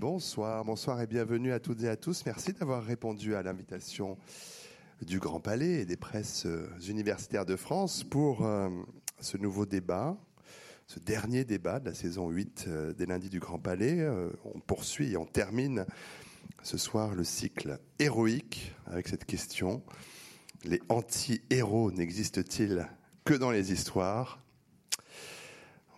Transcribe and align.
Bonsoir, 0.00 0.64
bonsoir 0.64 1.00
et 1.00 1.08
bienvenue 1.08 1.50
à 1.50 1.58
toutes 1.58 1.82
et 1.82 1.88
à 1.88 1.96
tous. 1.96 2.24
Merci 2.24 2.52
d'avoir 2.52 2.84
répondu 2.84 3.34
à 3.34 3.42
l'invitation 3.42 4.16
du 5.02 5.18
Grand 5.18 5.40
Palais 5.40 5.80
et 5.80 5.86
des 5.86 5.96
presses 5.96 6.46
euh, 6.46 6.70
universitaires 6.88 7.44
de 7.44 7.56
France 7.56 8.04
pour 8.04 8.46
euh, 8.46 8.68
ce 9.18 9.36
nouveau 9.38 9.66
débat, 9.66 10.16
ce 10.86 11.00
dernier 11.00 11.44
débat 11.44 11.80
de 11.80 11.86
la 11.86 11.94
saison 11.94 12.30
8 12.30 12.66
euh, 12.68 12.94
des 12.94 13.06
lundis 13.06 13.28
du 13.28 13.40
Grand 13.40 13.58
Palais. 13.58 14.08
On 14.44 14.60
poursuit 14.60 15.14
et 15.14 15.16
on 15.16 15.26
termine 15.26 15.84
ce 16.62 16.78
soir 16.78 17.16
le 17.16 17.24
cycle 17.24 17.80
héroïque 17.98 18.76
avec 18.86 19.08
cette 19.08 19.24
question. 19.24 19.82
Les 20.62 20.80
anti-héros 20.90 21.90
n'existent-ils 21.90 22.88
que 23.24 23.34
dans 23.34 23.50
les 23.50 23.72
histoires? 23.72 24.40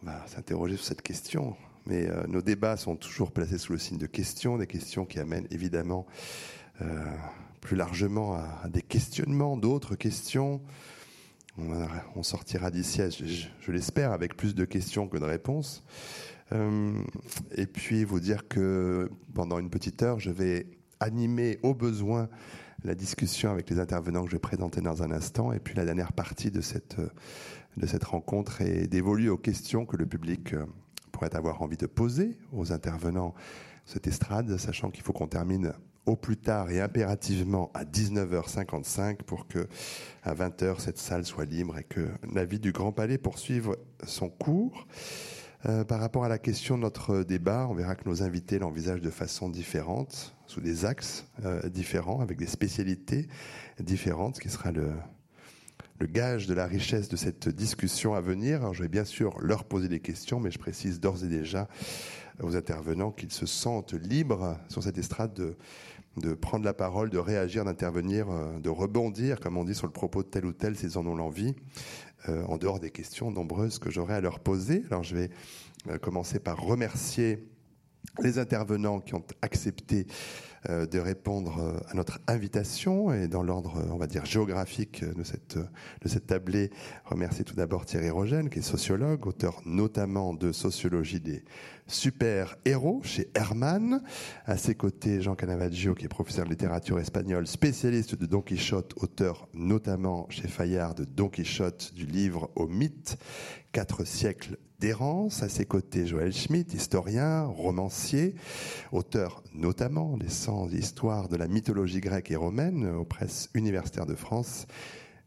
On 0.02 0.06
va 0.06 0.26
s'interroger 0.26 0.76
sur 0.76 0.86
cette 0.86 1.02
question 1.02 1.54
mais 1.90 2.08
euh, 2.08 2.24
nos 2.28 2.40
débats 2.40 2.76
sont 2.76 2.94
toujours 2.94 3.32
placés 3.32 3.58
sous 3.58 3.72
le 3.72 3.78
signe 3.78 3.98
de 3.98 4.06
questions, 4.06 4.58
des 4.58 4.68
questions 4.68 5.04
qui 5.04 5.18
amènent 5.18 5.48
évidemment 5.50 6.06
euh, 6.82 7.04
plus 7.60 7.76
largement 7.76 8.34
à, 8.34 8.68
des 8.68 8.80
questionnements, 8.80 9.56
d'autres 9.56 9.96
questions. 9.96 10.62
On, 11.58 12.22
sortira 12.22 12.70
d'ici, 12.70 13.02
je, 13.10 13.72
l'espère, 13.72 14.12
avec 14.12 14.36
plus 14.36 14.54
de 14.54 14.64
questions 14.64 15.08
que 15.08 15.18
de 15.18 15.24
réponses. 15.24 15.82
Euh, 16.52 16.92
et 17.56 17.66
puis 17.66 18.04
vous 18.04 18.20
dire 18.20 18.46
que 18.46 19.10
pendant 19.34 19.58
une 19.58 19.68
petite 19.68 20.00
heure, 20.02 20.20
je 20.20 20.30
vais 20.30 20.68
animer 21.00 21.58
au 21.64 21.74
besoin 21.74 22.28
la 22.84 22.94
discussion 22.94 23.50
avec 23.50 23.68
les 23.68 23.80
intervenants 23.80 24.22
que 24.22 24.30
je 24.30 24.36
vais 24.36 24.40
présenter 24.40 24.80
dans 24.80 25.02
un 25.02 25.10
instant. 25.10 25.52
Et 25.52 25.58
puis 25.58 25.74
la 25.74 25.84
dernière 25.84 26.12
partie 26.12 26.52
de 26.52 26.60
cette, 26.60 26.96
de 27.76 27.86
cette 27.86 28.04
rencontre 28.04 28.62
est 28.62 28.86
dévolue 28.86 29.28
aux 29.28 29.36
questions 29.36 29.84
que 29.84 29.96
le 29.96 30.06
public 30.06 30.54
pourrait 31.10 31.34
avoir 31.34 31.62
envie 31.62 31.76
de 31.76 31.86
poser 31.86 32.38
aux 32.52 32.72
intervenants 32.72 33.34
cette 33.84 34.06
estrade, 34.06 34.56
sachant 34.56 34.90
qu'il 34.90 35.02
faut 35.02 35.12
qu'on 35.12 35.26
termine 35.26 35.72
au 36.06 36.16
plus 36.16 36.36
tard 36.36 36.70
et 36.70 36.80
impérativement 36.80 37.70
à 37.74 37.84
19h55 37.84 39.22
pour 39.22 39.46
que 39.46 39.68
à 40.22 40.34
20h 40.34 40.80
cette 40.80 40.98
salle 40.98 41.24
soit 41.24 41.44
libre 41.44 41.78
et 41.78 41.84
que 41.84 42.08
la 42.32 42.44
vie 42.44 42.58
du 42.58 42.72
Grand 42.72 42.92
Palais 42.92 43.18
poursuive 43.18 43.76
son 44.04 44.28
cours. 44.28 44.86
Euh, 45.66 45.84
par 45.84 46.00
rapport 46.00 46.24
à 46.24 46.28
la 46.28 46.38
question 46.38 46.76
de 46.76 46.82
notre 46.82 47.22
débat, 47.22 47.66
on 47.68 47.74
verra 47.74 47.94
que 47.94 48.08
nos 48.08 48.22
invités 48.22 48.58
l'envisagent 48.58 49.02
de 49.02 49.10
façon 49.10 49.50
différente, 49.50 50.34
sous 50.46 50.62
des 50.62 50.86
axes 50.86 51.26
euh, 51.44 51.68
différents, 51.68 52.20
avec 52.20 52.38
des 52.38 52.46
spécialités 52.46 53.28
différentes, 53.78 54.36
ce 54.36 54.40
qui 54.40 54.48
sera 54.48 54.72
le, 54.72 54.90
le 56.00 56.06
gage 56.06 56.46
de 56.46 56.54
la 56.54 56.66
richesse 56.66 57.08
de 57.08 57.16
cette 57.16 57.48
discussion 57.48 58.14
à 58.14 58.22
venir. 58.22 58.62
Alors, 58.62 58.72
je 58.72 58.82
vais 58.82 58.88
bien 58.88 59.04
sûr 59.04 59.38
leur 59.40 59.64
poser 59.64 59.86
des 59.86 60.00
questions, 60.00 60.40
mais 60.40 60.50
je 60.50 60.58
précise 60.58 60.98
d'ores 60.98 61.22
et 61.24 61.28
déjà 61.28 61.68
aux 62.42 62.56
intervenants 62.56 63.10
qu'ils 63.10 63.32
se 63.32 63.44
sentent 63.44 63.92
libres 63.92 64.56
sur 64.70 64.82
cette 64.82 64.96
estrade 64.96 65.34
de, 66.16 66.34
prendre 66.34 66.64
la 66.64 66.72
parole, 66.72 67.10
de 67.10 67.18
réagir, 67.18 67.66
d'intervenir, 67.66 68.30
euh, 68.30 68.58
de 68.58 68.70
rebondir, 68.70 69.40
comme 69.40 69.58
on 69.58 69.64
dit, 69.64 69.74
sur 69.74 69.86
le 69.86 69.92
propos 69.92 70.22
de 70.22 70.28
tel 70.28 70.46
ou 70.46 70.52
tel 70.52 70.74
s'ils 70.74 70.96
en 70.96 71.06
ont 71.06 71.14
l'envie, 71.14 71.54
euh, 72.30 72.44
en 72.44 72.56
dehors 72.56 72.80
des 72.80 72.90
questions 72.90 73.30
nombreuses 73.30 73.78
que 73.78 73.90
j'aurai 73.90 74.14
à 74.14 74.20
leur 74.22 74.40
poser. 74.40 74.84
Alors 74.90 75.02
je 75.02 75.14
vais 75.14 75.30
euh, 75.88 75.98
commencer 75.98 76.40
par 76.40 76.60
remercier 76.60 77.46
les 78.22 78.38
intervenants 78.38 79.00
qui 79.00 79.14
ont 79.14 79.24
accepté 79.42 80.06
de 80.68 80.98
répondre 80.98 81.58
euh, 81.58 81.78
à 81.88 81.94
notre 81.94 82.20
invitation 82.26 83.12
et 83.12 83.28
dans 83.28 83.42
l'ordre, 83.42 83.82
on 83.90 83.96
va 83.96 84.06
dire, 84.06 84.26
géographique 84.26 85.04
de 85.04 85.22
cette, 85.22 85.56
de 85.56 86.18
tablée, 86.18 86.70
remercier 87.06 87.44
tout 87.44 87.54
d'abord 87.54 87.86
Thierry 87.86 88.10
Rogène, 88.10 88.50
qui 88.50 88.58
est 88.58 88.62
sociologue, 88.62 89.26
auteur 89.26 89.62
notamment 89.64 90.34
de 90.34 90.52
Sociologie 90.52 91.20
des 91.20 91.44
super-héros 91.86 93.00
chez 93.02 93.30
Herman. 93.34 94.02
À 94.44 94.56
ses 94.56 94.74
côtés, 94.74 95.22
Jean 95.22 95.34
Canavaggio, 95.34 95.94
qui 95.94 96.04
est 96.04 96.08
professeur 96.08 96.44
de 96.44 96.50
littérature 96.50 96.98
espagnole, 96.98 97.46
spécialiste 97.46 98.14
de 98.14 98.26
Don 98.26 98.42
Quichotte, 98.42 98.94
auteur 98.96 99.48
notamment 99.54 100.26
chez 100.28 100.46
Fayard 100.46 100.94
de 100.94 101.04
Don 101.04 101.28
Quichotte, 101.28 101.92
du 101.94 102.06
livre 102.06 102.50
au 102.54 102.66
mythe, 102.66 103.16
quatre 103.72 104.04
siècles 104.04 104.58
d'errance. 104.80 105.42
À 105.42 105.48
ses 105.48 105.66
côtés, 105.66 106.06
Joël 106.06 106.32
Schmitt, 106.32 106.74
historien, 106.74 107.44
romancier, 107.44 108.34
auteur 108.90 109.42
notamment 109.54 110.16
des 110.16 110.28
100 110.28 110.70
histoires 110.72 111.28
de 111.28 111.36
la 111.36 111.46
mythologie 111.46 112.00
grecque 112.00 112.30
et 112.30 112.36
romaine 112.36 112.86
aux 112.86 113.04
presses 113.04 113.50
universitaires 113.54 114.06
de 114.06 114.14
France. 114.14 114.66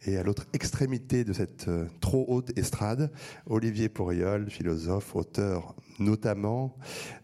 Et 0.05 0.17
à 0.17 0.23
l'autre 0.23 0.45
extrémité 0.51 1.23
de 1.23 1.31
cette 1.31 1.69
euh, 1.69 1.85
trop 2.01 2.25
haute 2.27 2.57
estrade, 2.57 3.09
Olivier 3.45 3.87
Pourriol, 3.87 4.49
philosophe, 4.49 5.15
auteur 5.15 5.75
notamment 5.99 6.75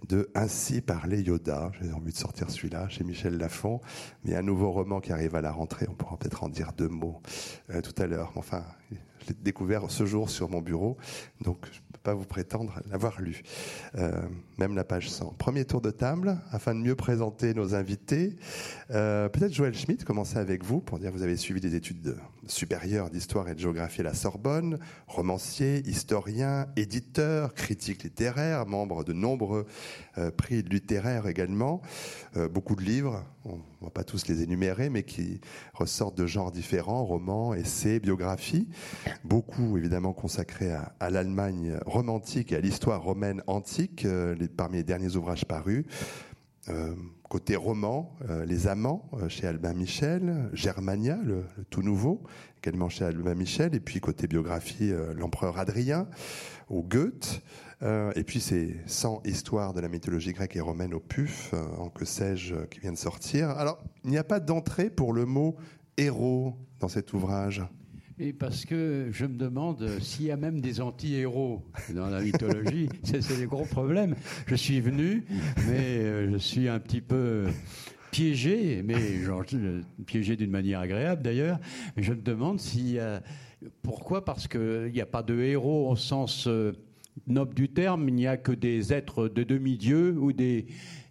de 0.07 0.29
Ainsi 0.35 0.81
parlait 0.81 1.21
Yoda. 1.21 1.71
J'ai 1.81 1.91
envie 1.91 2.11
de 2.11 2.17
sortir 2.17 2.49
celui-là 2.49 2.89
chez 2.89 3.03
Michel 3.03 3.37
Lafon, 3.37 3.81
mais 4.23 4.35
un 4.35 4.41
nouveau 4.41 4.71
roman 4.71 4.99
qui 4.99 5.11
arrive 5.11 5.35
à 5.35 5.41
la 5.41 5.51
rentrée. 5.51 5.87
On 5.89 5.93
pourra 5.93 6.17
peut-être 6.17 6.43
en 6.43 6.49
dire 6.49 6.71
deux 6.77 6.87
mots 6.87 7.21
euh, 7.69 7.81
tout 7.81 7.99
à 8.01 8.07
l'heure. 8.07 8.31
Enfin, 8.35 8.63
je 9.21 9.27
l'ai 9.27 9.35
découvert 9.41 9.89
ce 9.89 10.05
jour 10.05 10.29
sur 10.29 10.49
mon 10.49 10.61
bureau, 10.61 10.97
donc 11.41 11.57
je 11.71 11.77
ne 11.77 11.93
peux 11.93 11.99
pas 12.03 12.13
vous 12.13 12.25
prétendre 12.25 12.81
l'avoir 12.89 13.21
lu. 13.21 13.43
Euh, 13.95 14.21
même 14.57 14.75
la 14.75 14.83
page 14.83 15.09
100. 15.09 15.35
Premier 15.37 15.65
tour 15.65 15.81
de 15.81 15.91
table, 15.91 16.37
afin 16.51 16.73
de 16.73 16.79
mieux 16.79 16.95
présenter 16.95 17.53
nos 17.53 17.75
invités. 17.75 18.35
Euh, 18.91 19.29
peut-être 19.29 19.53
Joël 19.53 19.75
Schmitt, 19.75 20.05
commencer 20.05 20.37
avec 20.37 20.63
vous, 20.63 20.79
pour 20.79 20.99
dire 20.99 21.11
que 21.11 21.17
vous 21.17 21.23
avez 21.23 21.37
suivi 21.37 21.59
des 21.59 21.75
études 21.75 22.17
supérieures 22.47 23.09
d'histoire 23.09 23.47
et 23.49 23.53
de 23.53 23.59
géographie 23.59 24.01
à 24.01 24.05
la 24.05 24.13
Sorbonne, 24.13 24.79
romancier, 25.07 25.87
historien, 25.87 26.67
éditeur, 26.75 27.53
critique 27.53 28.03
littéraire, 28.03 28.65
membre 28.69 29.03
de 29.03 29.13
nombreux 29.13 29.65
euh, 30.17 30.31
prix 30.31 30.61
littéraires 30.61 31.27
également, 31.27 31.81
beaucoup 32.51 32.75
de 32.75 32.81
livres, 32.81 33.23
on 33.45 33.55
ne 33.55 33.85
va 33.85 33.89
pas 33.89 34.03
tous 34.03 34.27
les 34.27 34.43
énumérer, 34.43 34.89
mais 34.89 35.03
qui 35.03 35.41
ressortent 35.73 36.17
de 36.17 36.27
genres 36.27 36.51
différents, 36.51 37.05
romans, 37.05 37.53
essais, 37.53 37.99
biographies. 37.99 38.67
Beaucoup 39.23 39.77
évidemment 39.77 40.13
consacré 40.13 40.71
à, 40.71 41.09
l'Allemagne 41.09 41.77
romantique 41.85 42.51
et 42.51 42.57
à 42.57 42.59
l'histoire 42.59 43.01
romaine 43.01 43.41
antique, 43.47 44.05
euh, 44.05 44.35
parmi 44.55 44.77
les 44.77 44.83
derniers 44.83 45.15
ouvrages 45.15 45.45
parus. 45.45 45.85
Euh, 46.67 46.93
côté 47.29 47.55
roman, 47.55 48.15
euh, 48.29 48.45
Les 48.45 48.67
Amants 48.67 49.09
chez 49.27 49.47
Albin 49.47 49.73
Michel, 49.73 50.49
Germania, 50.53 51.17
le, 51.23 51.45
tout 51.69 51.81
nouveau, 51.81 52.23
également 52.61 52.89
chez 52.89 53.05
Albin 53.05 53.35
Michel, 53.35 53.73
et 53.73 53.79
puis 53.79 53.99
côté 53.99 54.27
biographie, 54.27 54.91
L'Empereur 55.15 55.57
Adrien, 55.57 56.07
ou 56.69 56.83
Goethe, 56.83 57.41
et 57.81 58.23
puis 58.25 58.39
ces 58.39 58.75
100 58.87 59.21
histoires 59.25 59.73
de 59.73 59.79
la 59.79 59.87
mythologie 59.87 60.33
grecque 60.33 60.55
et 60.55 60.61
romaine 60.61 60.93
au 60.93 60.99
PUF, 60.99 61.53
en 61.77 61.89
que 61.89 62.05
sais-je, 62.05 62.55
qui 62.65 62.79
vient 62.79 62.91
de 62.91 62.97
sortir. 62.97 63.49
Alors, 63.51 63.81
il 64.03 64.09
n'y 64.09 64.17
a 64.17 64.23
pas 64.23 64.39
d'entrée 64.39 64.89
pour 64.89 65.13
le 65.13 65.25
mot 65.25 65.55
héros 65.97 66.55
dans 66.79 66.89
cet 66.89 67.13
ouvrage 67.13 67.63
et 68.19 68.33
parce 68.33 68.65
que 68.65 69.07
je 69.11 69.25
me 69.25 69.37
demande 69.37 69.87
s'il 70.01 70.25
y 70.25 70.31
a 70.31 70.35
même 70.35 70.59
des 70.59 70.81
anti-héros 70.81 71.63
dans 71.95 72.09
la 72.09 72.21
mythologie. 72.21 72.89
c'est 73.03 73.39
le 73.39 73.47
gros 73.47 73.63
problème. 73.63 74.15
Je 74.45 74.55
suis 74.55 74.81
venu, 74.81 75.23
mais 75.69 75.99
euh, 75.99 76.31
je 76.33 76.37
suis 76.37 76.67
un 76.67 76.79
petit 76.79 76.99
peu 76.99 77.47
piégé, 78.11 78.81
mais 78.83 79.23
genre, 79.23 79.43
piégé 80.05 80.35
d'une 80.35 80.51
manière 80.51 80.81
agréable 80.81 81.23
d'ailleurs. 81.23 81.59
Je 81.95 82.11
me 82.11 82.21
demande 82.21 82.59
s'il 82.59 83.01
Pourquoi? 83.83 84.25
Parce 84.25 84.49
qu'il 84.49 84.91
n'y 84.93 85.01
a 85.01 85.05
pas 85.05 85.23
de 85.23 85.39
héros 85.39 85.89
au 85.89 85.95
sens 85.95 86.45
euh, 86.47 86.73
noble 87.27 87.53
du 87.53 87.69
terme, 87.69 88.07
il 88.09 88.15
n'y 88.15 88.27
a 88.27 88.37
que 88.37 88.51
des 88.51 88.93
êtres 88.93 89.27
de 89.27 89.43
demi-dieux 89.43 90.15
ou 90.19 90.33
des 90.33 90.67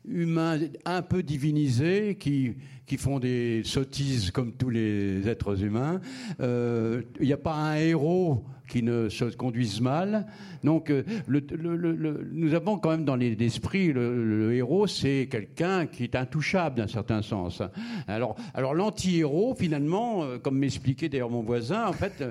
humains 0.07 0.59
un 0.85 1.03
peu 1.03 1.23
divinisés 1.23 2.17
qui 2.19 2.55
qui 2.89 2.97
font 2.97 3.21
des 3.21 3.63
sottises 3.65 4.31
comme 4.31 4.53
tous 4.53 4.71
les 4.71 5.29
êtres 5.29 5.63
humains. 5.63 6.01
Il 6.39 6.45
euh, 6.45 7.03
n'y 7.21 7.33
a 7.33 7.37
pas 7.37 7.55
un 7.55 7.77
héros 7.77 8.45
qui 8.67 8.83
ne 8.83 9.09
se 9.09 9.25
conduise 9.25 9.81
mal. 9.81 10.27
Donc, 10.65 10.91
euh, 10.91 11.03
nous 11.29 12.55
avons 12.55 12.79
quand 12.79 12.91
même 12.91 13.05
dans 13.05 13.17
l'esprit 13.17 13.93
le, 13.93 14.55
héros, 14.55 14.87
c'est 14.87 15.29
quelqu'un 15.31 15.87
qui 15.87 16.05
est 16.05 16.17
intouchable 16.17 16.77
d'un 16.77 16.87
certain 16.87 17.23
sens. 17.23 17.62
Alors, 18.06 18.37
alors 18.55 18.75
l'anti-héros, 18.75 19.55
finalement, 19.55 20.25
euh, 20.25 20.38
comme 20.38 20.59
m'expliquait 20.59 21.09
d'ailleurs 21.09 21.31
mon 21.31 21.43
voisin, 21.43 21.87
en 21.87 21.93
fait, 21.93 22.25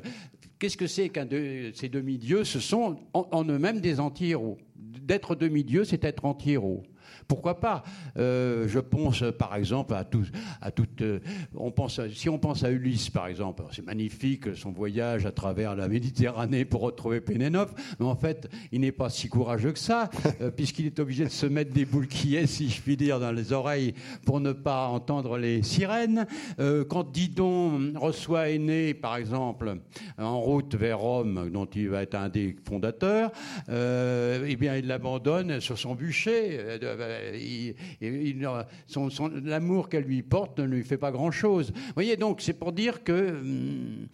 qu'est-ce 0.59 0.77
que 0.77 0.87
c'est 0.87 1.09
qu'un 1.09 1.25
de 1.25 1.71
ces 1.73 1.89
demi-dieux? 1.89 2.43
Ce 2.43 2.59
sont 2.59 2.97
en, 3.13 3.27
en 3.31 3.43
eux-mêmes 3.45 3.81
des 3.81 3.99
anti-héros. 3.99 4.57
D'être 4.75 5.35
demi-dieu, 5.35 5.83
c'est 5.83 6.03
être 6.03 6.25
anti-héros. 6.25 6.83
Pourquoi 7.27 7.59
pas? 7.59 7.83
Euh, 8.17 8.67
Je 8.67 8.79
pense 8.79 9.23
par 9.37 9.55
exemple 9.55 9.93
à 9.93 10.05
tout, 10.05 10.25
à 10.61 10.71
toute. 10.71 11.01
Euh, 11.01 11.19
on 11.55 11.71
pense, 11.71 11.99
si 12.09 12.29
on 12.29 12.39
pense 12.39 12.63
à 12.63 12.71
Ulysse 12.71 13.09
par 13.09 13.27
exemple, 13.27 13.63
c'est 13.71 13.85
magnifique 13.85 14.55
son 14.55 14.71
voyage 14.71 15.25
à 15.25 15.31
travers 15.31 15.75
la 15.75 15.89
Méditerranée 15.89 16.63
pour 16.63 16.81
retrouver 16.81 17.19
Pénélope, 17.19 17.77
mais 17.99 18.05
en 18.05 18.15
fait, 18.15 18.49
il 18.71 18.81
n'est 18.81 18.93
pas 18.93 19.09
si 19.09 19.27
courageux 19.27 19.73
que 19.73 19.79
ça, 19.79 20.09
euh, 20.41 20.51
puisqu'il 20.51 20.85
est 20.85 20.99
obligé 20.99 21.25
de 21.25 21.29
se 21.29 21.45
mettre 21.45 21.73
des 21.73 21.83
boules 21.83 22.07
qui 22.07 22.37
est, 22.37 22.47
si 22.47 22.69
je 22.69 22.81
puis 22.81 22.95
dire, 22.95 23.19
dans 23.19 23.33
les 23.33 23.51
oreilles 23.51 23.93
pour 24.25 24.39
ne 24.39 24.53
pas 24.53 24.87
entendre 24.87 25.37
les 25.37 25.63
sirènes. 25.63 26.25
quand 26.87 27.11
Didon 27.11 27.93
reçoit 27.95 28.49
Aîné, 28.49 28.93
par 28.93 29.17
exemple, 29.17 29.77
en 30.17 30.39
route 30.39 30.75
vers 30.75 30.99
Rome, 30.99 31.49
dont 31.51 31.65
il 31.65 31.89
va 31.89 32.03
être 32.03 32.15
un 32.15 32.29
des 32.29 32.55
fondateurs, 32.67 33.31
eh 33.69 34.55
bien, 34.55 34.77
il 34.77 34.87
l'abandonne 34.87 35.59
sur 35.59 35.77
son 35.77 35.95
bûcher 35.95 36.79
l'amour 39.43 39.89
qu'elle 39.89 40.03
lui 40.03 40.23
porte 40.23 40.59
ne 40.59 40.65
lui 40.65 40.83
fait 40.83 40.97
pas 40.97 41.11
grand-chose. 41.11 41.71
Vous 41.75 41.93
voyez, 41.93 42.17
donc 42.17 42.41
c'est 42.41 42.53
pour 42.53 42.71
dire 42.71 43.03
que 43.03 43.31
hum, 43.31 44.07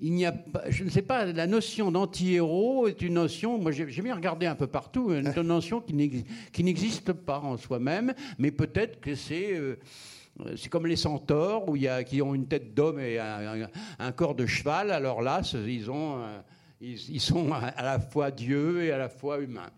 il 0.00 0.12
n'y 0.12 0.26
a 0.26 0.32
pas, 0.32 0.70
je 0.70 0.84
ne 0.84 0.90
sais 0.90 1.02
pas, 1.02 1.24
la 1.26 1.46
notion 1.46 1.90
d'anti-héros 1.90 2.88
est 2.88 3.02
une 3.02 3.14
notion, 3.14 3.58
moi 3.58 3.72
j'ai 3.72 4.02
bien 4.02 4.14
regardé 4.14 4.46
un 4.46 4.54
peu 4.54 4.66
partout, 4.66 5.12
une 5.12 5.30
notion 5.42 5.80
qui 5.80 6.64
n'existe 6.64 7.12
pas 7.12 7.40
en 7.40 7.56
soi-même, 7.56 8.14
mais 8.38 8.50
peut-être 8.50 9.00
que 9.00 9.14
c'est... 9.14 9.54
Euh, 9.54 9.78
c'est 10.56 10.68
comme 10.68 10.86
les 10.86 10.96
centaures 10.96 11.68
où 11.68 11.76
y 11.76 11.88
a, 11.88 12.02
qui 12.02 12.22
ont 12.22 12.34
une 12.34 12.46
tête 12.46 12.72
d'homme 12.72 12.98
et 12.98 13.18
un, 13.18 14.12
corps 14.12 14.34
de 14.34 14.46
cheval. 14.46 14.90
Alors 14.90 15.20
là, 15.20 15.42
ils, 15.66 15.90
ont, 15.90 16.22
euh, 16.22 16.40
ils, 16.80 17.20
sont 17.20 17.52
à 17.52 17.82
la 17.82 17.98
fois 17.98 18.30
Dieu 18.30 18.84
et 18.84 18.92
à 18.92 18.96
la 18.96 19.08
fois 19.08 19.40
humain. 19.40 19.68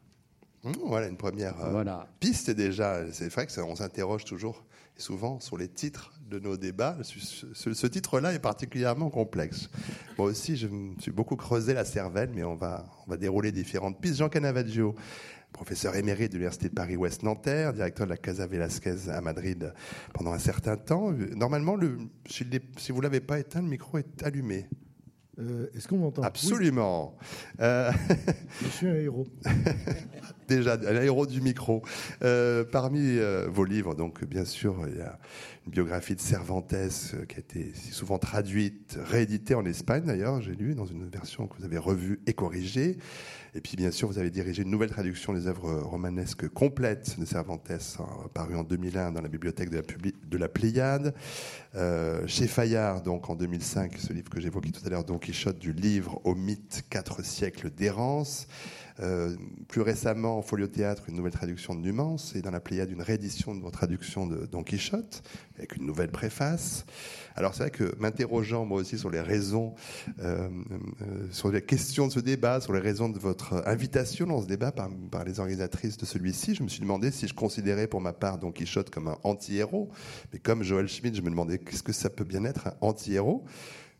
Mmh, 0.64 0.72
voilà 0.84 1.08
une 1.08 1.16
première 1.16 1.54
euh, 1.60 1.84
piste 2.20 2.50
déjà. 2.50 3.00
C'est 3.12 3.28
vrai 3.32 3.46
que 3.46 3.60
on 3.60 3.74
s'interroge 3.74 4.24
toujours 4.24 4.64
et 4.96 5.00
souvent 5.00 5.40
sur 5.40 5.56
les 5.56 5.68
titres 5.68 6.12
de 6.30 6.38
nos 6.38 6.56
débats. 6.56 6.96
Ce, 7.02 7.74
ce 7.74 7.86
titre-là 7.86 8.32
est 8.32 8.38
particulièrement 8.38 9.10
complexe. 9.10 9.68
Moi 10.18 10.28
aussi, 10.28 10.56
je 10.56 10.68
me 10.68 10.98
suis 11.00 11.10
beaucoup 11.10 11.36
creusé 11.36 11.74
la 11.74 11.84
cervelle, 11.84 12.30
mais 12.34 12.44
on 12.44 12.54
va, 12.54 12.84
on 13.06 13.10
va 13.10 13.16
dérouler 13.16 13.50
différentes 13.50 14.00
pistes. 14.00 14.18
Jean 14.18 14.28
Canavaggio, 14.28 14.94
professeur 15.52 15.96
émérite 15.96 16.30
de 16.30 16.36
l'Université 16.36 16.68
de 16.68 16.74
Paris-Ouest 16.74 17.22
Nanterre, 17.22 17.72
directeur 17.72 18.06
de 18.06 18.10
la 18.10 18.16
Casa 18.16 18.46
Velasquez 18.46 19.08
à 19.10 19.20
Madrid 19.20 19.72
pendant 20.14 20.32
un 20.32 20.38
certain 20.38 20.76
temps. 20.76 21.12
Normalement, 21.34 21.76
le, 21.76 21.98
si, 22.26 22.44
vous 22.90 22.98
ne 22.98 23.02
l'avez 23.02 23.20
pas 23.20 23.38
éteint, 23.38 23.62
le 23.62 23.68
micro 23.68 23.98
est 23.98 24.22
allumé. 24.22 24.68
Euh, 25.38 25.66
est-ce 25.74 25.88
qu'on 25.88 25.96
m'entend 25.96 26.22
Absolument. 26.22 27.16
Euh, 27.60 27.90
Je 28.60 28.68
suis 28.68 28.86
un 28.86 28.96
héros. 28.96 29.26
Déjà, 30.48 30.74
un 30.74 31.00
héros 31.00 31.26
du 31.26 31.40
micro. 31.40 31.82
Euh, 32.22 32.64
parmi 32.64 33.18
vos 33.48 33.64
livres, 33.64 33.94
donc 33.94 34.24
bien 34.24 34.44
sûr, 34.44 34.76
il 34.88 34.98
y 34.98 35.00
a 35.00 35.18
une 35.64 35.72
biographie 35.72 36.14
de 36.14 36.20
Cervantes 36.20 36.74
qui 37.28 37.36
a 37.36 37.38
été 37.38 37.72
si 37.74 37.92
souvent 37.92 38.18
traduite, 38.18 38.98
rééditée 39.02 39.54
en 39.54 39.64
Espagne 39.64 40.04
d'ailleurs, 40.04 40.42
j'ai 40.42 40.54
lu 40.54 40.74
dans 40.74 40.84
une 40.84 41.08
version 41.08 41.46
que 41.46 41.56
vous 41.56 41.64
avez 41.64 41.78
revue 41.78 42.20
et 42.26 42.34
corrigée. 42.34 42.98
Et 43.54 43.60
puis, 43.60 43.76
bien 43.76 43.90
sûr, 43.90 44.08
vous 44.08 44.18
avez 44.18 44.30
dirigé 44.30 44.62
une 44.62 44.70
nouvelle 44.70 44.90
traduction 44.90 45.34
des 45.34 45.46
œuvres 45.46 45.80
romanesques 45.80 46.48
complètes 46.48 47.18
de 47.20 47.24
Cervantes, 47.26 47.70
hein, 47.70 48.04
paru 48.32 48.56
en 48.56 48.64
2001 48.64 49.12
dans 49.12 49.20
la 49.20 49.28
bibliothèque 49.28 49.68
de 49.68 49.76
la, 49.76 49.82
de 49.82 50.38
la 50.38 50.48
Pléiade. 50.48 51.14
Euh, 51.74 52.26
chez 52.26 52.46
Fayard, 52.46 53.02
donc 53.02 53.30
en 53.30 53.34
2005, 53.34 53.96
ce 53.96 54.12
livre 54.12 54.28
que 54.28 54.40
j'évoquais 54.40 54.70
tout 54.70 54.82
à 54.84 54.90
l'heure, 54.90 55.04
Don 55.04 55.18
Quichotte, 55.18 55.58
du 55.58 55.72
livre 55.72 56.20
au 56.24 56.34
mythe, 56.34 56.84
quatre 56.90 57.24
siècles 57.24 57.70
d'errance. 57.70 58.46
Euh, 59.00 59.34
plus 59.68 59.80
récemment, 59.80 60.38
en 60.38 60.42
Folio 60.42 60.66
Théâtre, 60.66 61.04
une 61.08 61.16
nouvelle 61.16 61.32
traduction 61.32 61.74
de 61.74 61.80
Numance, 61.80 62.36
et 62.36 62.42
dans 62.42 62.50
la 62.50 62.60
Pléiade, 62.60 62.90
une 62.90 63.00
réédition 63.00 63.54
de 63.54 63.60
votre 63.60 63.78
traduction 63.78 64.26
de 64.26 64.44
Don 64.44 64.62
Quichotte, 64.62 65.22
avec 65.56 65.76
une 65.76 65.86
nouvelle 65.86 66.10
préface. 66.10 66.84
Alors 67.34 67.54
c'est 67.54 67.62
vrai 67.62 67.70
que 67.70 67.94
m'interrogeant 67.98 68.66
moi 68.66 68.80
aussi 68.80 68.98
sur 68.98 69.10
les 69.10 69.20
raisons, 69.20 69.74
euh, 70.20 70.48
sur 71.30 71.50
les 71.50 71.62
questions 71.62 72.06
de 72.06 72.12
ce 72.12 72.20
débat, 72.20 72.60
sur 72.60 72.72
les 72.72 72.80
raisons 72.80 73.08
de 73.08 73.18
votre 73.18 73.62
invitation 73.66 74.26
dans 74.26 74.42
ce 74.42 74.46
débat 74.46 74.72
par, 74.72 74.90
les 75.24 75.40
organisatrices 75.40 75.96
de 75.96 76.04
celui-ci, 76.04 76.54
je 76.54 76.62
me 76.62 76.68
suis 76.68 76.80
demandé 76.80 77.10
si 77.10 77.26
je 77.26 77.34
considérais 77.34 77.86
pour 77.86 78.00
ma 78.00 78.12
part 78.12 78.38
Don 78.38 78.52
Quichotte 78.52 78.90
comme 78.90 79.08
un 79.08 79.16
anti-héros, 79.22 79.88
mais 80.32 80.38
comme 80.38 80.62
Joël 80.62 80.88
Schmidt, 80.88 81.16
je 81.16 81.22
me 81.22 81.30
demandais 81.30 81.58
qu'est-ce 81.62 81.82
que 81.82 81.92
ça 81.92 82.10
peut 82.10 82.24
bien 82.24 82.44
être 82.44 82.68
un 82.68 82.74
anti-héros. 82.80 83.44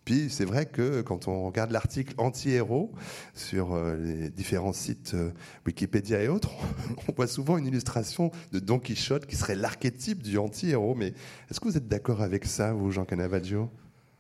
Puis 0.05 0.29
c'est 0.31 0.45
vrai 0.45 0.67
que 0.67 1.01
quand 1.03 1.29
on 1.29 1.47
regarde 1.47 1.71
l'article 1.71 2.15
anti-héros 2.19 2.93
sur 3.35 3.75
euh, 3.75 3.97
les 3.97 4.31
différents 4.31 4.73
sites 4.73 5.13
euh, 5.15 5.31
Wikipédia 5.65 6.23
et 6.23 6.29
autres, 6.29 6.51
on 7.09 7.13
voit 7.13 7.29
souvent 7.29 7.57
une 7.57 7.67
illustration 7.67 8.33
de 8.51 8.59
Don 8.59 8.81
Quichotte 8.81 9.27
qui 9.27 9.37
serait 9.37 9.55
l'archétype 9.55 10.23
du 10.23 10.39
anti-héros. 10.39 10.97
Mais 10.97 11.15
est-ce 11.51 11.61
que 11.61 11.69
vous 11.69 11.77
êtes 11.77 11.87
d'accord 11.87 12.21
avec 12.21 12.45
ça, 12.45 12.73
vous, 12.73 12.91
Jean 12.91 13.05
Canavaggio 13.05 13.71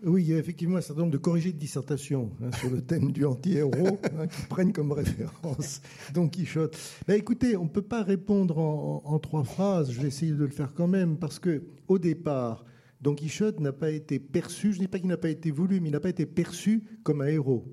oui, 0.05 0.25
il 0.25 0.31
y 0.31 0.35
a 0.35 0.39
effectivement 0.39 0.79
un 0.79 0.81
certain 0.81 1.03
nombre 1.03 1.13
de 1.13 1.19
corrigés 1.19 1.53
de 1.53 1.59
dissertation 1.59 2.33
hein, 2.43 2.51
sur 2.59 2.71
le 2.71 2.83
thème 2.83 3.13
du 3.13 3.25
anti-héros 3.25 4.01
hein, 4.19 4.27
qui 4.27 4.43
prennent 4.49 4.73
comme 4.73 4.91
référence 4.91 5.81
Don 6.13 6.29
Quichotte. 6.29 6.77
Mais 7.07 7.17
écoutez, 7.17 7.57
on 7.57 7.65
ne 7.65 7.69
peut 7.69 7.83
pas 7.83 8.03
répondre 8.03 8.59
en, 8.59 9.03
en, 9.05 9.19
trois 9.21 9.45
phrases. 9.45 9.93
Je 9.93 10.01
vais 10.01 10.09
essayer 10.09 10.33
de 10.33 10.39
le 10.39 10.49
faire 10.49 10.75
quand 10.75 10.89
même 10.89 11.19
parce 11.19 11.39
que 11.39 11.63
au 11.87 12.01
départ, 12.01 12.65
Don 13.03 13.17
Quichotte 13.17 13.59
n'a 13.59 13.73
pas 13.73 13.91
été 13.91 14.21
perçu, 14.21 14.73
je 14.73 14.79
ne 14.79 14.83
dis 14.83 14.89
pas 14.89 15.01
qu'il 15.01 15.09
n'a 15.09 15.17
pas 15.17 15.29
été 15.29 15.51
voulu, 15.51 15.81
mais 15.81 15.89
il 15.89 15.93
n'a 15.93 15.99
pas 15.99 16.09
été 16.09 16.25
perçu 16.25 16.85
comme 17.03 17.21
un 17.21 17.27
héros. 17.27 17.65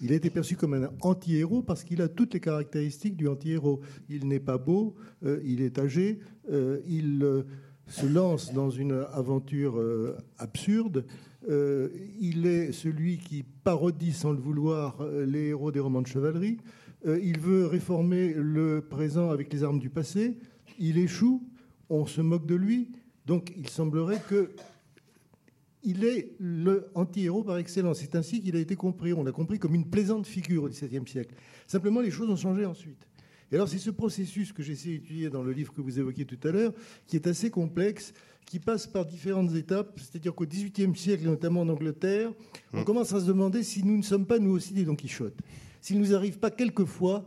Il 0.00 0.12
a 0.12 0.14
été 0.14 0.30
perçu 0.30 0.54
comme 0.54 0.74
un 0.74 0.90
anti-héros 1.00 1.62
parce 1.62 1.82
qu'il 1.82 2.00
a 2.00 2.08
toutes 2.08 2.34
les 2.34 2.40
caractéristiques 2.40 3.16
du 3.16 3.26
anti-héros. 3.26 3.80
Il 4.08 4.28
n'est 4.28 4.38
pas 4.38 4.56
beau, 4.56 4.94
euh, 5.24 5.40
il 5.44 5.62
est 5.62 5.80
âgé, 5.80 6.20
euh, 6.52 6.78
il 6.86 7.24
euh, 7.24 7.42
se 7.88 8.06
lance 8.06 8.54
dans 8.54 8.70
une 8.70 9.04
aventure 9.12 9.82
absurde. 10.36 11.06
il 11.48 12.46
est 12.46 12.72
celui 12.72 13.16
qui 13.16 13.42
parodie 13.42 14.12
sans 14.12 14.32
le 14.32 14.38
vouloir 14.38 15.02
les 15.26 15.48
héros 15.48 15.72
des 15.72 15.80
romans 15.80 16.02
de 16.02 16.06
chevalerie. 16.06 16.58
il 17.06 17.40
veut 17.40 17.66
réformer 17.66 18.34
le 18.36 18.82
présent 18.82 19.30
avec 19.30 19.50
les 19.50 19.64
armes 19.64 19.78
du 19.78 19.88
passé. 19.88 20.36
Il 20.78 20.98
échoue, 20.98 21.42
on 21.88 22.04
se 22.04 22.20
moque 22.20 22.44
de 22.44 22.56
lui. 22.56 22.90
Donc 23.28 23.52
il 23.56 23.68
semblerait 23.68 24.22
que 24.26 24.50
il 25.84 26.04
est 26.04 26.34
le 26.38 26.90
anti-héros 26.94 27.44
par 27.44 27.58
excellence. 27.58 27.98
C'est 28.00 28.16
ainsi 28.16 28.40
qu'il 28.40 28.56
a 28.56 28.58
été 28.58 28.74
compris. 28.74 29.12
On 29.12 29.22
l'a 29.22 29.32
compris 29.32 29.58
comme 29.58 29.74
une 29.74 29.88
plaisante 29.88 30.26
figure 30.26 30.64
au 30.64 30.68
XVIIe 30.68 31.06
siècle. 31.06 31.34
Simplement, 31.66 32.00
les 32.00 32.10
choses 32.10 32.28
ont 32.30 32.36
changé 32.36 32.64
ensuite. 32.64 33.06
Et 33.52 33.54
alors, 33.54 33.68
c'est 33.68 33.78
ce 33.78 33.90
processus 33.90 34.52
que 34.52 34.62
j'essaie 34.62 34.90
d'étudier 34.90 35.30
dans 35.30 35.42
le 35.42 35.52
livre 35.52 35.72
que 35.72 35.80
vous 35.80 35.98
évoquiez 35.98 36.24
tout 36.24 36.38
à 36.42 36.50
l'heure, 36.50 36.72
qui 37.06 37.16
est 37.16 37.26
assez 37.26 37.50
complexe, 37.50 38.12
qui 38.44 38.58
passe 38.58 38.86
par 38.86 39.06
différentes 39.06 39.54
étapes. 39.54 40.00
C'est-à-dire 40.00 40.34
qu'au 40.34 40.46
XVIIIe 40.46 40.96
siècle, 40.96 41.24
notamment 41.24 41.60
en 41.60 41.68
Angleterre, 41.68 42.32
on 42.72 42.80
mmh. 42.80 42.84
commence 42.84 43.12
à 43.12 43.20
se 43.20 43.26
demander 43.26 43.62
si 43.62 43.84
nous 43.84 43.96
ne 43.96 44.02
sommes 44.02 44.26
pas 44.26 44.38
nous 44.38 44.50
aussi 44.50 44.74
des 44.74 44.84
Don 44.84 44.96
Quichotte. 44.96 45.38
S'il 45.80 46.00
ne 46.00 46.04
nous 46.04 46.14
arrive 46.14 46.38
pas 46.38 46.50
quelquefois 46.50 47.24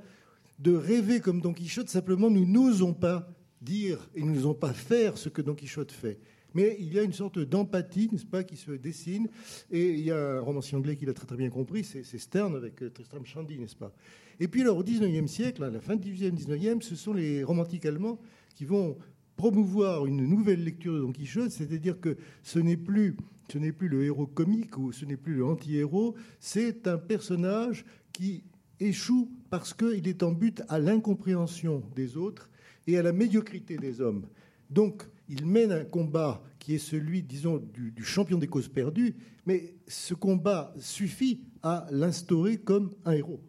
de 0.59 0.73
rêver 0.73 1.19
comme 1.19 1.41
Don 1.41 1.53
Quichotte, 1.53 1.89
simplement 1.89 2.29
nous 2.29 2.45
n'osons 2.45 2.93
pas 2.93 3.31
dire 3.61 4.09
et 4.15 4.21
nous 4.21 4.33
n'osons 4.33 4.53
pas 4.53 4.73
faire 4.73 5.17
ce 5.17 5.29
que 5.29 5.41
Don 5.41 5.55
Quichotte 5.55 5.91
fait. 5.91 6.19
Mais 6.53 6.75
il 6.79 6.93
y 6.93 6.99
a 6.99 7.03
une 7.03 7.13
sorte 7.13 7.39
d'empathie, 7.39 8.09
n'est-ce 8.11 8.25
pas, 8.25 8.43
qui 8.43 8.57
se 8.57 8.71
dessine. 8.71 9.29
Et 9.71 9.91
il 9.91 10.01
y 10.01 10.11
a 10.11 10.37
un 10.37 10.39
romancier 10.41 10.77
anglais 10.77 10.95
qui 10.97 11.05
l'a 11.05 11.13
très 11.13 11.25
très 11.25 11.37
bien 11.37 11.49
compris, 11.49 11.83
c'est 11.83 12.03
Stern 12.17 12.55
avec 12.55 12.81
euh, 12.81 12.89
Tristram 12.89 13.25
Shandy, 13.25 13.57
n'est-ce 13.57 13.75
pas 13.75 13.93
Et 14.39 14.47
puis 14.47 14.61
alors 14.61 14.77
au 14.77 14.83
19e 14.83 15.27
siècle, 15.27 15.63
à 15.63 15.69
la 15.69 15.79
fin 15.79 15.95
du 15.95 16.13
18e, 16.13 16.35
19e, 16.35 16.81
ce 16.81 16.95
sont 16.95 17.13
les 17.13 17.43
romantiques 17.43 17.85
allemands 17.85 18.19
qui 18.55 18.65
vont 18.65 18.97
promouvoir 19.37 20.05
une 20.05 20.25
nouvelle 20.25 20.63
lecture 20.63 20.93
de 20.93 20.99
Don 20.99 21.11
Quichotte, 21.11 21.51
c'est-à-dire 21.51 21.99
que 21.99 22.17
ce 22.43 22.59
n'est 22.59 22.77
plus, 22.77 23.15
ce 23.51 23.57
n'est 23.57 23.71
plus 23.71 23.87
le 23.87 24.03
héros 24.03 24.27
comique 24.27 24.77
ou 24.77 24.91
ce 24.91 25.05
n'est 25.05 25.17
plus 25.17 25.35
le 25.35 25.45
anti-héros, 25.45 26.15
c'est 26.39 26.87
un 26.87 26.97
personnage 26.97 27.85
qui 28.11 28.43
échoue 28.79 29.31
parce 29.49 29.73
qu'il 29.73 30.07
est 30.07 30.21
en 30.21 30.31
but 30.31 30.61
à 30.67 30.79
l'incompréhension 30.79 31.81
des 31.95 32.17
autres 32.17 32.50
et 32.87 32.97
à 32.97 33.01
la 33.01 33.11
médiocrité 33.11 33.77
des 33.77 34.01
hommes. 34.01 34.25
Donc, 34.69 35.03
il 35.27 35.45
mène 35.45 35.71
un 35.71 35.85
combat 35.85 36.43
qui 36.59 36.75
est 36.75 36.79
celui, 36.79 37.23
disons, 37.23 37.57
du, 37.57 38.03
champion 38.03 38.37
des 38.37 38.47
causes 38.47 38.67
perdues, 38.67 39.15
mais 39.45 39.75
ce 39.87 40.13
combat 40.13 40.73
suffit 40.79 41.41
à 41.63 41.87
l'instaurer 41.91 42.57
comme 42.57 42.91
un 43.05 43.13
héros. 43.13 43.41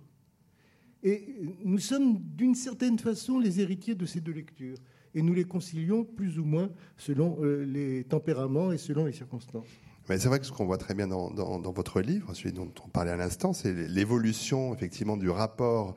Et 1.03 1.35
nous 1.65 1.79
sommes 1.79 2.19
d'une 2.21 2.55
certaine 2.55 2.99
façon 2.99 3.39
les 3.39 3.61
héritiers 3.61 3.95
de 3.95 4.07
ces 4.07 4.21
deux 4.21 4.33
lectures, 4.33 4.79
et 5.15 5.23
nous 5.23 5.35
les 5.35 5.45
concilions 5.45 6.05
plus 6.05 6.39
ou 6.39 6.45
moins 6.45 6.71
selon 6.97 7.37
euh, 7.43 7.65
les 7.65 8.05
tempéraments 8.05 8.73
et 8.73 8.79
selon 8.79 9.05
les 9.05 9.13
circonstances. 9.13 9.67
Mais 10.09 10.19
c'est 10.19 10.29
vrai 10.29 10.41
que 10.41 10.47
ce 10.47 10.53
qu'on 10.53 10.65
voit 10.65 10.79
très 10.79 10.95
bien 10.95 11.07
dans, 11.07 11.31
dans, 11.31 11.73
votre 11.73 12.01
livre, 12.01 12.35
celui 12.35 12.53
dont 12.53 12.73
on 12.85 12.89
parlait 12.89 13.13
à 13.13 13.17
l'instant, 13.17 13.53
c'est 13.53 13.73
l'évolution 13.89 14.75
effectivement 14.75 15.17
du 15.17 15.31
rapport 15.31 15.95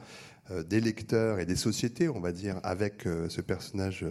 des 0.52 0.80
lecteurs 0.80 1.40
et 1.40 1.46
des 1.46 1.56
sociétés, 1.56 2.08
on 2.08 2.20
va 2.20 2.32
dire, 2.32 2.60
avec 2.62 3.08
euh, 3.08 3.30
ce 3.30 3.42
personnage 3.42 4.06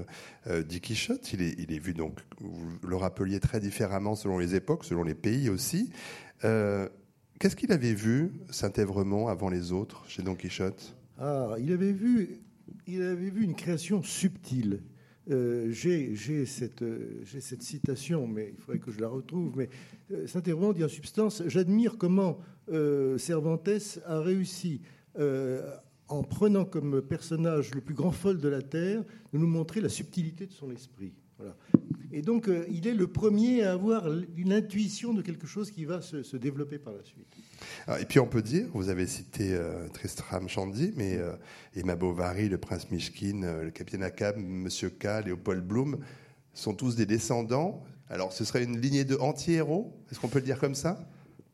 euh, 0.48 0.62
d'Iquichotte. 0.64 1.32
Il 1.32 1.42
est, 1.42 1.54
il 1.58 1.72
est 1.72 1.78
vu 1.78 1.94
donc, 1.94 2.18
vous 2.40 2.66
le 2.86 2.96
rappeliez 2.96 3.38
très 3.38 3.60
différemment 3.60 4.16
selon 4.16 4.38
les 4.38 4.56
époques, 4.56 4.84
selon 4.84 5.04
les 5.04 5.14
pays 5.14 5.48
aussi. 5.48 5.90
Qu'est-ce 7.40 7.56
qu'il 7.56 7.72
avait 7.72 7.94
vu, 7.94 8.32
Saint-Évremont, 8.50 9.28
avant 9.28 9.48
les 9.48 9.72
autres, 9.72 10.04
chez 10.08 10.22
Don 10.22 10.34
Quichotte? 10.34 10.94
Ah, 11.18 11.54
il 11.58 11.72
avait 11.72 11.92
vu, 11.92 12.40
il 12.86 13.02
avait 13.02 13.30
vu 13.30 13.44
une 13.44 13.54
création 13.54 14.02
subtile. 14.02 14.82
j'ai 15.26 16.44
cette, 16.44 16.84
cette, 17.40 17.62
citation, 17.62 18.26
mais 18.26 18.52
il 18.54 18.60
faudrait 18.60 18.78
que 18.78 18.90
je 18.90 19.00
la 19.00 19.08
retrouve. 19.08 19.56
Mais 19.56 19.68
Saint-Évremont 20.26 20.72
dit 20.72 20.84
en 20.84 20.88
substance 20.88 21.42
J'admire 21.46 21.96
comment 21.96 22.38
Cervantes 23.16 23.98
a 24.04 24.20
réussi 24.20 24.82
en 26.08 26.22
prenant 26.22 26.64
comme 26.64 27.02
personnage 27.02 27.74
le 27.74 27.80
plus 27.80 27.94
grand 27.94 28.12
folle 28.12 28.38
de 28.38 28.48
la 28.48 28.62
Terre, 28.62 29.02
de 29.32 29.38
nous 29.38 29.46
montrer 29.46 29.80
la 29.80 29.88
subtilité 29.88 30.46
de 30.46 30.52
son 30.52 30.70
esprit. 30.70 31.14
Et 32.12 32.22
donc, 32.22 32.48
euh, 32.48 32.64
il 32.70 32.86
est 32.86 32.94
le 32.94 33.08
premier 33.08 33.64
à 33.64 33.72
avoir 33.72 34.06
une 34.36 34.52
intuition 34.52 35.12
de 35.12 35.20
quelque 35.20 35.48
chose 35.48 35.70
qui 35.70 35.84
va 35.84 36.00
se, 36.00 36.36
développer 36.36 36.78
par 36.78 36.92
la 36.92 37.02
suite. 37.02 37.26
Ah, 37.86 38.00
et 38.00 38.04
puis 38.04 38.20
on 38.20 38.26
peut 38.26 38.42
dire, 38.42 38.68
vous 38.72 38.88
avez 38.88 39.06
cité 39.06 39.52
euh, 39.52 39.88
Tristram 39.88 40.48
Shandy, 40.48 40.92
mais 40.96 41.16
euh, 41.16 41.34
Emma 41.74 41.96
Bovary, 41.96 42.48
le 42.48 42.58
prince 42.58 42.90
Mishkin, 42.90 43.42
euh, 43.42 43.64
le 43.64 43.70
capitaine 43.70 44.02
Akab, 44.02 44.36
Monsieur 44.38 44.90
K, 44.90 45.24
Léopold 45.24 45.66
Bloom, 45.66 45.98
sont 46.52 46.74
tous 46.74 46.96
des 46.96 47.06
descendants. 47.06 47.82
Alors 48.08 48.32
ce 48.32 48.44
serait 48.44 48.64
une 48.64 48.80
lignée 48.80 49.04
de 49.04 49.16
anti-héros? 49.16 49.92
Est-ce 50.10 50.20
qu'on 50.20 50.28
peut 50.28 50.38
le 50.38 50.44
dire 50.44 50.58
comme 50.58 50.74
ça? 50.74 51.04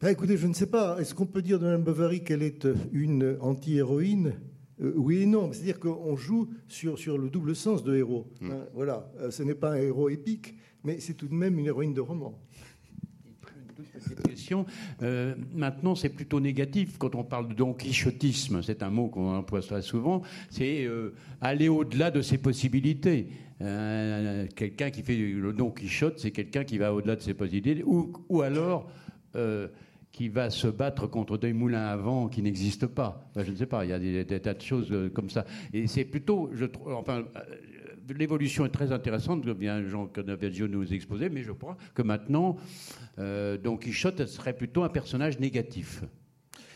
Ben, 0.00 0.08
Écoutez, 0.08 0.36
je 0.36 0.46
ne 0.46 0.54
sais 0.54 0.66
pas. 0.66 0.98
Est-ce 1.00 1.14
qu'on 1.14 1.26
peut 1.26 1.42
dire 1.42 1.58
de 1.58 1.64
Mme 1.64 1.82
Bovary 1.82 2.24
qu'elle 2.24 2.42
est 2.42 2.66
une 2.92 3.36
anti-héroïne? 3.40 4.34
Oui 4.78 5.22
et 5.22 5.26
non, 5.26 5.52
c'est-à-dire 5.52 5.78
qu'on 5.78 6.16
joue 6.16 6.48
sur, 6.66 6.98
sur 6.98 7.18
le 7.18 7.28
double 7.28 7.54
sens 7.54 7.84
de 7.84 7.94
héros. 7.94 8.26
Hein, 8.42 8.64
voilà, 8.72 9.12
ce 9.28 9.42
n'est 9.42 9.54
pas 9.54 9.72
un 9.72 9.76
héros 9.76 10.08
épique, 10.08 10.54
mais 10.84 11.00
c'est 11.00 11.12
tout 11.12 11.28
de 11.28 11.34
même 11.34 11.58
une 11.58 11.66
héroïne 11.66 11.92
de 11.92 12.00
roman 12.00 12.40
question. 14.26 14.66
Euh, 15.02 15.34
maintenant, 15.54 15.94
c'est 15.94 16.08
plutôt 16.08 16.40
négatif 16.40 16.98
quand 16.98 17.14
on 17.14 17.24
parle 17.24 17.48
de 17.48 17.54
don 17.54 17.74
quichotisme. 17.74 18.62
C'est 18.62 18.82
un 18.82 18.90
mot 18.90 19.08
qu'on 19.08 19.34
emploie 19.36 19.60
très 19.60 19.82
souvent. 19.82 20.22
C'est 20.50 20.84
euh, 20.84 21.14
aller 21.40 21.68
au-delà 21.68 22.10
de 22.10 22.22
ses 22.22 22.38
possibilités. 22.38 23.28
Euh, 23.60 24.46
quelqu'un 24.56 24.90
qui 24.90 25.02
fait 25.02 25.16
le 25.16 25.52
don 25.52 25.70
quichotte, 25.70 26.18
c'est 26.18 26.30
quelqu'un 26.30 26.64
qui 26.64 26.78
va 26.78 26.94
au-delà 26.94 27.16
de 27.16 27.20
ses 27.20 27.34
possibilités, 27.34 27.82
ou, 27.84 28.12
ou 28.28 28.42
alors 28.42 28.90
qui 30.12 30.28
va 30.28 30.50
se 30.50 30.66
battre 30.66 31.06
contre 31.06 31.38
des 31.38 31.52
moulins 31.52 31.86
à 31.86 31.96
vent 31.96 32.28
qui 32.28 32.42
n'existent 32.42 32.88
pas. 32.88 33.30
je 33.36 33.50
ne 33.50 33.56
sais 33.56 33.66
pas, 33.66 33.84
il 33.84 33.90
y 33.90 33.92
a 33.92 33.98
des, 33.98 34.40
tas 34.40 34.54
de 34.54 34.60
choses 34.60 34.92
comme 35.14 35.30
ça. 35.30 35.44
Et 35.72 35.86
c'est 35.86 36.04
plutôt, 36.04 36.50
je 36.52 36.64
trouve, 36.64 36.92
enfin, 36.94 37.24
l'évolution 38.18 38.66
est 38.66 38.70
très 38.70 38.92
intéressante, 38.92 39.44
comme 39.44 39.54
bien 39.54 39.82
Jean 39.82 40.06
Canaveggio 40.06 40.68
nous 40.68 40.92
exposait, 40.92 41.28
mais 41.28 41.42
je 41.42 41.52
crois 41.52 41.76
que 41.94 42.02
maintenant, 42.02 42.56
euh, 43.18 43.56
Don 43.58 43.76
Quichotte 43.76 44.26
serait 44.26 44.54
plutôt 44.54 44.82
un 44.82 44.88
personnage 44.88 45.38
négatif. 45.38 46.02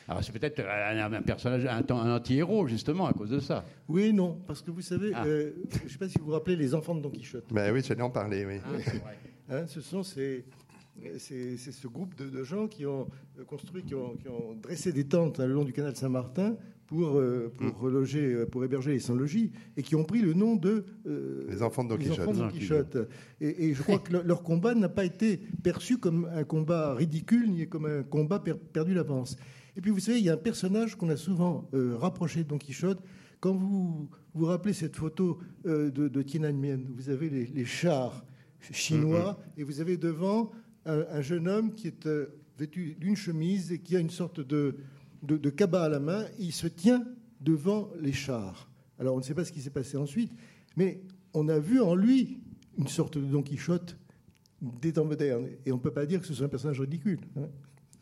Alors 0.06 0.22
c'est 0.22 0.32
peut-être 0.32 0.60
un, 0.60 1.22
personnage, 1.22 1.64
un, 1.64 1.82
anti-héros, 1.88 2.66
justement, 2.66 3.06
à 3.06 3.14
cause 3.14 3.30
de 3.30 3.40
ça. 3.40 3.64
Oui, 3.88 4.12
non, 4.12 4.38
parce 4.46 4.60
que 4.60 4.70
vous 4.70 4.82
savez, 4.82 5.12
ah. 5.14 5.24
euh, 5.24 5.52
je 5.70 5.84
ne 5.84 5.88
sais 5.88 5.98
pas 5.98 6.08
si 6.08 6.18
vous 6.18 6.26
vous 6.26 6.32
rappelez 6.32 6.56
les 6.56 6.74
enfants 6.74 6.94
de 6.94 7.00
Don 7.00 7.10
Quichotte. 7.10 7.46
Ben 7.50 7.72
oui, 7.72 7.80
j'allais 7.82 8.02
en 8.02 8.10
parler, 8.10 8.44
oui. 8.44 8.60
Ah, 9.48 9.56
hein, 9.56 9.66
ce 9.66 9.80
sont 9.80 10.02
ces, 10.02 10.44
c'est 11.18 11.56
ce 11.56 11.86
groupe 11.88 12.14
de, 12.16 12.44
gens 12.44 12.68
qui 12.68 12.86
ont 12.86 13.08
construit, 13.46 13.82
qui 13.82 13.94
ont, 13.94 14.16
dressé 14.62 14.92
des 14.92 15.04
tentes 15.04 15.38
le 15.38 15.52
long 15.52 15.64
du 15.64 15.72
canal 15.72 15.94
Saint-Martin 15.96 16.56
pour, 16.86 17.18
euh, 17.18 17.52
pour 17.56 17.90
mm. 17.90 18.06
euh, 18.14 18.46
pour 18.46 18.64
héberger 18.64 18.92
les 18.92 18.98
sans-logis, 18.98 19.52
et 19.76 19.82
qui 19.82 19.94
ont 19.94 20.04
pris 20.04 20.20
le 20.20 20.34
nom 20.34 20.56
de 20.56 20.84
euh, 21.06 21.46
les 21.48 21.62
enfants 21.62 21.84
de 21.84 21.90
Don 21.90 22.48
Quichotte. 22.48 22.98
Et, 23.40 23.74
je 23.74 23.82
crois 23.82 23.98
que 24.00 24.16
leur 24.16 24.42
combat 24.42 24.74
n'a 24.74 24.88
pas 24.88 25.04
été 25.04 25.40
perçu 25.62 25.98
comme 25.98 26.28
un 26.32 26.44
combat 26.44 26.94
ridicule, 26.94 27.50
ni 27.50 27.68
comme 27.68 27.86
un 27.86 28.02
combat 28.02 28.38
perdu 28.72 28.94
d'avance. 28.94 29.36
Et 29.76 29.80
puis 29.80 29.90
vous 29.90 30.00
savez, 30.00 30.18
il 30.18 30.24
y 30.24 30.30
a 30.30 30.34
un 30.34 30.38
personnage 30.38 30.94
qu'on 30.96 31.08
a 31.08 31.16
souvent 31.16 31.68
rapproché 31.72 32.44
de 32.44 32.48
Don 32.48 32.58
Quichotte. 32.58 33.00
Quand 33.40 33.54
vous 33.54 34.08
vous 34.34 34.46
rappelez 34.46 34.72
cette 34.72 34.96
photo 34.96 35.38
de, 35.64 35.90
de 35.90 36.22
Tiananmen, 36.22 36.86
vous 36.94 37.10
avez 37.10 37.28
les, 37.28 37.64
chars 37.64 38.24
chinois, 38.70 39.32
mm-hmm. 39.32 39.60
et 39.60 39.62
vous 39.64 39.80
avez 39.80 39.96
devant 39.96 40.52
un, 40.86 41.20
jeune 41.20 41.48
homme 41.48 41.72
qui 41.72 41.88
est 41.88 42.08
vêtu 42.58 42.96
d'une 42.98 43.16
chemise 43.16 43.72
et 43.72 43.78
qui 43.78 43.96
a 43.96 44.00
une 44.00 44.10
sorte 44.10 44.40
de 44.40 44.76
de, 45.24 45.36
de 45.36 45.50
cabas 45.50 45.84
à 45.84 45.88
la 45.88 46.00
main, 46.00 46.26
il 46.38 46.52
se 46.52 46.66
tient 46.66 47.04
devant 47.40 47.90
les 48.00 48.12
chars. 48.12 48.70
Alors 48.98 49.14
on 49.14 49.18
ne 49.18 49.22
sait 49.22 49.34
pas 49.34 49.44
ce 49.44 49.52
qui 49.52 49.60
s'est 49.60 49.70
passé 49.70 49.96
ensuite, 49.96 50.32
mais 50.76 51.02
on 51.32 51.48
a 51.48 51.58
vu 51.58 51.80
en 51.80 51.94
lui 51.94 52.40
une 52.78 52.88
sorte 52.88 53.18
de 53.18 53.24
Don 53.24 53.42
Quichotte 53.42 53.96
des 54.60 54.92
temps 54.92 55.04
modernes. 55.04 55.48
Et 55.66 55.72
on 55.72 55.76
ne 55.76 55.80
peut 55.80 55.92
pas 55.92 56.06
dire 56.06 56.20
que 56.20 56.26
ce 56.26 56.34
soit 56.34 56.46
un 56.46 56.50
personnage 56.50 56.80
ridicule. 56.80 57.20
Hein. 57.36 57.48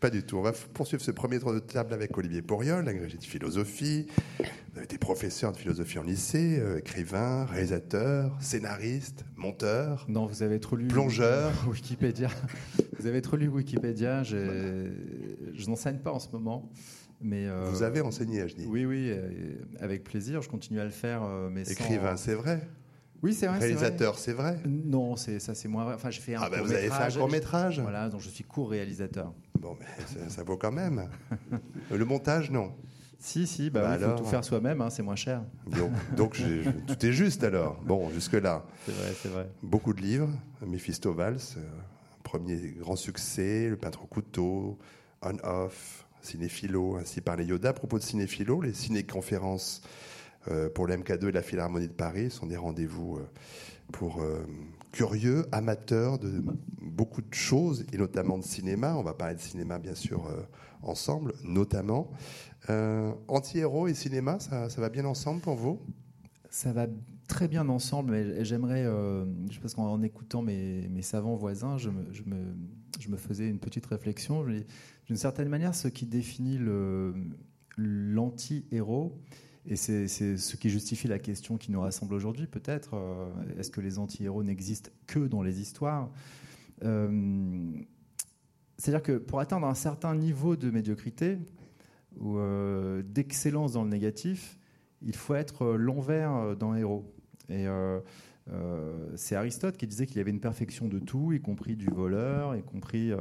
Pas 0.03 0.11
du 0.11 0.25
tout. 0.25 0.37
On 0.37 0.43
va 0.43 0.51
poursuivre 0.51 1.01
ce 1.01 1.13
premier 1.13 1.39
tour 1.39 1.55
de 1.55 1.61
table 1.61 1.95
avec 1.95 2.19
Olivier 2.19 2.43
Poriol, 2.43 2.89
agrégé 2.89 3.19
de 3.19 3.23
philosophie. 3.23 4.09
Vous 4.41 4.79
avez 4.79 4.83
été 4.83 4.99
professeur 4.99 5.53
de 5.53 5.57
philosophie 5.57 5.97
en 6.01 6.03
lycée, 6.03 6.59
euh, 6.59 6.81
écrivain, 6.81 7.45
réalisateur, 7.45 8.37
scénariste, 8.41 9.25
monteur. 9.37 10.05
Non, 10.09 10.27
vous 10.27 10.43
avez 10.43 10.59
trop 10.59 10.75
lu 10.75 10.89
plongeur. 10.89 11.53
Wikipédia. 11.69 12.31
Vous 12.99 13.07
avez 13.07 13.23
trop 13.23 13.37
lu 13.37 13.47
Wikipédia. 13.47 14.25
Je 14.25 14.91
n'enseigne 15.69 15.99
pas 15.99 16.11
en 16.11 16.19
ce 16.19 16.31
moment. 16.33 16.69
Mais 17.23 17.47
euh, 17.47 17.71
Vous 17.71 17.85
avez 17.85 18.01
enseigné, 18.01 18.47
je 18.49 18.57
dis. 18.57 18.67
Oui, 18.67 18.85
oui, 18.85 19.09
euh, 19.11 19.55
avec 19.79 20.03
plaisir. 20.03 20.43
Je 20.43 20.49
continue 20.49 20.81
à 20.81 20.85
le 20.85 20.91
faire. 20.91 21.23
Euh, 21.23 21.49
mais 21.51 21.63
Écrivain, 21.63 22.17
c'est 22.17 22.35
vrai. 22.35 22.69
Oui, 23.23 23.35
c'est 23.35 23.47
vrai. 23.47 23.59
Réalisateur, 23.59 24.19
c'est 24.19 24.33
vrai. 24.33 24.59
Non, 24.67 25.17
c'est 25.17 25.39
ça, 25.39 25.55
c'est 25.55 25.69
moins 25.69 25.85
vrai. 25.85 25.95
Enfin, 25.95 26.11
j'ai 26.11 26.21
fait 26.21 26.35
un 26.35 26.41
ah 26.43 26.51
ben 26.51 26.61
vous 26.61 26.73
avez 26.73 26.89
fait 26.89 27.03
un 27.03 27.11
court 27.11 27.31
métrage. 27.31 27.81
Voilà, 27.81 28.09
donc 28.09 28.21
je 28.21 28.29
suis 28.29 28.45
court 28.45 28.71
réalisateur. 28.71 29.33
Bon, 29.59 29.77
mais 29.79 30.29
ça, 30.29 30.43
vaut 30.43 30.57
quand 30.57 30.73
même. 30.73 31.09
le 31.91 32.05
montage, 32.05 32.51
non. 32.51 32.73
Si, 33.21 33.47
si, 33.47 33.71
bah, 33.71 33.97
bah 33.97 34.09
faut 34.11 34.25
tout 34.25 34.29
faire 34.29 34.45
soi-même, 34.45 34.81
hein, 34.81 34.91
c'est 34.91 35.05
moins 35.05 35.15
cher. 35.15 35.45
Donc, 35.67 35.93
donc 36.17 36.43
tout 36.89 37.07
est 37.07 37.13
juste 37.13 37.45
alors. 37.45 37.81
Bon, 37.85 38.11
jusque-là. 38.11 38.65
C'est 38.85 38.93
vrai, 38.93 39.13
c'est 39.23 39.29
vrai. 39.29 39.49
Beaucoup 39.63 39.93
de 39.93 40.01
livres. 40.01 40.31
Mephisto 40.67 41.13
Valls, 41.13 41.39
premier 42.25 42.75
grand 42.79 42.97
succès, 42.97 43.69
Le 43.69 43.77
peintre 43.77 44.03
au 44.03 44.07
couteau, 44.07 44.77
On-Off, 45.23 46.07
cinéphilo, 46.21 46.97
ainsi 46.97 47.21
par 47.21 47.37
les 47.37 47.45
Yoda. 47.45 47.69
À 47.69 47.73
propos 47.73 47.99
de 47.99 48.03
cinéphilo, 48.03 48.61
les 48.61 48.75
ciné-conférences 48.75 49.83
euh, 49.85 49.89
pour 50.75 50.87
le 50.87 50.97
MK2 50.97 51.29
et 51.29 51.33
la 51.33 51.43
Philharmonie 51.43 51.89
de 51.89 51.93
Paris 51.93 52.31
sont 52.31 52.47
des 52.47 52.57
rendez-vous 52.57 53.17
euh, 53.17 53.29
pour 53.93 54.21
euh, 54.21 54.45
curieux, 54.91 55.47
amateurs 55.53 56.19
de 56.19 56.43
beaucoup 56.81 57.23
de 57.23 57.35
choses, 57.35 57.85
et 57.93 57.97
notamment 57.97 58.39
de 58.39 58.45
cinéma. 58.45 58.97
On 58.97 59.03
va 59.03 59.15
parler 59.15 59.35
de 59.35 59.41
cinéma, 59.41 59.79
bien 59.79 59.95
sûr, 59.95 60.29
ensemble, 60.83 61.35
notamment. 61.45 62.11
Anti-héros 63.29 63.89
et 63.89 63.95
cinéma, 63.95 64.39
ça, 64.41 64.69
va 64.69 64.89
bien 64.89 65.05
ensemble 65.05 65.41
pour 65.41 65.55
vous? 65.57 65.81
Ça 66.51 66.73
va 66.73 66.87
très 67.29 67.49
bien 67.49 67.69
ensemble, 67.69 68.13
mais 68.13 68.45
j'aimerais, 68.45 68.85
je 68.85 69.61
pense 69.61 69.75
qu'en 69.75 70.03
écoutant 70.03 70.43
mes, 70.43 71.03
savants 71.03 71.37
voisins, 71.37 71.79
je 71.79 71.89
me, 71.89 73.17
faisais 73.17 73.49
une 73.49 73.59
petite 73.59 73.87
réflexion. 73.87 74.45
D'une 74.45 75.17
certaine 75.17 75.49
manière, 75.49 75.75
ce 75.75 75.89
qui 75.89 76.05
définit 76.07 76.59
l'anti-héros, 77.79 79.19
et 79.65 79.77
c'est 79.77 80.09
ce 80.09 80.57
qui 80.57 80.71
justifie 80.71 81.07
la 81.07 81.21
question 81.21 81.57
qui 81.57 81.71
nous 81.71 81.81
rassemble 81.81 82.15
aujourd'hui, 82.15 82.47
peut-être, 82.47 82.95
euh, 82.95 83.29
est-ce 83.59 83.71
que 83.71 83.81
les 83.81 83.99
anti-héros 83.99 84.43
n'existent 84.43 84.91
que 85.07 85.21
dans 85.21 85.43
les 85.43 85.61
histoires? 85.61 86.11
Euh, 86.83 87.71
C'est-à-dire 88.77 89.03
que 89.03 89.19
pour 89.19 89.39
atteindre 89.39 89.69
un 89.69 89.75
certain 89.75 90.17
niveau 90.17 90.57
de 90.57 90.71
médiocrité 90.71 91.39
ou 92.19 92.39
euh, 92.39 93.03
d'excellence 93.03 93.73
dans 93.73 93.85
le 93.85 93.91
négatif, 93.91 94.59
il 95.01 95.15
faut 95.15 95.35
être 95.35 95.75
l'envers 95.75 96.57
d'un 96.57 96.75
héros. 96.75 97.13
Et 97.49 97.67
c'est 99.17 99.35
Aristote 99.37 99.77
qui 99.77 99.87
disait 99.87 100.07
qu'il 100.07 100.17
y 100.17 100.21
avait 100.21 100.31
une 100.31 100.41
perfection 100.41 100.87
de 100.89 100.99
tout, 100.99 101.33
y 101.33 101.41
compris 101.41 101.75
du 101.75 101.87
voleur, 101.87 102.55
y 102.55 102.63
compris 102.63 103.13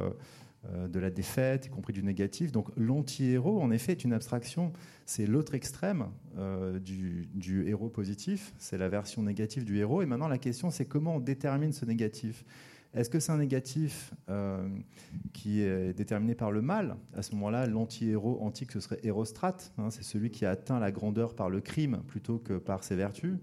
de 0.64 1.00
la 1.00 1.10
défaite, 1.10 1.66
y 1.66 1.68
compris 1.70 1.92
du 1.92 2.02
négatif. 2.02 2.52
Donc 2.52 2.68
l'anti-héros, 2.76 3.60
en 3.60 3.70
effet, 3.70 3.92
est 3.92 4.04
une 4.04 4.12
abstraction. 4.12 4.72
C'est 5.06 5.26
l'autre 5.26 5.54
extrême 5.54 6.06
euh, 6.38 6.78
du, 6.78 7.68
héros 7.68 7.88
positif. 7.88 8.52
C'est 8.58 8.78
la 8.78 8.88
version 8.88 9.22
négative 9.22 9.64
du 9.64 9.78
héros. 9.78 10.02
Et 10.02 10.06
maintenant, 10.06 10.28
la 10.28 10.38
question, 10.38 10.70
c'est 10.70 10.84
comment 10.84 11.16
on 11.16 11.20
détermine 11.20 11.72
ce 11.72 11.84
négatif? 11.84 12.44
Est-ce 12.94 13.08
que 13.08 13.20
c'est 13.20 13.32
un 13.32 13.38
négatif 13.38 14.12
euh, 14.28 14.68
qui 15.32 15.62
est 15.62 15.94
déterminé 15.94 16.34
par 16.34 16.52
le 16.52 16.62
mal? 16.62 16.96
À 17.14 17.22
ce 17.22 17.34
moment-là, 17.34 17.66
l'anti-héros 17.66 18.38
antique, 18.42 18.70
ce 18.72 18.80
serait 18.80 19.00
Hérostrate. 19.02 19.72
Hein, 19.78 19.90
c'est 19.90 20.04
celui 20.04 20.30
qui 20.30 20.44
a 20.44 20.50
atteint 20.50 20.78
la 20.78 20.92
grandeur 20.92 21.34
par 21.34 21.50
le 21.50 21.60
crime 21.60 22.02
plutôt 22.06 22.38
que 22.38 22.54
par 22.54 22.84
ses 22.84 22.94
vertus 22.94 23.38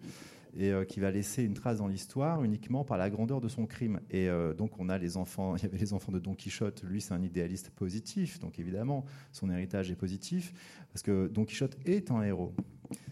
et 0.56 0.72
euh, 0.72 0.86
qui 0.86 1.00
va 1.00 1.12
laisser 1.12 1.44
une 1.44 1.54
trace 1.54 1.78
dans 1.78 1.88
l'histoire 1.88 2.44
uniquement 2.44 2.84
par 2.84 2.98
la 2.98 3.10
grandeur 3.10 3.42
de 3.42 3.48
son 3.48 3.66
crime. 3.66 4.00
Et 4.10 4.30
euh, 4.30 4.54
donc 4.54 4.80
on 4.80 4.90
a 4.90 4.98
les 4.98 5.18
enfants, 5.18 5.56
il 5.56 5.64
y 5.64 5.66
avait 5.66 5.78
les 5.78 5.94
enfants 5.94 6.12
de 6.12 6.20
Don 6.20 6.34
Quichotte, 6.34 6.84
lui 6.84 7.02
c'est 7.02 7.14
un 7.14 7.24
idéaliste 7.24 7.70
positif, 7.72 8.40
donc 8.40 8.60
évidemment 8.60 9.06
son 9.32 9.50
héritage 9.50 9.92
est 9.92 9.96
positif, 9.96 10.54
parce 10.92 11.04
que 11.04 11.28
Don 11.28 11.46
Quichotte 11.46 11.78
est 11.86 12.12
un 12.12 12.22
héros. 12.24 12.54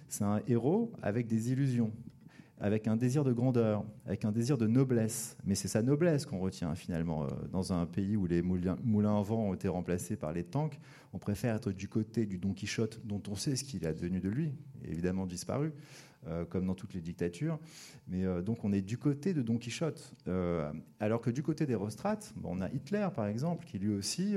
C'est 0.07 0.23
un 0.23 0.41
héros 0.47 0.91
avec 1.01 1.27
des 1.27 1.51
illusions, 1.51 1.91
avec 2.59 2.87
un 2.87 2.95
désir 2.95 3.23
de 3.23 3.31
grandeur, 3.31 3.83
avec 4.05 4.25
un 4.25 4.31
désir 4.31 4.57
de 4.57 4.65
noblesse. 4.65 5.37
Mais 5.43 5.53
c'est 5.53 5.67
sa 5.67 5.81
noblesse 5.81 6.25
qu'on 6.25 6.39
retient 6.39 6.73
finalement. 6.75 7.25
Euh, 7.25 7.27
dans 7.51 7.73
un 7.73 7.85
pays 7.85 8.15
où 8.15 8.25
les 8.25 8.41
moulins, 8.41 8.77
moulins 8.83 9.17
à 9.17 9.21
vent 9.21 9.49
ont 9.49 9.53
été 9.53 9.67
remplacés 9.67 10.15
par 10.15 10.33
les 10.33 10.43
tanks, 10.43 10.79
on 11.13 11.19
préfère 11.19 11.55
être 11.55 11.71
du 11.71 11.87
côté 11.87 12.25
du 12.25 12.37
Don 12.37 12.53
Quichotte, 12.53 13.01
dont 13.05 13.21
on 13.29 13.35
sait 13.35 13.55
ce 13.55 13.63
qu'il 13.63 13.85
est 13.85 13.93
devenu 13.93 14.19
de 14.19 14.29
lui, 14.29 14.53
évidemment 14.83 15.25
disparu. 15.25 15.73
Euh, 16.29 16.43
comme 16.45 16.65
dans 16.65 16.75
toutes 16.75 16.93
les 16.93 16.99
dictatures. 16.99 17.57
Mais 18.07 18.25
euh, 18.25 18.41
donc 18.41 18.65
on 18.65 18.73
est 18.73 18.81
du 18.81 18.97
côté 18.97 19.33
de 19.33 19.41
Don 19.41 19.57
Quichotte. 19.57 20.13
Euh, 20.27 20.71
alors 20.99 21.21
que 21.21 21.29
du 21.29 21.41
côté 21.41 21.65
des 21.65 21.75
Rostrates, 21.75 22.33
on 22.43 22.59
a 22.59 22.69
Hitler 22.69 23.07
par 23.15 23.27
exemple, 23.27 23.65
qui 23.65 23.79
lui 23.79 23.93
aussi, 23.93 24.35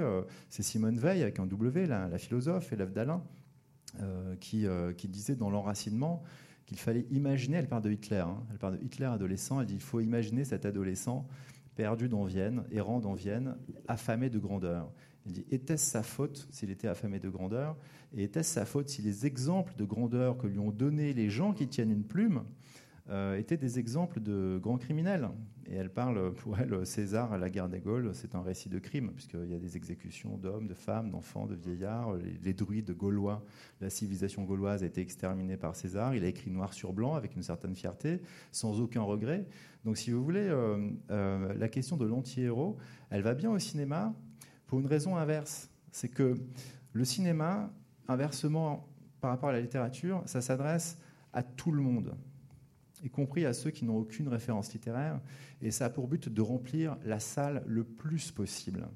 c'est 0.48 0.62
Simone 0.62 0.98
Veil 0.98 1.22
avec 1.22 1.40
un 1.40 1.46
W, 1.46 1.86
la, 1.86 2.18
philosophe, 2.18 2.72
élève 2.72 2.92
d'Alain, 2.92 3.22
qui, 4.40 4.66
qui 4.96 5.08
disait 5.08 5.34
dans 5.34 5.50
l'enracinement 5.50 6.22
qu'il 6.66 6.78
fallait 6.78 7.06
imaginer, 7.10 7.56
elle 7.56 7.68
parle 7.68 7.82
de 7.82 7.90
Hitler, 7.90 8.18
hein, 8.18 8.44
elle 8.52 8.58
parle 8.58 8.78
de 8.78 8.84
Hitler 8.84 9.06
adolescent, 9.06 9.60
elle 9.60 9.66
dit 9.66 9.74
il 9.74 9.80
faut 9.80 10.00
imaginer 10.00 10.44
cet 10.44 10.64
adolescent 10.66 11.26
perdu 11.74 12.08
dans 12.08 12.24
Vienne, 12.24 12.64
errant 12.70 13.00
dans 13.00 13.14
Vienne, 13.14 13.56
affamé 13.88 14.30
de 14.30 14.38
grandeur. 14.38 14.92
Il 15.26 15.32
dit 15.32 15.46
était-ce 15.50 15.84
sa 15.84 16.02
faute 16.02 16.48
s'il 16.50 16.70
était 16.70 16.88
affamé 16.88 17.18
de 17.18 17.28
grandeur? 17.28 17.76
Et 18.14 18.24
était-ce 18.24 18.54
sa 18.54 18.64
faute 18.64 18.88
si 18.88 19.02
les 19.02 19.26
exemples 19.26 19.74
de 19.76 19.84
grandeur 19.84 20.38
que 20.38 20.46
lui 20.46 20.58
ont 20.58 20.70
donnés 20.70 21.12
les 21.12 21.30
gens 21.30 21.52
qui 21.52 21.68
tiennent 21.68 21.92
une 21.92 22.04
plume 22.04 22.44
euh, 23.08 23.36
étaient 23.36 23.56
des 23.56 23.78
exemples 23.78 24.20
de 24.20 24.58
grands 24.60 24.78
criminels? 24.78 25.28
Et 25.70 25.76
elle 25.76 25.90
parle, 25.90 26.34
pour 26.34 26.58
elle, 26.58 26.84
César 26.84 27.32
à 27.32 27.38
la 27.38 27.48
guerre 27.48 27.68
des 27.68 27.78
Gaules, 27.78 28.10
c'est 28.12 28.34
un 28.34 28.42
récit 28.42 28.68
de 28.68 28.80
crime, 28.80 29.12
puisqu'il 29.12 29.48
y 29.48 29.54
a 29.54 29.58
des 29.58 29.76
exécutions 29.76 30.36
d'hommes, 30.36 30.66
de 30.66 30.74
femmes, 30.74 31.10
d'enfants, 31.10 31.46
de 31.46 31.54
vieillards. 31.54 32.16
Les, 32.42 32.52
druides 32.52 32.90
gaulois, 32.90 33.44
la 33.80 33.88
civilisation 33.88 34.42
gauloise 34.42 34.82
a 34.82 34.86
été 34.86 35.00
exterminée 35.00 35.56
par 35.56 35.76
César. 35.76 36.16
Il 36.16 36.24
a 36.24 36.26
écrit 36.26 36.50
noir 36.50 36.72
sur 36.72 36.92
blanc 36.92 37.14
avec 37.14 37.36
une 37.36 37.44
certaine 37.44 37.76
fierté, 37.76 38.20
sans 38.50 38.80
aucun 38.80 39.02
regret. 39.02 39.46
Donc, 39.84 39.96
si 39.96 40.10
vous 40.10 40.24
voulez, 40.24 40.48
euh, 40.48 40.90
euh, 41.12 41.54
la 41.54 41.68
question 41.68 41.96
de 41.96 42.04
l'anti-héros, 42.04 42.76
elle 43.10 43.22
va 43.22 43.34
bien 43.34 43.52
au 43.52 43.58
cinéma 43.60 44.12
pour 44.70 44.78
une 44.78 44.86
raison 44.86 45.16
inverse. 45.16 45.68
C'est 45.90 46.08
que 46.08 46.36
le 46.92 47.04
cinéma, 47.04 47.72
inversement 48.06 48.88
par 49.20 49.32
rapport 49.32 49.48
à 49.48 49.52
la 49.52 49.60
littérature, 49.60 50.22
ça 50.26 50.40
s'adresse 50.40 50.96
à 51.32 51.42
tout 51.42 51.72
le 51.72 51.82
monde, 51.82 52.14
y 53.02 53.10
compris 53.10 53.44
à 53.46 53.52
ceux 53.52 53.70
qui 53.70 53.84
n'ont 53.84 53.96
aucune 53.96 54.28
référence 54.28 54.72
littéraire, 54.72 55.20
et 55.60 55.72
ça 55.72 55.86
a 55.86 55.90
pour 55.90 56.06
but 56.06 56.28
de 56.28 56.40
remplir 56.40 56.96
la 57.04 57.18
salle 57.18 57.64
le 57.66 57.82
plus 57.82 58.30
possible. 58.30 58.86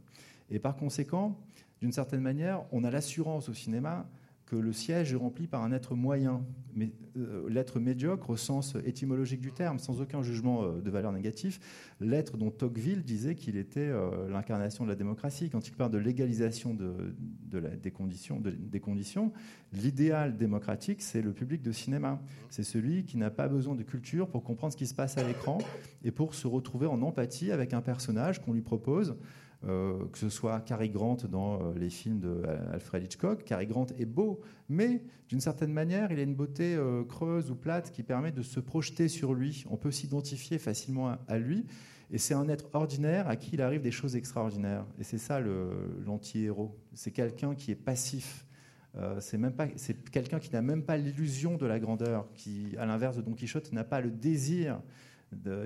Et 0.48 0.60
par 0.60 0.76
conséquent, 0.76 1.40
d'une 1.80 1.90
certaine 1.90 2.20
manière, 2.20 2.62
on 2.70 2.84
a 2.84 2.90
l'assurance 2.92 3.48
au 3.48 3.54
cinéma 3.54 4.08
le 4.56 4.72
siège 4.72 5.12
est 5.12 5.16
rempli 5.16 5.46
par 5.46 5.62
un 5.62 5.72
être 5.72 5.94
moyen. 5.94 6.44
Mais 6.76 6.90
euh, 7.16 7.48
l'être 7.48 7.78
médiocre 7.78 8.30
au 8.30 8.36
sens 8.36 8.76
étymologique 8.84 9.40
du 9.40 9.52
terme, 9.52 9.78
sans 9.78 10.00
aucun 10.00 10.22
jugement 10.22 10.64
euh, 10.64 10.80
de 10.80 10.90
valeur 10.90 11.12
négatif, 11.12 11.60
l'être 12.00 12.36
dont 12.36 12.50
Tocqueville 12.50 13.04
disait 13.04 13.36
qu'il 13.36 13.56
était 13.56 13.80
euh, 13.80 14.28
l'incarnation 14.28 14.82
de 14.82 14.88
la 14.88 14.96
démocratie. 14.96 15.50
Quand 15.50 15.68
il 15.68 15.72
parle 15.72 15.92
de 15.92 15.98
l'égalisation 15.98 16.76
des 16.76 17.90
conditions 18.80 19.32
l'idéal 19.72 20.36
démocratique, 20.36 21.02
c'est 21.02 21.22
le 21.22 21.32
public 21.32 21.62
de 21.62 21.72
cinéma. 21.72 22.20
C'est 22.50 22.64
celui 22.64 23.04
qui 23.04 23.16
n'a 23.16 23.30
pas 23.30 23.48
besoin 23.48 23.74
de 23.74 23.82
culture 23.82 24.28
pour 24.28 24.42
comprendre 24.42 24.72
ce 24.72 24.76
qui 24.76 24.86
se 24.86 24.94
passe 24.94 25.16
à 25.16 25.26
l'écran 25.26 25.58
et 26.02 26.10
pour 26.10 26.34
se 26.34 26.46
retrouver 26.46 26.86
en 26.86 27.02
empathie 27.02 27.52
avec 27.52 27.72
un 27.72 27.82
personnage 27.82 28.40
qu'on 28.42 28.52
lui 28.52 28.62
propose. 28.62 29.16
Euh, 29.66 30.04
que 30.12 30.18
ce 30.18 30.28
soit 30.28 30.60
Cary 30.60 30.90
Grant 30.90 31.16
dans 31.30 31.54
euh, 31.54 31.72
les 31.78 31.88
films 31.88 32.20
d'Alfred 32.20 33.02
Hitchcock. 33.02 33.44
Cary 33.44 33.66
Grant 33.66 33.86
est 33.98 34.04
beau, 34.04 34.42
mais 34.68 35.02
d'une 35.28 35.40
certaine 35.40 35.72
manière, 35.72 36.12
il 36.12 36.18
a 36.18 36.22
une 36.22 36.34
beauté 36.34 36.74
euh, 36.74 37.02
creuse 37.04 37.50
ou 37.50 37.54
plate 37.54 37.90
qui 37.90 38.02
permet 38.02 38.30
de 38.30 38.42
se 38.42 38.60
projeter 38.60 39.08
sur 39.08 39.32
lui. 39.32 39.64
On 39.70 39.78
peut 39.78 39.90
s'identifier 39.90 40.58
facilement 40.58 41.16
à, 41.28 41.38
lui. 41.38 41.64
Et 42.10 42.18
c'est 42.18 42.34
un 42.34 42.46
être 42.48 42.66
ordinaire 42.74 43.26
à 43.26 43.36
qui 43.36 43.54
il 43.54 43.62
arrive 43.62 43.80
des 43.80 43.90
choses 43.90 44.16
extraordinaires. 44.16 44.84
Et 44.98 45.04
c'est 45.04 45.18
ça 45.18 45.40
l'anti-héros. 45.40 46.76
C'est 46.92 47.10
quelqu'un 47.10 47.54
qui 47.54 47.70
est 47.70 47.76
passif. 47.76 48.46
Euh, 48.96 49.18
c'est 49.20 50.10
quelqu'un 50.10 50.40
qui 50.40 50.52
n'a 50.52 50.60
même 50.60 50.82
pas 50.82 50.98
l'illusion 50.98 51.56
de 51.56 51.64
la 51.64 51.80
grandeur, 51.80 52.28
qui, 52.34 52.76
à 52.78 52.84
l'inverse 52.84 53.16
de 53.16 53.22
Don 53.22 53.32
Quichotte, 53.32 53.72
n'a 53.72 53.84
pas 53.84 54.02
le 54.02 54.10
désir 54.10 54.82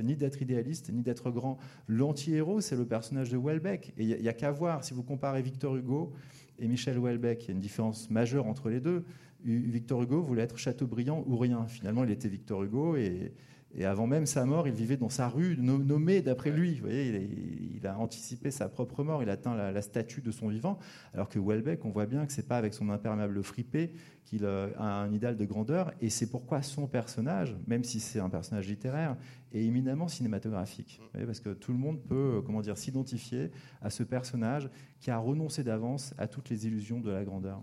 ni 0.03 0.17
d'être 0.17 0.43
idéaliste, 0.43 0.91
ni 0.93 1.03
d'être 1.03 1.31
grand. 1.31 1.59
L'anti-héros, 1.89 2.61
c'est 2.61 2.77
le 2.77 2.87
personnage 2.87 3.31
de 3.31 3.39
Welbeck. 3.39 3.93
Et 3.97 4.05
il 4.05 4.21
n'y 4.21 4.29
a, 4.29 4.31
a 4.31 4.35
qu'à 4.35 4.51
voir, 4.51 4.85
si 4.85 4.95
vous 4.95 5.03
comparez 5.03 5.43
Victor 5.43 5.77
Hugo 5.77 6.13
et 6.59 6.69
Michel 6.69 6.99
Welbeck, 6.99 7.45
il 7.45 7.49
y 7.49 7.51
a 7.51 7.55
une 7.55 7.61
différence 7.61 8.11
majeure 8.11 8.47
entre 8.47 8.69
les 8.69 8.81
deux. 8.81 9.05
Victor 9.45 10.03
Hugo 10.03 10.23
voulait 10.23 10.43
être 10.43 10.59
Chateaubriand 10.59 11.25
ou 11.27 11.37
rien. 11.37 11.67
Finalement, 11.67 12.05
il 12.05 12.11
était 12.11 12.29
Victor 12.29 12.65
Hugo 12.65 12.97
et, 12.97 13.33
et 13.75 13.85
avant 13.85 14.07
même 14.07 14.25
sa 14.25 14.47
mort, 14.47 14.67
il 14.67 14.73
vivait 14.73 14.97
dans 14.97 15.11
sa 15.11 15.29
rue 15.29 15.57
nommée 15.59 16.23
d'après 16.23 16.51
lui. 16.51 16.77
Vous 16.77 16.87
voyez, 16.87 17.29
il, 17.75 17.87
a 17.87 17.99
anticipé 17.99 18.51
sa 18.51 18.69
propre 18.69 19.05
mort, 19.05 19.23
il 19.23 19.29
atteint 19.29 19.55
la, 19.55 19.83
statue 19.83 20.23
de 20.23 20.31
son 20.31 20.49
vivant. 20.49 20.79
Alors 21.13 21.29
que 21.29 21.39
Welbeck, 21.39 21.85
on 21.85 21.91
voit 21.91 22.07
bien 22.07 22.25
que 22.27 22.33
c'est 22.33 22.49
pas 22.49 22.57
avec 22.57 22.73
son 22.73 22.89
imperméable 22.89 23.43
fripé 23.43 23.93
qu'il 24.25 24.47
a 24.47 24.71
un 24.79 25.13
idéal 25.13 25.37
de 25.37 25.45
grandeur. 25.45 25.93
Et 26.01 26.09
c'est 26.09 26.31
pourquoi 26.31 26.63
son 26.63 26.87
personnage, 26.87 27.57
même 27.67 27.85
si 27.85 28.01
c'est 28.01 28.21
un 28.21 28.31
personnage 28.31 28.67
littéraire, 28.67 29.17
est 29.53 29.63
éminemment 29.63 30.09
cinématographique. 30.09 31.01
Parce 31.27 31.41
que 31.41 31.51
tout 31.51 31.73
le 31.73 31.79
monde 31.79 32.01
peut, 32.03 32.43
comment 32.45 32.63
dire, 32.63 32.79
s'identifier 32.79 33.51
à 33.83 33.91
ce 33.91 34.03
personnage 34.03 34.71
qui 34.99 35.11
a 35.11 35.19
renoncé 35.19 35.63
d'avance 35.63 36.15
à 36.17 36.27
toutes 36.27 36.49
les 36.49 36.67
illusions 36.67 37.01
de 37.01 37.11
la 37.11 37.23
grandeur. 37.23 37.63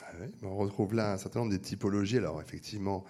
Ah 0.00 0.14
on 0.42 0.56
retrouve 0.56 0.94
là 0.94 1.12
un 1.12 1.16
certain 1.16 1.40
nombre 1.40 1.52
de 1.52 1.58
typologies. 1.58 2.18
Alors 2.18 2.40
effectivement 2.40 3.04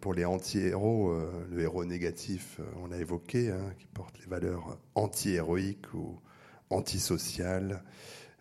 pour 0.00 0.14
les 0.14 0.24
anti-héros, 0.24 1.10
euh, 1.10 1.46
le 1.50 1.60
héros 1.62 1.84
négatif, 1.84 2.58
euh, 2.60 2.64
on 2.82 2.86
l'a 2.86 2.98
évoqué, 2.98 3.50
hein, 3.50 3.72
qui 3.78 3.86
porte 3.86 4.18
les 4.18 4.26
valeurs 4.26 4.78
anti-héroïques 4.94 5.92
ou 5.94 6.20
antisociales, 6.70 7.82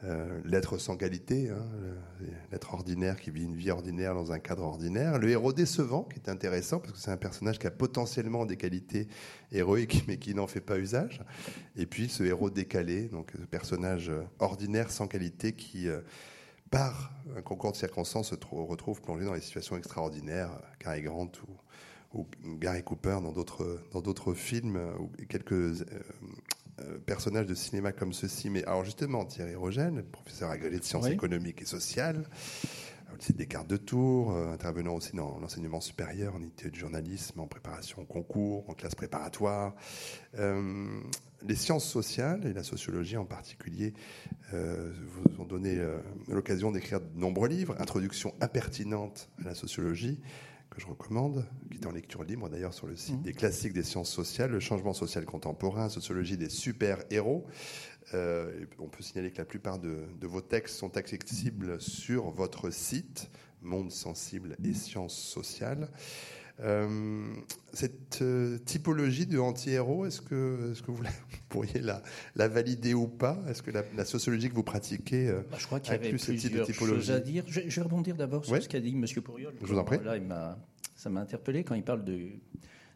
euh, 0.04 0.42
l'être 0.44 0.78
sans 0.78 0.98
qualité, 0.98 1.50
hein, 1.50 1.66
l'être 2.52 2.74
ordinaire 2.74 3.20
qui 3.20 3.32
vit 3.32 3.44
une 3.44 3.56
vie 3.56 3.72
ordinaire 3.72 4.14
dans 4.14 4.32
un 4.32 4.40
cadre 4.40 4.64
ordinaire, 4.64 5.20
le 5.20 5.30
héros 5.30 5.54
décevant, 5.54 6.04
qui 6.04 6.20
est 6.20 6.30
intéressant 6.30 6.80
parce 6.80 6.94
que 6.94 7.00
c'est 7.00 7.12
un 7.12 7.18
personnage 7.18 7.60
qui 7.60 7.68
a 7.68 7.72
potentiellement 7.72 8.46
des 8.46 8.58
qualités 8.58 9.08
héroïques 9.52 10.04
mais 10.08 10.18
qui 10.18 10.36
n'en 10.36 10.48
fait 10.48 10.62
pas 10.62 10.78
usage, 10.78 11.22
et 11.76 11.86
puis 11.86 12.10
ce 12.10 12.24
héros 12.24 12.50
décalé, 12.50 13.06
donc 13.06 13.32
ce 13.40 13.46
personnage 13.46 14.12
ordinaire 14.40 14.92
sans 14.92 15.08
qualité 15.08 15.54
qui 15.54 15.88
par 16.72 17.12
un 17.36 17.42
concours 17.42 17.72
de 17.72 17.78
circonstances, 17.78 18.30
se 18.30 18.36
retrouve 18.52 19.02
plongé 19.02 19.26
dans 19.26 19.34
des 19.34 19.42
situations 19.42 19.78
extraordinaires, 19.78 20.52
Cary 20.80 21.02
Grant 21.02 21.32
ou, 22.14 22.20
ou 22.20 22.28
Gary 22.58 22.84
Cooper 22.84 23.20
dans 23.22 23.32
d'autres 23.32 23.82
dans 23.92 24.02
d'autres 24.02 24.34
films 24.34 24.80
ou 25.00 25.10
quelques 25.28 25.52
euh, 25.54 25.86
euh, 26.82 26.98
personnages 27.06 27.46
de 27.46 27.56
cinéma 27.56 27.94
comme 27.94 28.12
ceci. 28.12 28.50
Mais 28.50 28.64
alors 28.66 28.84
justement, 28.84 29.24
Thierry 29.26 29.56
Rogène, 29.56 30.04
professeur 30.04 30.50
agrégé 30.50 30.80
de 30.80 30.84
sciences 30.84 31.06
oui. 31.06 31.14
économiques 31.14 31.62
et 31.62 31.66
sociales, 31.66 32.28
au 33.16 33.18
lycée 33.18 33.34
Descartes 33.34 33.70
de 33.70 33.78
Tours, 33.78 34.32
euh, 34.32 34.52
intervenant 34.52 34.96
aussi 34.96 35.16
dans 35.16 35.40
l'enseignement 35.40 35.80
supérieur, 35.80 36.36
en 36.36 36.42
unité 36.42 36.70
de 36.70 36.76
journalisme, 36.76 37.40
en 37.40 37.48
préparation 37.48 38.02
au 38.02 38.06
concours, 38.06 38.70
en 38.70 38.74
classe 38.74 38.96
préparatoire. 38.96 39.74
Euh, 40.38 41.00
les 41.42 41.56
sciences 41.56 41.86
sociales 41.86 42.46
et 42.46 42.54
la 42.54 42.64
sociologie 42.64 43.18
en 43.18 43.26
particulier 43.26 43.94
euh, 44.54 44.92
vous 45.08 45.42
ont 45.42 45.46
donné 45.46 45.80
l'occasion 46.28 46.72
d'écrire 46.72 47.00
de 47.00 47.08
nombreux 47.16 47.48
livres. 47.48 47.76
Introduction 47.80 48.34
impertinente 48.42 49.30
à 49.40 49.46
la 49.46 49.56
sociologie, 49.56 50.20
que 50.70 50.82
je 50.82 50.88
recommande, 50.88 51.46
qui 51.72 51.78
est 51.78 51.86
en 51.86 51.92
lecture 51.92 52.24
libre 52.24 52.50
d'ailleurs 52.50 52.74
sur 52.74 52.88
le 52.88 52.96
site 52.96 53.20
mmh. 53.20 53.24
des 53.24 53.34
classiques 53.34 53.74
des 53.74 53.84
sciences 53.84 54.12
sociales, 54.12 54.52
le 54.52 54.60
changement 54.60 54.94
social 54.94 55.24
contemporain, 55.26 55.88
sociologie 55.88 56.38
des 56.38 56.50
super-héros. 56.50 57.46
Euh, 58.14 58.66
on 58.80 58.88
peut 58.88 59.02
signaler 59.02 59.32
que 59.32 59.40
la 59.40 59.46
plupart 59.46 59.80
de, 59.80 60.04
de, 60.20 60.28
vos 60.28 60.42
textes 60.42 60.78
sont 60.78 60.96
accessibles 60.96 61.82
sur 61.82 62.30
votre 62.30 62.70
site, 62.70 63.30
Monde 63.62 63.92
sensible 63.92 64.56
et 64.64 64.76
sciences 64.76 65.18
sociales. 65.18 65.90
Euh, 66.62 67.34
cette 67.74 68.22
euh, 68.22 68.58
typologie 68.60 69.26
de 69.26 69.38
anti-héros, 69.40 70.06
est-ce 70.06 70.22
que, 70.22 70.72
est 70.72 70.82
que 70.82 70.92
vous, 70.92 71.02
la, 71.02 71.10
vous, 71.30 71.38
pourriez 71.50 71.82
la, 71.82 72.02
la, 72.36 72.48
valider 72.48 72.94
ou 72.94 73.08
pas? 73.08 73.38
Est-ce 73.50 73.62
que 73.62 73.72
la, 73.72 73.84
la, 73.98 74.06
sociologie 74.06 74.50
que 74.50 74.56
vous 74.56 74.64
pratiquez 74.64 75.28
euh, 75.28 75.42
bah, 75.52 75.58
Je 75.60 75.66
crois 75.66 75.80
qu'il 75.82 75.92
y 75.92 75.96
avait 75.96 76.10
plusieurs 76.10 76.74
choses 76.74 77.12
à 77.12 77.20
dire. 77.20 77.44
Je, 77.48 77.62
je 77.68 77.76
vais 77.76 77.82
rebondir 77.82 78.16
d'abord 78.16 78.46
sur 78.46 78.54
ouais. 78.54 78.62
ce 78.62 78.70
qu'a 78.70 78.80
dit 78.80 78.92
M. 78.92 79.06
Pourriol. 79.22 79.54
Je 79.62 79.66
vous 79.66 79.78
en 79.78 79.84
prie. 79.84 80.00
Là, 80.04 80.16
il 80.16 80.28
ça 80.96 81.10
m'a 81.10 81.20
interpellé 81.20 81.66
quand 81.66 81.76
il 81.76 81.84
parle 81.84 82.06
de 82.06 82.30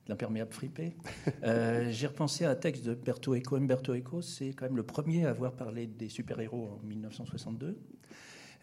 l'imperméable 0.10 0.52
fripé. 0.52 0.98
euh, 1.44 1.88
J'ai 1.92 2.08
repensé 2.08 2.44
à 2.44 2.50
un 2.50 2.56
texte 2.56 2.84
de 2.84 2.96
Berto 2.96 3.36
Eco. 3.36 3.56
Umberto 3.56 3.96
Eco, 3.96 4.22
c'est 4.22 4.50
quand 4.50 4.66
même 4.66 4.76
le 4.76 4.84
premier 4.84 5.26
à 5.26 5.30
avoir 5.30 5.54
parlé 5.54 5.88
des 5.88 6.10
super-héros 6.10 6.80
en 6.82 6.86
1962. 6.86 7.78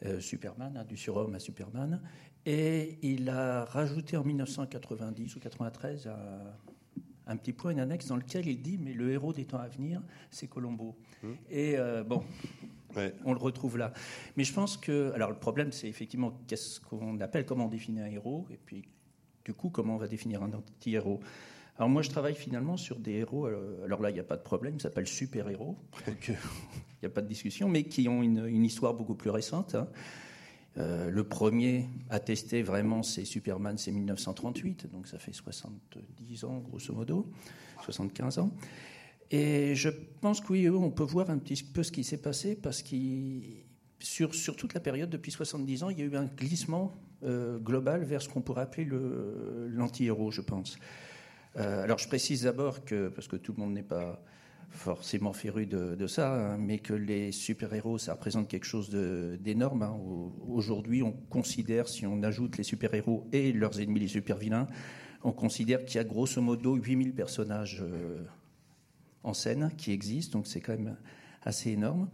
Euh, 0.04 0.20
Superman, 0.20 0.76
hein, 0.76 0.84
du 0.84 0.96
surhomme 0.96 1.34
à 1.34 1.38
Superman. 1.38 2.02
Et 2.44 2.98
il 3.00 3.30
a 3.30 3.64
rajouté 3.64 4.18
en 4.18 4.24
1990 4.24 5.36
ou 5.36 5.40
93 5.40 6.08
un, 6.08 7.32
un, 7.32 7.36
petit 7.38 7.54
point, 7.54 7.70
une 7.70 7.80
annexe 7.80 8.06
dans 8.08 8.16
lequel 8.16 8.46
il 8.46 8.60
dit 8.60 8.76
Mais 8.76 8.92
le 8.92 9.10
héros 9.10 9.32
des 9.32 9.46
temps 9.46 9.58
à 9.58 9.68
venir, 9.68 10.02
c'est 10.30 10.48
Colombo. 10.48 10.96
Mmh. 11.22 11.28
Et 11.48 11.78
euh, 11.78 12.04
bon. 12.04 12.22
Ouais. 12.94 13.14
On 13.24 13.32
le 13.32 13.38
retrouve 13.38 13.78
là. 13.78 13.92
Mais 14.36 14.44
je 14.44 14.52
pense 14.52 14.76
que. 14.76 15.12
Alors, 15.14 15.30
le 15.30 15.38
problème, 15.38 15.72
c'est 15.72 15.88
effectivement 15.88 16.40
qu'est-ce 16.46 16.80
qu'on 16.80 17.18
appelle, 17.20 17.46
comment 17.46 17.66
on 17.66 17.68
définit 17.68 18.00
un 18.00 18.06
héros, 18.06 18.46
et 18.50 18.56
puis, 18.56 18.84
du 19.46 19.54
coup, 19.54 19.70
comment 19.70 19.94
on 19.94 19.98
va 19.98 20.08
définir 20.08 20.42
un 20.42 20.52
anti-héros? 20.52 21.20
Alors, 21.78 21.88
moi, 21.88 22.02
je 22.02 22.10
travaille 22.10 22.34
finalement 22.34 22.76
sur 22.76 22.98
des 22.98 23.12
héros. 23.12 23.46
Alors 23.84 24.02
là, 24.02 24.10
il 24.10 24.14
n'y 24.14 24.20
a 24.20 24.24
pas 24.24 24.36
de 24.36 24.42
problème, 24.42 24.80
ça 24.80 24.88
s'appelle 24.88 25.06
super-héros. 25.06 25.76
Il 26.28 27.08
n'y 27.08 27.12
a 27.12 27.14
pas 27.14 27.20
de 27.20 27.28
discussion, 27.28 27.68
mais 27.68 27.84
qui 27.84 28.08
ont 28.08 28.22
une, 28.22 28.46
une 28.46 28.64
histoire 28.64 28.94
beaucoup 28.94 29.14
plus 29.14 29.28
récente. 29.28 29.74
Hein. 29.74 29.86
Euh, 30.78 31.10
le 31.10 31.24
premier 31.24 31.86
à 32.10 32.20
tester 32.20 32.62
vraiment, 32.62 33.02
c'est 33.02 33.24
Superman, 33.24 33.78
c'est 33.78 33.92
1938, 33.92 34.90
donc 34.90 35.06
ça 35.06 35.18
fait 35.18 35.32
70 35.32 36.44
ans, 36.44 36.58
grosso 36.58 36.92
modo, 36.94 37.30
75 37.84 38.38
ans. 38.38 38.50
Et 39.30 39.74
je 39.74 39.90
pense 40.20 40.40
que 40.40 40.52
oui, 40.52 40.68
on 40.68 40.90
peut 40.90 41.04
voir 41.04 41.30
un 41.30 41.38
petit 41.38 41.62
peu 41.62 41.82
ce 41.82 41.92
qui 41.92 42.02
s'est 42.02 42.20
passé, 42.20 42.56
parce 42.56 42.82
que 42.82 42.96
sur, 43.98 44.34
sur, 44.34 44.56
toute 44.56 44.74
la 44.74 44.80
période, 44.80 45.10
depuis 45.10 45.32
70 45.32 45.82
ans, 45.82 45.90
il 45.90 45.98
y 45.98 46.02
a 46.02 46.04
eu 46.04 46.16
un 46.16 46.26
glissement 46.26 46.94
euh, 47.24 47.58
global 47.58 48.04
vers 48.04 48.20
ce 48.20 48.28
qu'on 48.28 48.42
pourrait 48.42 48.62
appeler 48.62 48.88
l'anti-héros, 49.70 50.30
je 50.30 50.42
pense. 50.42 50.78
Euh, 51.56 51.82
alors 51.82 51.98
je 51.98 52.08
précise 52.08 52.42
d'abord 52.42 52.84
que, 52.84 53.08
parce 53.08 53.28
que 53.28 53.36
tout 53.36 53.54
le 53.56 53.62
monde 53.62 53.72
n'est 53.72 53.82
pas 53.82 54.22
forcément 54.68 55.32
férus 55.32 55.68
de, 55.68 56.06
ça, 56.06 56.34
hein, 56.34 56.58
mais 56.58 56.78
que 56.78 56.92
les 56.92 57.32
super-héros, 57.32 57.98
ça 57.98 58.12
représente 58.12 58.48
quelque 58.48 58.66
chose 58.66 58.90
d'énorme. 58.90 59.82
Hein. 59.82 59.96
Aujourd'hui, 60.46 61.02
on 61.02 61.12
considère, 61.12 61.88
si 61.88 62.06
on 62.06 62.22
ajoute 62.22 62.58
les 62.58 62.64
super-héros 62.64 63.26
et 63.32 63.52
leurs 63.52 63.80
ennemis, 63.80 64.00
les 64.00 64.08
super-vilains, 64.08 64.66
on 65.24 65.32
considère 65.32 65.84
qu'il 65.84 65.96
y 65.96 66.00
a 66.00 66.04
grosso 66.04 66.40
modo 66.42 66.74
8000 66.74 67.14
personnages 67.14 67.82
euh, 67.82 68.22
en 69.22 69.32
scène 69.32 69.72
qui 69.76 69.92
existent, 69.92 70.38
donc 70.38 70.46
c'est 70.46 70.60
quand 70.60 70.72
même 70.72 70.96
assez 71.42 71.70
énorme. 71.70 72.08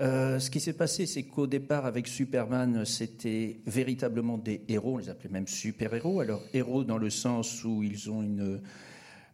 Euh, 0.00 0.40
ce 0.40 0.50
qui 0.50 0.58
s'est 0.58 0.72
passé, 0.72 1.06
c'est 1.06 1.22
qu'au 1.22 1.46
départ, 1.46 1.86
avec 1.86 2.08
Superman, 2.08 2.84
c'était 2.84 3.60
véritablement 3.66 4.38
des 4.38 4.62
héros, 4.68 4.94
on 4.94 4.98
les 4.98 5.08
appelait 5.08 5.30
même 5.30 5.46
super-héros. 5.46 6.20
Alors, 6.20 6.42
héros 6.52 6.84
dans 6.84 6.98
le 6.98 7.10
sens 7.10 7.64
où 7.64 7.82
ils 7.82 8.10
ont 8.10 8.22
une, 8.22 8.60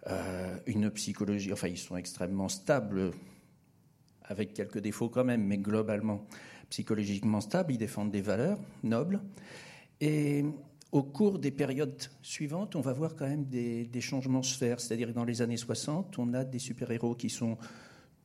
euh, 0.07 0.57
une 0.67 0.91
psychologie, 0.91 1.53
enfin, 1.53 1.69
ils 1.69 1.79
sont 1.79 1.97
extrêmement 1.97 2.49
stables, 2.49 3.13
avec 4.25 4.53
quelques 4.53 4.79
défauts 4.79 5.09
quand 5.09 5.25
même, 5.25 5.45
mais 5.45 5.59
globalement 5.59 6.27
psychologiquement 6.69 7.41
stables. 7.41 7.73
Ils 7.73 7.79
défendent 7.79 8.13
des 8.13 8.21
valeurs 8.21 8.59
nobles. 8.85 9.21
Et 10.01 10.45
au 10.93 11.03
cours 11.03 11.39
des 11.39 11.51
périodes 11.51 12.03
suivantes, 12.23 12.77
on 12.77 12.81
va 12.81 12.93
voir 12.93 13.17
quand 13.17 13.27
même 13.27 13.45
des, 13.45 13.87
des 13.87 14.01
changements 14.01 14.43
se 14.43 14.57
faire. 14.57 14.79
C'est-à-dire 14.79 15.13
dans 15.13 15.25
les 15.25 15.41
années 15.41 15.57
60, 15.57 16.19
on 16.19 16.35
a 16.35 16.45
des 16.45 16.59
super-héros 16.59 17.15
qui 17.15 17.31
sont 17.31 17.57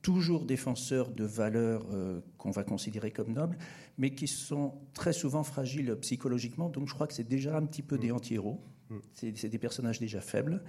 toujours 0.06 0.46
défenseurs 0.46 1.10
de 1.10 1.24
valeurs 1.24 1.84
euh, 1.92 2.22
qu'on 2.38 2.52
va 2.52 2.64
considérer 2.64 3.10
comme 3.10 3.34
nobles, 3.34 3.58
mais 3.98 4.12
qui 4.12 4.28
sont 4.28 4.76
très 4.94 5.14
souvent 5.14 5.42
fragiles 5.42 5.96
psychologiquement. 6.02 6.70
Donc 6.70 6.88
je 6.88 6.94
crois 6.94 7.08
que 7.08 7.14
c'est 7.16 7.28
déjà 7.28 7.58
un 7.58 7.66
petit 7.66 7.82
peu 7.82 7.98
des 7.98 8.12
mm. 8.12 8.16
anti-héros. 8.16 8.62
Mm. 8.92 8.98
C'est 9.16 9.50
des 9.50 9.58
personnages 9.58 10.00
déjà 10.00 10.22
faibles. 10.22 10.62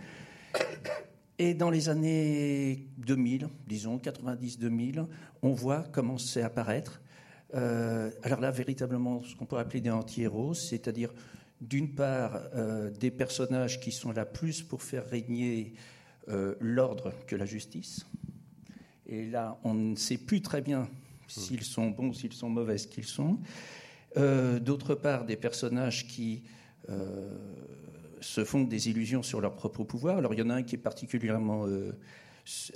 Et 1.39 1.53
dans 1.53 1.69
les 1.69 1.91
années 1.91 2.89
2000, 2.97 3.51
disons 3.67 3.99
90-2000, 3.99 5.07
on 5.43 5.53
voit 5.53 5.83
commencer 5.83 6.41
à 6.41 6.47
apparaître. 6.47 7.03
Euh, 7.55 8.11
alors 8.23 8.41
là, 8.41 8.51
véritablement, 8.51 9.23
ce 9.23 9.37
qu'on 9.37 9.45
peut 9.45 9.59
appeler 9.59 9.83
des 9.83 9.91
anti-héros, 9.91 10.55
c'est-à-dire 10.55 11.13
d'une 11.61 11.95
part 11.95 12.41
euh, 12.55 12.91
des 12.91 13.11
personnages 13.11 13.81
qui 13.81 13.93
sont 13.93 14.13
là 14.13 14.25
plus 14.25 14.63
pour 14.63 14.83
faire 14.83 15.07
régner 15.07 15.75
l'ordre 16.59 17.13
que 17.29 17.37
la 17.37 17.45
justice. 17.45 18.05
Et 19.09 19.27
là, 19.27 19.59
on 19.63 19.75
ne 19.75 19.95
sait 19.95 20.19
plus 20.19 20.43
très 20.43 20.61
bien 20.61 20.89
s'ils 21.29 21.63
sont 21.63 21.91
bons, 21.91 22.13
s'ils 22.13 22.33
sont 22.33 22.49
mauvais, 22.49 22.79
ce 22.79 22.87
qu'ils 22.87 23.05
sont. 23.05 23.39
Euh, 24.17 24.59
d'autre 24.59 24.95
part, 24.95 25.25
des 25.25 25.37
personnages 25.37 26.07
qui 26.07 26.43
euh, 26.89 27.37
se 28.21 28.45
font 28.45 28.65
des 28.65 28.89
illusions 28.89 29.23
sur 29.23 29.41
leur 29.41 29.55
propre 29.55 29.85
pouvoir. 29.85 30.19
Alors, 30.19 30.35
il 30.35 30.41
y 30.41 30.43
en 30.43 30.51
a 30.51 30.55
un 30.55 30.63
qui 30.63 30.75
est 30.75 30.79
particulièrement 30.79 31.67
euh, 31.67 31.93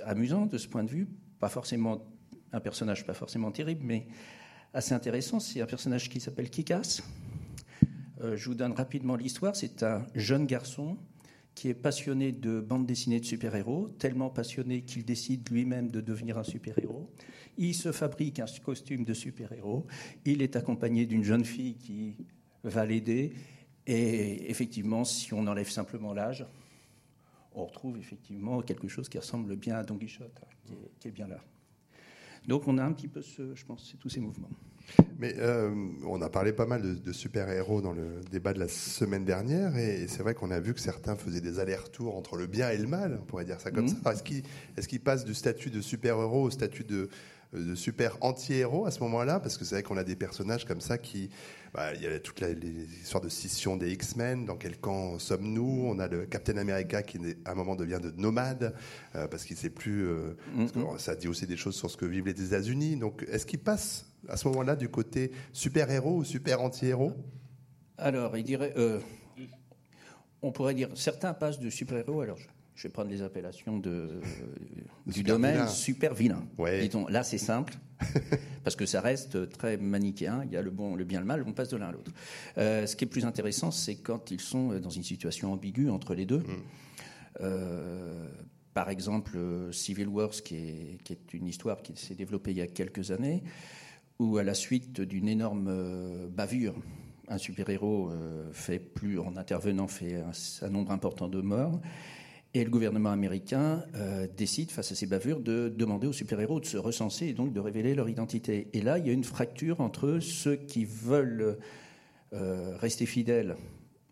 amusant 0.05 0.45
de 0.45 0.57
ce 0.57 0.67
point 0.67 0.83
de 0.83 0.89
vue, 0.89 1.07
pas 1.39 1.49
forcément 1.49 2.05
un 2.53 2.59
personnage 2.59 3.05
pas 3.05 3.13
forcément 3.13 3.51
terrible, 3.51 3.81
mais 3.85 4.07
assez 4.73 4.93
intéressant. 4.93 5.39
C'est 5.39 5.61
un 5.61 5.65
personnage 5.65 6.09
qui 6.09 6.19
s'appelle 6.19 6.49
Kikas. 6.49 7.01
je 8.21 8.45
vous 8.45 8.55
donne 8.55 8.73
rapidement 8.73 9.15
l'histoire. 9.15 9.55
C'est 9.55 9.83
un 9.83 10.05
jeune 10.15 10.45
garçon 10.45 10.97
qui 11.61 11.69
est 11.69 11.75
passionné 11.75 12.31
de 12.31 12.59
bande 12.59 12.87
dessinée 12.87 13.19
de 13.19 13.25
super-héros, 13.25 13.89
tellement 13.99 14.31
passionné 14.31 14.81
qu'il 14.81 15.05
décide 15.05 15.47
lui-même 15.51 15.91
de 15.91 16.01
devenir 16.01 16.39
un 16.39 16.43
super-héros. 16.43 17.07
Il 17.55 17.75
se 17.75 17.91
fabrique 17.91 18.39
un 18.39 18.47
costume 18.65 19.03
de 19.03 19.13
super-héros. 19.13 19.85
Il 20.25 20.41
est 20.41 20.55
accompagné 20.55 21.05
d'une 21.05 21.23
jeune 21.23 21.45
fille 21.45 21.75
qui 21.75 22.15
va 22.63 22.83
l'aider. 22.83 23.35
Et 23.85 24.49
effectivement, 24.49 25.03
si 25.03 25.35
on 25.35 25.45
enlève 25.45 25.69
simplement 25.69 26.15
l'âge, 26.15 26.47
on 27.53 27.63
retrouve 27.63 27.95
effectivement 27.99 28.63
quelque 28.63 28.87
chose 28.87 29.07
qui 29.07 29.19
ressemble 29.19 29.55
bien 29.55 29.75
à 29.75 29.83
Don 29.83 29.99
Quichotte, 29.99 30.41
hein, 30.41 30.73
qui, 30.99 31.09
est, 31.09 31.11
bien 31.11 31.27
là. 31.27 31.43
Donc 32.47 32.67
on 32.67 32.79
a 32.79 32.83
un 32.83 32.91
petit 32.91 33.07
peu, 33.07 33.21
ce, 33.21 33.53
je 33.53 33.65
pense, 33.65 33.95
tous 33.99 34.09
ces 34.09 34.19
mouvements. 34.19 34.49
Mais 35.19 35.35
euh, 35.37 35.71
on 36.07 36.21
a 36.21 36.29
parlé 36.29 36.51
pas 36.53 36.65
mal 36.65 37.01
de, 37.01 37.11
super-héros 37.11 37.81
dans 37.81 37.93
le 37.93 38.21
débat 38.31 38.53
de 38.53 38.59
la 38.59 38.67
semaine 38.67 39.25
dernière, 39.25 39.77
et, 39.77 40.07
c'est 40.07 40.23
vrai 40.23 40.33
qu'on 40.33 40.51
a 40.51 40.59
vu 40.59 40.73
que 40.73 40.79
certains 40.79 41.15
faisaient 41.15 41.41
des 41.41 41.59
allers-retours 41.59 42.15
entre 42.17 42.37
le 42.37 42.47
bien 42.47 42.69
et 42.71 42.77
le 42.77 42.87
mal, 42.87 43.19
on 43.21 43.25
pourrait 43.25 43.45
dire 43.45 43.59
ça 43.59 43.71
comme 43.71 43.85
mmh. 43.85 44.01
ça. 44.03 44.13
Est-ce 44.77 44.87
qu'ils 44.87 45.01
passent 45.01 45.25
du 45.25 45.33
statut 45.33 45.69
de 45.69 45.81
super-héros 45.81 46.43
au 46.43 46.49
statut 46.49 46.83
de, 46.83 47.09
de 47.53 47.75
super 47.75 48.17
anti-héros 48.21 48.85
à 48.85 48.91
ce 48.91 48.99
moment-là? 49.01 49.39
Parce 49.39 49.57
que 49.57 49.65
c'est 49.65 49.75
vrai 49.75 49.83
qu'on 49.83 49.97
a 49.97 50.03
des 50.03 50.15
personnages 50.15 50.65
comme 50.65 50.81
ça 50.81 50.97
qui. 50.97 51.29
Bah, 51.73 51.93
il 51.95 52.01
y 52.01 52.07
a 52.07 52.19
toute 52.19 52.43
histoires 53.01 53.23
de 53.23 53.29
scission 53.29 53.77
des 53.77 53.91
X-Men. 53.93 54.45
Dans 54.45 54.57
quel 54.57 54.77
camp 54.77 55.19
sommes-nous? 55.19 55.85
On 55.85 55.99
a 55.99 56.07
le 56.07 56.25
Captain 56.25 56.57
America 56.57 57.01
qui, 57.01 57.17
à 57.45 57.51
un 57.51 57.55
moment, 57.55 57.75
devient 57.75 57.99
de 58.01 58.11
nomade 58.11 58.75
euh, 59.15 59.27
parce 59.27 59.45
qu'il 59.45 59.55
ne 59.55 59.61
sait 59.61 59.69
plus. 59.69 60.05
Euh, 60.05 60.35
mm-hmm. 60.57 60.97
ça 60.97 61.15
dit 61.15 61.29
aussi 61.29 61.47
des 61.47 61.55
choses 61.55 61.75
sur 61.75 61.89
ce 61.89 61.95
que 61.95 62.05
vivent 62.05 62.25
les 62.25 62.43
États-Unis. 62.43 62.97
Donc, 62.97 63.25
est-ce 63.29 63.45
qu'il 63.45 63.59
passe 63.59 64.10
à 64.27 64.37
ce 64.37 64.47
moment-là 64.49 64.75
du 64.75 64.89
côté 64.89 65.31
super-héros 65.53 66.17
ou 66.17 66.23
super 66.23 66.61
anti-héros 66.61 67.13
Alors, 67.97 68.37
il 68.37 68.43
dirait. 68.43 68.73
Euh, 68.77 68.99
on 70.41 70.51
pourrait 70.51 70.73
dire 70.73 70.89
certains 70.95 71.33
passent 71.33 71.59
de 71.59 71.69
super-héros. 71.69 72.21
Alors, 72.21 72.37
je 72.75 72.87
vais 72.87 72.91
prendre 72.91 73.11
les 73.11 73.21
appellations 73.21 73.77
de, 73.77 74.21
du 75.05 75.23
domaine 75.23 75.67
super 75.67 76.13
vilain. 76.13 76.43
là, 77.09 77.23
c'est 77.23 77.37
simple, 77.37 77.73
parce 78.63 78.75
que 78.75 78.85
ça 78.85 79.01
reste 79.01 79.49
très 79.49 79.77
manichéen. 79.77 80.43
Il 80.45 80.51
y 80.51 80.57
a 80.57 80.61
le 80.61 80.71
bon, 80.71 80.95
le 80.95 81.03
bien, 81.03 81.19
le 81.19 81.25
mal, 81.25 81.43
on 81.45 81.53
passe 81.53 81.69
de 81.69 81.77
l'un 81.77 81.89
à 81.89 81.91
l'autre. 81.91 82.11
Euh, 82.57 82.87
ce 82.87 82.95
qui 82.95 83.05
est 83.05 83.07
plus 83.07 83.25
intéressant, 83.25 83.69
c'est 83.71 83.95
quand 83.95 84.31
ils 84.31 84.41
sont 84.41 84.79
dans 84.79 84.89
une 84.89 85.03
situation 85.03 85.53
ambiguë 85.53 85.89
entre 85.89 86.15
les 86.15 86.25
deux. 86.25 86.39
Mm. 86.39 86.63
Euh, 87.41 88.27
par 88.73 88.89
exemple, 88.89 89.37
Civil 89.71 90.07
Wars, 90.07 90.31
qui 90.31 90.55
est, 90.55 90.97
qui 91.03 91.13
est 91.13 91.33
une 91.33 91.47
histoire 91.47 91.81
qui 91.81 91.95
s'est 91.97 92.15
développée 92.15 92.51
il 92.51 92.57
y 92.57 92.61
a 92.61 92.67
quelques 92.67 93.11
années, 93.11 93.43
où 94.21 94.37
à 94.37 94.43
la 94.43 94.53
suite 94.53 95.01
d'une 95.01 95.27
énorme 95.27 95.67
euh, 95.69 96.27
bavure, 96.27 96.75
un 97.27 97.37
super-héros 97.37 98.11
fait 98.51 98.79
plus, 98.79 99.17
en 99.17 99.37
intervenant, 99.37 99.87
fait 99.87 100.21
un 100.61 100.69
nombre 100.69 100.91
important 100.91 101.29
de 101.29 101.39
morts. 101.39 101.79
Et 102.53 102.65
le 102.65 102.69
gouvernement 102.69 103.11
américain 103.11 103.85
euh, 103.95 104.27
décide, 104.35 104.71
face 104.71 104.91
à 104.91 104.95
ces 104.95 105.05
bavures, 105.05 105.39
de 105.39 105.73
demander 105.73 106.07
aux 106.07 106.13
super-héros 106.13 106.59
de 106.59 106.65
se 106.65 106.75
recenser 106.75 107.27
et 107.27 107.33
donc 107.33 107.53
de 107.53 107.59
révéler 107.61 107.95
leur 107.95 108.09
identité. 108.09 108.67
Et 108.73 108.81
là, 108.81 108.97
il 108.97 109.07
y 109.07 109.09
a 109.09 109.13
une 109.13 109.23
fracture 109.23 109.79
entre 109.79 110.19
ceux 110.19 110.57
qui 110.57 110.83
veulent 110.83 111.59
euh, 112.33 112.75
rester 112.77 113.05
fidèles 113.05 113.55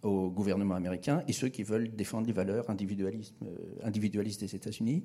au 0.04 0.30
gouvernement 0.30 0.76
américain 0.76 1.24
et 1.28 1.34
ceux 1.34 1.50
qui 1.50 1.64
veulent 1.64 1.94
défendre 1.96 2.28
les 2.28 2.34
valeurs 2.34 2.70
individualistes, 2.70 3.36
euh, 3.44 3.48
individualistes 3.84 4.40
des 4.40 4.56
États-Unis. 4.56 5.04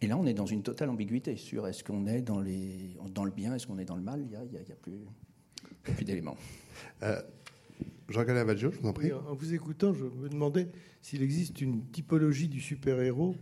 Et 0.00 0.06
là, 0.06 0.16
on 0.16 0.26
est 0.26 0.34
dans 0.34 0.46
une 0.46 0.62
totale 0.62 0.90
ambiguïté 0.90 1.36
sur 1.36 1.66
est-ce 1.66 1.82
qu'on 1.82 2.06
est 2.06 2.22
dans, 2.22 2.40
les, 2.40 2.96
dans 3.12 3.24
le 3.24 3.32
bien, 3.32 3.54
est-ce 3.54 3.66
qu'on 3.66 3.78
est 3.78 3.84
dans 3.84 3.96
le 3.96 4.02
mal. 4.02 4.20
Il 4.22 4.28
n'y 4.28 4.36
a, 4.36 4.60
a, 4.60 4.76
plus, 4.80 5.00
plus 5.82 6.04
d'éléments. 6.04 6.36
Jean-Claude 8.08 8.38
Avaggio, 8.38 8.70
je 8.70 8.78
vous 8.78 8.88
en 8.88 8.92
prie. 8.92 9.12
en 9.12 9.34
vous 9.34 9.54
écoutant, 9.54 9.92
je 9.92 10.04
me 10.04 10.28
demandais 10.28 10.68
s'il 11.02 11.22
existe 11.22 11.60
une 11.60 11.84
typologie 11.90 12.48
du 12.48 12.60
super-héros. 12.60 13.36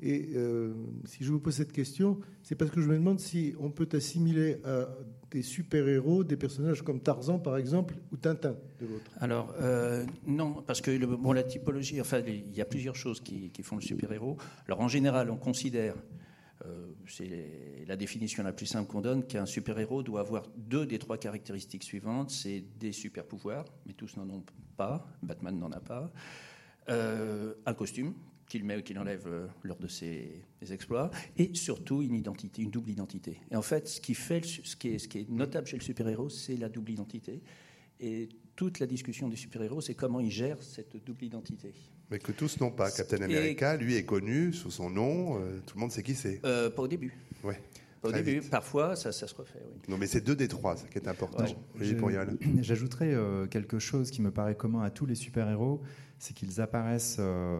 Et 0.00 0.30
euh, 0.34 0.74
si 1.04 1.24
je 1.24 1.32
vous 1.32 1.40
pose 1.40 1.54
cette 1.54 1.72
question, 1.72 2.18
c'est 2.42 2.54
parce 2.54 2.70
que 2.70 2.80
je 2.80 2.88
me 2.88 2.94
demande 2.94 3.20
si 3.20 3.54
on 3.58 3.70
peut 3.70 3.88
assimiler 3.92 4.58
à 4.64 4.88
des 5.30 5.42
super-héros 5.42 6.24
des 6.24 6.36
personnages 6.36 6.82
comme 6.82 7.00
Tarzan, 7.00 7.38
par 7.38 7.56
exemple, 7.56 7.94
ou 8.12 8.16
Tintin, 8.16 8.56
de 8.80 8.86
l'autre? 8.86 9.10
Alors, 9.20 9.54
euh, 9.60 10.04
non, 10.26 10.62
parce 10.66 10.80
que 10.80 11.04
bon, 11.04 11.32
la 11.32 11.42
typologie, 11.42 12.00
enfin, 12.00 12.20
il 12.26 12.56
y 12.56 12.60
a 12.60 12.64
plusieurs 12.64 12.96
choses 12.96 13.20
qui, 13.20 13.50
font 13.62 13.76
le 13.76 13.82
super-héros. 13.82 14.36
Alors, 14.66 14.80
en 14.80 14.88
général, 14.88 15.30
on 15.30 15.36
considère, 15.36 15.94
euh, 16.66 16.86
c'est 17.06 17.84
la 17.86 17.96
définition 17.96 18.42
la 18.42 18.52
plus 18.52 18.66
simple 18.66 18.90
qu'on 18.90 19.00
donne, 19.00 19.24
qu'un 19.24 19.46
super-héros 19.46 20.02
doit 20.02 20.20
avoir 20.20 20.44
deux 20.56 20.86
des 20.86 20.98
trois 20.98 21.18
caractéristiques 21.18 21.84
suivantes. 21.84 22.30
C'est 22.30 22.64
des 22.78 22.92
super-pouvoirs, 22.92 23.66
mais 23.86 23.92
tous 23.92 24.16
n'en 24.16 24.28
ont 24.28 24.44
pas. 24.76 25.06
Batman 25.22 25.58
n'en 25.58 25.70
a 25.70 25.80
pas. 25.80 26.10
Euh, 26.88 27.54
un 27.66 27.74
costume 27.74 28.14
qu'il 28.50 28.64
met 28.64 28.76
ou 28.76 28.82
qu'il 28.82 28.98
enlève 28.98 29.26
euh, 29.26 29.46
lors 29.62 29.78
de 29.78 29.86
ses, 29.86 30.42
exploits, 30.70 31.10
et 31.38 31.54
surtout 31.54 32.02
une 32.02 32.14
identité, 32.14 32.60
une 32.60 32.70
double 32.70 32.90
identité. 32.90 33.40
Et 33.50 33.56
en 33.56 33.62
fait, 33.62 33.88
ce 33.88 34.00
qui, 34.00 34.14
fait, 34.14 34.44
ce 34.44 34.76
qui, 34.76 34.88
est, 34.88 34.98
ce 34.98 35.08
qui 35.08 35.20
est 35.20 35.30
notable 35.30 35.66
chez 35.66 35.78
le 35.78 35.82
super-héros, 35.82 36.28
c'est 36.28 36.56
la 36.56 36.68
double 36.68 36.90
identité. 36.90 37.40
Et 38.00 38.28
toute 38.56 38.78
la 38.78 38.86
discussion 38.86 39.28
des 39.28 39.36
super-héros, 39.36 39.80
c'est 39.80 39.94
comment 39.94 40.20
ils 40.20 40.30
gèrent 40.30 40.62
cette 40.62 41.02
double 41.04 41.24
identité. 41.24 41.72
Mais 42.10 42.18
que 42.18 42.32
tous 42.32 42.60
n'ont 42.60 42.72
pas. 42.72 42.90
Captain 42.90 43.22
America, 43.22 43.76
lui, 43.76 43.94
est 43.94 44.04
connu 44.04 44.52
sous 44.52 44.70
son 44.70 44.90
nom. 44.90 45.40
Euh, 45.40 45.60
tout 45.64 45.76
le 45.76 45.80
monde 45.80 45.92
sait 45.92 46.02
qui 46.02 46.14
c'est. 46.14 46.40
pas 46.42 46.82
au 46.82 46.88
début. 46.88 47.16
Ouais. 47.44 47.58
Au 48.02 48.10
début, 48.10 48.40
parfois, 48.40 48.96
ça, 48.96 49.12
ça, 49.12 49.28
se 49.28 49.34
refait. 49.34 49.60
Oui. 49.62 49.78
Non, 49.88 49.98
mais 49.98 50.06
c'est 50.06 50.22
deux 50.22 50.34
des 50.34 50.48
trois, 50.48 50.76
ce 50.76 50.86
qui 50.86 50.98
est 50.98 51.06
important. 51.06 51.44
J'ajouterais 52.60 53.14
quelque 53.50 53.78
chose 53.78 54.10
qui 54.10 54.22
me 54.22 54.30
paraît 54.30 54.56
commun 54.56 54.82
à 54.82 54.90
tous 54.90 55.06
les 55.06 55.14
super-héros, 55.14 55.82
c'est 56.20 56.34
qu'ils 56.34 56.60
apparaissent 56.60 57.16
euh, 57.18 57.58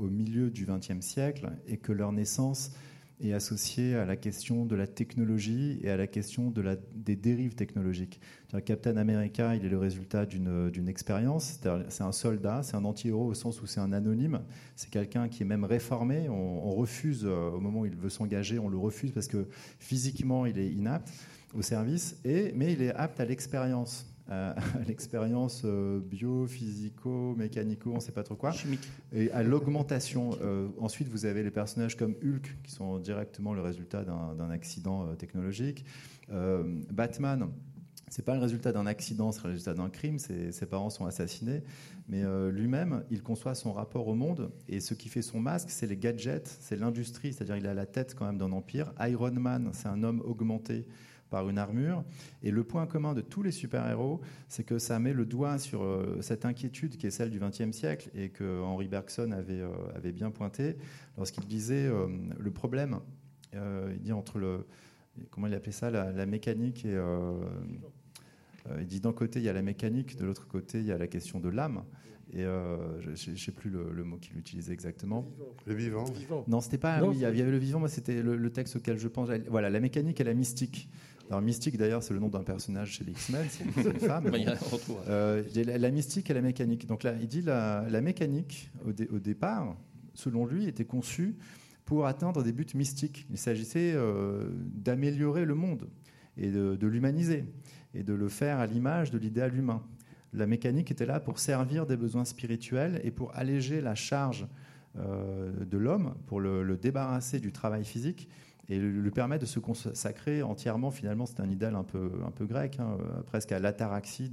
au 0.00 0.08
milieu 0.08 0.50
du 0.50 0.66
XXe 0.66 1.04
siècle 1.04 1.52
et 1.68 1.76
que 1.76 1.92
leur 1.92 2.10
naissance 2.10 2.72
est 3.20 3.32
associé 3.32 3.96
à 3.96 4.06
la 4.06 4.16
question 4.16 4.64
de 4.64 4.74
la 4.76 4.86
technologie 4.86 5.78
et 5.82 5.90
à 5.90 5.96
la 5.96 6.06
question 6.06 6.52
des 6.94 7.16
dérives 7.16 7.54
technologiques. 7.54 8.20
Captain 8.64 8.96
America, 8.96 9.56
il 9.56 9.64
est 9.64 9.68
le 9.68 9.78
résultat 9.78 10.24
d'une 10.24 10.88
expérience. 10.88 11.60
C'est 11.88 12.02
un 12.02 12.12
soldat, 12.12 12.62
c'est 12.62 12.76
un 12.76 12.84
anti-héros 12.84 13.26
au 13.26 13.34
sens 13.34 13.60
où 13.60 13.66
c'est 13.66 13.80
un 13.80 13.92
anonyme. 13.92 14.40
C'est 14.76 14.90
quelqu'un 14.90 15.28
qui 15.28 15.42
est 15.42 15.46
même 15.46 15.64
réformé. 15.64 16.28
On, 16.28 16.70
refuse, 16.70 17.24
euh, 17.24 17.50
au 17.50 17.60
moment 17.60 17.80
où 17.80 17.86
il 17.86 17.96
veut 17.96 18.08
s'engager, 18.08 18.58
on 18.58 18.68
le 18.68 18.78
refuse 18.78 19.10
parce 19.10 19.28
que 19.28 19.48
physiquement, 19.80 20.46
il 20.46 20.58
est 20.58 20.70
inapte 20.70 21.12
au 21.54 21.62
service, 21.62 22.16
et, 22.24 22.52
mais 22.54 22.72
il 22.72 22.82
est 22.82 22.94
apte 22.94 23.18
à 23.20 23.24
l'expérience 23.24 24.06
à, 24.28 24.54
l'expérience 24.86 25.62
euh, 25.64 26.00
bio, 26.00 26.46
physico, 26.46 27.34
mécanico, 27.36 27.90
on 27.90 27.96
ne 27.96 28.00
sait 28.00 28.12
pas 28.12 28.22
trop 28.22 28.34
quoi. 28.34 28.52
Chimique. 28.52 28.88
Et 29.12 29.30
à 29.32 29.42
l'augmentation. 29.42 30.30
Euh, 30.42 30.68
ensuite, 30.78 31.08
vous 31.08 31.26
avez 31.26 31.42
les 31.42 31.50
personnages 31.50 31.96
comme 31.96 32.14
Hulk, 32.22 32.56
qui 32.62 32.70
sont 32.70 32.98
directement 32.98 33.54
le 33.54 33.62
résultat 33.62 34.04
d'un 34.04 34.50
accident 34.50 35.06
euh, 35.06 35.14
technologique. 35.14 35.84
Batman, 36.90 37.48
c'est 38.10 38.24
pas 38.24 38.34
le 38.34 38.40
résultat 38.40 38.70
d'un 38.70 38.86
accident, 38.86 39.32
c'est 39.32 39.42
le 39.44 39.50
résultat 39.50 39.72
d'un 39.72 39.88
crime. 39.88 40.18
Ses, 40.18 40.66
parents 40.66 40.90
sont 40.90 41.06
assassinés, 41.06 41.62
mais 42.06 42.22
lui-même, 42.50 43.02
il 43.10 43.22
conçoit 43.22 43.54
son 43.54 43.72
rapport 43.72 44.08
au 44.08 44.14
monde. 44.14 44.50
Et 44.68 44.80
ce 44.80 44.92
qui 44.92 45.08
fait 45.08 45.22
son 45.22 45.40
masque, 45.40 45.70
c'est 45.70 45.86
les 45.86 45.96
gadgets, 45.96 46.46
c'est 46.60 46.76
l'industrie. 46.76 47.32
C'est-à-dire, 47.32 47.56
il 47.56 47.66
a 47.66 47.72
la 47.72 47.86
tête 47.86 48.14
quand 48.14 48.26
même 48.26 48.36
d'un 48.36 48.52
empire. 48.52 48.92
Iron 49.00 49.32
Man, 49.32 49.70
c'est 49.72 49.88
un 49.88 50.02
homme 50.02 50.20
augmenté 50.20 50.84
par 51.28 51.48
une 51.48 51.58
armure. 51.58 52.04
Et 52.42 52.50
le 52.50 52.64
point 52.64 52.86
commun 52.86 53.14
de 53.14 53.20
tous 53.20 53.42
les 53.42 53.50
super-héros, 53.50 54.20
c'est 54.48 54.64
que 54.64 54.78
ça 54.78 54.98
met 54.98 55.12
le 55.12 55.26
doigt 55.26 55.58
sur 55.58 55.82
euh, 55.82 56.18
cette 56.20 56.44
inquiétude 56.44 56.96
qui 56.96 57.06
est 57.06 57.10
celle 57.10 57.30
du 57.30 57.38
XXe 57.38 57.72
siècle 57.72 58.10
et 58.14 58.30
que 58.30 58.60
Henri 58.62 58.88
Bergson 58.88 59.32
avait, 59.32 59.60
euh, 59.60 59.70
avait 59.94 60.12
bien 60.12 60.30
pointé 60.30 60.76
lorsqu'il 61.16 61.46
disait 61.46 61.86
euh, 61.86 62.06
le 62.38 62.50
problème, 62.50 63.00
il 63.54 64.00
dit 64.00 64.12
entre 64.12 64.38
le, 64.38 64.66
comment 65.30 65.46
il 65.46 65.54
appelait 65.54 65.72
ça, 65.72 65.90
la, 65.90 66.26
mécanique 66.26 66.84
et... 66.84 66.98
il 68.78 68.86
dit 68.86 69.00
d'un 69.00 69.14
côté 69.14 69.40
il 69.40 69.44
y 69.44 69.48
a 69.48 69.54
la 69.54 69.62
mécanique, 69.62 70.16
de 70.16 70.26
l'autre 70.26 70.46
côté 70.46 70.80
il 70.80 70.84
y 70.84 70.92
a 70.92 70.98
la 70.98 71.06
question 71.06 71.40
de 71.40 71.48
l'âme. 71.48 71.82
Et 72.34 72.42
je 72.42 73.30
ne 73.30 73.36
sais 73.36 73.52
plus 73.52 73.70
le, 73.70 74.04
mot 74.04 74.18
qu'il 74.18 74.36
utilisait 74.36 74.74
exactement. 74.74 75.26
Le 75.66 75.74
vivant. 75.74 76.04
Non, 76.46 76.60
c'était 76.60 76.76
pas. 76.76 77.02
oui, 77.02 77.16
il 77.16 77.20
y 77.20 77.24
avait 77.24 77.42
le 77.42 77.56
vivant. 77.56 77.80
Moi, 77.80 77.88
c'était 77.88 78.22
le, 78.22 78.36
le, 78.36 78.50
texte 78.50 78.76
auquel 78.76 78.98
je 78.98 79.08
pense. 79.08 79.30
Voilà, 79.48 79.70
la 79.70 79.80
mécanique 79.80 80.20
et 80.20 80.24
la 80.24 80.34
mystique. 80.34 80.90
Alors, 81.28 81.42
Mystique, 81.42 81.76
d'ailleurs, 81.76 82.02
c'est 82.02 82.14
le 82.14 82.20
nom 82.20 82.28
d'un 82.28 82.42
personnage 82.42 82.92
chez 82.92 83.04
les 83.04 83.12
X-Men, 83.12 83.46
c'est 83.50 83.64
une 83.64 83.92
femme. 84.00 84.30
euh, 85.08 85.42
la, 85.54 85.90
mystique 85.90 86.30
et 86.30 86.34
la 86.34 86.40
mécanique. 86.40 86.86
Donc 86.86 87.02
là, 87.02 87.14
il 87.20 87.28
dit 87.28 87.42
la, 87.42 87.84
la 87.90 88.00
mécanique, 88.00 88.70
au, 88.86 88.90
au, 89.14 89.18
départ, 89.18 89.76
selon 90.14 90.46
lui, 90.46 90.66
était 90.66 90.86
conçue 90.86 91.36
pour 91.84 92.06
atteindre 92.06 92.42
des 92.42 92.52
buts 92.52 92.66
mystiques. 92.74 93.26
Il 93.30 93.36
s'agissait 93.38 93.92
euh, 93.94 94.48
d'améliorer 94.74 95.44
le 95.44 95.54
monde 95.54 95.88
et 96.38 96.50
de, 96.50 96.76
de 96.76 96.86
l'humaniser 96.86 97.44
et 97.94 98.02
de 98.02 98.14
le 98.14 98.28
faire 98.28 98.58
à 98.58 98.66
l'image 98.66 99.10
de 99.10 99.18
l'idéal 99.18 99.54
humain. 99.54 99.82
La 100.32 100.46
mécanique 100.46 100.90
était 100.90 101.06
là 101.06 101.20
pour 101.20 101.38
servir 101.38 101.86
des 101.86 101.96
besoins 101.96 102.24
spirituels 102.24 103.00
et 103.04 103.10
pour 103.10 103.34
alléger 103.34 103.80
la 103.80 103.94
charge 103.94 104.46
euh, 104.96 105.52
de 105.64 105.78
l'homme, 105.78 106.14
pour 106.26 106.40
le, 106.40 106.62
le, 106.62 106.76
débarrasser 106.76 107.38
du 107.38 107.52
travail 107.52 107.84
physique 107.84 108.28
et 108.68 108.78
lui 108.78 109.10
permet 109.10 109.38
de 109.38 109.46
se 109.46 109.58
consacrer 109.58 110.42
entièrement, 110.42 110.90
finalement, 110.90 111.26
c'est 111.26 111.40
un 111.40 111.48
idéal 111.48 111.74
un 111.74 111.84
peu, 111.84 112.10
un 112.26 112.30
peu 112.30 112.46
grec, 112.46 112.76
hein, 112.78 112.98
euh, 113.00 113.22
presque 113.22 113.52
à 113.52 113.58
l'ataraxie 113.58 114.28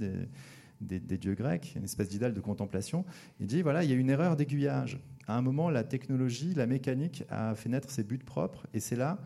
des, 0.80 1.16
dieux 1.16 1.34
grecs, 1.34 1.72
une 1.76 1.84
espèce 1.84 2.08
d'idéal 2.08 2.34
de 2.34 2.40
contemplation. 2.40 3.04
Il 3.40 3.46
dit, 3.46 3.62
voilà, 3.62 3.82
il 3.82 3.90
y 3.90 3.94
a 3.94 3.96
une 3.96 4.10
erreur 4.10 4.36
d'aiguillage. 4.36 5.00
À 5.26 5.36
un 5.36 5.42
moment, 5.42 5.70
la 5.70 5.84
technologie, 5.84 6.52
la 6.54 6.66
mécanique 6.66 7.24
a 7.30 7.54
fait 7.54 7.68
naître 7.68 7.90
ses 7.90 8.04
buts 8.04 8.18
propres, 8.18 8.66
et 8.74 8.80
c'est 8.80 8.96
là 8.96 9.18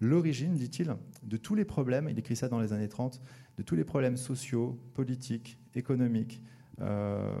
l'origine, 0.00 0.54
dit-il, 0.54 0.94
de 1.22 1.36
tous 1.36 1.54
les 1.54 1.64
problèmes, 1.64 2.08
il 2.08 2.18
écrit 2.18 2.36
ça 2.36 2.48
dans 2.48 2.60
les 2.60 2.72
années 2.72 2.88
30, 2.88 3.20
de 3.56 3.62
tous 3.62 3.74
les 3.74 3.84
problèmes 3.84 4.16
sociaux, 4.16 4.78
politiques, 4.94 5.58
économiques. 5.74 6.40
Euh, 6.80 7.32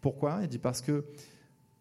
pourquoi? 0.00 0.40
Il 0.42 0.48
dit 0.48 0.58
parce 0.58 0.80
que 0.80 1.04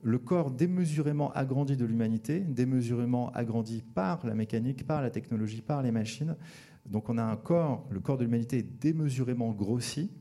le 0.01 0.19
corps 0.19 0.51
démesurément 0.51 1.31
agrandi 1.31 1.75
de 1.75 1.85
l'humanité, 1.85 2.39
démesurément 2.39 3.31
agrandi 3.31 3.83
par 3.95 4.25
la 4.25 4.35
mécanique, 4.35 4.85
par 4.85 5.01
la 5.01 5.09
technologie, 5.09 5.61
par 5.61 5.81
les 5.81 5.91
machines. 5.91 6.35
Donc 6.85 7.09
on 7.09 7.17
a 7.17 7.23
un 7.23 7.35
corps, 7.35 7.85
le 7.89 7.99
corps 7.99 8.17
de 8.17 8.23
l'humanité 8.23 8.59
est 8.59 8.79
démesurément 8.81 9.51
grossi, 9.51 10.11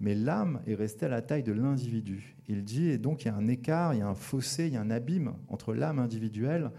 mais 0.00 0.14
l'âme 0.14 0.60
est 0.66 0.74
restée 0.74 1.06
à 1.06 1.08
la 1.08 1.22
taille 1.22 1.42
de 1.42 1.52
l'individu. 1.52 2.36
Il 2.48 2.64
dit, 2.64 2.88
et 2.88 2.98
donc 2.98 3.24
il 3.24 3.28
y 3.28 3.30
a 3.30 3.34
un 3.34 3.48
écart, 3.48 3.94
il 3.94 3.98
y 3.98 4.02
a 4.02 4.08
un 4.08 4.14
fossé, 4.14 4.66
il 4.66 4.74
y 4.74 4.76
a 4.76 4.80
un 4.80 4.90
abîme 4.90 5.34
entre 5.48 5.74
l'âme 5.74 5.98
individuelle, 5.98 6.70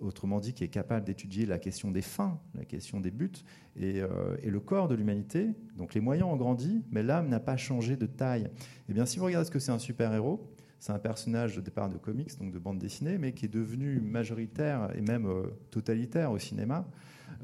autrement 0.00 0.40
dit 0.40 0.52
qui 0.52 0.64
est 0.64 0.68
capable 0.68 1.04
d'étudier 1.04 1.44
la 1.44 1.58
question 1.58 1.90
des 1.90 2.02
fins, 2.02 2.38
la 2.54 2.64
question 2.64 3.00
des 3.00 3.10
buts, 3.10 3.30
et, 3.76 4.00
euh, 4.00 4.36
le 4.44 4.60
corps 4.60 4.88
de 4.88 4.94
l'humanité. 4.94 5.48
Donc 5.76 5.94
les 5.94 6.00
moyens 6.00 6.28
ont 6.28 6.36
grandi, 6.36 6.82
mais 6.90 7.02
l'âme 7.02 7.28
n'a 7.28 7.40
pas 7.40 7.56
changé 7.56 7.96
de 7.96 8.06
taille. 8.06 8.48
Eh 8.88 8.92
bien, 8.92 9.06
si 9.06 9.18
vous 9.18 9.26
regardez 9.26 9.46
ce 9.46 9.50
que 9.50 9.58
c'est 9.58 9.72
un 9.72 9.78
super-héros, 9.78 10.48
c'est 10.78 10.92
un 10.92 10.98
personnage 10.98 11.58
au 11.58 11.60
départ 11.60 11.88
de 11.88 11.96
comics, 11.96 12.38
donc 12.38 12.52
de 12.52 12.58
bande 12.58 12.78
dessinée, 12.78 13.18
mais 13.18 13.32
qui 13.32 13.46
est 13.46 13.52
devenu 13.52 14.00
majoritaire 14.00 14.90
et 14.96 15.00
même 15.00 15.26
euh, 15.26 15.42
totalitaire 15.70 16.30
au 16.30 16.38
cinéma. 16.38 16.86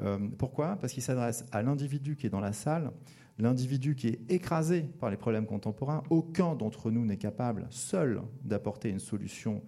Euh, 0.03 0.19
pourquoi? 0.39 0.77
Parce 0.77 0.93
qu'il 0.93 1.03
s'adresse 1.03 1.45
à 1.53 1.63
l'individu 1.63 2.17
qui 2.17 2.27
est 2.27 2.31
dans 2.31 2.41
la 2.41 2.53
salle, 2.53 2.93
l'individu 3.39 3.97
qui 3.97 4.09
est 4.09 4.21
écrasé 4.31 4.83
par 5.01 5.11
les 5.11 5.17
problèmes 5.17 5.47
contemporains. 5.47 6.05
Aucun 6.11 6.55
d'entre 6.55 6.91
nous 6.91 7.05
n'est 7.05 7.17
capable 7.17 7.67
seul 7.71 8.23
d'apporter 8.45 8.89
une 8.89 9.01
solution. 9.01 9.63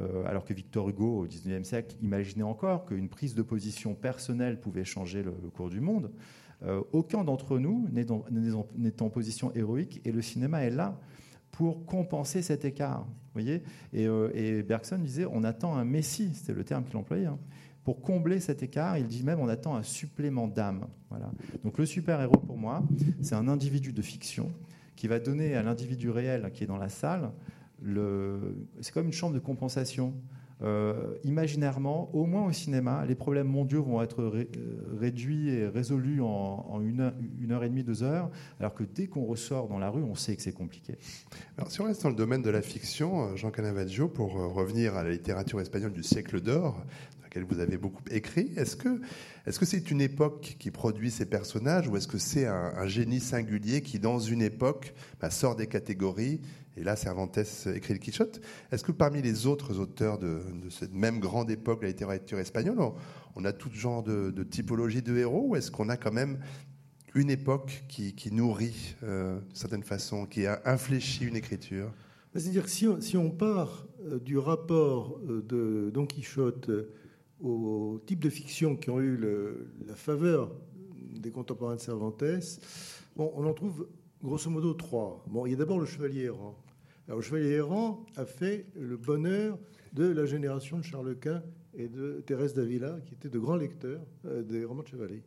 Euh, 0.00 0.24
alors 0.24 0.44
que 0.44 0.54
Victor 0.54 0.88
Hugo, 0.88 1.20
au 1.20 1.26
XIXe 1.26 1.68
siècle, 1.68 1.96
imaginait 2.02 2.42
encore 2.42 2.86
qu'une 2.86 3.08
prise 3.08 3.34
de 3.34 3.42
position 3.42 3.94
personnelle 3.94 4.58
pouvait 4.58 4.84
changer 4.84 5.22
le, 5.22 5.32
cours 5.54 5.70
du 5.70 5.80
monde. 5.80 6.10
aucun 6.92 7.24
d'entre 7.24 7.58
nous 7.58 7.88
n'est 7.90 9.02
en 9.02 9.10
position 9.10 9.52
héroïque 9.54 10.00
et 10.04 10.12
le 10.12 10.22
cinéma 10.22 10.62
est 10.62 10.70
là 10.70 10.98
pour 11.52 11.86
compenser 11.86 12.42
cet 12.42 12.64
écart. 12.64 13.06
voyez 13.34 13.62
euh, 13.94 14.30
et, 14.34 14.62
Bergson 14.62 14.98
disait 14.98 15.26
on 15.30 15.44
attend 15.44 15.76
un 15.76 15.84
messie, 15.84 16.30
c'était 16.34 16.54
le 16.54 16.64
terme 16.64 16.84
qu'il 16.84 16.96
employait. 16.96 17.26
Hein. 17.26 17.38
Pour 17.84 18.00
combler 18.00 18.40
cet 18.40 18.62
écart, 18.62 18.98
il 18.98 19.06
dit 19.06 19.22
même 19.22 19.38
on 19.38 19.48
attend 19.48 19.76
un 19.76 19.82
supplément 19.82 20.48
d'âme. 20.48 20.86
Voilà. 21.10 21.30
Donc 21.62 21.78
le 21.78 21.86
super-héros, 21.86 22.38
pour 22.38 22.56
moi, 22.56 22.82
c'est 23.20 23.34
un 23.34 23.48
individu 23.48 23.92
de 23.92 24.02
fiction 24.02 24.50
qui 24.96 25.08
va 25.08 25.18
donner 25.18 25.54
à 25.54 25.62
l'individu 25.62 26.10
réel 26.10 26.50
qui 26.54 26.64
est 26.64 26.66
dans 26.66 26.76
la 26.76 26.88
salle, 26.88 27.30
le... 27.80 28.66
c'est 28.80 28.92
comme 28.92 29.06
une 29.06 29.12
chambre 29.12 29.34
de 29.34 29.40
compensation. 29.40 30.14
Euh, 30.62 31.14
imaginairement, 31.24 32.10
au 32.12 32.24
moins 32.24 32.46
au 32.46 32.52
cinéma, 32.52 33.04
les 33.06 33.14
problèmes 33.14 33.48
mondiaux 33.48 33.82
vont 33.82 34.00
être 34.00 34.22
euh, 34.22 34.46
réduits 35.00 35.48
et 35.50 35.66
résolus 35.66 36.20
en, 36.22 36.80
une, 36.82 37.00
heure, 37.50 37.64
et 37.64 37.68
demie, 37.68 37.82
deux 37.82 38.02
heures, 38.02 38.30
alors 38.60 38.74
que 38.74 38.84
dès 38.84 39.06
qu'on 39.06 39.24
ressort 39.24 39.68
dans 39.68 39.78
la 39.78 39.90
rue, 39.90 40.02
on 40.02 40.14
sait 40.14 40.36
que 40.36 40.42
c'est 40.42 40.52
compliqué. 40.52 40.96
Alors, 41.58 41.70
si 41.70 41.80
on 41.80 41.84
reste 41.84 42.02
dans 42.02 42.10
le 42.10 42.14
domaine 42.14 42.42
de 42.42 42.50
la 42.50 42.62
fiction, 42.62 43.24
euh, 43.24 43.36
Jean 43.36 43.50
Canavaggio, 43.50 44.08
pour 44.08 44.32
revenir 44.34 44.94
à 44.94 45.02
la 45.02 45.10
littérature 45.10 45.60
espagnole 45.60 45.92
du 45.92 46.02
siècle 46.02 46.40
d'or, 46.40 46.84
laquelle 47.32 47.44
vous 47.48 47.60
avez 47.60 47.78
beaucoup 47.78 48.02
écrit, 48.10 48.52
est-ce 48.56 48.76
que 48.76 49.00
est-ce 49.46 49.58
que 49.58 49.64
c'est 49.64 49.90
une 49.90 50.00
époque 50.00 50.56
qui 50.58 50.70
produit 50.70 51.10
ces 51.10 51.26
personnages 51.26 51.88
ou 51.88 51.96
est-ce 51.96 52.06
que 52.06 52.18
c'est 52.18 52.46
un, 52.46 52.86
génie 52.86 53.20
singulier 53.20 53.80
qui, 53.80 53.98
dans 53.98 54.18
une 54.18 54.42
époque, 54.42 54.94
bah, 55.20 55.30
sort 55.30 55.56
des 55.56 55.66
catégories 55.66 56.40
et 56.76 56.84
là, 56.84 56.96
Cervantes 56.96 57.38
écrit 57.74 57.94
le 57.94 57.98
Quichotte? 57.98 58.40
Est-ce 58.70 58.84
que 58.84 58.92
parmi 58.92 59.20
les 59.20 59.46
autres 59.46 59.78
auteurs 59.78 60.18
de, 60.18 60.40
cette 60.70 60.94
même 60.94 61.18
grande 61.18 61.50
époque 61.50 61.80
de 61.80 61.86
la 61.86 61.90
littérature 61.90 62.38
espagnole, 62.38 62.78
on, 63.34 63.44
a 63.44 63.52
tout 63.52 63.70
genre 63.72 64.02
de, 64.02 64.42
typologie 64.44 65.02
de 65.02 65.16
héros 65.16 65.48
ou 65.48 65.56
est-ce 65.56 65.70
qu'on 65.70 65.88
a 65.88 65.96
quand 65.96 66.12
même 66.12 66.38
une 67.14 67.30
époque 67.30 67.84
qui, 67.88 68.14
nourrit, 68.32 68.94
euh, 69.02 69.40
d'une 69.40 69.54
certaine 69.54 69.82
façon, 69.82 70.24
qui 70.24 70.46
a 70.46 70.62
infléchi 70.64 71.24
une 71.24 71.36
écriture? 71.36 71.92
C'est-à-dire, 72.34 72.68
si, 72.68 72.86
si, 73.00 73.16
on 73.18 73.30
part 73.30 73.86
euh, 74.06 74.18
du 74.18 74.38
rapport 74.38 75.20
euh, 75.28 75.42
de 75.42 75.90
Don 75.92 76.06
Quichotte 76.06 76.70
aux 77.42 78.00
types 78.06 78.22
de 78.22 78.30
fiction 78.30 78.76
qui 78.76 78.90
ont 78.90 79.00
eu 79.00 79.18
la 79.86 79.96
faveur 79.96 80.52
des 80.96 81.30
contemporains 81.30 81.76
de 81.76 81.80
Cervantes, 81.80 82.24
on 83.16 83.44
en 83.44 83.52
trouve 83.52 83.88
grosso 84.22 84.48
modo 84.48 84.74
trois. 84.74 85.24
Bon, 85.28 85.46
il 85.46 85.50
y 85.50 85.54
a 85.54 85.58
d'abord 85.58 85.78
le 85.78 85.86
Chevalier 85.86 86.24
errant. 86.24 86.56
Alors, 87.06 87.18
le 87.18 87.24
Chevalier 87.24 87.50
errant 87.50 88.06
a 88.16 88.24
fait 88.24 88.66
le 88.76 88.96
bonheur 88.96 89.58
de 89.92 90.04
la 90.04 90.24
génération 90.24 90.78
de 90.78 90.82
Charles 90.82 91.16
Quint 91.16 91.42
et 91.74 91.88
de 91.88 92.22
Thérèse 92.26 92.54
d'Avila, 92.54 92.98
qui 93.06 93.14
étaient 93.14 93.28
de 93.28 93.38
grands 93.38 93.56
lecteurs 93.56 94.02
euh, 94.26 94.42
des 94.42 94.64
romans 94.64 94.82
de 94.82 94.88
chevalier. 94.88 95.22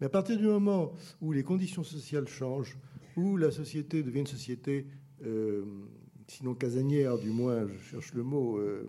Mais 0.00 0.06
à 0.06 0.10
partir 0.10 0.36
du 0.36 0.44
moment 0.44 0.92
où 1.20 1.32
les 1.32 1.42
conditions 1.42 1.82
sociales 1.82 2.28
changent, 2.28 2.76
où 3.16 3.36
la 3.36 3.50
société 3.50 4.02
devient 4.02 4.20
une 4.20 4.26
société, 4.26 4.86
euh, 5.24 5.64
sinon 6.28 6.54
casanière, 6.54 7.18
du 7.18 7.30
moins, 7.30 7.66
je 7.66 7.78
cherche 7.78 8.12
le 8.12 8.22
mot, 8.22 8.58
euh, 8.58 8.86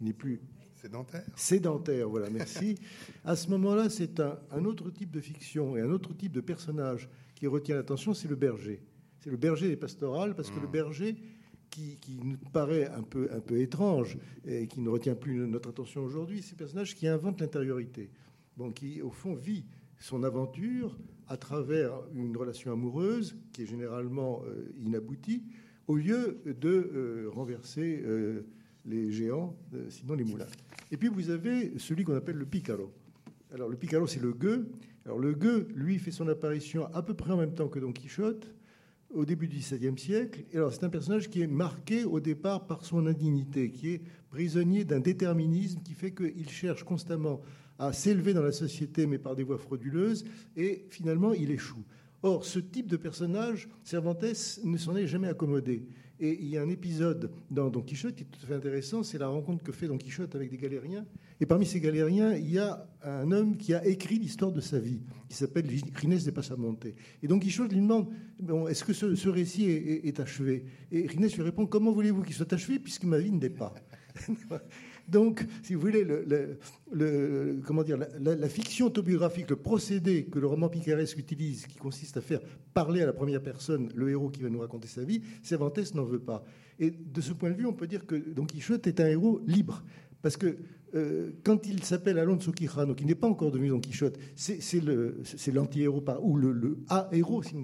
n'est 0.00 0.12
plus 0.12 0.40
Sédentaire. 0.80 1.24
Sédentaire, 1.36 2.08
voilà, 2.08 2.30
merci. 2.30 2.76
à 3.24 3.36
ce 3.36 3.48
moment-là, 3.50 3.90
c'est 3.90 4.20
un, 4.20 4.38
un, 4.50 4.64
autre 4.64 4.90
type 4.90 5.10
de 5.10 5.20
fiction 5.20 5.76
et 5.76 5.80
un 5.80 5.90
autre 5.90 6.14
type 6.14 6.32
de 6.32 6.40
personnage 6.40 7.08
qui 7.34 7.46
retient 7.46 7.76
l'attention, 7.76 8.14
c'est 8.14 8.28
le 8.28 8.36
berger. 8.36 8.82
C'est 9.20 9.30
le 9.30 9.36
berger 9.36 9.68
des 9.68 9.76
pastorales, 9.76 10.34
parce 10.34 10.50
que 10.50 10.58
le 10.58 10.66
mmh. 10.66 10.70
berger 10.70 11.16
qui, 11.70 12.20
nous 12.22 12.36
paraît 12.52 12.88
un 12.88 13.02
peu, 13.02 13.28
un 13.32 13.40
peu 13.40 13.60
étrange 13.60 14.18
et 14.44 14.66
qui 14.66 14.80
ne 14.80 14.88
retient 14.88 15.14
plus 15.14 15.46
notre 15.46 15.70
attention 15.70 16.02
aujourd'hui, 16.02 16.42
c'est 16.42 16.52
le 16.52 16.56
personnage 16.56 16.94
qui 16.94 17.06
invente 17.06 17.40
l'intériorité, 17.40 18.10
bon, 18.56 18.70
qui 18.70 19.00
au 19.02 19.10
fond 19.10 19.34
vit 19.34 19.64
son 19.98 20.22
aventure 20.22 20.98
à 21.28 21.36
travers 21.36 21.92
une 22.14 22.36
relation 22.36 22.72
amoureuse 22.72 23.36
qui 23.52 23.62
est 23.62 23.66
généralement 23.66 24.42
euh, 24.46 24.72
inaboutie, 24.78 25.44
au 25.86 25.96
lieu 25.96 26.40
de 26.44 26.68
euh, 26.68 27.30
renverser 27.32 28.02
euh, 28.04 28.46
les 28.84 29.10
géants, 29.10 29.56
sinon 29.88 30.14
les 30.14 30.24
moulins. 30.24 30.46
Et 30.90 30.96
puis 30.96 31.08
vous 31.08 31.30
avez 31.30 31.78
celui 31.78 32.04
qu'on 32.04 32.16
appelle 32.16 32.36
le 32.36 32.46
picaro. 32.46 32.92
Alors 33.52 33.68
le 33.68 33.76
picaro, 33.76 34.06
c'est 34.06 34.20
le 34.20 34.32
gueux. 34.32 34.70
Alors 35.04 35.18
le 35.18 35.32
gueux, 35.32 35.68
lui, 35.74 35.98
fait 35.98 36.10
son 36.10 36.28
apparition 36.28 36.86
à 36.94 37.02
peu 37.02 37.14
près 37.14 37.32
en 37.32 37.36
même 37.36 37.54
temps 37.54 37.68
que 37.68 37.78
Don 37.78 37.92
Quichotte, 37.92 38.54
au 39.12 39.24
début 39.24 39.48
du 39.48 39.56
XVIIe 39.56 39.98
siècle. 39.98 40.44
Et 40.52 40.56
alors 40.56 40.72
c'est 40.72 40.84
un 40.84 40.90
personnage 40.90 41.28
qui 41.28 41.42
est 41.42 41.46
marqué 41.46 42.04
au 42.04 42.20
départ 42.20 42.66
par 42.66 42.84
son 42.84 43.06
indignité, 43.06 43.70
qui 43.70 43.90
est 43.90 44.02
prisonnier 44.30 44.84
d'un 44.84 45.00
déterminisme 45.00 45.80
qui 45.82 45.94
fait 45.94 46.12
qu'il 46.12 46.48
cherche 46.48 46.84
constamment 46.84 47.40
à 47.78 47.92
s'élever 47.92 48.34
dans 48.34 48.42
la 48.42 48.52
société, 48.52 49.06
mais 49.06 49.18
par 49.18 49.34
des 49.34 49.42
voies 49.42 49.58
frauduleuses, 49.58 50.24
et 50.56 50.84
finalement 50.90 51.32
il 51.32 51.50
échoue. 51.50 51.82
Or, 52.22 52.44
ce 52.44 52.58
type 52.58 52.86
de 52.86 52.98
personnage, 52.98 53.68
Cervantes 53.82 54.60
ne 54.64 54.76
s'en 54.76 54.94
est 54.94 55.06
jamais 55.06 55.28
accommodé. 55.28 55.86
Et 56.22 56.38
il 56.38 56.48
y 56.50 56.58
a 56.58 56.62
un 56.62 56.68
épisode 56.68 57.30
dans 57.50 57.70
Don 57.70 57.80
Quichotte 57.80 58.14
qui 58.14 58.24
est 58.24 58.26
tout 58.26 58.40
à 58.42 58.46
fait 58.46 58.54
intéressant, 58.54 59.02
c'est 59.02 59.16
la 59.16 59.28
rencontre 59.28 59.64
que 59.64 59.72
fait 59.72 59.86
Don 59.86 59.96
Quichotte 59.96 60.34
avec 60.34 60.50
des 60.50 60.58
galériens. 60.58 61.06
Et 61.40 61.46
parmi 61.46 61.64
ces 61.64 61.80
galériens, 61.80 62.34
il 62.34 62.50
y 62.50 62.58
a 62.58 62.86
un 63.02 63.32
homme 63.32 63.56
qui 63.56 63.72
a 63.72 63.86
écrit 63.86 64.18
l'histoire 64.18 64.52
de 64.52 64.60
sa 64.60 64.78
vie, 64.78 65.00
qui 65.30 65.36
s'appelle 65.36 65.66
Rines 65.94 66.18
de 66.18 66.30
Passamonte. 66.30 66.84
Et 67.22 67.26
Don 67.26 67.38
Quichotte 67.38 67.72
lui 67.72 67.80
demande 67.80 68.08
bon, 68.38 68.68
est-ce 68.68 68.84
que 68.84 68.92
ce, 68.92 69.28
récit 69.30 69.64
est, 69.64 70.20
achevé? 70.20 70.66
Et 70.92 71.06
Rines 71.06 71.26
lui 71.26 71.42
répond 71.42 71.64
comment 71.66 71.90
voulez-vous 71.90 72.22
qu'il 72.22 72.34
soit 72.34 72.52
achevé 72.52 72.78
puisque 72.78 73.04
ma 73.04 73.18
vie 73.18 73.32
ne 73.32 73.40
l'est 73.40 73.48
pas? 73.48 73.72
Donc, 75.10 75.44
si 75.62 75.74
vous 75.74 75.80
voulez, 75.80 76.04
le, 76.04 77.60
comment 77.66 77.82
dire, 77.82 77.98
la, 77.98 78.48
fiction 78.48 78.86
autobiographique, 78.86 79.50
le 79.50 79.56
procédé 79.56 80.24
que 80.24 80.38
le 80.38 80.46
roman 80.46 80.68
picaresque 80.68 81.18
utilise, 81.18 81.66
qui 81.66 81.78
consiste 81.78 82.16
à 82.16 82.20
faire 82.20 82.40
parler 82.72 83.02
à 83.02 83.06
la 83.06 83.12
première 83.12 83.42
personne 83.42 83.90
le 83.94 84.10
héros 84.10 84.30
qui 84.30 84.42
va 84.42 84.48
nous 84.48 84.60
raconter 84.60 84.88
sa 84.88 85.02
vie, 85.02 85.22
Cervantes 85.42 85.94
n'en 85.94 86.04
veut 86.04 86.20
pas. 86.20 86.44
Et 86.78 86.90
de 86.90 87.20
ce 87.20 87.32
point 87.32 87.50
de 87.50 87.56
vue, 87.56 87.66
on 87.66 87.72
peut 87.72 87.88
dire 87.88 88.06
que 88.06 88.14
Don 88.14 88.46
Quichotte 88.46 88.86
est 88.86 89.00
un 89.00 89.08
héros 89.08 89.40
libre. 89.46 89.82
Parce 90.22 90.36
que 90.36 90.58
euh, 90.94 91.30
quand 91.44 91.66
il 91.66 91.82
s'appelle 91.82 92.18
Alonso 92.18 92.52
Quijano, 92.52 92.94
qui 92.94 93.04
n'est 93.04 93.14
pas 93.14 93.28
encore 93.28 93.50
devenu 93.50 93.68
Don 93.68 93.80
Quichotte, 93.80 94.18
c'est 94.36 95.52
l'anti-héros 95.52 96.04
ou 96.22 96.36
le, 96.36 96.52
le 96.52 96.78
A-héros, 96.88 97.42
si 97.42 97.56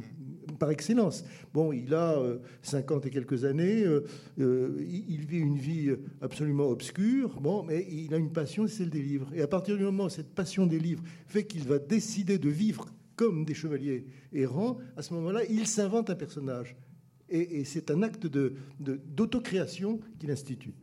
par 0.58 0.70
excellence. 0.70 1.24
Bon, 1.52 1.72
il 1.72 1.94
a 1.94 2.18
50 2.62 3.04
euh, 3.04 3.08
et 3.08 3.10
quelques 3.10 3.44
années, 3.44 3.84
euh, 3.84 4.04
euh, 4.40 4.76
il 4.80 5.26
vit 5.26 5.38
une 5.38 5.58
vie 5.58 5.90
absolument 6.20 6.68
obscure, 6.68 7.40
bon, 7.40 7.62
mais 7.62 7.86
il 7.90 8.12
a 8.14 8.16
une 8.16 8.32
passion, 8.32 8.66
c'est 8.66 8.78
celle 8.78 8.90
des 8.90 9.02
livres. 9.02 9.28
Et 9.34 9.42
à 9.42 9.46
partir 9.46 9.76
du 9.76 9.84
moment 9.84 10.04
où 10.04 10.08
cette 10.08 10.34
passion 10.34 10.66
des 10.66 10.78
livres 10.78 11.02
fait 11.26 11.44
qu'il 11.44 11.64
va 11.64 11.78
décider 11.78 12.38
de 12.38 12.48
vivre 12.48 12.86
comme 13.16 13.44
des 13.44 13.54
chevaliers 13.54 14.06
errants, 14.32 14.78
à 14.96 15.02
ce 15.02 15.14
moment-là, 15.14 15.40
il 15.48 15.66
s'invente 15.66 16.10
un 16.10 16.14
personnage. 16.14 16.76
Et, 17.28 17.64
c'est 17.64 17.90
un 17.90 18.02
acte 18.02 18.26
d'autocréation 18.26 19.94
de, 19.94 20.00
qu'il 20.18 20.30
institue. 20.30 20.74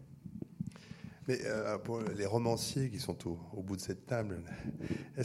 Mais 1.28 1.40
euh, 1.46 1.78
pour 1.78 2.02
les 2.02 2.26
romanciers 2.26 2.90
qui 2.90 3.00
sont 3.00 3.18
au, 3.28 3.64
bout 3.64 3.78
de 3.78 3.82
cette 3.82 4.06
table, 4.06 4.42
euh, 5.18 5.22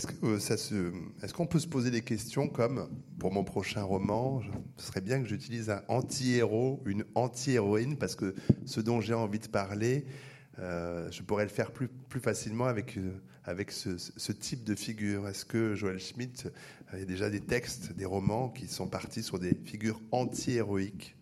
est-ce 1.23 1.35
qu'on 1.35 1.47
peut 1.47 1.59
se 1.59 1.67
poser 1.67 1.91
des 1.91 2.03
questions 2.03 2.49
comme 2.49 2.89
pour 3.19 3.33
mon 3.33 3.43
prochain 3.43 3.83
roman, 3.83 4.41
ce 4.77 4.87
serait 4.87 5.01
bien 5.01 5.21
que 5.21 5.29
j'utilise 5.29 5.71
un 5.71 5.83
anti-héros, 5.89 6.83
une 6.87 7.05
anti-héroïne, 7.15 7.97
parce 7.97 8.15
que 8.15 8.35
ce 8.65 8.81
dont 8.81 9.01
j'ai 9.01 9.15
envie 9.15 9.41
de 9.41 9.49
parler, 9.49 10.07
euh, 10.61 11.11
je 11.11 11.23
pourrais 11.23 11.45
le 11.45 11.51
faire 11.51 11.73
plus, 11.73 11.89
facilement 12.21 12.67
avec, 12.67 12.97
avec 13.45 13.73
ce, 13.73 14.33
type 14.33 14.63
de 14.63 14.77
figure. 14.77 15.27
Est-ce 15.27 15.45
que 15.45 15.75
Joël 15.75 15.99
Schmitt, 15.99 16.49
a 16.89 16.99
déjà 17.05 17.29
des 17.29 17.41
textes, 17.41 17.93
des 17.93 18.05
romans 18.05 18.51
qui 18.51 18.69
sont 18.69 18.87
partis 18.87 19.25
sur 19.25 19.41
des 19.41 19.55
figures 19.65 20.01
anti-héroïques? 20.13 21.17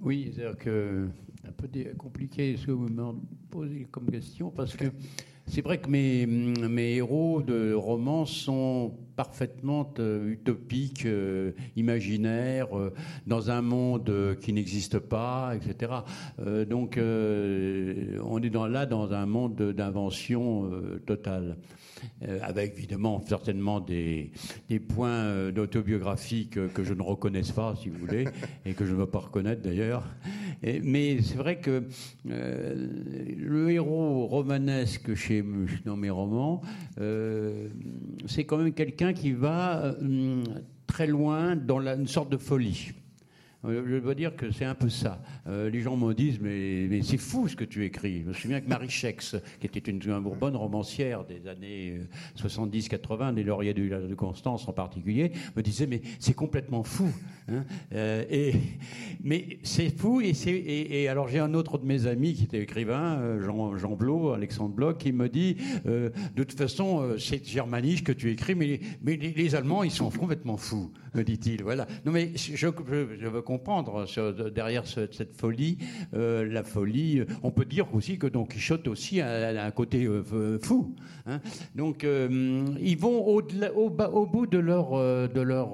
Oui, 0.00 0.32
c'est-à-dire 0.34 0.58
que 0.58 1.08
un 1.46 1.52
peu 1.52 1.68
compliqué 1.96 2.56
ce 2.56 2.66
que 2.66 2.72
vous 2.72 2.88
me 2.88 3.12
posez 3.50 3.86
comme 3.90 4.10
question, 4.10 4.50
parce 4.50 4.76
que 4.76 4.86
c'est 5.46 5.60
vrai 5.60 5.78
que 5.78 5.88
mes, 5.88 6.24
mes, 6.26 6.94
héros 6.94 7.42
de 7.42 7.74
romans 7.74 8.26
sont 8.26 8.94
parfaitement 9.16 9.92
euh, 9.98 10.30
utopiques, 10.30 11.04
euh, 11.04 11.52
imaginaires, 11.76 12.78
euh, 12.78 12.94
dans 13.26 13.50
un 13.50 13.60
monde 13.60 14.36
qui 14.40 14.52
n'existe 14.52 14.98
pas, 14.98 15.54
etc. 15.54 15.92
donc 16.68 16.98
on 16.98 18.42
est 18.42 18.50
dans, 18.50 18.66
là 18.66 18.86
dans 18.86 19.12
un 19.12 19.26
monde 19.26 19.72
d'invention 19.72 20.70
totale. 21.06 21.56
Euh, 22.28 22.38
avec 22.42 22.74
évidemment 22.78 23.20
certainement 23.26 23.80
des, 23.80 24.30
des 24.68 24.78
points 24.78 25.10
euh, 25.10 25.50
d'autobiographie 25.50 26.48
que, 26.48 26.68
que, 26.68 26.84
je 26.84 26.94
ne 26.94 27.02
reconnaisse 27.02 27.50
pas, 27.50 27.74
si 27.80 27.88
vous 27.88 27.98
voulez, 27.98 28.26
et 28.64 28.74
que 28.74 28.84
je 28.84 28.92
ne 28.92 28.96
veux 28.96 29.06
pas 29.06 29.18
reconnaître 29.18 29.62
d'ailleurs. 29.62 30.04
Mais 30.62 31.20
c'est 31.22 31.36
vrai 31.36 31.58
que 31.58 31.84
euh, 32.30 32.88
le 33.36 33.70
héros 33.70 34.26
romanesque 34.26 35.14
chez, 35.14 35.44
dans 35.84 35.96
mes 35.96 36.10
romans, 36.10 36.62
c'est 38.26 38.44
quand 38.44 38.58
même 38.58 38.72
quelqu'un 38.72 39.12
qui 39.12 39.32
va 39.32 39.96
très 40.86 41.06
loin 41.06 41.56
dans 41.56 41.78
la, 41.78 41.94
une 41.94 42.06
sorte 42.06 42.30
de 42.30 42.36
folie. 42.36 42.92
Euh, 43.64 43.84
je 43.86 43.96
dois 43.96 44.14
dire 44.14 44.34
que 44.34 44.50
c'est 44.50 44.64
un 44.64 44.74
peu 44.74 44.88
ça. 44.88 45.22
Euh, 45.46 45.70
les 45.70 45.80
gens 45.80 45.96
me 45.96 46.12
disent 46.14 46.40
mais, 46.40 47.02
c'est 47.02 47.18
fou 47.18 47.48
ce 47.48 47.56
que 47.56 47.64
tu 47.64 47.84
écris. 47.84 48.22
Je 48.22 48.28
me 48.28 48.32
souviens 48.32 48.60
que 48.60 48.68
Marie 48.68 48.90
Schex, 48.90 49.36
qui 49.60 49.66
était 49.66 49.90
une, 49.90 50.00
bonne 50.38 50.56
romancière 50.56 51.24
des 51.24 51.46
années 51.46 52.00
70-80, 52.36 53.22
euh, 53.22 53.32
des 53.32 53.44
lauriers 53.44 53.74
de, 53.74 54.08
de 54.08 54.14
Constance 54.14 54.68
en 54.68 54.72
particulier, 54.72 55.32
me 55.56 55.62
disait 55.62 55.86
mais 55.86 56.02
c'est 56.18 56.34
complètement 56.34 56.82
fou. 56.82 57.08
Hein. 57.48 57.64
et, 58.30 58.52
mais 59.22 59.58
c'est 59.62 59.90
fou 59.90 60.20
et, 60.20 61.08
alors 61.08 61.28
j'ai 61.28 61.40
un 61.40 61.54
autre 61.54 61.78
de 61.78 61.84
mes 61.84 62.06
amis 62.06 62.34
qui 62.34 62.44
était 62.44 62.60
écrivain, 62.60 63.40
Jean, 63.40 63.76
Jean 63.76 63.96
Blot, 63.96 64.32
Alexandre 64.32 64.74
Bloch, 64.74 64.98
qui 64.98 65.12
me 65.12 65.28
dit 65.28 65.56
de 65.84 66.12
toute 66.36 66.58
façon 66.58 67.16
c'est 67.18 67.44
germanique 67.44 68.04
que 68.04 68.12
tu 68.12 68.30
écris, 68.30 68.54
mais, 68.54 68.80
les, 69.04 69.54
Allemands 69.54 69.82
ils 69.82 69.90
sont 69.90 70.10
complètement 70.10 70.56
fous, 70.56 70.92
me 71.14 71.22
dit-il. 71.22 71.62
Voilà. 71.62 71.86
Non 72.04 72.12
mais 72.12 72.30
je, 72.36 72.56
je 72.56 73.28
veux 73.28 73.42
comprendre 73.52 74.06
derrière 74.50 74.86
cette 74.86 75.36
folie, 75.36 75.76
euh, 76.14 76.50
la 76.50 76.62
folie. 76.62 77.20
Euh, 77.20 77.26
on 77.42 77.50
peut 77.50 77.66
dire 77.66 77.86
aussi 77.94 78.16
que 78.16 78.26
Don 78.26 78.46
Quichotte 78.46 78.88
aussi 78.88 79.20
a, 79.20 79.62
un 79.62 79.70
côté 79.70 80.06
euh, 80.06 80.58
fou. 80.58 80.94
Hein. 81.26 81.40
Donc 81.74 82.04
ils 82.04 82.96
vont 82.98 83.26
au, 83.26 83.42
au, 83.42 84.26
bout 84.26 84.46
de 84.46 84.58
leur, 84.58 84.92
de, 85.28 85.40
leur, 85.40 85.68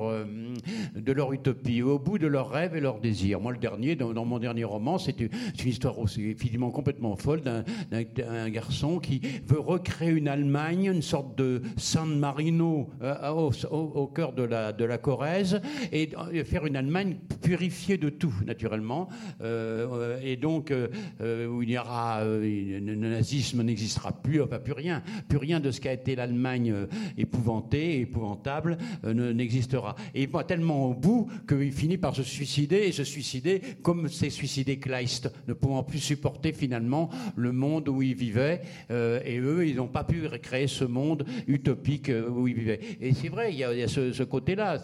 de 0.96 1.12
leur 1.12 1.32
utopie, 1.32 1.82
au 1.82 2.00
bout 2.00 2.18
de 2.18 2.26
leurs 2.26 2.50
rêves 2.50 2.74
et 2.74 2.80
leurs 2.80 3.00
désirs. 3.00 3.40
Moi, 3.40 3.52
le 3.52 3.58
dernier, 3.58 3.94
dans, 3.94 4.24
mon 4.24 4.38
dernier 4.40 4.64
roman, 4.64 4.98
c'est 4.98 5.20
une, 5.20 5.30
histoire 5.64 5.98
aussi, 5.98 6.22
évidemment 6.24 6.70
complètement 6.70 7.14
folle 7.16 7.42
d'un 7.42 8.48
garçon 8.50 8.98
qui 8.98 9.20
veut 9.46 9.60
recréer 9.60 10.10
une 10.10 10.28
Allemagne, 10.28 10.86
une 10.86 11.02
sorte 11.02 11.38
de 11.38 11.62
San 11.76 12.18
Marino 12.18 12.88
au, 13.00 13.50
au, 13.70 14.06
cœur 14.08 14.32
de 14.32 14.42
la, 14.42 14.72
de 14.72 14.84
la 14.84 14.98
Corrèze, 14.98 15.60
et 15.92 16.10
faire 16.44 16.66
une 16.66 16.76
Allemagne 16.76 17.18
purifiée 17.42 17.67
de 17.68 18.08
tout, 18.08 18.34
naturellement. 18.46 19.08
Euh, 19.40 20.18
et 20.22 20.36
donc, 20.36 20.70
euh, 20.70 20.88
euh, 21.20 21.46
où 21.46 21.62
il 21.62 21.70
y 21.70 21.78
aura, 21.78 22.24
le 22.24 22.94
nazisme 22.94 23.62
n'existera 23.62 24.12
plus, 24.12 24.42
enfin 24.42 24.58
plus 24.58 24.72
rien, 24.72 25.02
plus 25.28 25.38
rien 25.38 25.60
de 25.60 25.70
ce 25.70 25.80
qu'a 25.80 25.92
été 25.92 26.16
l'Allemagne 26.16 26.74
épouvantée, 27.16 28.00
épouvantable, 28.00 28.78
n'existera. 29.04 29.96
Et 30.14 30.22
il 30.22 30.28
va 30.28 30.44
tellement 30.44 30.86
au 30.86 30.94
bout 30.94 31.28
qu'il 31.48 31.72
finit 31.72 31.98
par 31.98 32.14
se 32.14 32.22
suicider 32.22 32.76
et 32.76 32.92
se 32.92 33.04
suicider 33.04 33.60
comme 33.82 34.08
s'est 34.08 34.30
suicidé 34.30 34.78
Kleist, 34.78 35.30
ne 35.46 35.52
pouvant 35.52 35.82
plus 35.82 35.98
supporter 35.98 36.52
finalement 36.52 37.10
le 37.36 37.52
monde 37.52 37.88
où 37.88 38.02
il 38.02 38.14
vivait. 38.14 38.62
et 38.90 39.38
eux, 39.38 39.66
ils 39.66 39.76
n'ont 39.76 39.88
pas 39.88 40.04
pu 40.04 40.26
recréer 40.26 40.66
ce 40.66 40.84
monde 40.84 41.24
utopique 41.46 42.10
où 42.30 42.48
ils 42.48 42.54
vivaient. 42.54 42.80
Et 43.00 43.12
c'est 43.14 43.28
vrai, 43.28 43.52
il 43.52 43.58
y 43.58 43.64
a, 43.64 43.88
ce, 43.88 44.12
ce 44.12 44.22
côté-là. 44.22 44.80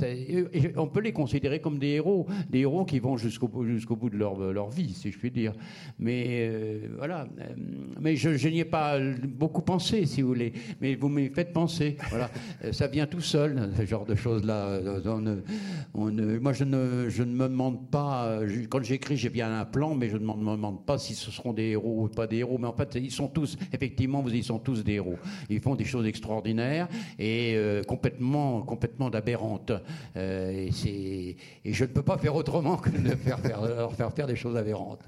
On 0.77 0.87
peut 0.87 1.01
les 1.01 1.13
considérer 1.13 1.61
comme 1.61 1.79
des 1.79 1.89
héros, 1.89 2.27
des 2.51 2.61
héros 2.61 2.74
qui 2.83 2.99
vont 2.99 3.17
jusqu'au 3.17 3.49
jusqu'au 3.65 3.95
bout 3.95 4.11
de 4.11 4.17
leur, 4.17 4.37
leur, 4.53 4.71
vie, 4.71 4.93
si 4.93 5.13
je 5.13 5.19
puis 5.19 5.31
dire. 5.31 5.53
Mais 6.01 6.49
euh, 6.49 6.89
voilà. 6.99 7.29
Euh, 7.41 7.55
mais 8.01 8.17
je, 8.17 8.49
n'y 8.49 8.61
ai 8.61 8.65
pas 8.65 8.99
beaucoup 8.99 9.63
pensé, 9.63 10.07
si 10.07 10.23
vous 10.23 10.29
voulez. 10.29 10.53
Mais 10.81 10.97
vous 10.97 11.09
me 11.09 11.29
faites 11.29 11.53
penser. 11.53 11.97
Voilà. 12.09 12.31
Euh, 12.65 12.73
ça 12.73 12.89
vient 12.89 13.07
tout 13.07 13.21
seul, 13.21 13.71
ce 13.77 13.87
genre 13.87 14.05
de 14.05 14.17
choses-là. 14.17 14.81
Moi, 15.95 16.53
je 16.53 16.65
ne, 16.65 17.09
je 17.09 17.23
ne 17.23 17.33
me 17.33 17.49
demande 17.49 17.91
pas. 17.91 18.41
Quand 18.69 18.83
j'écris, 18.83 19.17
j'ai 19.17 19.31
bien 19.31 19.61
un 19.61 19.65
plan, 19.65 19.95
mais 19.95 20.09
je 20.09 20.17
ne 20.17 20.25
me 20.25 20.33
demande 20.33 20.85
pas 20.85 20.99
si 20.99 21.15
ce 21.15 21.31
seront 21.31 21.53
des 21.53 21.71
héros 21.71 22.05
ou 22.05 22.09
pas 22.09 22.27
des 22.27 22.39
héros. 22.39 22.59
Mais 22.59 22.67
en 22.67 22.73
fait, 22.73 22.97
ils 22.97 23.13
sont 23.13 23.29
tous, 23.29 23.57
effectivement, 23.73 24.23
vous, 24.23 24.35
ils 24.35 24.43
sont 24.43 24.59
tous 24.59 24.83
des 24.83 24.95
héros. 24.95 25.19
Ils 25.49 25.61
font 25.61 25.77
des 25.77 25.85
choses 25.85 26.07
extraordinaires 26.07 26.89
et 27.19 27.57
complètement, 27.87 28.63
complètement 28.63 29.09
aberrantes. 29.09 29.73
et, 30.17 31.37
et 31.65 31.73
je 31.73 31.85
ne 31.85 31.89
peux 31.89 32.03
pas 32.03 32.19
faire 32.19 32.35
autre 32.35 32.54
autrement 32.55 32.77
que 32.77 32.91
de 32.91 33.17
faire 33.17 33.41
faire, 33.41 33.63
leur 33.63 33.93
faire 33.95 34.13
faire 34.13 34.27
des 34.27 34.37
choses 34.37 34.57
aberrantes. 34.57 35.03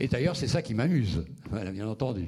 Et 0.00 0.08
d'ailleurs, 0.08 0.36
c'est 0.36 0.48
ça 0.48 0.62
qui 0.62 0.74
m'amuse, 0.74 1.24
voilà, 1.50 1.70
bien 1.70 1.86
entendu. 1.86 2.26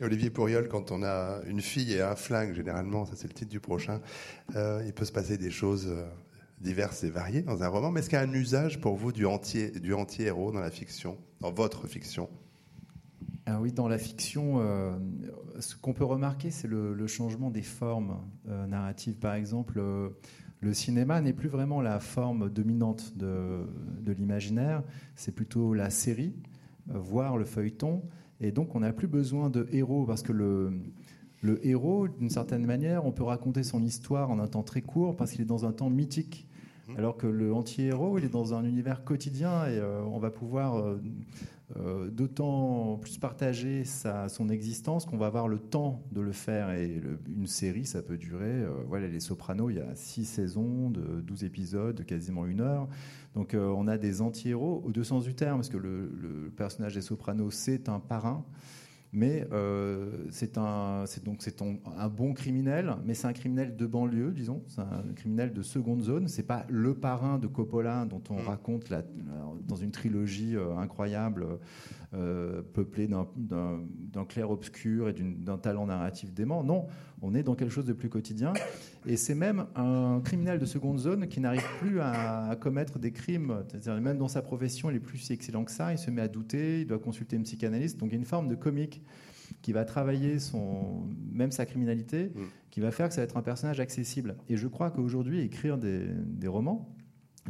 Olivier 0.00 0.30
Pourriol, 0.30 0.68
quand 0.68 0.90
on 0.90 1.02
a 1.02 1.40
une 1.46 1.60
fille 1.60 1.92
et 1.92 2.02
un 2.02 2.16
flingue, 2.16 2.54
généralement, 2.54 3.06
ça 3.06 3.12
c'est 3.14 3.28
le 3.28 3.34
titre 3.34 3.50
du 3.50 3.60
prochain, 3.60 4.00
euh, 4.56 4.82
il 4.84 4.92
peut 4.92 5.04
se 5.04 5.12
passer 5.12 5.38
des 5.38 5.50
choses 5.50 5.86
euh, 5.88 6.04
diverses 6.60 7.04
et 7.04 7.10
variées 7.10 7.42
dans 7.42 7.62
un 7.62 7.68
roman. 7.68 7.92
Mais 7.92 8.00
est-ce 8.00 8.10
qu'il 8.10 8.18
y 8.18 8.20
a 8.20 8.24
un 8.24 8.32
usage 8.32 8.80
pour 8.80 8.96
vous 8.96 9.12
du 9.12 9.26
anti-héros 9.26 9.78
du 9.80 9.94
anti 9.94 10.24
dans 10.24 10.60
la 10.60 10.70
fiction, 10.70 11.16
dans 11.40 11.52
votre 11.52 11.86
fiction? 11.86 12.28
Ah 13.46 13.60
oui, 13.60 13.72
dans 13.72 13.88
la 13.88 13.98
fiction, 13.98 14.56
euh, 14.58 14.92
ce 15.60 15.76
qu'on 15.76 15.92
peut 15.92 16.04
remarquer, 16.04 16.50
c'est 16.50 16.68
le, 16.68 17.06
changement 17.06 17.50
des 17.50 17.62
formes 17.62 18.20
narratives. 18.44 19.14
Par 19.14 19.34
exemple, 19.34 19.80
le 20.60 20.72
cinéma 20.74 21.20
n'est 21.20 21.32
plus 21.32 21.48
vraiment 21.48 21.80
la 21.80 22.00
forme 22.00 22.50
dominante 22.50 23.16
de, 23.16 23.66
de 24.02 24.12
l'imaginaire, 24.12 24.82
c'est 25.14 25.34
plutôt 25.34 25.74
la 25.74 25.90
série, 25.90 26.34
voire 26.86 27.38
le 27.38 27.44
feuilleton. 27.44 28.02
Et 28.40 28.52
donc, 28.52 28.74
on 28.74 28.80
n'a 28.80 28.92
plus 28.92 29.08
besoin 29.08 29.50
de 29.50 29.66
héros 29.72 30.04
parce 30.06 30.22
que 30.22 30.32
le, 30.32 30.72
le 31.42 31.66
héros, 31.66 32.08
d'une 32.08 32.30
certaine 32.30 32.66
manière, 32.66 33.06
on 33.06 33.12
peut 33.12 33.22
raconter 33.22 33.62
son 33.62 33.82
histoire 33.82 34.30
en 34.30 34.38
un 34.38 34.46
temps 34.46 34.62
très 34.62 34.82
court 34.82 35.16
parce 35.16 35.32
qu'il 35.32 35.40
est 35.40 35.46
dans 35.46 35.64
un 35.64 35.72
temps 35.72 35.90
mythique. 35.90 36.46
Mmh. 36.88 36.96
Alors 36.98 37.16
que 37.16 37.26
le 37.26 37.52
anti-héros, 37.54 38.18
il 38.18 38.24
est 38.24 38.30
dans 38.30 38.54
un 38.54 38.64
univers 38.64 39.04
quotidien 39.04 39.66
et 39.66 39.78
euh, 39.78 40.02
on 40.02 40.18
va 40.18 40.30
pouvoir 40.30 40.76
euh, 40.76 40.96
euh, 40.96 40.98
d'autant 42.10 42.98
plus 43.00 43.18
partager 43.18 43.84
sa, 43.84 44.28
son 44.28 44.48
existence 44.48 45.06
qu'on 45.06 45.16
va 45.16 45.26
avoir 45.26 45.48
le 45.48 45.58
temps 45.58 46.02
de 46.12 46.20
le 46.20 46.32
faire. 46.32 46.70
Et 46.72 47.00
une 47.28 47.46
série, 47.46 47.86
ça 47.86 48.02
peut 48.02 48.16
durer. 48.16 48.64
voilà, 48.88 49.08
Les 49.08 49.20
Sopranos, 49.20 49.70
il 49.70 49.76
y 49.76 49.80
a 49.80 49.94
six 49.94 50.24
saisons 50.24 50.90
de 50.90 51.20
12 51.20 51.44
épisodes, 51.44 51.96
de 51.96 52.02
quasiment 52.02 52.46
une 52.46 52.60
heure. 52.60 52.88
Donc 53.34 53.54
on 53.54 53.86
a 53.86 53.98
des 53.98 54.20
anti-héros 54.20 54.82
au 54.84 54.90
deux 54.90 55.04
sens 55.04 55.24
du 55.24 55.34
terme, 55.34 55.58
parce 55.58 55.68
que 55.68 55.76
le, 55.76 56.12
le 56.20 56.50
personnage 56.50 56.94
des 56.94 57.02
Sopranos, 57.02 57.50
c'est 57.50 57.88
un 57.88 58.00
parrain 58.00 58.44
mais 59.12 59.46
euh, 59.52 60.26
c'est 60.30 60.56
un, 60.56 61.04
donc 61.24 61.38
c'est 61.40 61.62
un, 61.62 62.08
bon 62.08 62.32
criminel, 62.32 62.94
mais 63.04 63.14
c'est 63.14 63.26
un 63.26 63.32
criminel 63.32 63.76
de 63.76 63.86
banlieue, 63.86 64.32
disons, 64.32 64.62
c'est 64.68 64.80
un 64.80 65.02
criminel 65.16 65.52
de 65.52 65.62
seconde 65.62 66.02
zone. 66.02 66.28
C'est 66.28 66.44
pas 66.44 66.64
le 66.68 66.94
parrain 66.94 67.38
de 67.38 67.48
Coppola 67.48 68.04
dont 68.04 68.22
on 68.30 68.40
mm. 68.40 68.46
raconte 68.46 68.88
la, 68.88 69.02
dans 69.66 69.76
une 69.76 69.90
trilogie 69.90 70.56
euh, 70.56 70.76
incroyable, 70.76 71.46
euh, 72.14 72.62
peuplée 72.62 73.08
d'un 73.08 74.24
clair-obscur 74.28 75.08
et 75.08 75.12
d'un 75.12 75.58
talent 75.58 75.86
narratif 75.86 76.32
dément. 76.32 76.62
Non, 76.62 76.86
on 77.22 77.34
est 77.34 77.42
dans 77.42 77.54
quelque 77.54 77.72
chose 77.72 77.84
de 77.84 77.92
plus 77.92 78.08
quotidien. 78.08 78.52
Et 79.06 79.16
c'est 79.16 79.34
même 79.34 79.66
un 79.76 80.20
criminel 80.24 80.58
de 80.58 80.66
seconde 80.66 80.98
zone 80.98 81.28
qui 81.28 81.40
n'arrive 81.40 81.66
plus 81.78 82.00
à, 82.00 82.56
commettre 82.60 82.98
des 82.98 83.12
crimes. 83.12 83.62
C'est-à-dire, 83.68 84.00
même 84.00 84.18
dans 84.18 84.28
sa 84.28 84.42
profession, 84.42 84.90
il 84.90 84.96
est 84.96 85.00
plus 85.00 85.18
si 85.18 85.32
excellent 85.32 85.64
que 85.64 85.70
ça. 85.70 85.92
Il 85.92 85.98
se 85.98 86.10
met 86.10 86.22
à 86.22 86.28
douter, 86.28 86.80
il 86.80 86.86
doit 86.86 86.98
consulter 86.98 87.36
une 87.36 87.44
psychanalyste. 87.44 87.98
Donc 87.98 88.10
il 88.10 88.12
y 88.12 88.16
a 88.16 88.18
une 88.18 88.24
forme 88.24 88.48
de 88.48 88.54
comique 88.54 89.02
qui 89.62 89.72
va 89.72 89.84
travailler 89.84 90.38
son, 90.38 91.08
même 91.32 91.50
sa 91.50 91.66
criminalité, 91.66 92.32
mm. 92.34 92.40
qui 92.70 92.80
va 92.80 92.90
faire 92.90 93.08
que 93.08 93.14
ça 93.14 93.20
va 93.20 93.24
être 93.24 93.36
un 93.36 93.42
personnage 93.42 93.80
accessible. 93.80 94.36
Et 94.48 94.56
je 94.56 94.68
crois 94.68 94.90
qu'aujourd'hui, 94.90 95.40
écrire 95.40 95.78
des, 95.78 96.08
romans, 96.46 96.94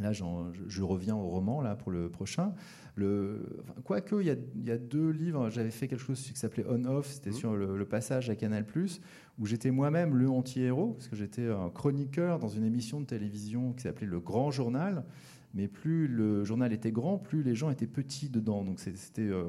là 0.00 0.12
je, 0.12 0.24
je, 0.68 0.82
reviens 0.82 1.16
au 1.16 1.28
roman 1.28 1.60
là, 1.60 1.74
pour 1.74 1.90
le 1.90 2.08
prochain, 2.08 2.54
quoique, 3.84 4.20
il 4.20 4.26
y, 4.66 4.70
a, 4.70 4.78
deux 4.78 5.10
livres. 5.10 5.50
J'avais 5.50 5.70
fait 5.70 5.88
quelque 5.88 6.02
chose 6.02 6.20
qui 6.20 6.38
s'appelait 6.38 6.64
On-Off, 6.68 7.06
c'était 7.06 7.30
mmh. 7.30 7.34
sur 7.34 7.56
le, 7.56 7.84
passage 7.84 8.30
à 8.30 8.36
Canal, 8.36 8.66
où 9.38 9.46
j'étais 9.46 9.70
moi-même 9.70 10.14
le 10.14 10.28
anti-héros, 10.28 10.94
parce 10.94 11.08
que 11.08 11.16
j'étais 11.16 11.48
un 11.48 11.70
chroniqueur 11.70 12.38
dans 12.38 12.48
une 12.48 12.64
émission 12.64 13.00
de 13.00 13.06
télévision 13.06 13.72
qui 13.72 13.82
s'appelait 13.82 14.06
Le 14.06 14.20
Grand 14.20 14.50
Journal 14.50 15.04
mais 15.52 15.66
plus 15.66 16.06
le 16.06 16.44
journal 16.44 16.72
était 16.72 16.92
grand, 16.92 17.18
plus 17.18 17.42
les 17.42 17.56
gens 17.56 17.70
étaient 17.70 17.88
petits 17.88 18.28
dedans. 18.28 18.62
Donc 18.62 18.78
c'était, 18.78 19.22
euh, 19.22 19.44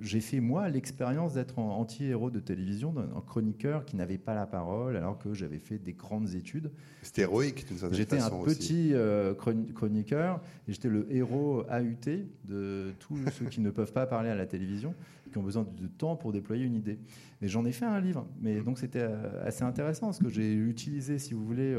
j'ai 0.00 0.20
fait 0.20 0.40
moi 0.40 0.68
l'expérience 0.68 1.34
d'être 1.34 1.60
un 1.60 1.62
anti-héros 1.62 2.30
de 2.30 2.40
télévision, 2.40 2.92
un 2.98 3.20
chroniqueur 3.20 3.84
qui 3.84 3.94
n'avait 3.96 4.18
pas 4.18 4.34
la 4.34 4.46
parole, 4.46 4.96
alors 4.96 5.18
que 5.18 5.32
j'avais 5.32 5.60
fait 5.60 5.78
des 5.78 5.92
grandes 5.92 6.34
études. 6.34 6.72
C'était 7.02 7.22
héroïque 7.22 7.68
d'une 7.68 7.78
certaine 7.78 7.96
J'étais 7.96 8.18
un 8.18 8.30
petit 8.30 8.90
euh, 8.94 9.34
chroniqueur 9.34 10.40
et 10.66 10.72
j'étais 10.72 10.88
le 10.88 11.06
héros 11.14 11.60
AUT 11.70 12.24
de 12.44 12.92
tous 12.98 13.18
ceux 13.38 13.46
qui 13.46 13.60
ne 13.60 13.70
peuvent 13.70 13.92
pas 13.92 14.06
parler 14.06 14.28
à 14.28 14.34
la 14.34 14.46
télévision, 14.46 14.92
qui 15.30 15.38
ont 15.38 15.44
besoin 15.44 15.64
de 15.64 15.86
temps 15.86 16.16
pour 16.16 16.32
déployer 16.32 16.64
une 16.64 16.74
idée. 16.74 16.98
Et 17.42 17.46
j'en 17.46 17.64
ai 17.64 17.72
fait 17.72 17.84
un 17.84 18.00
livre. 18.00 18.26
Mais 18.40 18.60
donc 18.60 18.78
c'était 18.80 19.02
euh, 19.02 19.46
assez 19.46 19.62
intéressant 19.62 20.06
parce 20.06 20.18
que 20.18 20.28
j'ai 20.28 20.52
utilisé, 20.52 21.20
si 21.20 21.32
vous 21.32 21.44
voulez, 21.44 21.78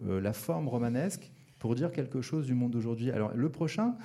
la 0.00 0.32
forme 0.32 0.66
romanesque 0.66 1.30
pour 1.64 1.74
dire 1.74 1.92
quelque 1.92 2.20
chose 2.20 2.44
du 2.44 2.52
monde 2.52 2.72
d'aujourd'hui. 2.72 3.10
Alors 3.10 3.32
le 3.34 3.48
prochain, 3.48 3.96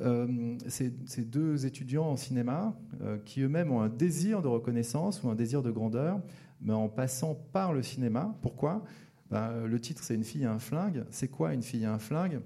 euh, 0.00 0.56
c'est 0.66 1.30
deux 1.30 1.64
étudiants 1.64 2.06
en 2.06 2.16
cinéma 2.16 2.76
euh, 3.02 3.18
qui 3.24 3.42
eux-mêmes 3.42 3.70
ont 3.70 3.80
un 3.80 3.88
désir 3.88 4.42
de 4.42 4.48
reconnaissance 4.48 5.22
ou 5.22 5.28
un 5.28 5.36
désir 5.36 5.62
de 5.62 5.70
grandeur, 5.70 6.20
mais 6.60 6.72
en 6.72 6.88
passant 6.88 7.36
par 7.52 7.72
le 7.72 7.84
cinéma. 7.84 8.34
Pourquoi? 8.42 8.82
Ben, 9.30 9.64
Le 9.64 9.80
titre, 9.80 10.02
c'est 10.02 10.16
Une 10.16 10.24
fille 10.24 10.42
et 10.42 10.46
un 10.46 10.58
flingue. 10.58 11.04
C'est 11.10 11.28
quoi 11.28 11.54
une 11.54 11.62
fille 11.62 11.84
et 11.84 11.86
un 11.86 12.00
flingue? 12.00 12.40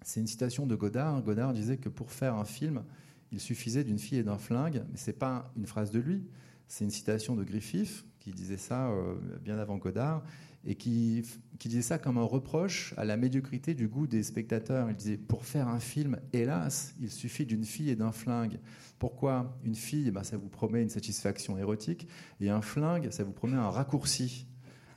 C'est 0.00 0.20
une 0.20 0.26
citation 0.26 0.64
de 0.64 0.74
Godard. 0.74 1.20
Godard 1.22 1.52
disait 1.52 1.76
que 1.76 1.90
pour 1.90 2.10
faire 2.10 2.34
un 2.34 2.46
film, 2.46 2.84
il 3.30 3.40
suffisait 3.40 3.84
d'une 3.84 3.98
fille 3.98 4.20
et 4.20 4.24
d'un 4.24 4.38
flingue, 4.38 4.84
mais 4.90 4.96
c'est 4.96 5.18
pas 5.18 5.52
une 5.54 5.66
phrase 5.66 5.90
de 5.90 5.98
lui. 5.98 6.24
C'est 6.66 6.84
une 6.84 6.90
citation 6.90 7.36
de 7.36 7.44
Griffith 7.44 8.06
qui 8.20 8.30
disait 8.30 8.56
ça 8.56 8.88
euh, 8.88 9.16
bien 9.42 9.58
avant 9.58 9.76
Godard 9.76 10.22
et 10.68 10.74
qui, 10.74 11.24
disait 11.58 11.80
ça 11.80 11.98
comme 11.98 12.18
un 12.18 12.24
reproche 12.24 12.92
à 12.98 13.06
la 13.06 13.16
médiocrité 13.16 13.72
du 13.72 13.88
goût 13.88 14.06
des 14.06 14.22
spectateurs. 14.22 14.90
Il 14.90 14.96
disait, 14.96 15.16
pour 15.16 15.46
faire 15.46 15.66
un 15.66 15.80
film, 15.80 16.20
hélas, 16.34 16.94
il 17.00 17.10
suffit 17.10 17.46
d'une 17.46 17.64
fille 17.64 17.88
et 17.88 17.96
d'un 17.96 18.12
flingue. 18.12 18.60
Pourquoi 18.98 19.58
Une 19.64 19.74
fille, 19.74 20.10
ben, 20.10 20.22
ça 20.22 20.36
vous 20.36 20.50
promet 20.50 20.82
une 20.82 20.90
satisfaction 20.90 21.56
érotique, 21.56 22.06
et 22.40 22.50
un 22.50 22.60
flingue, 22.60 23.10
ça 23.10 23.24
vous 23.24 23.32
promet 23.32 23.56
un 23.56 23.70
raccourci. 23.70 24.46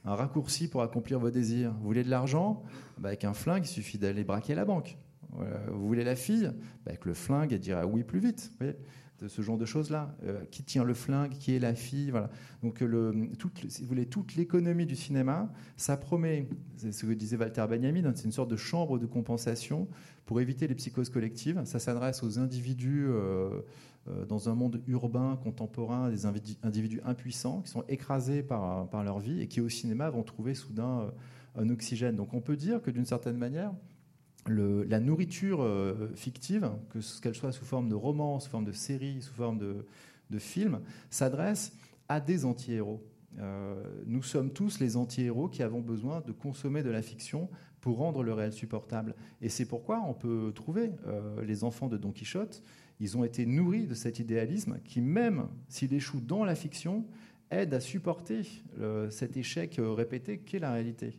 Un 0.04 0.16
raccourci 0.16 0.68
pour 0.68 0.82
accomplir 0.82 1.20
vos 1.20 1.32
désirs. 1.32 1.74
Vous 1.80 1.86
voulez 1.86 2.04
de 2.04 2.10
l'argent? 2.10 2.64
Ben, 2.98 3.08
Avec 3.08 3.24
un 3.24 3.34
flingue, 3.34 3.64
il 3.64 3.70
suffit 3.70 3.98
d'aller 3.98 4.26
braquer 4.26 4.56
la 4.56 4.66
banque. 4.66 4.98
Vous 5.72 5.88
voulez 5.88 6.04
la 6.04 6.18
fille? 6.18 6.52
Ben, 6.86 6.90
Avec 6.92 7.06
le 7.06 7.14
flingue, 7.14 7.54
elle 7.54 7.60
dira 7.62 7.86
oui 7.88 8.04
plus 8.04 8.20
vite. 8.20 8.50
Vous 8.52 8.66
voyez 8.66 8.76
ce 9.28 9.42
genre 9.42 9.58
de 9.58 9.66
choses-là. 9.66 10.16
Euh, 10.24 10.44
qui 10.52 10.64
tient 10.64 10.84
le 10.84 10.94
flingue, 10.94 11.32
qui 11.32 11.56
est 11.56 11.60
la 11.60 11.76
fille, 11.76 12.12
voilà. 12.12 12.30
Donc, 12.64 12.84
toute, 13.38 13.70
si 13.70 13.82
vous 13.82 13.88
voulez, 13.88 14.06
toute 14.06 14.36
l'économie 14.36 14.86
du 14.86 14.96
cinéma, 14.96 15.52
ça 15.78 15.98
promet, 15.98 16.48
c'est 16.78 16.92
ce 16.92 17.06
que 17.06 17.14
disait 17.14 17.38
Walter 17.38 17.66
Benjamin, 17.70 18.06
hein, 18.06 18.14
c'est 18.16 18.26
une 18.26 18.32
sorte 18.32 18.50
de 18.50 18.56
chambre 18.56 19.00
de 19.00 19.06
compensation 19.06 19.88
pour 20.26 20.42
éviter 20.42 20.68
les 20.68 20.76
psychoses 20.76 21.10
collectives. 21.10 21.62
Ça 21.66 21.80
s'adresse 21.80 22.24
aux 22.24 22.40
individus 22.40 23.06
euh, 23.08 23.62
euh, 24.10 24.26
dans 24.26 24.50
un 24.50 24.56
monde 24.56 24.82
urbain, 24.88 25.40
contemporain, 25.44 26.10
des 26.10 26.26
individus 26.26 27.02
impuissants 27.04 27.62
qui 27.62 27.72
sont 27.72 27.84
écrasés 27.88 28.44
par 28.44 29.04
leur 29.04 29.20
vie 29.20 29.42
et 29.42 29.48
qui, 29.48 29.62
au 29.62 29.70
cinéma, 29.70 30.10
vont 30.10 30.24
trouver 30.24 30.54
soudain 30.54 31.12
un 31.56 31.70
oxygène. 31.70 32.16
Donc, 32.16 32.34
on 32.34 32.42
peut 32.42 32.56
dire 32.56 32.82
que 32.82 32.92
d'une 32.92 33.06
certaine 33.06 33.38
manière, 33.38 33.74
la 34.48 35.00
nourriture 35.00 35.62
euh, 35.62 36.10
fictive, 36.16 36.72
qu'elle 37.22 37.36
soit 37.36 37.52
sous 37.52 37.66
forme 37.66 37.90
de 37.90 37.96
roman, 37.96 38.40
sous 38.40 38.50
forme 38.50 38.66
de 38.66 38.72
série, 38.72 39.22
sous 39.22 39.34
forme 39.34 39.58
de, 39.60 39.86
film, 40.40 40.80
s'adresse 41.10 41.74
à 42.08 42.22
des 42.22 42.46
anti-héros. 42.46 43.04
Euh, 43.40 43.84
nous 44.06 44.24
sommes 44.24 44.52
tous 44.52 44.80
les 44.80 44.96
anti-héros 44.96 45.50
qui 45.50 45.62
avons 45.62 45.82
besoin 45.82 46.22
de 46.22 46.32
consommer 46.32 46.84
de 46.84 46.90
la 46.90 47.02
fiction 47.02 47.50
pour 47.82 47.98
rendre 47.98 48.24
le 48.24 48.34
réel 48.34 48.54
supportable. 48.54 49.14
Et 49.42 49.50
c'est 49.50 49.66
pourquoi 49.66 50.02
on 50.08 50.14
peut 50.14 50.54
trouver 50.56 50.92
euh, 51.08 51.44
les 51.44 51.66
enfants 51.66 51.88
de 51.88 51.98
Don 51.98 52.12
Quichotte, 52.12 52.64
ils 53.02 53.18
ont 53.18 53.26
été 53.26 53.46
nourris 53.46 53.88
de 53.88 53.94
cet 53.94 54.20
idéalisme 54.20 54.80
qui, 54.86 55.02
même 55.02 55.48
s'il 55.68 55.94
échoue 55.94 56.22
dans 56.22 56.46
la 56.46 56.56
fiction, 56.56 57.06
aide 57.50 57.74
à 57.74 57.82
supporter 57.82 58.44
cet 59.10 59.36
échec 59.36 59.82
répété 59.82 60.38
qu'est 60.38 60.60
la 60.60 60.72
réalité. 60.72 61.18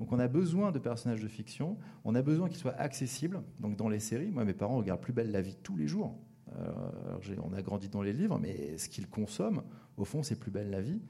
Donc 0.00 0.12
on 0.12 0.18
a 0.18 0.28
besoin 0.28 0.72
de 0.72 0.78
personnages 0.78 1.22
de 1.22 1.28
fiction, 1.28 1.76
on 2.04 2.14
a 2.14 2.22
besoin 2.22 2.48
qu'ils 2.48 2.58
soient 2.58 2.78
accessibles. 2.78 3.42
Donc 3.60 3.76
dans 3.76 3.88
les 3.88 4.00
séries, 4.00 4.30
moi 4.30 4.44
mes 4.44 4.54
parents 4.54 4.76
regardent 4.76 5.00
Plus 5.00 5.12
belle 5.12 5.30
la 5.30 5.40
vie 5.40 5.56
tous 5.62 5.76
les 5.76 5.86
jours. 5.86 6.18
Euh, 6.58 7.38
on 7.42 7.52
a 7.52 7.62
grandi 7.62 7.88
dans 7.88 8.02
les 8.02 8.12
livres, 8.12 8.38
mais 8.38 8.76
ce 8.76 8.88
qu'ils 8.88 9.08
consomment, 9.08 9.62
au 9.96 10.04
fond, 10.04 10.22
c'est 10.22 10.38
Plus 10.38 10.50
belle 10.50 10.70
la 10.70 10.80
vie. 10.80 11.00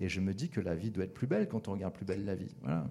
Et 0.00 0.08
je 0.08 0.20
me 0.20 0.34
dis 0.34 0.48
que 0.48 0.60
la 0.60 0.74
vie 0.74 0.90
doit 0.90 1.04
être 1.04 1.14
plus 1.14 1.26
belle 1.26 1.48
quand 1.48 1.68
on 1.68 1.72
regarde 1.72 1.94
Plus 1.94 2.04
belle 2.04 2.24
la 2.24 2.34
vie. 2.34 2.54
Voilà. 2.62 2.90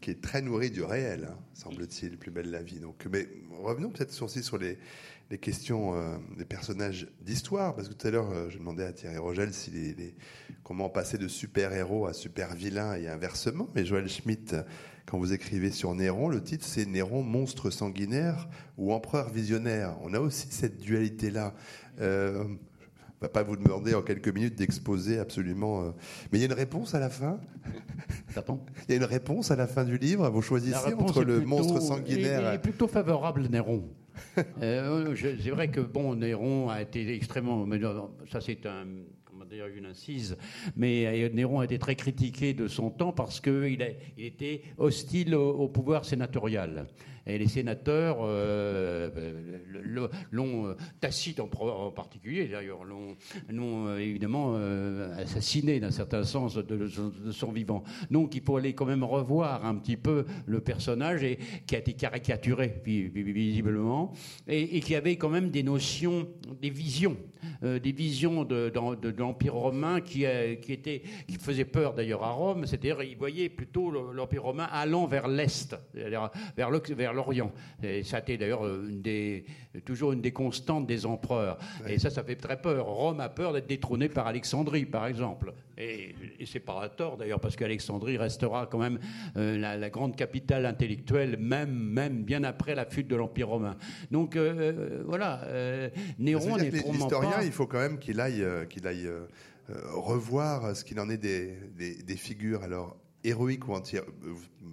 Qui 0.00 0.10
est 0.10 0.20
très 0.20 0.42
nourri 0.42 0.70
du 0.70 0.82
réel, 0.82 1.28
hein, 1.30 1.38
semble-t-il, 1.54 2.18
Plus 2.18 2.30
belle 2.30 2.50
la 2.50 2.62
vie. 2.62 2.80
Donc, 2.80 3.06
mais 3.10 3.28
revenons 3.62 3.90
peut-être 3.90 4.20
aussi 4.22 4.42
sur 4.42 4.58
les, 4.58 4.78
les 5.32 5.38
questions 5.38 5.94
euh, 5.96 6.18
des 6.36 6.44
personnages 6.44 7.08
d'histoire, 7.22 7.74
parce 7.74 7.88
que 7.88 7.94
tout 7.94 8.06
à 8.06 8.10
l'heure, 8.10 8.30
euh, 8.30 8.50
je 8.50 8.58
demandais 8.58 8.84
à 8.84 8.92
Thierry 8.92 9.16
Rogel 9.16 9.54
si 9.54 9.70
les, 9.70 10.14
comment 10.62 10.90
passer 10.90 11.16
de 11.16 11.26
super-héros 11.26 12.04
à 12.04 12.12
super-vilain 12.12 12.96
et 12.96 13.08
inversement. 13.08 13.66
Mais 13.74 13.86
Joël 13.86 14.10
Schmitt, 14.10 14.54
quand 15.06 15.16
vous 15.18 15.32
écrivez 15.32 15.70
sur 15.70 15.94
Néron, 15.94 16.28
le 16.28 16.42
titre 16.42 16.66
c'est 16.66 16.84
Néron, 16.84 17.22
monstre 17.22 17.70
sanguinaire 17.70 18.46
ou 18.76 18.92
empereur 18.92 19.30
visionnaire. 19.30 19.96
On 20.02 20.12
a 20.12 20.20
aussi 20.20 20.48
cette 20.50 20.78
dualité-là. 20.78 21.54
Euh, 22.02 22.44
va 23.22 23.30
pas 23.30 23.42
vous 23.42 23.56
demander 23.56 23.94
en 23.94 24.02
quelques 24.02 24.28
minutes 24.28 24.56
d'exposer 24.56 25.18
absolument. 25.18 25.82
euh, 25.82 25.90
Mais 26.30 26.38
il 26.38 26.42
y 26.42 26.44
a 26.44 26.46
une 26.46 26.52
réponse 26.52 26.94
à 26.94 27.00
la 27.00 27.08
fin. 27.08 27.40
Il 28.36 28.90
y 28.90 28.92
a 28.92 28.96
une 28.96 29.04
réponse 29.04 29.50
à 29.50 29.56
la 29.56 29.66
fin 29.66 29.84
du 29.84 29.96
livre. 29.96 30.28
Vous 30.28 30.42
choisissez 30.42 30.92
entre 30.94 31.22
le 31.24 31.36
plutôt- 31.36 31.48
monstre 31.48 31.80
sanguinaire. 31.80 32.52
est 32.52 32.60
plutôt 32.60 32.88
favorable 32.88 33.46
Néron. 33.48 33.88
Euh, 34.62 35.14
je- 35.14 35.36
c'est 35.40 35.50
vrai 35.50 35.68
que 35.70 35.80
bon, 35.80 36.14
Néron 36.14 36.68
a 36.68 36.82
été 36.82 37.14
extrêmement. 37.14 37.66
ça, 38.30 38.40
c'est 38.40 38.64
un. 38.66 38.86
Comment 39.24 39.44
une 39.74 39.86
incise. 39.86 40.36
Mais 40.76 41.06
euh, 41.24 41.28
Néron 41.32 41.60
a 41.60 41.64
été 41.64 41.78
très 41.78 41.94
critiqué 41.96 42.52
de 42.54 42.68
son 42.68 42.90
temps 42.90 43.12
parce 43.12 43.40
qu'il 43.40 43.78
il 44.18 44.24
était 44.24 44.62
hostile 44.78 45.34
au 45.34 45.68
pouvoir 45.68 46.04
sénatorial. 46.04 46.86
Et 47.26 47.38
les 47.38 47.46
sénateurs 47.48 48.18
euh, 48.22 49.10
l'ont, 50.30 50.66
euh, 50.66 50.74
Tacite 51.00 51.40
en, 51.40 51.46
particulier 51.90 52.48
d'ailleurs, 52.48 52.84
l'ont, 52.84 53.16
euh, 53.88 53.98
évidemment 53.98 54.54
assassiné 55.16 55.80
d'un 55.80 55.90
certain 55.90 56.24
sens 56.24 56.56
de, 56.56 56.86
son- 57.30 57.52
vivant. 57.52 57.82
Donc 58.10 58.34
il 58.34 58.42
faut 58.42 58.56
aller 58.56 58.72
quand 58.74 58.86
même 58.86 59.04
revoir 59.04 59.66
un 59.66 59.74
petit 59.76 59.96
peu 59.96 60.24
le 60.46 60.60
personnage 60.60 61.22
et, 61.22 61.38
qui 61.66 61.76
a 61.76 61.78
été 61.78 61.92
caricaturé 61.92 62.80
vi- 62.84 63.08
vi- 63.08 63.32
visiblement 63.32 64.12
et, 64.48 64.80
qui 64.80 64.94
avait 64.94 65.16
quand 65.16 65.28
même 65.28 65.50
des 65.50 65.62
notions, 65.62 66.28
des 66.60 66.70
visions, 66.70 67.16
des 67.62 67.92
visions 67.92 68.44
de, 68.44 68.72
l'Empire 69.18 69.54
romain 69.54 70.00
qui, 70.00 70.24
euh, 70.26 70.54
qui, 70.56 70.72
étaient, 70.72 71.02
qui 71.28 71.34
faisaient 71.36 71.64
peur 71.64 71.94
d'ailleurs 71.94 72.22
à 72.24 72.30
Rome, 72.30 72.66
c'est-à-dire 72.66 73.02
il 73.02 73.16
voyait 73.16 73.48
plutôt 73.48 73.90
le- 73.90 74.12
l'Empire 74.12 74.44
romain 74.44 74.68
allant 74.72 75.06
vers 75.06 75.28
l'Est, 75.28 75.76
vers 75.94 76.70
l'Oc- 76.70 76.90
vers 77.12 77.14
l'Orient. 77.14 77.52
Et 77.82 78.02
ça 78.02 78.16
a 78.18 78.20
été 78.20 78.36
d'ailleurs 78.38 78.64
euh, 78.66 78.86
une 78.88 79.02
des- 79.02 79.44
toujours 79.84 80.12
une 80.12 80.20
des 80.20 80.32
constantes 80.32 80.86
des 80.86 81.06
empereurs. 81.06 81.58
Et 81.86 81.98
ça, 81.98 82.10
ça 82.10 82.22
fait 82.22 82.36
très 82.36 82.60
peur. 82.60 82.86
Rome 82.86 83.20
a 83.20 83.28
peur 83.28 83.52
d'être 83.52 83.66
détrônée 83.66 84.08
par 84.08 84.26
Alexandrie, 84.26 84.84
par 84.84 85.06
exemple. 85.06 85.52
Et, 85.78 86.14
et 86.38 86.46
c'est 86.46 86.60
pas 86.60 86.82
à 86.82 86.88
tort 86.88 87.16
d'ailleurs, 87.16 87.40
parce 87.40 87.56
qu'Alexandrie 87.56 88.16
restera 88.18 88.66
quand 88.66 88.78
même 88.78 88.98
euh, 89.36 89.56
la, 89.58 89.76
la 89.76 89.90
grande 89.90 90.14
capitale 90.16 90.66
intellectuelle, 90.66 91.36
même, 91.38 91.72
même 91.72 92.22
bien 92.22 92.44
après 92.44 92.74
la 92.74 92.88
chute 92.88 93.08
de 93.08 93.16
l'Empire 93.16 93.48
romain. 93.48 93.76
Donc 94.10 94.36
euh, 94.36 95.02
voilà, 95.06 95.42
euh, 95.44 95.88
Néron 96.18 96.56
n'est 96.58 96.70
probablement 96.70 96.92
L'historien, 96.92 97.30
pas. 97.30 97.44
il 97.44 97.52
faut 97.52 97.66
quand 97.66 97.78
même 97.80 97.98
qu'il 97.98 98.20
aille, 98.20 98.44
qu'il 98.68 98.86
aille 98.86 99.08
revoir 99.94 100.76
ce 100.76 100.84
qu'il 100.84 101.00
en 101.00 101.08
est 101.08 101.16
des, 101.16 101.54
des- 101.76 102.02
des 102.02 102.16
figures 102.16 102.62
alors 102.62 102.96
héroïques 103.24 103.66
ou 103.68 103.74
anti. 103.74 103.96
euh, 103.98 104.02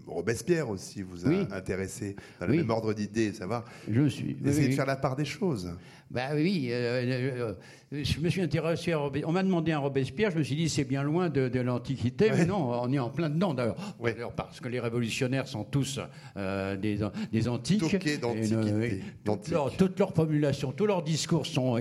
Robespierre 0.08 0.70
aussi 0.70 1.02
vous 1.04 1.26
a 1.26 1.30
Oui. 1.30 1.48
intéressé 1.52 2.16
dans 2.40 2.48
le 2.48 2.54
Oui. 2.54 2.58
même 2.60 2.70
ordre 2.72 2.94
d'idées, 2.94 3.32
savoir 3.34 3.64
Je 3.90 4.08
suis. 4.08 4.38
essayer 4.44 4.64
oui, 4.66 4.70
de 4.72 4.76
faire 4.76 4.86
la 4.88 4.96
part 4.96 5.16
des 5.16 5.26
choses. 5.26 5.72
Bah 6.12 6.30
oui, 6.34 6.70
euh, 6.72 7.54
euh, 7.94 8.04
je 8.04 8.20
me 8.20 8.30
suis 8.30 8.42
intéressé 8.42 8.94
à 8.94 8.98
Robespierre. 8.98 9.30
On 9.30 9.32
m'a 9.32 9.44
demandé 9.44 9.72
un 9.72 9.78
Robespierre, 9.80 10.32
je 10.32 10.40
me 10.40 10.44
suis 10.44 10.56
dit 10.56 10.68
c'est 10.68 10.84
bien 10.84 11.04
loin 11.04 11.30
de, 11.30 11.50
de 11.50 11.60
l'Antiquité, 11.60 12.32
mais 12.36 12.46
non, 12.48 12.72
on 12.82 12.92
est 12.92 12.98
en 12.98 13.10
plein 13.12 13.30
dedans 13.30 13.54
d'ailleurs. 13.54 13.76
Ouais. 14.00 14.16
Parce 14.36 14.60
que 14.60 14.68
les 14.70 14.80
révolutionnaires 14.80 15.48
sont 15.48 15.64
tous 15.64 16.00
euh, 16.36 16.76
des, 16.78 17.00
des 17.32 17.48
antiques. 17.48 17.80
D'antiquité, 18.20 18.20
euh, 18.66 18.90
toute, 19.24 19.50
leur, 19.50 19.72
toute 19.78 20.00
leur 20.00 20.14
formulation, 20.14 20.72
tous 20.72 20.88
leurs 20.88 21.04
discours 21.04 21.46
sont, 21.46 21.78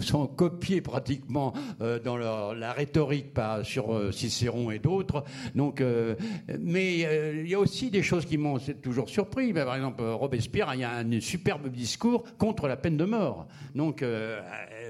sont 0.00 0.28
copiés 0.28 0.80
pratiquement 0.80 1.52
euh, 1.80 1.98
dans 1.98 2.16
leur- 2.16 2.54
la 2.54 2.72
rhétorique 2.72 3.34
par, 3.34 3.64
sur 3.66 3.92
euh, 3.94 4.12
Cicéron 4.12 4.70
et 4.70 4.78
d'autres. 4.78 5.24
Donc, 5.56 5.80
euh, 5.80 6.14
mais 6.60 7.04
euh, 7.04 7.42
il 7.44 7.50
y 7.50 7.54
a 7.54 7.58
aussi 7.58 7.90
des 7.90 8.02
choses 8.04 8.26
qui 8.26 8.38
m'ont 8.38 8.58
toujours 8.80 9.08
surpris. 9.08 9.52
Ben, 9.52 9.64
Par 9.64 9.74
exemple, 9.74 10.02
Robespierre, 10.04 10.70
il 10.74 10.80
y 10.80 10.84
a 10.84 10.92
un 10.98 11.20
superbe 11.20 11.68
discours 11.68 12.22
contre 12.38 12.68
la 12.68 12.76
peine 12.76 12.96
de 12.96 13.04
mort. 13.04 13.48
Donc, 13.74 14.02
euh, 14.02 14.40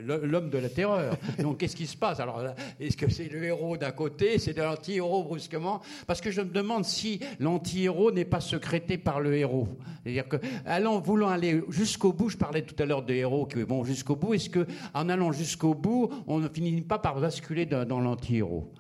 l'homme 0.02 0.50
de 0.50 0.58
la 0.58 0.68
terreur. 0.68 1.16
Donc, 1.38 1.58
qu'est-ce 1.58 1.76
qui 1.76 1.86
se 1.86 1.96
passe? 1.96 2.20
Alors, 2.20 2.42
là, 2.42 2.54
est-ce 2.80 2.96
que 2.96 3.10
c'est 3.10 3.28
le 3.28 3.44
héros 3.44 3.76
d'un 3.76 3.92
côté, 3.92 4.38
c'est 4.38 4.54
de 4.54 4.62
l'anti-héros 4.62 5.24
brusquement? 5.24 5.80
Parce 6.06 6.20
que 6.20 6.30
je 6.30 6.40
me 6.40 6.50
demande 6.50 6.84
si 6.84 7.20
l'anti-héros 7.38 8.12
n'est 8.12 8.24
pas 8.24 8.40
secrété 8.40 8.98
par 8.98 9.20
le 9.20 9.36
héros. 9.36 9.68
C'est-à-dire 10.02 10.28
que, 10.28 10.36
voulant 11.04 11.28
aller 11.28 11.62
jusqu'au 11.68 12.12
bout, 12.12 12.28
je 12.28 12.36
parlais 12.36 12.62
tout 12.62 12.80
à 12.82 12.86
l'heure 12.86 13.02
de 13.02 13.14
héros 13.14 13.46
qui 13.46 13.62
vont 13.62 13.84
jusqu'au 13.84 14.16
bout, 14.16 14.34
est-ce 14.34 14.50
que, 14.50 14.66
en 14.94 15.08
allant 15.08 15.32
jusqu'au 15.32 15.74
bout, 15.74 16.10
on 16.26 16.38
ne 16.38 16.48
finit 16.48 16.80
pas 16.82 16.98
par 16.98 17.20
basculer 17.20 17.66
dans, 17.66 17.86
dans 17.86 18.00
l'anti-héros? 18.00 18.72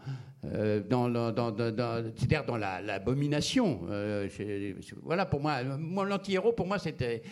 Euh, 0.44 0.80
dans, 0.88 1.08
dans, 1.08 1.30
dans, 1.70 2.02
c'est-à-dire 2.16 2.44
dans 2.44 2.56
la- 2.56 2.80
l'abomination. 2.80 3.82
Euh, 3.88 4.28
c'est- 4.28 4.74
c'est- 4.82 4.94
voilà, 5.02 5.24
pour 5.26 5.40
moi, 5.40 5.62
moi 5.78 6.04
l'anti-héros, 6.04 6.52
pour 6.52 6.66
moi, 6.66 6.78
c'est, 6.78 7.22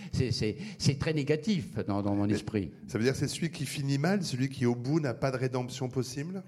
très 0.99 1.13
négatif 1.13 1.75
dans, 1.87 2.03
dans 2.03 2.15
mon 2.15 2.29
esprit. 2.29 2.71
Ça 2.87 2.99
veut 2.99 3.05
dire 3.05 3.13
que 3.13 3.19
c'est 3.19 3.29
celui 3.29 3.51
qui 3.51 3.67
finit 3.67 3.99
mal, 3.99 4.23
celui 4.23 4.49
qui 4.49 4.65
au 4.67 4.75
bout 4.75 5.01
n'a 5.01 5.15
pas 5.15 5.31
de 5.31 5.37
rédemption 5.37 5.89
possible? 5.89 6.43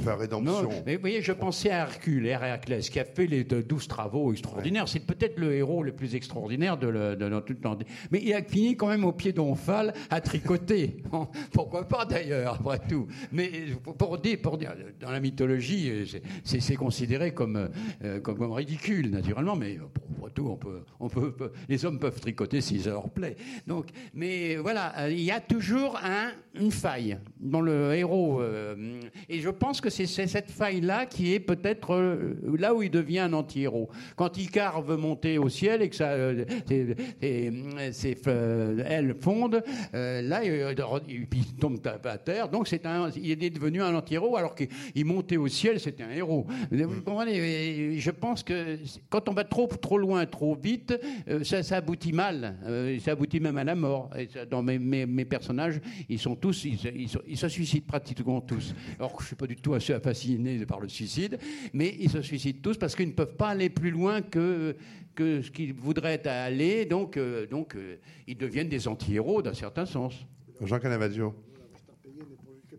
Enfin, 0.00 0.14
rédemption. 0.16 0.62
Non, 0.62 0.82
mais 0.86 0.94
vous 0.96 1.00
voyez, 1.00 1.22
je 1.22 1.32
pensais 1.32 1.70
à 1.70 1.78
Hercule, 1.80 2.26
Héraclès, 2.26 2.88
qui 2.88 3.00
a 3.00 3.04
fait 3.04 3.26
les 3.26 3.44
douze 3.44 3.88
travaux 3.88 4.32
extraordinaires. 4.32 4.86
C'est 4.88 5.04
peut-être 5.04 5.38
le 5.38 5.52
héros 5.54 5.82
le 5.82 5.92
plus 5.92 6.14
extraordinaire 6.14 6.76
de, 6.76 6.88
le- 6.88 7.16
de 7.16 7.28
notre 7.28 7.52
temps. 7.54 7.76
Mais 8.10 8.20
il 8.22 8.32
a 8.34 8.42
fini 8.42 8.76
quand 8.76 8.88
même 8.88 9.04
au 9.04 9.12
pied 9.12 9.32
d'Omphale 9.32 9.92
à 10.10 10.20
tricoter. 10.20 10.98
Pourquoi 11.52 11.88
pas 11.88 12.04
d'ailleurs, 12.04 12.54
après 12.60 12.80
tout. 12.88 13.06
Mais 13.32 13.50
pour- 13.82 13.96
pour 13.96 14.18
dire, 14.18 14.38
pour 14.42 14.58
dire, 14.58 14.74
dans 15.00 15.10
la 15.10 15.20
mythologie, 15.20 15.90
euh, 15.90 16.04
c'est- 16.44 16.74
considéré 16.76 17.32
comme, 17.32 17.68
euh, 18.04 18.20
comme, 18.20 18.36
comme 18.38 18.52
ridicule, 18.52 19.10
naturellement. 19.10 19.56
Mais 19.56 19.76
euh, 19.76 19.80
pour 20.18 20.30
tout, 20.30 20.46
on 20.48 20.56
peut, 20.56 20.82
on 21.00 21.08
peut, 21.08 21.34
les 21.68 21.84
hommes 21.84 21.98
peuvent 21.98 22.20
tricoter 22.20 22.60
si 22.60 22.80
ça 22.80 22.90
leur 22.90 23.08
plaît. 23.10 23.36
Donc, 23.66 23.86
mais 24.12 24.56
voilà, 24.56 24.92
euh, 24.98 25.10
il 25.10 25.20
y 25.22 25.30
a 25.30 25.40
toujours 25.40 25.98
un, 26.02 26.30
une 26.60 26.70
faille 26.70 27.18
dans 27.40 27.60
le 27.60 27.94
héros. 27.94 28.40
euh, 28.40 29.00
et 29.28 29.40
je 29.40 29.48
pense 29.50 29.63
que 29.72 29.90
c'est 29.90 30.06
cette 30.06 30.50
faille-là 30.50 31.06
qui 31.06 31.32
est 31.32 31.40
peut-être 31.40 31.94
euh, 31.94 32.34
là 32.58 32.74
où 32.74 32.82
il 32.82 32.90
devient 32.90 33.20
un 33.20 33.32
anti-héros. 33.32 33.88
Quand 34.16 34.36
Icare 34.36 34.82
veut 34.82 34.96
monter 34.96 35.38
au 35.38 35.48
ciel 35.48 35.80
et 35.82 35.88
que 35.88 35.96
ça, 35.96 36.10
euh, 36.10 36.44
ses- 36.68 36.94
ses- 37.20 37.92
ses, 37.92 38.16
euh, 38.26 39.14
fondent, 39.20 39.62
euh, 39.94 40.22
là, 40.22 40.42
il, 40.44 41.26
tombe 41.58 41.78
à, 42.04 42.18
terre. 42.18 42.48
Donc, 42.48 42.68
c'est 42.68 42.84
un, 42.86 43.10
il 43.10 43.42
est 43.42 43.50
devenu 43.50 43.82
un 43.82 43.94
anti-héros 43.94 44.36
alors 44.36 44.54
qu'il 44.54 44.68
il 44.94 45.04
montait 45.04 45.36
au 45.36 45.48
ciel, 45.48 45.80
c'était 45.80 46.02
un 46.02 46.10
héros. 46.10 46.46
Vous 46.70 47.00
comprenez 47.02 47.36
Et 47.36 47.98
Je 47.98 48.10
pense 48.10 48.42
que 48.42 48.76
quand 49.08 49.28
on 49.28 49.32
va 49.32 49.44
trop, 49.44 49.66
trop 49.66 49.98
loin, 49.98 50.24
trop 50.26 50.54
vite, 50.54 50.94
euh, 51.28 51.42
ça, 51.44 51.62
ça 51.62 51.76
aboutit 51.78 52.12
mal. 52.12 52.56
Euh, 52.66 52.98
ça 53.00 53.12
aboutit 53.12 53.40
même 53.40 53.56
à 53.58 53.64
la 53.64 53.74
mort. 53.74 54.10
Et 54.18 54.28
ça, 54.32 54.44
dans 54.44 54.62
mes, 54.62 54.78
mes- 54.78 55.06
mes 55.06 55.24
personnages, 55.24 55.80
ils 56.08 56.18
sont 56.18 56.36
tous, 56.36 56.64
ils 56.64 57.36
se 57.38 57.48
suicident 57.48 57.86
pratiquement 57.86 58.40
tous. 58.40 58.74
Alors 58.98 59.14
que 59.14 59.22
je 59.22 59.28
suis 59.28 59.36
pas 59.36 59.46
du 59.46 59.53
tout 59.60 59.74
assez 59.74 59.98
fasciné 60.00 60.64
par 60.66 60.80
le 60.80 60.88
suicide, 60.88 61.38
mais 61.72 61.94
ils 61.98 62.10
se 62.10 62.22
suicident 62.22 62.58
tous 62.62 62.76
parce 62.78 62.94
qu'ils 62.94 63.08
ne 63.08 63.12
peuvent 63.12 63.36
pas 63.36 63.48
aller 63.48 63.70
plus 63.70 63.90
loin 63.90 64.22
que 64.22 64.76
que 65.14 65.42
ce 65.42 65.50
qu'ils 65.50 65.72
voudraient 65.74 66.26
aller. 66.26 66.84
Donc, 66.86 67.16
euh, 67.16 67.46
donc, 67.46 67.76
euh, 67.76 67.96
ils 68.26 68.36
deviennent 68.36 68.68
des 68.68 68.88
anti-héros 68.88 69.42
d'un 69.42 69.54
certain 69.54 69.86
sens. 69.86 70.26
Jean 70.60 70.78
Canavaggio. 70.78 71.34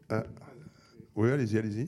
Ah. 0.10 0.24
Oui, 1.16 1.30
allez-y, 1.32 1.58
allez-y. 1.58 1.88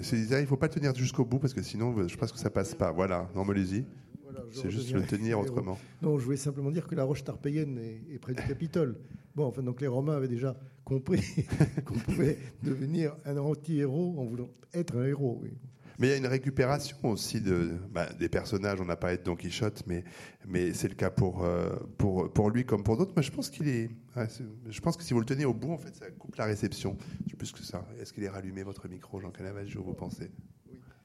C'est 0.00 0.18
il 0.18 0.40
ne 0.40 0.46
faut 0.46 0.56
pas 0.56 0.68
tenir 0.68 0.94
jusqu'au 0.94 1.24
bout 1.24 1.38
parce 1.38 1.54
que 1.54 1.62
sinon, 1.62 2.08
je 2.08 2.16
pense 2.16 2.32
que 2.32 2.38
ça 2.38 2.50
passe 2.50 2.74
pas. 2.74 2.90
Voilà, 2.90 3.28
non, 3.34 3.44
mais 3.44 3.52
allez-y. 3.52 3.84
Voilà, 4.22 4.40
C'est 4.50 4.70
juste 4.70 4.92
le 4.92 5.02
tenir 5.02 5.38
autrement. 5.38 5.78
Non, 6.02 6.18
je 6.18 6.24
voulais 6.24 6.36
simplement 6.36 6.70
dire 6.70 6.86
que 6.86 6.94
la 6.94 7.04
roche 7.04 7.22
tarpéienne 7.22 7.78
est, 7.78 8.14
est 8.14 8.18
près 8.18 8.34
du 8.34 8.42
Capitole. 8.42 8.96
Bon, 9.34 9.46
enfin, 9.46 9.62
donc 9.62 9.80
les 9.80 9.86
Romains 9.86 10.16
avaient 10.16 10.28
déjà 10.28 10.56
qu'on 10.84 11.00
pouvait 11.00 12.38
devenir 12.62 13.16
un 13.24 13.36
anti-héros 13.36 14.16
en 14.18 14.24
voulant 14.24 14.50
être 14.72 14.96
un 14.96 15.06
héros. 15.06 15.40
oui. 15.42 15.50
Mais 15.98 16.08
il 16.08 16.10
y 16.10 16.14
a 16.14 16.16
une 16.16 16.26
récupération 16.26 16.96
aussi 17.04 17.40
de, 17.40 17.70
bah, 17.92 18.12
des 18.18 18.28
personnages. 18.28 18.80
On 18.80 18.84
n'a 18.84 18.96
pas 18.96 19.12
été 19.12 19.22
Don 19.22 19.36
Quichotte, 19.36 19.84
mais, 19.86 20.02
mais 20.44 20.74
c'est 20.74 20.88
le 20.88 20.94
cas 20.96 21.10
pour, 21.10 21.44
euh, 21.44 21.70
pour, 21.98 22.32
pour 22.32 22.50
lui 22.50 22.64
comme 22.64 22.82
pour 22.82 22.96
d'autres. 22.96 23.12
Moi, 23.14 23.22
je 23.22 23.30
pense 23.30 23.48
qu'il 23.48 23.68
est. 23.68 23.90
ouais, 24.16 24.26
je 24.68 24.80
pense 24.80 24.96
que 24.96 25.04
si 25.04 25.14
vous 25.14 25.20
le 25.20 25.26
tenez 25.26 25.44
au 25.44 25.54
bout, 25.54 25.72
en 25.72 25.78
fait, 25.78 25.94
ça 25.94 26.10
coupe 26.10 26.34
la 26.34 26.46
réception. 26.46 26.96
Plus 27.38 27.52
que 27.52 27.62
ça. 27.62 27.86
Est-ce 28.00 28.12
qu'il 28.12 28.24
est 28.24 28.28
rallumé 28.28 28.64
votre 28.64 28.88
micro, 28.88 29.20
Jean 29.20 29.30
Canavaggio, 29.30 29.84
vous 29.84 29.94
pensez 29.94 30.32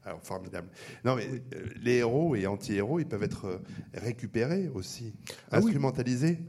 Alors, 0.04 0.22
formidable. 0.24 0.70
Non, 1.06 1.16
mais 1.16 1.28
euh, 1.28 1.66
les 1.84 1.98
héros 1.98 2.36
et 2.36 2.48
anti-héros, 2.48 3.00
ils 3.00 3.08
peuvent 3.08 3.24
être 3.24 3.46
euh, 3.46 3.58
récupérés 3.94 4.70
aussi, 4.70 5.14
Ah 5.52 5.58
instrumentalisés. 5.58 6.40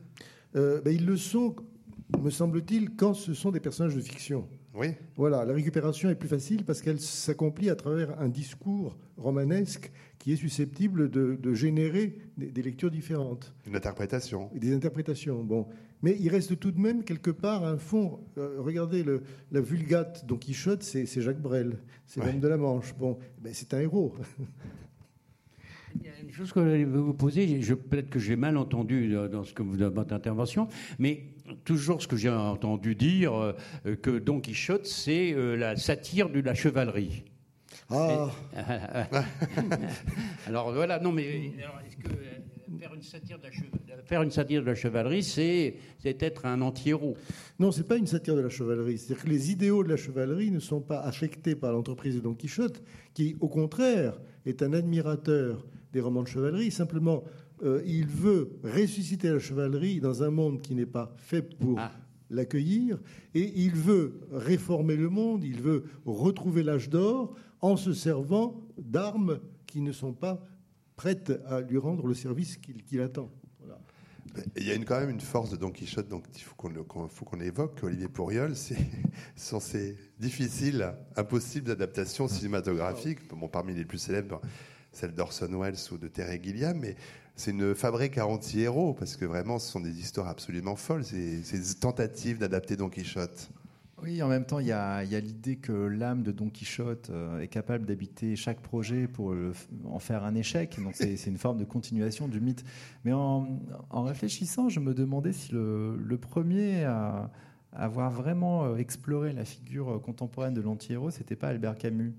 Euh, 0.57 0.81
ben, 0.81 0.95
ils 0.95 1.05
le 1.05 1.17
sont, 1.17 1.55
me 2.23 2.31
semble-t-il, 2.31 2.91
quand 2.97 3.15
ce 3.15 3.35
sont 3.35 3.51
des 3.51 3.61
personnages 3.61 3.95
de 3.95 4.01
fiction. 4.01 4.47
Oui. 4.75 4.89
Voilà, 5.17 5.45
la 5.45 5.53
récupération 5.53 6.11
est 6.11 6.15
plus 6.15 6.29
facile 6.29 6.65
parce 6.65 6.81
qu'elle 6.81 7.01
s'accomplit 7.01 7.71
à 7.71 7.75
travers 7.77 8.19
un 8.21 8.29
discours 8.29 8.97
romanesque 9.17 9.91
qui 10.19 10.33
est 10.33 10.37
susceptible 10.37 11.11
de, 11.11 11.35
de 11.35 11.55
générer 11.55 12.19
des, 12.37 12.51
des 12.53 12.63
lectures 12.63 12.91
différentes 12.91 13.53
Une 13.67 13.75
interprétation. 13.75 14.49
des 14.55 14.73
interprétations. 14.75 15.43
Bon, 15.43 15.67
mais 16.03 16.17
il 16.21 16.29
reste 16.29 16.59
tout 16.61 16.71
de 16.71 16.81
même 16.81 17.03
quelque 17.05 17.31
part 17.33 17.65
un 17.65 17.79
fond. 17.79 18.21
Euh, 18.39 18.57
regardez 18.59 19.03
le, 19.03 19.23
la 19.51 19.61
Vulgate 19.61 20.25
Don 20.27 20.37
Quichotte, 20.37 20.83
c'est 20.83 21.05
c'est 21.07 21.21
Jacques 21.21 21.41
Brel, 21.43 21.79
c'est 22.07 22.21
Ouais. 22.21 22.27
l'homme 22.27 22.41
de 22.41 22.49
la 22.49 22.57
Manche. 22.57 22.95
Bon, 22.97 23.19
ben, 23.43 23.53
c'est 23.53 23.75
un 23.75 23.81
héros. 23.81 24.15
Il 25.97 26.07
y 26.07 26.09
a 26.09 26.13
une 26.23 26.31
chose 26.31 26.53
que 26.53 26.61
je 26.61 26.69
vais 26.69 26.85
vous 26.85 27.13
poser, 27.15 27.61
je, 27.63 27.75
peut-être 27.75 28.11
que 28.11 28.21
j'ai 28.21 28.37
mal 28.37 28.57
entendu 28.57 29.13
dans, 29.33 29.43
ce 29.43 29.53
que 29.53 29.65
vous, 29.65 29.77
dans 29.77 29.91
votre 29.91 30.15
intervention, 30.15 30.69
mais 31.01 31.25
toujours 31.65 32.03
ce 32.03 32.09
que 32.09 32.17
j'ai 32.17 32.31
entendu 32.31 32.95
dire, 32.95 33.35
euh, 33.35 33.53
que 33.97 34.19
Don 34.19 34.41
Quichotte, 34.41 34.87
c'est 34.87 35.33
euh, 35.33 35.57
la 35.57 35.77
satire 35.77 36.31
de 36.31 36.41
la 36.41 36.55
chevalerie. 36.55 37.25
Ah. 37.91 38.31
alors 40.47 40.73
voilà, 40.73 41.01
non 41.01 41.13
mais 41.13 41.25
est-ce 41.25 41.97
que 41.97 42.13
euh, 42.13 42.79
faire 42.79 42.95
une 42.95 43.03
satire 43.03 43.39
de 43.39 43.45
la, 43.45 44.03
faire 44.05 44.23
une 44.23 44.31
satire 44.31 44.63
de 44.63 44.67
la 44.67 44.75
chevalerie, 44.75 45.23
c'est 45.23 45.75
être 46.05 46.47
un 46.47 46.61
anti-héros 46.61 47.17
Non, 47.59 47.73
c'est 47.73 47.87
pas 47.87 47.97
une 47.97 48.07
satire 48.07 48.37
de 48.37 48.41
la 48.41 48.49
chevalerie. 48.49 48.99
C'est-à-dire 48.99 49.25
que 49.25 49.29
les 49.29 49.51
idéaux 49.51 49.83
de 49.83 49.89
la 49.89 49.97
chevalerie 49.97 50.51
ne 50.51 50.61
sont 50.61 50.81
pas 50.81 51.01
affectés 51.01 51.57
par 51.57 51.73
l'entreprise 51.73 52.15
de 52.15 52.21
Don 52.21 52.35
Quichotte, 52.35 52.83
qui 53.13 53.37
au 53.41 53.49
contraire 53.49 54.21
est 54.47 54.63
un 54.63 54.73
admirateur 54.73 55.67
des 55.93 56.01
romans 56.01 56.23
de 56.23 56.29
chevalerie. 56.29 56.71
Simplement, 56.71 57.25
euh, 57.63 57.83
il 57.85 58.07
veut 58.07 58.59
ressusciter 58.65 59.31
la 59.31 59.39
chevalerie 59.39 60.01
dans 60.01 60.23
un 60.23 60.31
monde 60.31 60.61
qui 60.63 60.75
n'est 60.75 60.87
pas 60.87 61.15
fait 61.19 61.43
pour 61.43 61.79
ah. 61.79 61.93
l'accueillir, 62.31 62.99
et 63.35 63.53
il 63.57 63.73
veut 63.73 64.21
réformer 64.33 64.97
le 64.97 65.09
monde, 65.09 65.45
il 65.45 65.61
veut 65.61 65.85
retrouver 66.05 66.63
l'âge 66.63 66.89
d'or 66.89 67.35
en 67.61 67.77
se 67.77 67.93
servant 67.93 68.61
d'armes 68.79 69.41
qui 69.67 69.81
ne 69.81 69.93
sont 69.93 70.13
pas 70.13 70.45
prêtes 70.97 71.33
à 71.47 71.61
lui 71.61 71.79
rendre 71.79 72.07
le 72.07 72.15
service 72.15 72.57
qu'il 72.57 73.01
attend. 73.01 73.31
Il 74.57 74.67
y 74.67 74.71
a 74.71 74.75
une, 74.75 74.85
quand 74.85 74.99
même 75.01 75.11
une 75.11 75.21
force 75.21 75.51
de 75.51 75.57
Don 75.57 75.71
Quichotte, 75.71 76.09
donc 76.09 76.25
il 76.35 76.43
faut 76.43 76.55
qu'on 76.55 77.41
évoque. 77.41 77.83
Olivier 77.83 78.09
Pourriol, 78.09 78.55
c'est 78.55 78.77
censé 79.37 79.97
difficile, 80.19 80.95
impossible 81.17 81.67
d'adaptation 81.67 82.29
cinématographique. 82.29 83.27
Bon, 83.29 83.49
parmi 83.49 83.75
les 83.75 83.85
plus 83.85 83.99
célèbres, 83.99 84.41
celle 84.93 85.15
d'Orson 85.15 85.49
Welles 85.61 85.77
ou 85.91 85.99
de 85.99 86.09
Terry 86.09 86.41
Gilliam, 86.43 86.79
mais 86.79 86.97
c'est 87.41 87.53
une 87.53 87.75
fabrique 87.75 88.19
à 88.19 88.27
anti-héros, 88.27 88.93
parce 88.93 89.17
que 89.17 89.25
vraiment, 89.25 89.59
ce 89.59 89.71
sont 89.71 89.81
des 89.81 89.99
histoires 89.99 90.29
absolument 90.29 90.77
folles, 90.77 91.05
ces, 91.05 91.43
ces 91.43 91.75
tentatives 91.75 92.39
d'adapter 92.39 92.77
Don 92.77 92.91
Quichotte. 92.91 93.51
Oui, 94.03 94.23
en 94.23 94.29
même 94.29 94.45
temps, 94.45 94.61
il 94.61 94.67
y 94.67 94.73
a, 94.73 95.03
l'idée 95.05 95.57
que 95.57 95.73
l'âme 95.73 96.23
de 96.23 96.33
Don 96.33 96.49
Quichotte 96.49 97.11
euh, 97.11 97.41
est 97.41 97.49
capable 97.49 97.85
d'habiter 97.85 98.35
chaque 98.35 98.61
projet 98.61 99.07
pour 99.07 99.35
en 99.85 99.99
faire 99.99 100.25
un 100.25 100.35
échec. 100.35 100.79
Donc 100.83 100.95
c'est 100.95 101.27
une 101.27 101.39
forme 101.39 101.59
de 101.59 101.65
continuation 101.65 102.29
du 102.29 102.41
mythe. 102.41 102.65
Mais 103.05 103.13
en, 103.13 103.59
réfléchissant, 103.91 104.69
je 104.69 104.81
me 104.81 104.95
demandais 104.95 105.33
si 105.33 105.53
le, 105.53 106.19
premier 106.19 106.85
à, 106.85 107.31
avoir 107.73 108.11
vraiment 108.11 108.65
euh, 108.65 108.77
exploré 108.77 109.33
la 109.33 109.45
figure 109.45 109.91
euh, 109.91 109.99
contemporaine 109.99 110.55
de 110.55 110.61
l'anti-héros, 110.61 111.11
c'était 111.11 111.37
pas 111.37 111.49
Albert 111.49 111.77
Camus. 111.77 112.15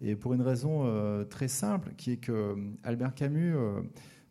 Et 0.00 0.16
pour 0.16 0.34
une 0.34 0.42
raison 0.42 0.84
très 1.30 1.48
simple, 1.48 1.94
qui 1.96 2.12
est 2.12 2.16
que 2.18 2.54
Albert 2.84 3.14
Camus 3.14 3.54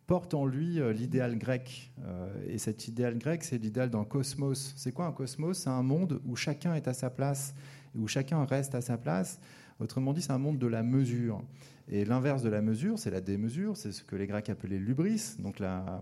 porte 0.06 0.34
en 0.34 0.46
lui 0.46 0.80
euh, 0.80 0.92
l'idéal 0.92 1.36
grec. 1.36 1.92
Euh, 2.04 2.28
et 2.48 2.58
cet 2.58 2.88
idéal 2.88 3.18
grec, 3.18 3.44
c'est 3.44 3.58
l'idéal 3.58 3.90
d'un 3.90 4.04
cosmos. 4.04 4.72
C'est 4.76 4.92
quoi 4.92 5.06
un 5.06 5.12
cosmos? 5.12 5.58
C'est 5.58 5.70
un 5.70 5.82
monde 5.82 6.20
où 6.24 6.36
chacun 6.36 6.74
est 6.74 6.88
à 6.88 6.94
sa 6.94 7.10
place, 7.10 7.54
où 7.96 8.06
chacun 8.06 8.44
reste 8.44 8.74
à 8.74 8.80
sa 8.80 8.96
place. 8.96 9.40
Autrement 9.80 10.12
dit, 10.12 10.22
c'est 10.22 10.32
un 10.32 10.38
monde 10.38 10.58
de 10.58 10.66
la 10.66 10.82
mesure. 10.82 11.42
Et 11.88 12.04
l'inverse 12.04 12.42
de 12.42 12.48
la 12.48 12.62
mesure, 12.62 12.98
c'est 12.98 13.10
la 13.10 13.20
démesure, 13.20 13.76
c'est 13.76 13.92
ce 13.92 14.02
que 14.02 14.16
les 14.16 14.26
Grecs 14.26 14.48
appelaient 14.48 14.78
l'ubris, 14.78 15.36
donc 15.38 15.60
la, 15.60 16.00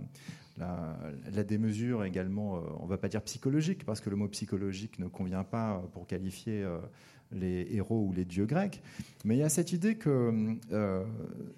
la, 0.56 1.44
démesure 1.44 2.04
également, 2.04 2.56
euh, 2.56 2.60
on 2.80 2.84
ne 2.84 2.88
va 2.88 2.96
pas 2.96 3.08
dire 3.08 3.20
psychologique, 3.22 3.84
parce 3.84 4.00
que 4.00 4.08
le 4.08 4.16
mot 4.16 4.28
psychologique 4.28 4.98
ne 4.98 5.08
convient 5.08 5.44
pas 5.44 5.82
pour 5.92 6.06
qualifier 6.06 6.64
les 7.34 7.68
héros 7.70 8.06
ou 8.08 8.12
les 8.12 8.24
dieux 8.24 8.46
grecs. 8.46 8.82
Mais 9.24 9.36
il 9.36 9.40
y 9.40 9.42
a 9.42 9.48
cette 9.48 9.72
idée 9.72 9.96
que 9.96 10.56
euh, 10.72 11.04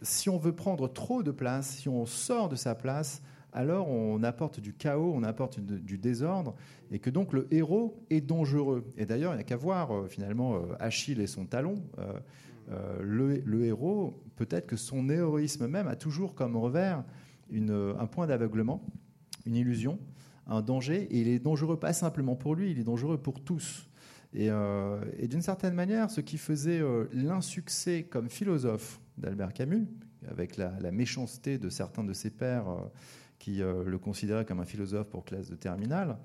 si 0.03 0.29
on 0.29 0.39
veut 0.39 0.55
prendre 0.55 0.89
trop 0.89 1.23
de 1.23 1.31
place, 1.31 1.77
si 1.77 1.89
on 1.89 2.07
sort 2.07 2.49
de 2.49 2.57
sa 2.57 2.75
place, 2.75 3.23
alors 3.53 3.89
on 3.89 4.23
apporte 4.23 4.61
du 4.61 4.75
chaos, 4.75 5.13
on 5.15 5.23
apporte 5.23 5.61
du 5.61 5.99
désordre, 5.99 6.55
et 6.91 6.99
que 6.99 7.11
donc 7.11 7.33
le 7.33 7.47
héros 7.51 8.03
est 8.11 8.21
dangereux. 8.21 8.85
Et 8.97 9.07
d'ailleurs, 9.07 9.33
il 9.33 9.37
n'y 9.37 9.41
a 9.41 9.45
qu'à 9.45 9.57
voir 9.57 9.95
euh, 9.95 10.09
finalement 10.09 10.57
euh, 10.57 10.61
Achille 10.79 11.21
et 11.21 11.27
son 11.27 11.47
talon. 11.47 11.83
le, 13.01 13.65
héros, 13.65 14.23
peut-être 14.37 14.67
que 14.67 14.77
son 14.77 15.09
héroïsme 15.09 15.69
même 15.69 15.87
a 15.87 15.97
toujours 15.97 16.35
comme 16.35 16.57
revers 16.57 17.05
un 17.53 18.07
point 18.07 18.27
d'aveuglement, 18.27 18.83
une 19.47 19.55
illusion, 19.55 19.99
un 20.47 20.63
danger, 20.63 21.03
et 21.11 21.21
il 21.21 21.29
est 21.29 21.39
dangereux 21.39 21.79
pas 21.79 21.93
simplement 21.93 22.37
pour 22.37 22.55
lui, 22.55 22.71
il 22.73 22.79
est 22.79 22.85
dangereux 22.85 23.19
pour 23.19 23.41
tous. 23.41 23.89
Euh, 24.37 25.01
et, 25.19 25.29
d'une 25.29 25.43
certaine 25.43 25.75
manière, 25.75 26.11
ce 26.11 26.21
qui 26.21 26.39
faisait 26.39 26.81
euh, 26.81 27.07
l'insuccès 27.13 28.05
comme 28.05 28.29
philosophe 28.29 29.01
d'Albert 29.19 29.53
Camus, 29.53 29.87
avec 30.29 30.57
la, 30.57 30.71
méchanceté 30.91 31.59
de 31.59 31.69
certains 31.69 32.05
de 32.05 32.13
ses 32.13 32.31
pairs 32.31 32.69
euh, 32.69 32.81
qui 33.39 33.59
le 33.59 33.99
considéraient 33.99 34.47
comme 34.47 34.61
un 34.61 34.65
philosophe 34.65 35.09
pour 35.09 35.25
classe 35.25 35.51
de 35.51 35.57
terminale, 35.57 36.17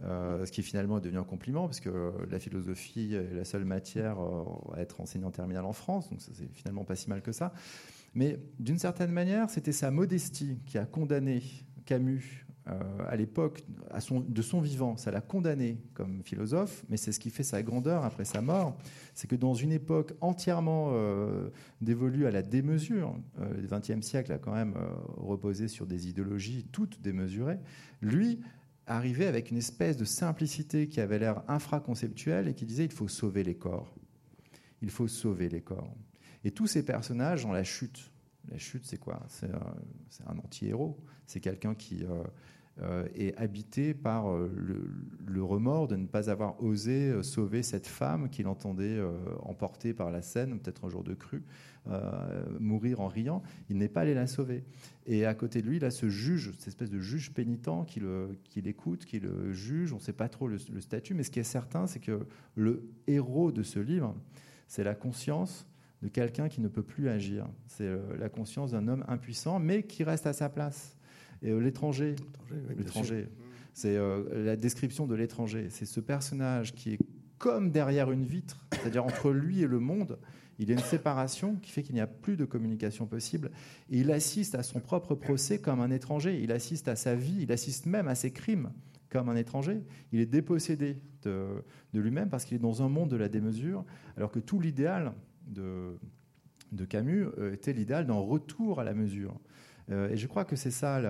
ce 0.00 0.50
qui 0.50 0.62
finalement 0.62 0.96
est 0.96 1.02
devenu 1.02 1.18
un 1.18 1.24
compliment, 1.24 1.66
parce 1.66 1.78
que 1.78 2.12
la 2.30 2.38
philosophie 2.38 3.14
est 3.14 3.34
la 3.34 3.44
seule 3.44 3.66
matière 3.66 4.16
à 4.72 4.80
être 4.80 5.02
enseignée 5.02 5.26
en 5.26 5.30
terminale 5.30 5.66
en 5.66 5.74
France, 5.74 6.08
donc 6.08 6.20
c'est 6.22 6.50
finalement 6.54 6.84
pas 6.84 6.96
si 6.96 7.10
mal 7.10 7.20
que 7.20 7.32
ça. 7.32 7.52
Mais 8.14 8.40
d'une 8.58 8.78
certaine 8.78 9.12
manière, 9.12 9.50
c'était 9.50 9.72
sa 9.72 9.90
modestie 9.90 10.58
qui 10.64 10.78
a 10.78 10.86
condamné 10.86 11.42
Camus 11.84 12.46
à 12.66 13.14
l'époque, 13.16 13.62
de 14.10 14.42
son 14.42 14.60
vivant, 14.60 14.96
ça 14.96 15.10
l'a 15.10 15.20
condamné 15.20 15.78
comme 15.92 16.22
philosophe, 16.24 16.84
mais 16.88 16.96
c'est 16.96 17.12
ce 17.12 17.20
qui 17.20 17.28
fait 17.28 17.42
sa 17.42 17.62
grandeur 17.62 18.04
après 18.04 18.24
sa 18.24 18.40
mort. 18.40 18.76
C'est 19.14 19.28
que 19.28 19.36
dans 19.36 19.52
une 19.52 19.70
époque 19.70 20.14
entièrement 20.22 20.92
euh, 20.92 21.50
dévolue 21.82 22.26
à 22.26 22.30
la 22.30 22.40
démesure, 22.40 23.16
euh, 23.40 23.52
le 23.60 23.68
XXe 23.68 24.00
siècle 24.00 24.32
a 24.32 24.38
quand 24.38 24.54
même 24.54 24.74
reposé 25.18 25.68
sur 25.68 25.86
des 25.86 26.08
idéologies 26.08 26.66
toutes 26.72 27.02
démesurées, 27.02 27.58
lui 28.00 28.40
arrivait 28.86 29.26
avec 29.26 29.50
une 29.50 29.56
espèce 29.56 29.96
de 29.96 30.04
simplicité 30.04 30.88
qui 30.88 31.00
avait 31.00 31.18
l'air 31.18 31.42
infraconceptuelle 31.48 32.48
et 32.48 32.54
qui 32.54 32.66
disait 32.66 32.84
il 32.84 32.92
faut 32.92 33.08
sauver 33.08 33.42
les 33.42 33.54
corps. 33.54 33.94
Il 34.82 34.90
faut 34.90 35.08
sauver 35.08 35.48
les 35.48 35.62
corps. 35.62 35.94
Et 36.44 36.50
tous 36.50 36.66
ces 36.66 36.84
personnages 36.84 37.46
ont 37.46 37.52
la 37.52 37.64
chute. 37.64 38.10
La 38.50 38.58
chute, 38.58 38.84
c'est 38.84 38.98
quoi? 38.98 39.22
C'est 39.28 39.50
un, 40.26 40.38
anti-héros. 40.38 40.98
C'est 41.26 41.40
quelqu'un 41.40 41.74
qui, 41.74 42.04
euh, 42.82 43.06
est 43.14 43.36
habité 43.36 43.94
par 43.94 44.32
euh, 44.32 44.50
le, 45.24 45.44
remords 45.44 45.86
de 45.86 45.94
ne 45.94 46.08
pas 46.08 46.28
avoir 46.28 46.60
osé 46.60 47.08
euh, 47.08 47.22
sauver 47.22 47.62
cette 47.62 47.86
femme 47.86 48.28
qu'il 48.28 48.48
entendait 48.48 49.00
emporter 49.42 49.94
par 49.94 50.10
la 50.10 50.22
scène, 50.22 50.58
peut-être 50.58 50.84
un 50.84 50.88
jour 50.88 51.04
de 51.04 51.14
crue, 51.14 51.44
mourir 52.58 53.00
en 53.00 53.06
riant. 53.06 53.42
Il 53.68 53.76
n'est 53.76 53.88
pas 53.88 54.00
allé 54.00 54.14
la 54.14 54.26
sauver. 54.26 54.64
Et 55.06 55.24
à 55.24 55.34
côté 55.34 55.62
de 55.62 55.68
lui, 55.68 55.76
il 55.76 55.84
a 55.84 55.90
ce 55.90 56.08
juge, 56.08 56.50
cette 56.58 56.68
espèce 56.68 56.90
de 56.90 56.98
juge 56.98 57.32
pénitent 57.32 57.68
qui, 57.86 58.60
l'écoute, 58.60 59.04
qui 59.04 59.20
le 59.20 59.52
juge. 59.52 59.92
On 59.92 59.96
ne 59.96 60.00
sait 60.00 60.12
pas 60.12 60.28
trop 60.28 60.48
le 60.48 60.58
statut, 60.58 61.14
mais 61.14 61.22
ce 61.22 61.30
qui 61.30 61.38
est 61.38 61.44
certain, 61.44 61.86
c'est 61.86 62.00
que 62.00 62.26
le 62.56 62.88
héros 63.06 63.52
de 63.52 63.62
ce 63.62 63.78
livre, 63.78 64.16
c'est 64.66 64.84
la 64.84 64.94
conscience 64.94 65.68
de 66.02 66.08
quelqu'un 66.08 66.48
qui 66.48 66.60
ne 66.60 66.68
peut 66.68 66.82
plus 66.82 67.08
agir. 67.08 67.46
C'est 67.66 67.90
la 68.18 68.28
conscience 68.28 68.72
d'un 68.72 68.88
homme 68.88 69.04
impuissant, 69.06 69.60
mais 69.60 69.84
qui 69.84 70.02
reste 70.02 70.26
à 70.26 70.32
sa 70.32 70.48
place. 70.48 70.93
Et 71.44 71.50
euh, 71.50 71.58
l'étranger, 71.58 72.16
l'étranger, 72.76 73.28
c'est 73.72 73.96
euh, 73.96 74.44
la 74.44 74.56
description 74.56 75.06
de 75.06 75.14
l'étranger. 75.14 75.68
C'est 75.70 75.84
ce 75.84 76.00
personnage 76.00 76.74
qui 76.74 76.94
est 76.94 76.98
comme 77.38 77.70
derrière 77.70 78.10
une 78.10 78.24
vitre, 78.24 78.66
c'est-à-dire 78.72 79.04
entre 79.04 79.30
lui 79.32 79.60
et 79.60 79.66
le 79.66 79.78
monde. 79.78 80.18
Il 80.58 80.68
y 80.68 80.72
a 80.72 80.74
une 80.74 80.80
séparation 80.80 81.56
qui 81.56 81.70
fait 81.70 81.82
qu'il 81.82 81.94
n'y 81.94 82.00
a 82.00 82.06
plus 82.06 82.36
de 82.36 82.44
communication 82.44 83.06
possible. 83.06 83.50
Et 83.90 83.98
il 84.00 84.10
assiste 84.10 84.54
à 84.54 84.62
son 84.62 84.80
propre 84.80 85.14
procès 85.14 85.58
comme 85.58 85.80
un 85.80 85.90
étranger. 85.90 86.40
Il 86.42 86.52
assiste 86.52 86.88
à 86.88 86.96
sa 86.96 87.14
vie, 87.14 87.38
il 87.40 87.52
assiste 87.52 87.86
même 87.86 88.08
à 88.08 88.14
ses 88.14 88.30
crimes 88.30 88.70
comme 89.10 89.28
un 89.28 89.36
étranger. 89.36 89.82
Il 90.12 90.20
est 90.20 90.26
dépossédé 90.26 90.96
de, 91.22 91.62
de 91.92 92.00
lui-même 92.00 92.28
parce 92.28 92.44
qu'il 92.44 92.56
est 92.56 92.60
dans 92.60 92.82
un 92.82 92.88
monde 92.88 93.10
de 93.10 93.16
la 93.16 93.28
démesure, 93.28 93.84
alors 94.16 94.30
que 94.30 94.38
tout 94.38 94.60
l'idéal 94.60 95.12
de, 95.46 95.98
de 96.72 96.84
Camus 96.84 97.26
euh, 97.38 97.52
était 97.52 97.72
l'idéal 97.72 98.06
d'un 98.06 98.14
retour 98.14 98.80
à 98.80 98.84
la 98.84 98.94
mesure. 98.94 99.34
Euh, 99.90 100.08
et 100.10 100.16
je 100.16 100.26
crois 100.26 100.44
que 100.44 100.56
c'est 100.56 100.70
ça, 100.70 101.00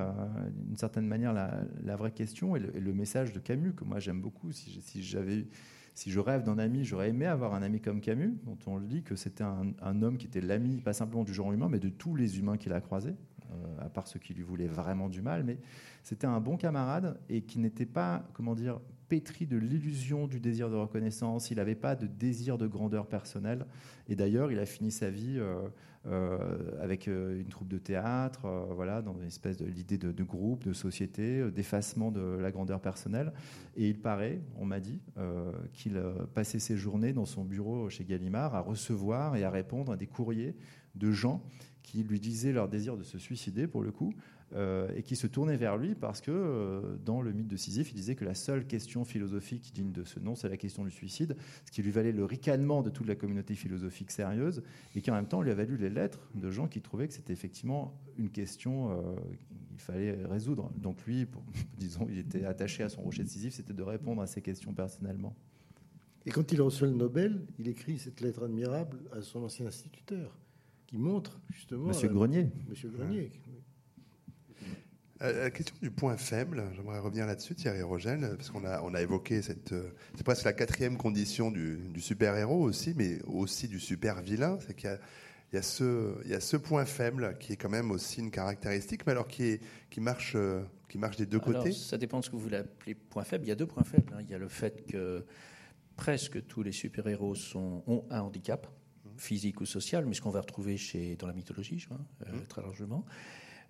d'une 0.51 0.77
certaine 0.77 1.07
manière, 1.07 1.33
la, 1.33 1.97
vraie 1.97 2.11
question 2.11 2.57
et 2.57 2.61
le, 2.61 2.93
message 2.93 3.33
de 3.33 3.39
Camus 3.39 3.75
que 3.75 3.85
moi 3.85 4.01
j'aime 4.01 4.21
beaucoup. 4.21 4.53
Si, 4.53 5.03
j'avais, 5.03 5.47
si 5.95 6.11
je 6.11 6.21
rêve 6.21 6.43
d'un 6.43 6.59
ami, 6.59 6.85
j'aurais 6.85 7.11
aimé 7.11 7.27
avoir 7.27 7.55
un 7.55 7.63
ami 7.63 7.81
comme 7.81 8.01
Camus, 8.01 8.35
dont 8.45 8.59
on 8.67 8.77
le 8.77 8.87
dit 8.87 9.03
que 9.03 9.17
c'était 9.17 9.45
un, 9.45 10.03
homme 10.03 10.19
qui 10.19 10.27
était 10.27 10.41
l'ami, 10.41 10.81
pas 10.81 10.93
simplement 10.93 11.25
du 11.25 11.33
genre 11.33 11.53
humain, 11.53 11.69
mais 11.71 11.79
de 11.79 11.89
tous 11.89 12.17
les 12.17 12.39
humains 12.39 12.57
qu'il 12.57 12.73
a 12.73 12.81
croisés, 12.81 13.15
euh, 13.53 13.85
à 13.85 13.89
part 13.89 14.09
ceux 14.09 14.19
qui 14.19 14.35
lui 14.35 14.43
voulaient 14.43 14.67
vraiment 14.67 15.09
du 15.09 15.23
mal. 15.23 15.45
Mais 15.45 15.59
c'était 16.03 16.27
un 16.27 16.41
bon 16.41 16.57
camarade 16.57 17.19
et 17.29 17.43
qui 17.43 17.61
n'était 17.61 17.87
pas, 17.87 18.25
comment 18.33 18.55
dire, 18.55 18.81
pétri 19.09 19.47
de 19.47 19.57
l'illusion 19.57 20.27
du 20.27 20.41
désir 20.41 20.71
de 20.71 20.77
reconnaissance. 20.77 21.51
Il 21.51 21.57
n'avait 21.57 21.75
pas 21.75 21.97
de 21.97 22.07
désir 22.07 22.59
de 22.59 22.67
grandeur 22.67 23.07
personnelle. 23.07 23.67
Et 24.09 24.17
d'ailleurs, 24.17 24.53
il 24.53 24.59
a 24.59 24.67
fini 24.67 24.91
sa 24.91 25.11
vie. 25.11 25.37
Euh, 25.39 25.63
euh, 26.07 26.83
avec 26.83 27.09
euh, 27.09 27.41
une 27.41 27.49
troupe 27.49 27.69
de 27.69 27.79
théâtre, 27.79 28.47
voilà, 28.75 29.01
dans 29.01 29.15
une 29.15 29.27
espèce 29.27 29.57
de 29.57 29.65
l'idée 29.65 29.97
de, 29.97 30.23
groupe, 30.23 30.63
de 30.65 30.75
société, 30.75 31.51
d'effacement 31.51 32.11
de 32.11 32.21
la 32.21 32.51
grandeur 32.51 32.83
personnelle. 32.83 33.33
Et 33.75 33.89
il 33.89 33.99
paraît, 33.99 34.43
on 34.59 34.67
m'a 34.67 34.81
dit, 34.81 35.01
qu'il 35.73 35.99
passait 36.35 36.59
ses 36.59 36.77
journées 36.77 37.15
dans 37.15 37.25
son 37.25 37.43
bureau 37.43 37.89
chez 37.89 38.05
Gallimard 38.05 38.55
à 38.55 38.61
recevoir 38.61 39.37
et 39.37 39.45
à 39.45 39.51
répondre 39.51 39.93
à 39.93 39.97
des 39.97 40.07
courriers 40.07 40.55
de 40.95 41.11
gens 41.11 41.43
qui 41.83 42.03
lui 42.03 42.21
disaient 42.21 42.53
leur 42.53 42.69
désir 42.69 42.97
de 42.97 43.03
se 43.03 43.19
suicider, 43.19 43.67
pour 43.67 43.83
le 43.83 43.91
coup, 43.91 44.13
euh, 44.55 44.89
et 44.95 45.03
qui 45.03 45.17
se 45.17 45.27
tournaient 45.27 45.57
vers 45.57 45.77
lui 45.77 45.95
parce 45.95 46.21
que, 46.21 46.31
euh, 46.31 46.97
dans 47.05 47.21
le 47.23 47.33
mythe 47.33 47.49
de 47.49 47.57
Sisyphe, 47.57 47.91
il 47.91 47.95
disait 47.95 48.15
que 48.15 48.25
la 48.25 48.35
seule 48.35 48.67
question 48.67 49.05
philosophique 49.05 49.73
digne 49.75 49.91
de 49.91 50.05
ce 50.05 50.21
nom, 50.21 50.35
c'est 50.37 50.49
la 50.49 50.57
question 50.57 50.85
du 50.85 50.91
suicide, 50.91 51.37
ce 51.65 51.73
qui 51.73 51.83
lui 51.83 51.91
valait 51.91 52.13
le 52.13 52.25
ricanement 52.25 52.83
de 52.83 52.91
toute 52.91 53.07
la 53.09 53.17
communauté 53.17 53.55
philosophique 53.55 54.11
sérieuse, 54.11 54.63
et 54.95 55.01
qui 55.01 55.11
en 55.11 55.15
même 55.15 55.27
temps 55.27 55.43
lui 55.43 55.51
a 55.51 55.55
valu 55.55 55.77
les 55.77 55.91
lettres 55.91 56.21
de 56.35 56.51
gens 56.51 56.69
qui 56.69 56.81
trouvaient 56.81 57.09
que 57.09 57.15
c'était 57.15 57.33
effectivement 57.33 57.99
une 58.19 58.31
question 58.31 58.91
euh, 58.93 59.15
qu'il 59.71 59.81
fallait 59.81 60.25
résoudre. 60.27 60.71
Donc 60.77 61.05
lui, 61.07 61.27
pour- 61.27 61.43
disons, 61.79 62.07
il 62.11 62.19
était 62.19 62.45
attaché 62.45 62.83
à 62.85 62.89
son 62.89 63.03
rocher 63.03 63.25
de 63.25 63.29
Sisyphe, 63.29 63.55
c'était 63.55 63.73
de 63.75 63.83
répondre 63.83 64.23
à 64.23 64.27
ces 64.27 64.41
questions 64.43 64.73
personnellement. 64.73 65.35
Et 66.27 66.31
quand 66.31 66.53
il 66.53 66.63
reçoit 66.63 66.87
le 66.89 66.95
Nobel, 66.95 67.43
il 67.59 67.69
écrit 67.69 67.99
cette 67.99 68.21
lettre 68.21 68.45
admirable 68.45 68.99
à 69.13 69.21
son 69.21 69.43
ancien 69.43 69.67
instituteur, 69.67 70.39
qui 70.87 70.97
montre 70.97 71.39
justement. 71.53 71.89
Monsieur 71.89 72.09
la- 72.09 72.15
Grenier. 72.15 72.47
Monsieur 72.69 72.89
Grenier. 72.89 73.31
Euh, 75.25 75.45
La 75.45 75.51
question 75.51 75.75
du 75.83 75.91
point 75.91 76.17
faible, 76.17 76.65
j'aimerais 76.77 76.99
revenir 76.99 77.27
là-dessus, 77.27 77.55
Thierry 77.55 77.83
Rogel, 77.83 78.35
parce 78.37 78.51
qu'on 78.51 78.65
a, 78.65 78.81
on 78.83 78.95
a 78.95 79.01
évoqué 79.03 79.43
cette. 79.43 79.73
euh, 79.73 79.91
C'est 80.17 80.25
presque 80.25 80.45
la 80.45 80.53
quatrième 80.53 80.97
condition 80.97 81.51
du, 81.51 81.79
du 81.93 82.01
super-héros 82.01 82.63
aussi, 82.63 82.95
mais 82.97 83.21
aussi 83.23 83.69
du 83.69 83.81
super-vilain, 83.81 84.59
c'est 84.67 84.75
qu'il 84.75 84.91
y 84.91 84.93
a, 84.93 84.99
il 85.53 85.57
y, 85.57 85.59
a 85.59 85.63
ce, 85.63 86.15
il 86.25 86.31
y 86.31 86.35
a 86.35 86.41
ce 86.41 86.57
point 86.57 86.85
faible 86.85 87.37
qui 87.39 87.53
est 87.53 87.57
quand 87.57 87.71
même 87.71 87.91
aussi 87.91 88.21
une 88.21 88.31
caractéristique, 88.31 89.07
mais 89.07 89.13
alors 89.13 89.29
qui, 89.29 89.45
est, 89.45 89.61
qui, 89.91 90.01
marche, 90.01 90.33
euh, 90.35 90.63
qui 90.89 90.99
marche 90.99 91.17
des 91.17 91.27
deux 91.27 91.41
Alors, 91.47 91.63
côtés? 91.63 91.73
ça 91.73 91.97
dépend 91.97 92.19
de 92.21 92.25
ce 92.25 92.31
que 92.31 92.37
vous 92.37 92.43
voulez 92.43 92.57
appeler 92.59 92.95
point 92.95 93.25
faible. 93.25 93.45
Il 93.45 93.49
y 93.49 93.53
a 93.53 93.57
deux 93.57 93.67
points 93.67 93.85
faibles. 93.85 94.13
hein. 94.17 94.21
Il 94.23 94.31
y 94.31 94.35
a 94.35 94.39
le 94.39 94.49
fait 94.49 94.85
que 94.87 95.25
presque 95.97 96.45
tous 96.49 96.63
les 96.65 96.73
super-héros 96.73 97.37
ont 97.55 98.05
un 98.11 98.21
handicap, 98.21 98.67
physique 99.17 99.61
ou 99.61 99.65
social, 99.67 100.05
mais 100.07 100.15
ce 100.15 100.21
qu'on 100.21 100.31
va 100.31 100.41
retrouver 100.41 100.77
chez, 100.77 101.15
dans 101.15 101.29
la 101.29 101.33
mythologie, 101.35 101.79
je 101.79 101.87
crois, 101.87 102.01
euh, 102.27 102.33
très 102.49 102.63
largement. 102.63 103.05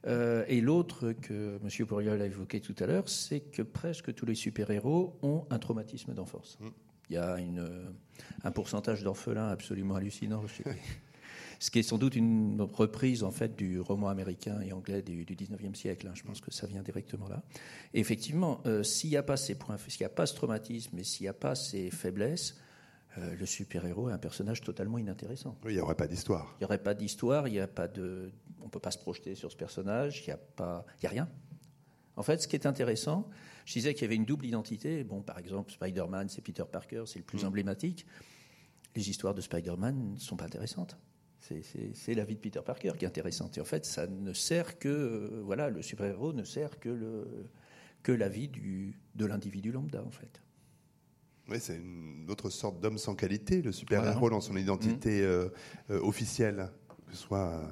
Euh, 0.06 0.44
et 0.48 0.60
l'autre 0.60 1.12
que 1.12 1.58
M. 1.62 1.86
Poiriol 1.86 2.20
a 2.20 2.26
évoqué 2.26 2.60
tout 2.60 2.74
à 2.78 2.86
l'heure, 2.86 3.08
c'est 3.08 3.40
que 3.40 3.62
presque 3.62 4.14
tous 4.14 4.26
les 4.26 4.34
super-héros 4.34 5.18
ont 5.22 5.46
un 5.50 5.58
traumatisme 5.58 6.12
d'enfance. 6.14 6.58
Il 7.10 7.14
y 7.14 7.18
a 7.18 7.38
une, 7.38 7.66
un 8.42 8.50
pourcentage 8.50 9.02
d'orphelins 9.02 9.48
absolument 9.48 9.94
hallucinant 9.94 10.42
ce 11.58 11.70
qui 11.70 11.78
est 11.78 11.82
sans 11.82 11.98
doute 11.98 12.16
une 12.16 12.60
reprise 12.60 13.22
en 13.22 13.30
fait 13.30 13.56
du 13.56 13.80
roman 13.80 14.08
américain 14.08 14.60
et 14.60 14.72
anglais 14.72 15.02
du, 15.02 15.24
du 15.24 15.34
19e 15.34 15.74
siècle. 15.74 16.06
hein. 16.06 16.12
Je 16.14 16.22
pense 16.22 16.40
que 16.40 16.52
ça 16.52 16.66
vient 16.66 16.82
directement 16.82 17.28
là. 17.28 17.42
Et 17.94 18.00
effectivement, 18.00 18.60
euh, 18.66 18.82
s'il 18.82 19.10
n'y 19.10 19.16
a 19.16 19.22
pas 19.22 19.36
ces 19.36 19.54
points, 19.54 19.76
s'il 19.78 20.00
n'y 20.02 20.06
a 20.06 20.10
pas 20.10 20.26
ce 20.26 20.34
traumatisme 20.34 20.98
et 20.98 21.04
s'il 21.04 21.24
n'y 21.24 21.28
a 21.28 21.34
pas 21.34 21.54
ces 21.54 21.90
faiblesses, 21.90 22.56
euh, 23.18 23.34
le 23.34 23.46
super-héros 23.46 24.10
est 24.10 24.12
un 24.12 24.18
personnage 24.18 24.60
totalement 24.60 24.98
inintéressant. 24.98 25.56
Oui, 25.64 25.72
il 25.72 25.76
n'y 25.76 25.80
aurait 25.80 25.94
pas 25.94 26.06
d'histoire. 26.06 26.54
Il 26.56 26.62
n'y 26.62 26.64
aurait 26.66 26.82
pas 26.82 26.94
d'histoire, 26.94 27.48
il 27.48 27.52
n'y 27.52 27.60
a 27.60 27.68
pas 27.68 27.88
de, 27.88 28.32
on 28.60 28.68
peut 28.68 28.80
pas 28.80 28.90
se 28.90 28.98
projeter 28.98 29.34
sur 29.34 29.50
ce 29.52 29.56
personnage, 29.56 30.22
il 30.22 30.26
n'y 30.26 30.32
a 30.32 30.38
pas, 30.38 30.84
il 31.00 31.04
y 31.04 31.06
a 31.06 31.10
rien. 31.10 31.28
En 32.16 32.22
fait, 32.22 32.40
ce 32.40 32.48
qui 32.48 32.56
est 32.56 32.66
intéressant, 32.66 33.28
je 33.64 33.72
disais 33.72 33.94
qu'il 33.94 34.02
y 34.02 34.04
avait 34.06 34.16
une 34.16 34.24
double 34.24 34.46
identité. 34.46 35.02
Bon, 35.04 35.22
par 35.22 35.38
exemple, 35.38 35.72
Spider-Man, 35.72 36.28
c'est 36.28 36.42
Peter 36.42 36.64
Parker, 36.70 37.04
c'est 37.06 37.18
le 37.18 37.24
plus 37.24 37.44
emblématique. 37.44 38.06
Les 38.94 39.10
histoires 39.10 39.34
de 39.34 39.40
Spider-Man 39.40 40.12
ne 40.14 40.18
sont 40.18 40.36
pas 40.36 40.44
intéressantes. 40.44 40.96
C'est 41.40 42.14
la 42.14 42.24
vie 42.24 42.36
de 42.36 42.40
Peter 42.40 42.60
Parker 42.64 42.92
qui 42.98 43.04
est 43.04 43.08
intéressante. 43.08 43.58
Et 43.58 43.60
en 43.60 43.66
fait, 43.66 43.84
ça 43.84 44.06
ne 44.06 44.32
sert 44.32 44.78
que, 44.78 44.88
euh, 44.88 45.42
voilà, 45.44 45.68
le 45.68 45.82
super-héros 45.82 46.32
ne 46.32 46.44
sert 46.44 46.78
que, 46.78 46.88
le, 46.88 47.50
que 48.02 48.12
la 48.12 48.28
vie 48.28 48.48
du, 48.48 48.96
de 49.14 49.26
l'individu 49.26 49.70
lambda, 49.70 50.02
en 50.02 50.10
fait. 50.10 50.40
Oui, 51.50 51.58
c'est 51.60 51.76
une 51.76 52.26
autre 52.30 52.48
sorte 52.50 52.80
d'homme 52.80 52.96
sans 52.98 53.14
qualité, 53.14 53.60
le 53.60 53.70
super-héros 53.72 54.18
Voilà. 54.18 54.36
dans 54.36 54.40
son 54.40 54.56
identité 54.56 55.20
euh, 55.22 55.48
euh, 55.90 56.00
officielle, 56.00 56.68
que 57.06 57.12
ce 57.14 57.18
soit. 57.18 57.48
euh, 57.48 57.66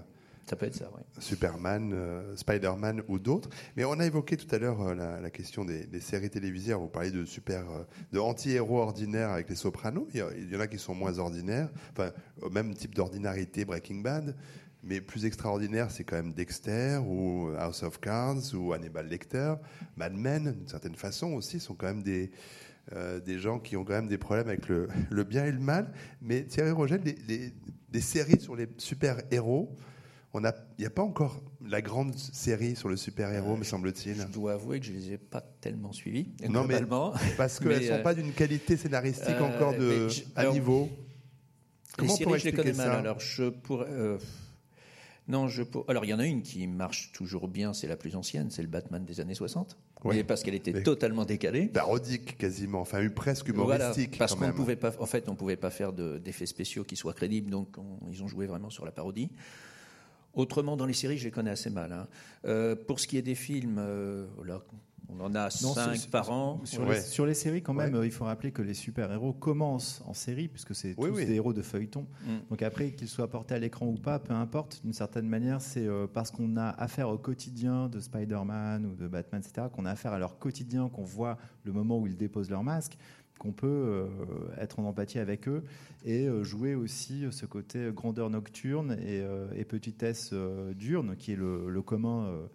Ça 0.47 0.57
peut 0.57 0.67
être 0.67 0.75
ça, 0.75 0.91
oui. 0.95 1.01
Superman, 1.21 1.95
Spider-Man 2.37 3.03
ou 3.09 3.19
d'autres. 3.19 3.49
Mais 3.77 3.85
on 3.87 3.99
a 3.99 4.05
évoqué 4.05 4.37
tout 4.37 4.53
à 4.55 4.59
l'heure 4.59 4.95
la, 4.95 5.21
la 5.21 5.31
question 5.31 5.65
des, 5.65 5.87
des 5.87 6.01
séries 6.01 6.29
télévisées. 6.29 6.75
Vous 6.75 6.89
parlez 6.89 7.11
de 7.11 7.25
super, 7.25 7.65
de 8.13 8.19
anti-héros 8.19 8.81
ordinaires 8.81 9.31
avec 9.31 9.49
les 9.49 9.55
Sopranos. 9.57 10.07
Il 10.13 10.19
y, 10.19 10.21
a- 10.21 10.29
il 10.37 10.53
y 10.53 10.57
en 10.57 10.61
a 10.61 10.67
qui 10.67 10.79
sont 10.79 10.95
moins 10.95 11.19
ordinaires, 11.19 11.71
enfin 11.93 12.13
au 12.43 12.51
même 12.51 12.75
type 12.75 12.95
d'ordinarité 12.95 13.65
Breaking 13.65 14.01
Bad. 14.03 14.37
Mais 14.85 15.01
plus 15.01 15.25
extraordinaire, 15.27 15.93
c'est 15.93 16.03
quand 16.03 16.17
même 16.17 16.33
Dexter 16.33 16.99
ou 17.07 17.51
House 17.57 17.85
of 17.85 18.01
Cards 18.01 18.53
ou 18.55 18.73
Hannibal 18.73 19.07
Lecter, 19.09 19.55
Mad 19.97 20.13
Men, 20.13 20.53
d'une 20.53 20.67
certaine 20.69 20.97
façon 20.97 21.29
aussi, 21.35 21.61
sont 21.61 21.75
quand 21.75 21.87
même 21.87 22.03
des 22.03 22.33
euh, 22.93 23.21
des 23.21 23.39
gens 23.39 23.61
qui 23.61 23.77
ont 23.77 23.85
quand 23.85 23.93
même 23.93 24.09
des 24.09 24.19
problèmes 24.19 24.49
avec 24.49 24.69
le, 24.69 24.89
le 25.11 25.25
bien 25.25 25.45
et 25.45 25.53
le 25.53 25.61
mal. 25.61 25.93
Mais 26.21 26.45
Thierry 26.45 26.73
Rogel, 26.73 27.03
des, 27.03 28.01
séries 28.01 28.41
sur 28.41 28.57
les 28.57 28.69
super-héros, 28.79 29.75
il 30.35 30.41
n'y 30.79 30.87
a 30.87 30.91
pas 30.91 31.03
encore 31.03 31.43
la 31.65 31.83
grande 31.83 32.17
série 32.17 32.75
sur 32.75 32.89
le 32.89 32.97
super-héros, 32.97 33.57
me 33.57 33.65
semble-t-il. 33.65 34.17
Je 34.17 34.27
dois 34.27 34.55
avouer 34.55 34.81
que 34.81 34.87
je 34.87 34.93
ne 34.93 34.97
les 34.97 35.13
ai 35.13 35.19
pas 35.19 35.41
tellement 35.61 35.93
suivis, 35.93 36.29
Non, 36.49 36.65
mais. 36.65 36.81
Parce 37.37 37.61
qu'elles 37.61 37.83
ne 37.83 37.87
sont 37.87 37.93
euh, 37.93 38.03
pas 38.03 38.15
d'une 38.15 38.33
qualité 38.33 38.77
scénaristique 38.77 39.29
euh, 39.29 39.45
encore 39.45 39.75
de, 39.75 40.09
à 40.35 40.47
niveau. 40.47 40.89
Les 40.89 41.93
Comment 41.99 42.15
on 42.15 42.17
séries, 42.17 42.39
je 42.41 42.45
les 42.47 42.53
connais 42.53 42.73
mal. 42.73 42.91
Alors, 42.91 43.21
je 43.21 43.51
pourrais. 43.51 43.87
Non, 45.29 45.49
je 45.49 45.63
Alors, 45.89 46.05
il 46.05 46.09
y 46.09 46.15
en 46.15 46.19
a 46.19 46.27
une 46.27 46.43
qui 46.43 46.67
marche 46.67 47.13
toujours 47.13 47.49
bien, 47.49 47.73
c'est 47.73 47.87
la 47.87 47.97
plus 47.97 48.17
ancienne, 48.17 48.51
c'est 48.51 48.63
le 48.63 48.69
Batman 48.69 49.05
des 49.05 49.21
années 49.21 49.35
60. 49.35 49.77
Oui. 50.05 50.17
Mais 50.17 50.25
parce 50.25 50.43
qu'elle 50.43 50.55
était 50.57 50.73
Mais- 50.73 50.83
totalement 50.83 51.25
décalée. 51.25 51.67
Parodique 51.69 52.37
quasiment, 52.37 52.81
enfin 52.81 53.09
presque 53.09 53.51
Voilà, 53.51 53.85
humoristique. 53.91 54.19
parce 54.19 54.35
qu'on 54.35 54.41
même. 54.47 54.55
pouvait 54.55 54.75
pas, 54.77 54.93
en 54.99 55.07
fait, 55.07 55.29
on 55.29 55.37
pouvait 55.37 55.57
pas 55.57 55.71
faire 55.71 55.93
de- 55.93 56.19
d'effets 56.19 56.47
spéciaux 56.47 56.83
qui 56.83 56.97
soient 56.97 57.15
crédibles, 57.15 57.51
donc 57.51 57.79
on- 57.79 57.99
ils 58.11 58.21
ont 58.23 58.27
joué 58.29 58.47
vraiment 58.47 58.69
sur 58.69 58.85
la 58.85 58.91
parodie. 58.91 59.31
Autrement, 60.35 60.77
dans 60.77 60.87
les 60.87 60.95
séries, 60.95 61.19
je 61.19 61.25
les 61.25 61.31
connais 61.31 61.51
assez 61.51 61.71
mal. 61.71 61.93
hein. 61.93 62.09
Euh, 62.47 62.75
pour 62.75 62.99
ce 63.01 63.07
qui 63.07 63.17
est 63.19 63.23
des 63.23 63.35
films, 63.35 63.77
euh, 63.79 64.27
là, 64.45 64.63
on 65.19 65.21
en 65.25 65.35
a 65.35 65.45
Non, 65.45 65.75
cinq 65.75 65.97
c'est- 65.97 66.11
par 66.11 66.31
an. 66.31 66.61
Sur, 66.65 66.83
Ouais. 66.83 66.95
les, 66.97 67.01
sur 67.01 67.27
les 67.27 67.35
séries, 67.35 67.63
quand 67.63 67.75
même, 67.75 67.95
Ouais. 67.95 68.07
il 68.07 68.11
faut 68.11 68.25
rappeler 68.25 68.51
que 68.53 68.63
les 68.63 68.75
super-héros 68.75 69.33
commencent 69.33 70.03
en 70.07 70.15
série, 70.15 70.49
puisque 70.49 70.75
c'est 70.75 70.95
Oui, 70.99 71.09
tous 71.11 71.17
oui. 71.17 71.27
des 71.27 71.35
héros 71.35 71.53
de 71.53 71.63
feuilleton. 71.63 72.07
Mm. 72.25 72.31
Donc 72.51 72.63
après, 72.63 72.93
qu'ils 72.93 73.09
soient 73.09 73.29
portés 73.29 73.55
à 73.55 73.59
l'écran 73.59 73.87
ou 73.87 73.95
pas, 73.97 74.19
peu 74.19 74.33
importe, 74.35 74.81
d'une 74.85 74.93
certaine 74.93 75.29
manière, 75.29 75.61
c'est 75.61 75.87
euh, 75.87 76.07
parce 76.13 76.31
qu'on 76.31 76.57
a 76.57 76.69
affaire 76.71 77.09
au 77.09 77.19
quotidien 77.19 77.89
de 77.89 78.01
Spider-Man 78.01 78.87
ou 78.87 78.95
de 78.95 79.09
Batman, 79.09 79.43
etc., 79.45 79.67
qu'on 79.73 79.85
a 79.85 79.91
affaire 79.91 80.13
à 80.13 80.19
leur 80.19 80.39
quotidien, 80.39 80.89
qu'on 80.89 81.05
voit 81.05 81.39
le 81.65 81.73
moment 81.73 81.99
où 81.99 82.07
ils 82.07 82.17
déposent 82.17 82.51
leur 82.51 82.63
masque, 82.65 82.97
qu'on 83.39 83.53
peut 83.53 83.67
euh, 83.67 84.07
être 84.59 84.79
en 84.79 84.85
empathie 84.85 85.19
avec 85.19 85.49
eux 85.49 85.65
et 86.05 86.29
euh, 86.29 86.45
jouer 86.45 86.77
aussi 86.77 87.25
ce 87.33 87.45
côté 87.45 87.91
grandeur 87.93 88.31
nocturne 88.31 88.93
et, 89.01 89.21
euh, 89.21 89.49
et 89.57 89.65
petitesse 89.65 90.31
euh, 90.33 90.73
diurne, 90.75 91.17
qui 91.17 91.33
est 91.33 91.37
le, 91.37 91.69
le 91.69 91.83
commun 91.83 92.27
euh, 92.27 92.47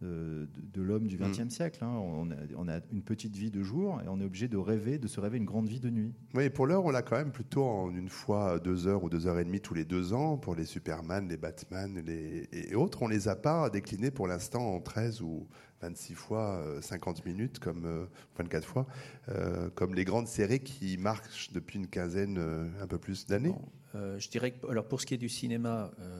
de, 0.00 0.48
de 0.72 0.82
l'homme 0.82 1.06
du 1.06 1.16
XXe 1.18 1.48
siècle. 1.52 1.84
hein. 1.84 1.92
On, 1.92 2.30
a, 2.30 2.34
on 2.56 2.68
a 2.68 2.80
une 2.92 3.02
petite 3.02 3.36
vie 3.36 3.50
de 3.50 3.62
jour 3.62 4.00
et 4.04 4.08
on 4.08 4.20
est 4.20 4.24
obligé 4.24 4.48
de 4.48 4.56
rêver, 4.56 4.98
de 4.98 5.06
se 5.08 5.20
rêver 5.20 5.36
une 5.38 5.44
grande 5.44 5.68
vie 5.68 5.80
de 5.80 5.90
nuit. 5.90 6.14
Oui, 6.34 6.48
pour 6.50 6.66
l'heure, 6.66 6.84
on 6.84 6.90
l'a 6.90 7.02
quand 7.02 7.16
même 7.16 7.32
plutôt 7.32 7.64
en 7.64 7.90
une 7.94 8.08
fois 8.08 8.58
deux 8.58 8.86
heures 8.86 9.04
ou 9.04 9.10
deux 9.10 9.26
heures 9.26 9.38
et 9.38 9.44
demie 9.44 9.60
tous 9.60 9.74
les 9.74 9.84
deux 9.84 10.12
ans 10.12 10.36
pour 10.38 10.54
les 10.54 10.64
Superman, 10.64 11.28
les 11.28 11.36
Batman 11.36 12.00
les... 12.06 12.48
et 12.52 12.74
autres. 12.74 13.02
On 13.02 13.08
les 13.08 13.28
a 13.28 13.36
pas 13.36 13.68
déclinés 13.70 14.10
pour 14.10 14.26
l'instant 14.26 14.74
en 14.74 14.80
13 14.80 15.22
ou 15.22 15.46
26 15.82 16.14
fois 16.14 16.62
euh, 16.64 16.80
50 16.82 17.24
minutes, 17.24 17.58
comme 17.58 17.84
euh, 17.86 18.04
24 18.36 18.66
fois, 18.66 18.86
euh, 19.30 19.70
comme 19.74 19.94
les 19.94 20.04
grandes 20.04 20.28
séries 20.28 20.60
qui 20.60 20.98
marchent 20.98 21.52
depuis 21.52 21.78
une 21.78 21.86
quinzaine, 21.86 22.36
euh, 22.38 22.68
un 22.82 22.86
peu 22.86 22.98
plus 22.98 23.26
d'années. 23.26 23.48
Bon, 23.50 23.62
euh, 23.94 24.18
je 24.18 24.28
dirais 24.28 24.50
que, 24.52 24.66
alors 24.70 24.86
pour 24.86 25.00
ce 25.00 25.06
qui 25.06 25.14
est 25.14 25.18
du 25.18 25.30
cinéma, 25.30 25.90
euh, 26.00 26.18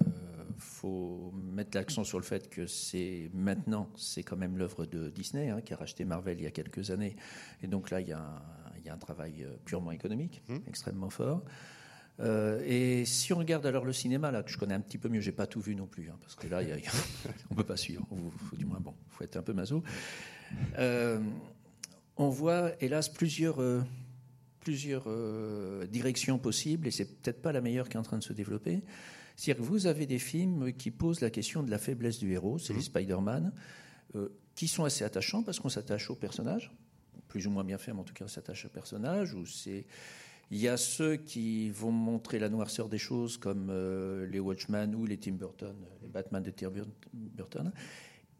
faut 0.60 1.32
mettre 1.34 1.76
l'accent 1.76 2.04
sur 2.04 2.18
le 2.18 2.24
fait 2.24 2.48
que 2.48 2.66
c'est 2.66 3.30
maintenant, 3.34 3.88
c'est 3.96 4.22
quand 4.22 4.36
même 4.36 4.56
l'œuvre 4.56 4.86
de 4.86 5.10
Disney 5.10 5.50
hein, 5.50 5.60
qui 5.60 5.72
a 5.72 5.76
racheté 5.76 6.04
Marvel 6.04 6.38
il 6.38 6.44
y 6.44 6.46
a 6.46 6.50
quelques 6.50 6.90
années, 6.90 7.16
et 7.62 7.66
donc 7.66 7.90
là 7.90 8.00
il 8.00 8.08
y 8.08 8.12
a 8.12 8.20
un, 8.20 8.42
il 8.78 8.84
y 8.86 8.88
a 8.88 8.94
un 8.94 8.98
travail 8.98 9.42
euh, 9.44 9.56
purement 9.64 9.90
économique, 9.92 10.42
Mmh. 10.48 10.56
extrêmement 10.68 11.10
fort. 11.10 11.42
Euh, 12.20 12.62
et 12.66 13.06
si 13.06 13.32
on 13.32 13.38
regarde 13.38 13.64
alors 13.64 13.84
le 13.86 13.94
cinéma, 13.94 14.30
là 14.30 14.42
que 14.42 14.50
je 14.50 14.58
connais 14.58 14.74
un 14.74 14.80
petit 14.80 14.98
peu 14.98 15.08
mieux, 15.08 15.20
j'ai 15.20 15.32
pas 15.32 15.46
tout 15.46 15.60
vu 15.60 15.74
non 15.74 15.86
plus, 15.86 16.10
hein, 16.10 16.18
parce 16.20 16.34
que 16.34 16.46
là 16.48 16.62
y 16.62 16.70
a- 16.70 16.76
il 16.76 16.84
y 16.84 16.86
a- 16.86 16.90
on 17.50 17.54
peut 17.54 17.64
pas 17.64 17.76
suivre, 17.78 18.06
ou 18.10 18.56
du 18.56 18.66
moins 18.66 18.80
bon, 18.80 18.94
faut 19.08 19.24
être 19.24 19.36
un 19.36 19.42
peu 19.42 19.52
maso. 19.54 19.82
Euh, 20.78 21.18
on 22.16 22.28
voit 22.28 22.72
hélas 22.82 23.08
plusieurs 23.08 23.62
euh, 23.62 23.80
plusieurs 24.60 25.06
directions 25.88 26.38
possibles 26.38 26.86
et 26.86 26.90
c'est 26.90 27.06
peut-être 27.22 27.40
pas 27.40 27.50
la 27.52 27.62
meilleure 27.62 27.88
qui 27.88 27.96
est 27.96 28.00
en 28.00 28.02
train 28.02 28.18
de 28.18 28.22
se 28.22 28.34
développer. 28.34 28.82
C'est-à-dire 29.40 29.64
que 29.64 29.68
vous 29.70 29.86
avez 29.86 30.04
des 30.04 30.18
films 30.18 30.70
qui 30.74 30.90
posent 30.90 31.22
la 31.22 31.30
question 31.30 31.62
de 31.62 31.70
la 31.70 31.78
faiblesse 31.78 32.18
du 32.18 32.30
héros, 32.30 32.58
c'est 32.58 32.74
les 32.74 32.82
Spider-Man, 32.82 33.54
euh, 34.16 34.28
qui 34.54 34.68
sont 34.68 34.84
assez 34.84 35.02
attachants 35.02 35.42
parce 35.42 35.58
qu'on 35.58 35.70
s'attache 35.70 36.10
au 36.10 36.14
personnage, 36.14 36.70
plus 37.26 37.46
ou 37.46 37.50
moins 37.50 37.64
bien 37.64 37.78
fait, 37.78 37.94
mais 37.94 38.00
en 38.00 38.04
tout 38.04 38.12
cas 38.12 38.26
on 38.26 38.28
s'attache 38.28 38.66
au 38.66 38.68
personnage. 38.68 39.32
Ou 39.32 39.46
c'est 39.46 39.86
il 40.50 40.58
y 40.58 40.68
a 40.68 40.76
ceux 40.76 41.16
qui 41.16 41.70
vont 41.70 41.90
montrer 41.90 42.38
la 42.38 42.50
noirceur 42.50 42.90
des 42.90 42.98
choses 42.98 43.38
comme 43.38 43.68
euh, 43.70 44.26
les 44.26 44.40
Watchmen 44.40 44.94
ou 44.94 45.06
les 45.06 45.16
Tim 45.16 45.32
Burton, 45.32 45.74
les 46.02 46.08
Batman 46.08 46.42
de 46.42 46.50
Tim 46.50 46.70
Burton. 47.14 47.72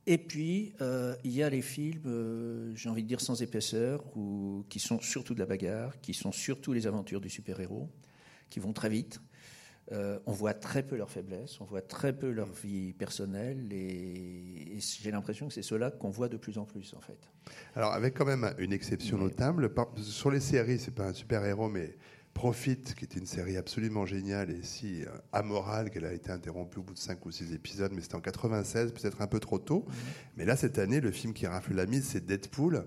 Et 0.05 0.18
puis, 0.18 0.74
euh, 0.82 1.16
il 1.24 1.30
y 1.30 1.42
a 1.42 1.48
les 1.48 1.62
films, 1.62 2.03
euh, 2.05 2.72
j'ai 2.76 2.90
envie 2.90 3.05
de 3.05 3.09
dire 3.09 3.22
sans 3.22 3.40
épaisseur, 3.40 4.05
ou, 4.18 4.66
qui 4.68 4.80
sont 4.80 5.01
surtout 5.01 5.32
de 5.32 5.38
la 5.38 5.46
bagarre, 5.46 5.98
qui 6.03 6.12
sont 6.12 6.32
surtout 6.32 6.74
les 6.74 6.86
aventures 6.86 7.22
du 7.22 7.30
super-héros, 7.30 7.88
qui 8.51 8.61
vont 8.61 8.74
très 8.74 8.90
vite. 8.90 9.18
Euh, 9.93 10.18
on 10.26 10.32
voit 10.32 10.55
très 10.55 10.82
peu 10.82 10.97
leurs 10.97 11.11
faiblesses, 11.11 11.61
on 11.61 11.64
voit 11.64 11.82
très 11.82 12.12
peu 12.16 12.30
leur 12.30 12.51
vie 12.53 12.93
personnelle, 12.93 13.72
et, 13.72 14.76
et 14.76 14.78
j'ai 14.80 15.11
l'impression 15.11 15.49
que 15.49 15.55
c'est 15.55 15.62
cela 15.62 15.91
qu'on 15.91 16.11
voit 16.11 16.28
de 16.28 16.36
plus 16.36 16.59
en 16.59 16.64
plus, 16.64 16.95
en 16.97 17.01
fait. 17.01 17.18
Alors, 17.74 17.93
avec 17.93 18.14
quand 18.14 18.24
même 18.26 18.55
une 18.59 18.72
exception 18.72 19.16
Mais- 19.18 19.24
notable, 19.24 19.74
par- 19.74 19.91
sur 20.01 20.30
les 20.30 20.41
séries, 20.41 20.78
c'est 20.78 20.95
pas 20.95 21.07
un 21.09 21.12
super-héros, 21.14 21.68
mais 21.68 21.97
Profit, 22.32 22.76
qui 22.97 23.05
était 23.05 23.18
une 23.18 23.26
série 23.26 23.57
absolument 23.57 24.07
géniale 24.07 24.51
et 24.53 24.62
si 24.62 25.03
euh, 25.03 25.09
amorale 25.32 25.91
qu'elle 25.91 26.05
a 26.05 26.12
été 26.12 26.30
interrompue 26.30 26.78
au 26.78 26.82
bout 26.84 26.95
de 26.95 26.99
5 26.99 27.26
ou 27.26 27.32
6 27.32 27.53
épisodes, 27.53 27.91
mais 27.93 28.01
c'était 28.01 28.14
en 28.14 28.20
96, 28.20 28.93
peut-être 28.93 29.20
un 29.20 29.26
peu 29.26 29.41
trop 29.41 29.59
tôt. 29.59 29.84
Mais 30.36 30.45
là, 30.45 30.55
cette 30.55 30.78
année, 30.78 31.01
le 31.01 31.11
film 31.11 31.32
qui 31.34 31.49
rafle 31.49 31.74
la 31.74 31.86
mise, 31.86 32.05
c'est 32.05 32.24
Deadpool, 32.24 32.86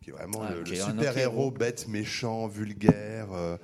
qui 0.00 0.10
est 0.10 0.12
vraiment 0.12 0.42
Ah, 0.42 0.54
le, 0.54 0.72
est 0.72 0.76
super-héros 0.76 1.50
bête, 1.50 1.88
méchant, 1.88 2.46
vulgaire, 2.46 3.32
euh, 3.32 3.56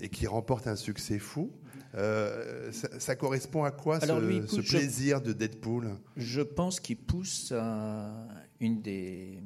et 0.00 0.08
qui 0.08 0.28
remporte 0.28 0.68
un 0.68 0.76
succès 0.76 1.18
fou. 1.18 1.50
Euh, 1.94 2.70
ça, 2.72 3.00
ça 3.00 3.16
correspond 3.16 3.64
à 3.64 3.70
quoi 3.70 3.98
Alors, 4.02 4.18
ce, 4.20 4.24
lui, 4.24 4.36
ce 4.46 4.54
écoute, 4.56 4.60
je- 4.64 4.76
plaisir 4.78 5.20
de 5.22 5.32
Deadpool? 5.32 5.90
Je 6.16 6.42
pense 6.42 6.80
qu'il 6.80 6.96
pousse 6.98 7.52
à 7.52 8.26
une, 8.60 8.82
des, 8.82 9.38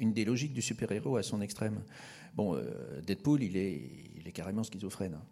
une 0.00 0.12
des 0.12 0.24
logiques 0.24 0.52
du 0.52 0.62
super-héros 0.62 1.16
à 1.16 1.22
son 1.22 1.40
extrême. 1.40 1.82
Bon, 2.34 2.54
euh, 2.54 3.00
Deadpool, 3.06 3.42
il 3.42 3.56
est, 3.56 3.82
il 4.16 4.28
est 4.28 4.32
carrément 4.32 4.62
schizophrène. 4.62 5.14
hein. 5.14 5.22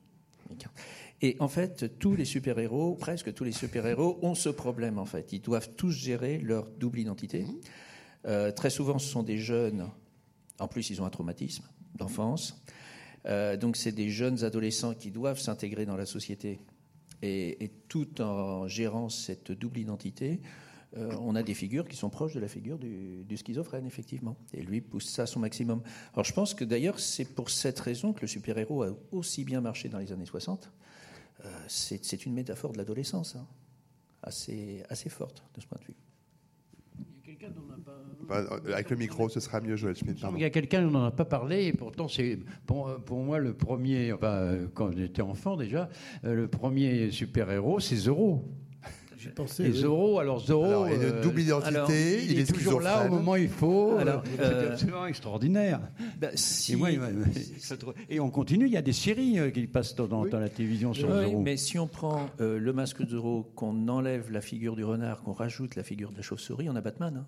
Et 1.23 1.37
en 1.41 1.49
fait, 1.49 1.99
tous 1.99 2.15
les 2.17 2.25
super-héros, 2.25 2.95
presque 2.97 3.33
tous 3.33 3.45
les 3.45 3.53
super-héros, 3.53 4.19
ont 4.23 4.35
ce 4.35 4.49
problème 4.51 4.99
en 4.99 5.05
fait. 5.07 5.33
Ils 5.33 5.41
doivent 5.41 5.71
tous 5.77 5.91
gérer 5.91 6.39
leur 6.39 6.67
double 6.71 6.99
identité. 6.99 7.47
Euh, 8.27 8.53
très 8.53 8.71
souvent, 8.71 8.99
ce 8.99 9.09
sont 9.09 9.23
des 9.23 9.39
jeunes. 9.39 9.89
En 10.59 10.69
plus, 10.69 10.91
ils 10.91 11.01
ont 11.01 11.07
un 11.07 11.11
traumatisme 11.11 11.65
d'enfance. 11.95 12.63
Euh, 13.27 13.57
donc, 13.57 13.77
c'est 13.77 13.93
des 13.93 14.11
jeunes 14.11 14.45
adolescents 14.45 14.95
qui 14.95 15.11
doivent 15.11 15.41
s'intégrer 15.41 15.87
dans 15.87 15.97
la 15.97 16.07
société. 16.07 16.61
Et, 17.23 17.71
tout 17.89 18.21
en 18.21 18.69
gérant 18.69 19.09
cette 19.09 19.53
double 19.53 19.79
identité, 19.79 20.41
euh, 20.97 21.11
on 21.21 21.35
a 21.35 21.43
des 21.43 21.55
figures 21.55 21.89
qui 21.89 21.97
sont 21.97 22.11
proches 22.11 22.35
de 22.35 22.41
la 22.41 22.49
figure 22.49 22.79
du, 22.79 23.37
schizophrène, 23.37 23.87
effectivement. 23.87 24.37
Et 24.53 24.63
lui 24.63 24.81
pousse 24.81 25.07
ça 25.07 25.23
à 25.23 25.27
son 25.27 25.41
maximum. 25.41 25.83
Alors, 26.13 26.25
je 26.25 26.33
pense 26.33 26.55
que 26.55 26.65
d'ailleurs, 26.65 27.01
c'est 27.01 27.25
pour 27.25 27.51
cette 27.51 27.81
raison 27.81 28.13
que 28.13 28.21
le 28.21 28.27
super-héros 28.27 28.83
a 28.83 28.91
aussi 29.11 29.45
bien 29.45 29.61
marché 29.61 29.89
dans 29.89 29.99
les 29.99 30.13
années 30.13 30.27
60. 30.27 30.71
Euh, 31.45 31.49
c'est 31.69 32.27
une 32.27 32.35
métaphore 32.35 32.73
de 32.73 32.79
l'adolescence, 32.79 33.37
hein. 33.37 33.47
assez, 34.23 34.85
forte 35.09 35.43
de 35.55 35.61
ce 35.61 35.67
point 35.67 35.79
de 35.81 35.85
vue. 35.85 35.97
Enfin, 37.27 37.43
euh, 37.43 37.74
Avec 38.31 38.91
le 38.91 38.97
micro, 38.97 39.29
ce 39.29 39.41
sera 39.41 39.61
mieux, 39.61 39.77
Joël. 39.77 39.95
Il 40.35 40.41
y 40.41 40.45
a 40.45 40.51
quelqu'un, 40.51 40.87
on 40.87 40.91
n'en 40.91 41.05
a 41.05 41.11
pas 41.11 41.25
parlé, 41.25 41.65
et 41.67 41.73
pourtant 41.73 42.09
c'est 42.09 42.39
pour, 42.67 42.95
pour 43.05 43.19
moi 43.23 43.39
le 43.39 43.55
premier, 43.55 44.13
enfin, 44.13 44.27
euh, 44.33 44.67
quand 44.75 44.91
j'étais 44.97 45.23
enfant 45.23 45.57
déjà, 45.57 45.89
euh, 46.25 46.35
le 46.35 46.49
premier 46.49 47.11
super-héros, 47.11 47.81
c'est 47.81 47.97
Zorro. 47.97 48.45
J'ai 49.17 49.31
pensé. 49.31 49.65
Et 49.65 49.69
oui. 49.69 49.73
Zorro, 49.79 50.19
alors 50.19 50.39
Zorro, 50.41 50.65
Alors, 50.67 50.87
une 50.89 51.01
euh, 51.03 51.23
double 51.23 51.41
identité, 51.41 51.69
alors, 51.77 51.91
il, 51.91 52.33
il, 52.33 52.39
est, 52.41 52.53
toujours 52.53 52.81
là 52.83 53.07
au 53.07 53.11
moment 53.11 53.33
où 53.33 53.37
il 53.37 53.49
faut. 53.49 53.97
Alors, 53.97 54.23
euh, 54.39 54.43
euh, 54.43 54.61
c'est 54.67 54.73
absolument 54.73 55.07
extraordinaire. 55.07 55.81
Bah, 56.21 56.29
si- 56.35 56.75
Et, 56.75 56.77
moi, 56.77 56.91
et 58.11 58.21
on 58.21 58.29
continue, 58.29 58.67
il 58.67 58.73
y 58.73 58.77
a 58.77 58.83
des 58.83 58.93
séries 58.93 59.39
euh, 59.39 59.51
qui 59.51 59.67
passent 59.67 59.95
dans, 59.95 60.09
dans 60.09 60.23
Oui. 60.25 60.31
la 60.31 60.49
télévision 60.51 60.93
sur 60.93 61.09
Oui, 61.09 61.23
Zorro. 61.25 61.41
mais 61.41 61.57
si 61.57 61.79
on 61.79 61.87
prend 61.87 62.29
euh, 62.43 62.59
le 62.59 62.73
masque 62.75 63.03
de 63.03 63.09
Zorro, 63.11 63.45
qu'on 63.55 63.89
enlève 63.89 64.31
la 64.31 64.43
figure 64.43 64.77
du 64.77 64.85
renard, 64.85 65.23
qu'on 65.23 65.33
rajoute 65.33 65.75
la 65.77 65.85
figure 65.85 66.11
de 66.11 66.17
la 66.17 66.23
chauve-souris, 66.23 66.69
on 66.69 66.77
a 66.77 66.83
Batman. 66.83 67.17
hein. 67.23 67.27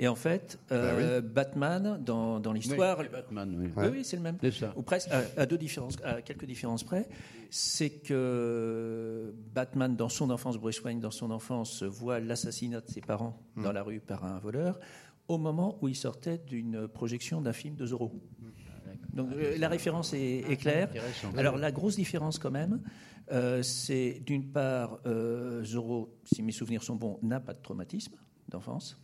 Et 0.00 0.06
en 0.06 0.14
fait, 0.14 0.60
euh, 0.70 1.20
Batman, 1.20 1.98
dans, 2.00 2.38
dans 2.38 2.52
Oui, 2.52 2.60
l'histoire, 2.60 2.98
c'est 3.02 3.10
Batman, 3.10 3.52
oui. 3.58 3.70
oui, 3.76 3.86
oui, 3.90 4.04
c'est 4.04 4.16
le 4.16 4.22
même. 4.22 4.38
Ça. 4.52 4.72
Ou 4.76 4.82
presque, 4.82 5.10
à, 5.10 5.22
à 5.36 5.44
deux 5.44 5.58
différences, 5.58 5.96
à 6.04 6.22
quelques 6.22 6.44
différences 6.44 6.84
près, 6.84 7.08
c'est 7.50 7.90
que 7.90 9.34
Batman, 9.52 9.96
dans 9.96 10.08
son 10.08 10.30
enfance, 10.30 10.56
Bruce 10.56 10.80
Wayne, 10.82 11.00
dans 11.00 11.10
son 11.10 11.32
enfance, 11.32 11.82
voit 11.82 12.20
l'assassinat 12.20 12.80
de 12.80 12.88
ses 12.88 13.00
parents 13.00 13.42
dans 13.56 13.72
la 13.72 13.82
rue 13.82 13.98
par 13.98 14.24
un 14.24 14.38
voleur, 14.38 14.78
au 15.26 15.36
moment 15.36 15.78
où 15.82 15.88
il 15.88 15.96
sortait 15.96 16.38
d'une 16.38 16.86
projection 16.86 17.40
d'un 17.40 17.52
film 17.52 17.74
de 17.74 17.84
Zorro. 17.86 18.12
Donc 19.12 19.32
euh, 19.32 19.58
la 19.58 19.68
référence 19.68 20.14
est, 20.14 20.44
est 20.48 20.56
claire. 20.56 20.90
Alors 21.36 21.56
la 21.56 21.72
grosse 21.72 21.96
différence 21.96 22.38
quand 22.38 22.50
même, 22.52 22.80
euh, 23.32 23.62
c'est 23.62 24.22
d'une 24.24 24.50
part, 24.52 25.00
euh, 25.06 25.62
Zorro, 25.64 26.14
si 26.24 26.42
mes 26.42 26.52
souvenirs 26.52 26.82
sont 26.84 26.94
bons, 26.96 27.18
n'a 27.22 27.40
pas 27.40 27.52
de 27.52 27.60
traumatisme 27.60 28.14
d'enfance. 28.48 28.96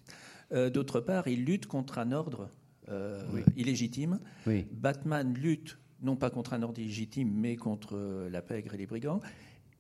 Euh, 0.53 0.71
D'autre 0.71 1.01
part, 1.01 1.29
il 1.29 1.45
lutte 1.45 1.67
contre 1.67 1.99
un 1.99 2.13
ordre 2.13 2.51
euh, 2.89 3.23
illégitime. 3.57 4.21
Oui. 4.47 4.67
Batman 4.73 5.35
lutte 5.35 5.79
non 6.03 6.17
pas 6.17 6.31
contre 6.31 6.53
un 6.53 6.63
ordre 6.63 6.79
illégitime, 6.79 7.33
mais 7.35 7.57
contre 7.57 7.97
euh, 7.97 8.29
la 8.31 8.43
pègre 8.43 8.75
et 8.75 8.77
les 8.77 8.87
brigands. 8.87 9.21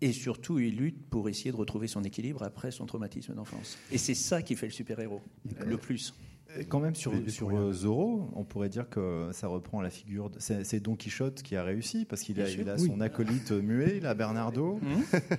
Et 0.01 0.12
surtout, 0.12 0.59
il 0.59 0.77
lutte 0.77 1.07
pour 1.09 1.29
essayer 1.29 1.53
de 1.53 1.57
retrouver 1.57 1.87
son 1.87 2.03
équilibre 2.03 2.43
après 2.43 2.71
son 2.71 2.87
traumatisme 2.87 3.35
d'enfance. 3.35 3.79
Et 3.93 3.99
c'est 3.99 4.15
ça 4.15 4.43
qui 4.43 4.57
fait 4.57 4.67
le 4.67 4.73
super-héros, 4.73 5.23
le 5.65 5.77
plus. 5.77 6.15
Et 6.59 6.64
Quand 6.64 6.80
même 6.80 6.94
sur, 6.94 7.12
sur 7.28 7.50
euh, 7.57 7.72
Zorro, 7.72 8.30
on 8.34 8.44
pourrait 8.44 8.68
dire 8.68 8.88
que 8.88 9.28
ça 9.32 9.48
reprend 9.48 9.80
la 9.80 9.90
figure. 9.90 10.30
de- 10.30 10.36
C'est 10.38 10.64
c'est 10.64 10.80
Don 10.80 10.94
Quichotte 10.96 11.42
qui 11.42 11.57
a 11.57 11.62
réussi 11.64 12.05
parce 12.05 12.22
qu'il 12.22 12.40
a, 12.40 12.48
il 12.48 12.68
a 12.68 12.74
oui. 12.76 12.86
son 12.86 13.00
acolyte 13.00 13.50
muet, 13.52 14.00
là, 14.00 14.14
Bernardo. 14.14 14.78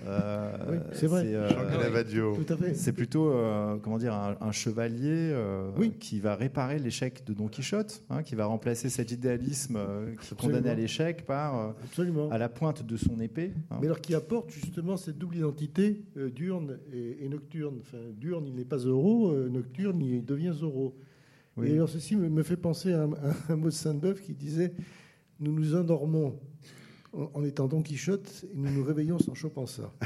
Euh, 0.06 0.52
Oui, 0.70 0.78
c'est 0.94 1.08
vrai. 1.08 1.24
euh, 1.34 1.50
Jean 1.50 1.68
Canavaggio. 1.70 2.36
Tout 2.44 2.54
à 2.54 2.58
fait. 2.58 2.74
C'est 2.74 2.94
plutôt, 2.94 3.30
euh, 3.30 3.78
comment 3.82 3.98
dire, 3.98 4.14
un, 4.14 4.36
un 4.42 4.52
chevalier 4.52 5.32
euh, 5.32 5.70
Oui. 5.78 5.92
qui 6.00 6.20
va 6.20 6.36
réparer 6.36 6.80
l'échec 6.80 7.24
de 7.26 7.34
Don 7.34 7.48
Quichotte, 7.48 8.04
hein, 8.10 8.24
qui 8.24 8.36
va 8.36 8.46
remplacer 8.46 8.90
cet 8.90 9.12
idéalisme 9.12 9.76
euh, 9.78 10.12
qui 10.12 10.18
Absolument. 10.34 10.58
condamnait 10.58 10.70
à 10.70 10.76
l'échec 10.76 11.26
par 11.26 11.60
euh, 11.60 11.72
Absolument. 11.84 12.30
à 12.30 12.38
la 12.38 12.50
pointe 12.50 12.86
de 12.86 12.98
son 12.98 13.20
épée. 13.20 13.54
hein. 13.72 13.78
Mais 13.82 13.88
alors 13.88 14.02
qui 14.02 14.16
apporte 14.16 14.50
justement 14.52 14.98
cette 14.98 15.18
double 15.18 15.38
identité 15.38 16.04
euh, 16.18 16.30
diurne 16.30 16.78
et, 16.94 17.26
et 17.26 17.30
nocturne. 17.30 17.78
Enfin, 17.82 17.98
diurne, 18.20 18.48
il 18.48 18.56
n'est 18.56 18.66
pas 18.66 18.78
Zorro, 18.80 19.32
euh, 19.32 19.50
nocturne, 19.50 20.02
il 20.02 20.24
devient 20.26 20.52
Zorro. 20.54 20.96
Oui. 21.58 21.70
Et 21.70 21.74
alors 21.74 21.90
ceci 21.90 22.16
me, 22.16 22.30
me 22.30 22.44
fait 22.44 22.58
penser 22.58 22.94
à 22.94 23.04
un, 23.04 23.14
à 23.14 23.34
un 23.50 23.56
mot 23.56 23.68
de 23.68 23.74
Sainte-Beuve 23.74 24.22
qui 24.22 24.34
disait 24.34 24.74
Nous 25.40 25.52
nous 25.52 25.76
endormons 25.76 26.40
en, 27.14 27.32
en 27.34 27.44
étant 27.44 27.68
Don 27.68 27.82
Quichotte 27.82 28.46
et 28.54 28.58
nous 28.58 28.72
nous 28.72 28.84
réveillons 28.84 29.20
sans 29.20 29.34
Chopin-ça. 29.34 29.94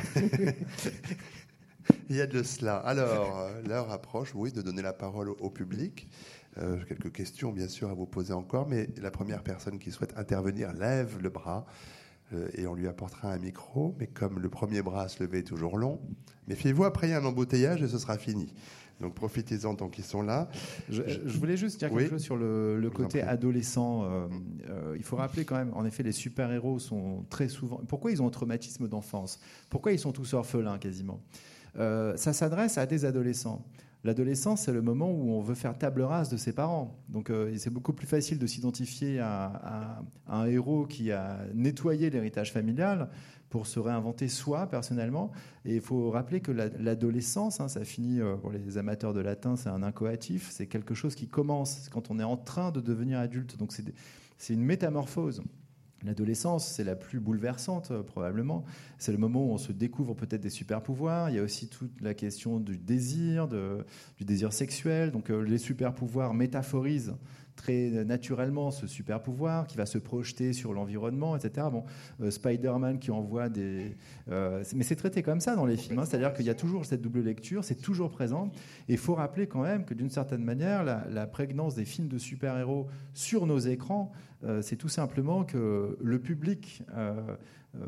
Il 2.10 2.16
y 2.16 2.22
a 2.22 2.28
de 2.28 2.44
cela. 2.44 2.78
Alors, 2.78 3.40
euh, 3.40 3.62
l'heure 3.68 3.92
approche, 3.92 4.34
oui, 4.36 4.52
de 4.52 4.62
donner 4.62 4.82
la 4.82 4.94
parole 4.94 5.30
au, 5.30 5.38
au 5.40 5.50
public. 5.50 6.08
Euh, 6.58 6.78
j'ai 6.80 6.86
quelques 6.86 7.12
questions, 7.12 7.52
bien 7.52 7.68
sûr, 7.68 7.90
à 7.90 7.94
vous 7.94 8.06
poser 8.06 8.34
encore, 8.34 8.68
mais 8.68 8.90
la 9.02 9.12
première 9.12 9.44
personne 9.44 9.80
qui 9.80 9.92
souhaite 9.92 10.14
intervenir 10.18 10.74
lève 10.74 11.18
le 11.22 11.30
bras 11.30 11.66
euh, 12.34 12.50
et 12.56 12.68
on 12.68 12.74
lui 12.74 12.88
apportera 12.88 13.32
un 13.32 13.40
micro. 13.40 13.96
Mais 14.00 14.08
comme 14.08 14.40
le 14.40 14.50
premier 14.50 14.82
bras 14.82 15.04
à 15.04 15.08
se 15.08 15.24
lever 15.24 15.40
est 15.40 15.44
toujours 15.44 15.78
long, 15.78 16.00
méfiez-vous, 16.48 16.84
après 16.84 17.08
il 17.08 17.12
y 17.12 17.14
a 17.14 17.20
un 17.20 17.26
embouteillage 17.26 17.82
et 17.82 17.88
ce 17.88 17.98
sera 17.98 18.18
fini. 18.18 18.54
Donc 19.00 19.14
profitez-en 19.16 19.76
tant 19.76 19.88
qu'ils 19.90 20.04
sont 20.04 20.22
là. 20.22 20.50
Je, 20.90 21.02
je 21.26 21.38
voulais 21.38 21.56
juste 21.58 21.80
dire 21.80 21.90
Oui. 21.92 22.04
quelque 22.04 22.12
chose 22.12 22.24
sur 22.24 22.36
le, 22.36 22.90
côté 22.94 23.22
adolescent. 23.22 24.04
Euh, 24.04 24.28
euh, 24.70 24.96
il 24.98 25.04
faut 25.04 25.16
rappeler 25.16 25.46
quand 25.46 25.56
même, 25.56 25.72
en 25.74 25.86
effet, 25.86 26.04
les 26.04 26.12
super-héros 26.12 26.80
sont 26.80 27.24
très 27.30 27.48
souvent. 27.48 27.78
Pourquoi 27.88 28.12
ils 28.12 28.22
ont 28.22 28.28
un 28.28 28.32
traumatisme 28.32 28.88
d'enfance? 28.88 29.40
Pourquoi 29.70 29.94
ils 29.94 30.00
sont 30.00 30.12
tous 30.12 30.34
orphelins 30.34 30.78
quasiment? 30.78 31.22
Euh, 31.78 32.18
Ça 32.18 32.34
s'adresse 32.34 32.78
à 32.78 32.86
des 32.86 33.06
adolescents. 33.06 33.64
L'adolescence, 34.06 34.62
c'est 34.62 34.72
le 34.72 34.82
moment 34.82 35.12
où 35.12 35.32
on 35.32 35.42
veut 35.42 35.56
faire 35.56 35.78
table 35.78 36.02
rase 36.02 36.30
de 36.30 36.38
ses 36.38 36.54
parents. 36.54 36.98
Donc, 37.10 37.30
euh, 37.30 37.54
c'est 37.58 37.70
beaucoup 37.70 37.92
plus 37.92 38.08
facile 38.08 38.40
de 38.40 38.48
s'identifier 38.48 39.20
à, 39.20 39.46
à- 39.46 40.04
à 40.28 40.42
un 40.42 40.46
héros 40.46 40.86
qui 40.86 41.12
a 41.12 41.38
nettoyé 41.54 42.10
l'héritage 42.10 42.54
familial 42.54 43.10
pour 43.50 43.68
se 43.68 43.80
réinventer 43.80 44.28
soi 44.28 44.68
personnellement. 44.68 45.32
Et 45.66 45.76
il 45.76 45.82
faut 45.82 46.12
rappeler 46.12 46.40
que 46.40 46.52
la- 46.52 46.70
l'adolescence, 46.70 47.60
hein, 47.60 47.68
ça 47.68 47.84
finit 47.84 48.22
euh, 48.22 48.36
pour 48.36 48.52
les 48.52 48.78
amateurs 48.78 49.14
de 49.14 49.22
latin, 49.22 49.56
c'est 49.56 49.70
un 49.70 49.84
incoatif, 49.84 50.50
c'est 50.52 50.68
quelque 50.68 50.94
chose 50.94 51.16
qui 51.16 51.28
commence 51.28 51.90
quand 51.90 52.12
on 52.12 52.20
est 52.20 52.24
en 52.24 52.38
train 52.38 52.72
de 52.72 52.82
devenir 52.82 53.20
adulte. 53.20 53.58
Donc 53.58 53.74
c'est 54.38 54.54
une 54.54 54.64
métamorphose. 54.64 55.42
L'adolescence, 56.06 56.66
c'est 56.66 56.86
la 56.86 56.96
plus 56.96 57.20
bouleversante 57.20 57.92
euh, 57.92 58.04
probablement. 58.04 58.64
C'est 59.00 59.12
le 59.12 59.18
moment 59.18 59.46
où 59.46 59.52
on 59.52 59.58
se 59.58 59.74
découvre 59.74 60.14
peut-être 60.14 60.40
des 60.40 60.50
super 60.50 60.82
pouvoirs. 60.82 61.30
Il 61.30 61.36
y 61.36 61.40
a 61.40 61.44
aussi 61.44 61.68
toute 61.68 62.00
la 62.00 62.14
question 62.14 62.58
du 62.62 62.78
désir, 62.78 63.50
du 63.50 64.24
désir 64.24 64.54
sexuel. 64.54 65.12
Donc 65.12 65.30
euh, 65.30 65.42
les 65.42 65.58
super 65.58 65.94
pouvoirs 65.94 66.34
métaphorisent 66.34 67.16
très 67.60 68.06
naturellement 68.06 68.72
ce 68.72 68.88
super 68.88 69.22
pouvoir 69.22 69.68
qui 69.68 69.76
va 69.76 69.86
se 69.86 69.98
projeter 69.98 70.54
sur 70.54 70.74
l'environnement, 70.74 71.36
etc. 71.36 71.68
Bon, 71.70 71.84
euh, 72.22 72.32
Spider-Man 72.32 73.00
qui 73.00 73.12
envoie 73.12 73.50
des. 73.50 73.98
euh, 74.32 74.64
mais 74.74 74.84
c'est 74.84 74.96
traité 74.96 75.22
comme 75.24 75.42
ça 75.42 75.56
dans 75.56 75.66
les 75.66 75.76
films, 75.76 76.00
hein. 76.00 76.06
c'est-à-dire 76.06 76.34
qu'il 76.34 76.46
y 76.46 76.50
a 76.50 76.56
toujours 76.56 76.86
cette 76.86 77.02
double 77.02 77.22
lecture, 77.22 77.66
c'est 77.66 77.76
toujours 77.76 78.12
présent. 78.12 78.50
Et 78.88 78.94
il 78.94 78.98
faut 78.98 79.14
rappeler 79.14 79.48
quand 79.48 79.62
même 79.62 79.84
que 79.84 79.94
d'une 79.94 80.10
certaine 80.10 80.44
manière, 80.44 80.86
la, 80.86 81.28
prégnance 81.28 81.76
des 81.76 81.86
films 81.86 82.08
de 82.08 82.18
super-héros 82.18 82.88
sur 83.14 83.46
nos 83.46 83.60
écrans, 83.60 84.12
euh, 84.46 84.62
c'est 84.62 84.78
tout 84.78 84.90
simplement 84.90 85.44
que 85.44 85.98
le 86.02 86.20
public 86.20 86.84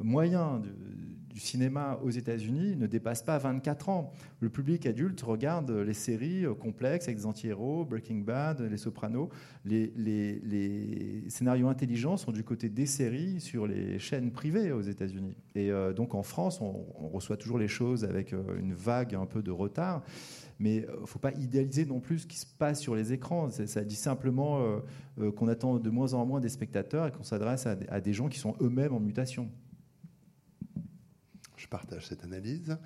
moyen 0.03 0.59
du, 0.59 0.69
du 1.33 1.39
cinéma 1.39 1.99
aux 2.03 2.09
États-Unis 2.09 2.75
ne 2.75 2.87
dépasse 2.87 3.23
pas 3.23 3.37
24 3.37 3.89
ans. 3.89 4.11
Le 4.39 4.49
public 4.49 4.85
adulte 4.85 5.21
regarde 5.21 5.71
les 5.71 5.93
séries 5.93 6.45
euh, 6.45 6.53
complexes 6.53 7.05
avec 7.05 7.17
des 7.17 7.25
anti-héros, 7.25 7.85
Breaking 7.85 8.19
Bad, 8.19 8.61
Les 8.61 8.77
Sopranos. 8.77 9.29
Les, 9.65 9.91
scénarios 11.29 11.67
intelligents 11.67 12.17
sont 12.17 12.31
du 12.31 12.43
côté 12.43 12.69
des 12.69 12.85
séries 12.85 13.39
sur 13.39 13.67
les 13.67 13.99
chaînes 13.99 14.31
privées 14.31 14.71
aux 14.71 14.81
États-Unis. 14.81 15.35
Et 15.55 15.71
euh, 15.71 15.93
donc 15.93 16.15
en 16.15 16.23
France, 16.23 16.59
on, 16.61 16.85
reçoit 17.11 17.37
toujours 17.37 17.57
les 17.57 17.67
choses 17.67 18.03
avec 18.05 18.33
euh, 18.33 18.59
une 18.59 18.73
vague 18.73 19.15
un 19.15 19.25
peu 19.25 19.41
de 19.41 19.51
retard. 19.51 20.03
Mais 20.59 20.77
il 20.77 21.01
ne 21.01 21.05
faut 21.07 21.19
pas 21.19 21.31
idéaliser 21.33 21.85
non 21.85 21.99
plus 21.99 22.19
ce 22.19 22.27
qui 22.27 22.37
se 22.37 22.45
passe 22.45 22.79
sur 22.79 22.95
les 22.95 23.13
écrans. 23.13 23.49
Ça 23.49 23.83
dit 23.83 23.95
simplement 23.95 24.63
qu'on 25.35 25.47
attend 25.47 25.79
de 25.79 25.89
moins 25.89 26.13
en 26.13 26.23
moins 26.23 26.39
des 26.39 26.49
spectateurs 26.49 27.07
et 27.07 27.11
qu'on 27.11 27.23
s'adresse 27.23 27.65
à 27.65 27.99
des 27.99 28.13
gens 28.13 28.29
qui 28.29 28.37
sont 28.37 28.55
eux-mêmes 28.61 28.93
en 28.93 28.99
mutation. 28.99 29.49
Je 31.71 31.77
partage 31.77 32.07
cette 32.07 32.25
analyse. 32.25 32.77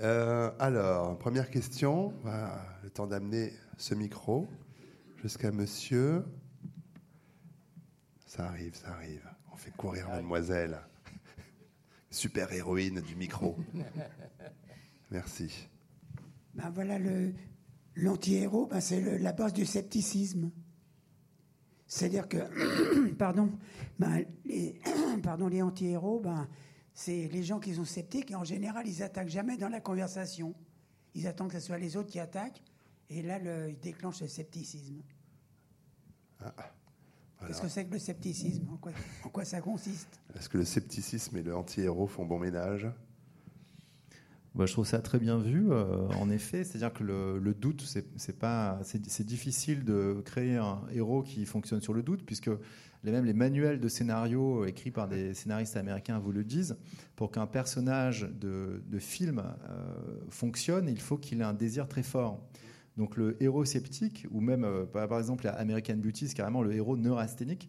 Euh, 0.00 0.50
alors, 0.58 1.16
première 1.18 1.50
question. 1.50 2.12
le 2.82 2.90
temps 2.90 3.06
d'amener 3.06 3.52
ce 3.78 3.94
micro 3.94 4.48
jusqu'à 5.22 5.52
monsieur. 5.52 6.24
Ça 8.26 8.46
arrive, 8.46 8.74
ça 8.74 8.88
arrive. 8.88 9.22
On 9.52 9.56
fait 9.56 9.70
courir 9.76 10.08
mademoiselle. 10.08 10.80
Super 12.10 12.52
héroïne 12.52 13.00
du 13.02 13.14
micro. 13.14 13.56
Merci. 15.12 15.68
Ben 16.54 16.70
voilà, 16.70 16.98
le, 16.98 17.34
l'anti-héros, 17.94 18.66
ben 18.66 18.80
c'est 18.80 19.20
la 19.20 19.32
base 19.32 19.52
du 19.52 19.64
scepticisme. 19.64 20.50
C'est-à-dire 21.86 22.28
que, 22.28 23.12
pardon, 23.14 23.52
ben, 24.00 24.24
les, 24.44 24.80
pardon, 25.22 25.46
les 25.46 25.62
anti-héros, 25.62 26.18
ben, 26.18 26.48
c'est 26.94 27.28
les 27.28 27.42
gens 27.42 27.58
qui 27.58 27.74
sont 27.74 27.84
sceptiques 27.84 28.30
et 28.30 28.36
en 28.36 28.44
général, 28.44 28.86
ils 28.86 29.02
attaquent 29.02 29.28
jamais 29.28 29.56
dans 29.56 29.68
la 29.68 29.80
conversation. 29.80 30.54
Ils 31.14 31.26
attendent 31.26 31.50
que 31.50 31.58
ce 31.58 31.66
soit 31.66 31.78
les 31.78 31.96
autres 31.96 32.10
qui 32.10 32.20
attaquent 32.20 32.62
et 33.10 33.20
là, 33.20 33.38
le, 33.38 33.70
ils 33.70 33.78
déclenchent 33.78 34.22
le 34.22 34.28
scepticisme. 34.28 35.02
Ah, 36.40 36.54
Qu'est-ce 37.46 37.60
que 37.60 37.68
c'est 37.68 37.84
que 37.84 37.92
le 37.92 37.98
scepticisme? 37.98 38.68
En 39.24 39.28
quoi, 39.28 39.44
ça 39.44 39.60
consiste? 39.60 40.20
Est-ce 40.34 40.48
que 40.48 40.56
le 40.56 40.64
scepticisme 40.64 41.36
et 41.36 41.42
le 41.42 41.54
anti-héros 41.54 42.06
font 42.06 42.24
bon 42.24 42.38
ménage? 42.38 42.88
Bah, 44.54 44.66
je 44.66 44.72
trouve 44.72 44.86
ça 44.86 45.00
très 45.00 45.18
bien 45.18 45.38
vu, 45.38 45.72
euh, 45.72 46.06
en 46.10 46.30
effet. 46.30 46.64
C'est-à-dire 46.64 46.92
que 46.92 47.02
le, 47.02 47.54
doute, 47.54 47.84
c'est 48.16 48.38
pas, 48.38 48.78
c'est 48.82 49.26
difficile 49.26 49.84
de 49.84 50.22
créer 50.24 50.56
un 50.56 50.80
héros 50.92 51.22
qui 51.22 51.44
fonctionne 51.44 51.80
sur 51.80 51.92
le 51.92 52.02
doute, 52.02 52.24
puisque 52.24 52.50
même 53.12 53.24
les 53.24 53.34
manuels 53.34 53.80
de 53.80 53.88
scénario 53.88 54.62
euh, 54.62 54.66
écrits 54.66 54.90
par 54.90 55.08
des 55.08 55.34
scénaristes 55.34 55.76
américains 55.76 56.18
vous 56.18 56.32
le 56.32 56.44
disent. 56.44 56.76
Pour 57.16 57.30
qu'un 57.30 57.46
personnage 57.46 58.28
de, 58.40 58.80
film 58.98 59.40
euh, 59.40 60.20
fonctionne, 60.30 60.88
il 60.88 61.00
faut 61.00 61.16
qu'il 61.16 61.40
ait 61.40 61.44
un 61.44 61.54
désir 61.54 61.88
très 61.88 62.02
fort. 62.02 62.40
Donc 62.96 63.16
le 63.16 63.36
héros 63.42 63.64
sceptique, 63.64 64.26
ou 64.30 64.40
même 64.40 64.66
par 64.92 65.18
exemple 65.18 65.48
American 65.48 65.96
Beauty, 65.96 66.28
c'est 66.28 66.34
carrément 66.34 66.62
le 66.62 66.72
héros 66.72 66.96
neurasthénique. 66.96 67.68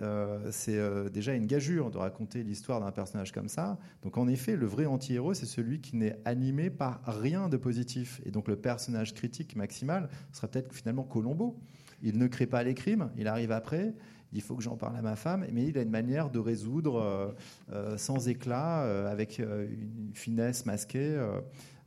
Euh, 0.00 0.50
c'est 0.50 0.76
euh, 0.76 1.08
déjà 1.08 1.34
une 1.34 1.46
gageure 1.46 1.90
de 1.90 1.98
raconter 1.98 2.42
l'histoire 2.42 2.80
d'un 2.80 2.90
personnage 2.90 3.32
comme 3.32 3.48
ça. 3.48 3.78
Donc 4.02 4.18
en 4.18 4.26
effet, 4.26 4.56
le 4.56 4.66
vrai 4.66 4.86
anti-héros, 4.86 5.34
c'est 5.34 5.46
celui 5.46 5.80
qui 5.80 5.96
n'est 5.96 6.18
animé 6.24 6.70
par 6.70 7.00
rien 7.06 7.48
de 7.48 7.56
positif. 7.56 8.20
Et 8.24 8.30
donc 8.30 8.48
le 8.48 8.56
personnage 8.56 9.14
critique 9.14 9.54
maximal 9.56 10.08
sera 10.32 10.48
peut-être 10.48 10.74
finalement 10.74 11.04
Colombo. 11.04 11.60
Il 12.02 12.18
ne 12.18 12.26
crée 12.26 12.46
pas 12.46 12.62
les 12.64 12.74
crimes, 12.74 13.10
il 13.16 13.28
arrive 13.28 13.52
après, 13.52 13.94
il 14.34 14.42
faut 14.42 14.56
que 14.56 14.62
j'en 14.62 14.76
parle 14.76 14.96
à 14.96 15.02
ma 15.02 15.16
femme, 15.16 15.46
mais 15.52 15.66
il 15.66 15.78
a 15.78 15.82
une 15.82 15.90
manière 15.90 16.30
de 16.30 16.38
résoudre 16.38 17.34
euh, 17.72 17.96
sans 17.96 18.28
éclat, 18.28 18.80
avec 19.08 19.38
une 19.38 20.12
finesse 20.12 20.66
masquée, 20.66 21.18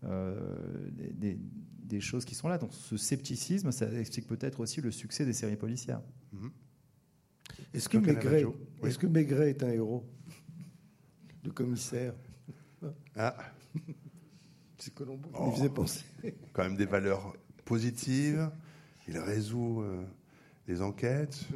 des, 0.01 1.99
choses 2.01 2.25
qui 2.25 2.35
sont 2.35 2.47
là. 2.47 2.57
Donc 2.57 2.73
ce 2.73 2.97
scepticisme, 2.97 3.71
ça 3.71 3.91
explique 3.91 4.27
peut-être 4.27 4.59
aussi 4.59 4.81
le 4.81 4.91
succès 4.91 5.25
des 5.25 5.33
séries 5.33 5.55
policières. 5.57 6.01
Mm-hmm. 6.33 6.49
Est-ce 7.73 7.89
que, 7.89 7.97
Maigret, 7.97 8.45
est 8.83 8.97
que 8.97 9.07
Maigret 9.07 9.49
est 9.49 9.63
un 9.63 9.69
héros 9.69 10.03
Le 11.43 11.51
commissaire? 11.51 12.13
Ah 13.15 13.35
C'est 14.77 14.93
Colombo 14.93 15.29
qui 15.29 15.35
oh. 15.39 15.51
faisait 15.51 15.69
penser. 15.69 16.05
Quand 16.53 16.63
même 16.63 16.77
des 16.77 16.85
valeurs 16.85 17.35
positives. 17.65 18.49
Il 19.07 19.17
résout 19.17 19.81
euh, 19.81 20.03
les 20.67 20.81
enquêtes. 20.81 21.47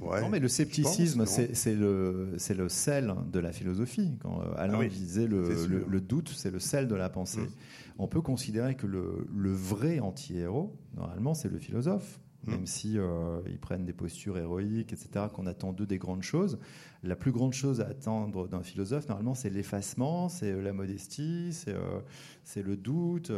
Non, 0.00 0.28
mais 0.28 0.40
le 0.40 0.48
scepticisme, 0.48 1.24
c'est 1.26 1.74
le, 1.74 2.36
le 2.56 2.68
sel 2.68 3.14
de 3.32 3.38
la 3.38 3.52
philosophie. 3.52 4.18
Quand 4.20 4.40
euh, 4.40 4.54
Alain 4.56 4.80
ah 4.80 4.86
disait 4.86 5.26
le, 5.26 5.48
le, 5.66 6.00
doute, 6.00 6.30
c'est 6.34 6.50
le 6.50 6.58
sel 6.58 6.88
de 6.88 6.94
la 6.94 7.08
pensée. 7.08 7.40
Mm. 7.40 7.50
On 7.98 8.08
peut 8.08 8.20
considérer 8.20 8.74
que 8.74 8.86
le, 8.86 9.26
le 9.34 9.52
vrai 9.52 10.00
anti-héros, 10.00 10.76
normalement, 10.96 11.34
c'est 11.34 11.48
le 11.48 11.58
philosophe. 11.58 12.18
Mm. 12.46 12.50
même 12.50 12.66
si 12.66 12.98
euh, 12.98 13.40
ils 13.46 13.58
prennent 13.58 13.84
des 13.84 13.92
postures 13.92 14.38
héroïques, 14.38 14.92
etc., 14.92 15.26
qu'on 15.32 15.46
attend 15.46 15.72
d'eux 15.72 15.86
des 15.86 15.98
grandes 15.98 16.22
choses. 16.22 16.58
La 17.02 17.16
plus 17.16 17.32
grande 17.32 17.52
chose 17.52 17.80
à 17.80 17.86
attendre 17.86 18.48
d'un 18.48 18.62
philosophe, 18.62 19.08
normalement, 19.08 19.34
c'est 19.34 19.50
l'effacement, 19.50 20.28
c'est 20.28 20.52
euh, 20.52 20.62
la 20.62 20.72
modestie, 20.72 21.52
c'est 21.52 21.74
euh, 21.74 22.62
le 22.62 22.76
doute. 22.76 23.32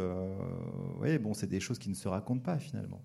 oui, 0.99 1.17
bon, 1.17 1.33
c'est 1.33 1.47
des 1.47 1.59
choses 1.59 1.79
qui 1.79 1.89
ne 1.89 1.95
se 1.95 2.07
racontent 2.07 2.41
pas 2.41 2.57
finalement. 2.57 3.01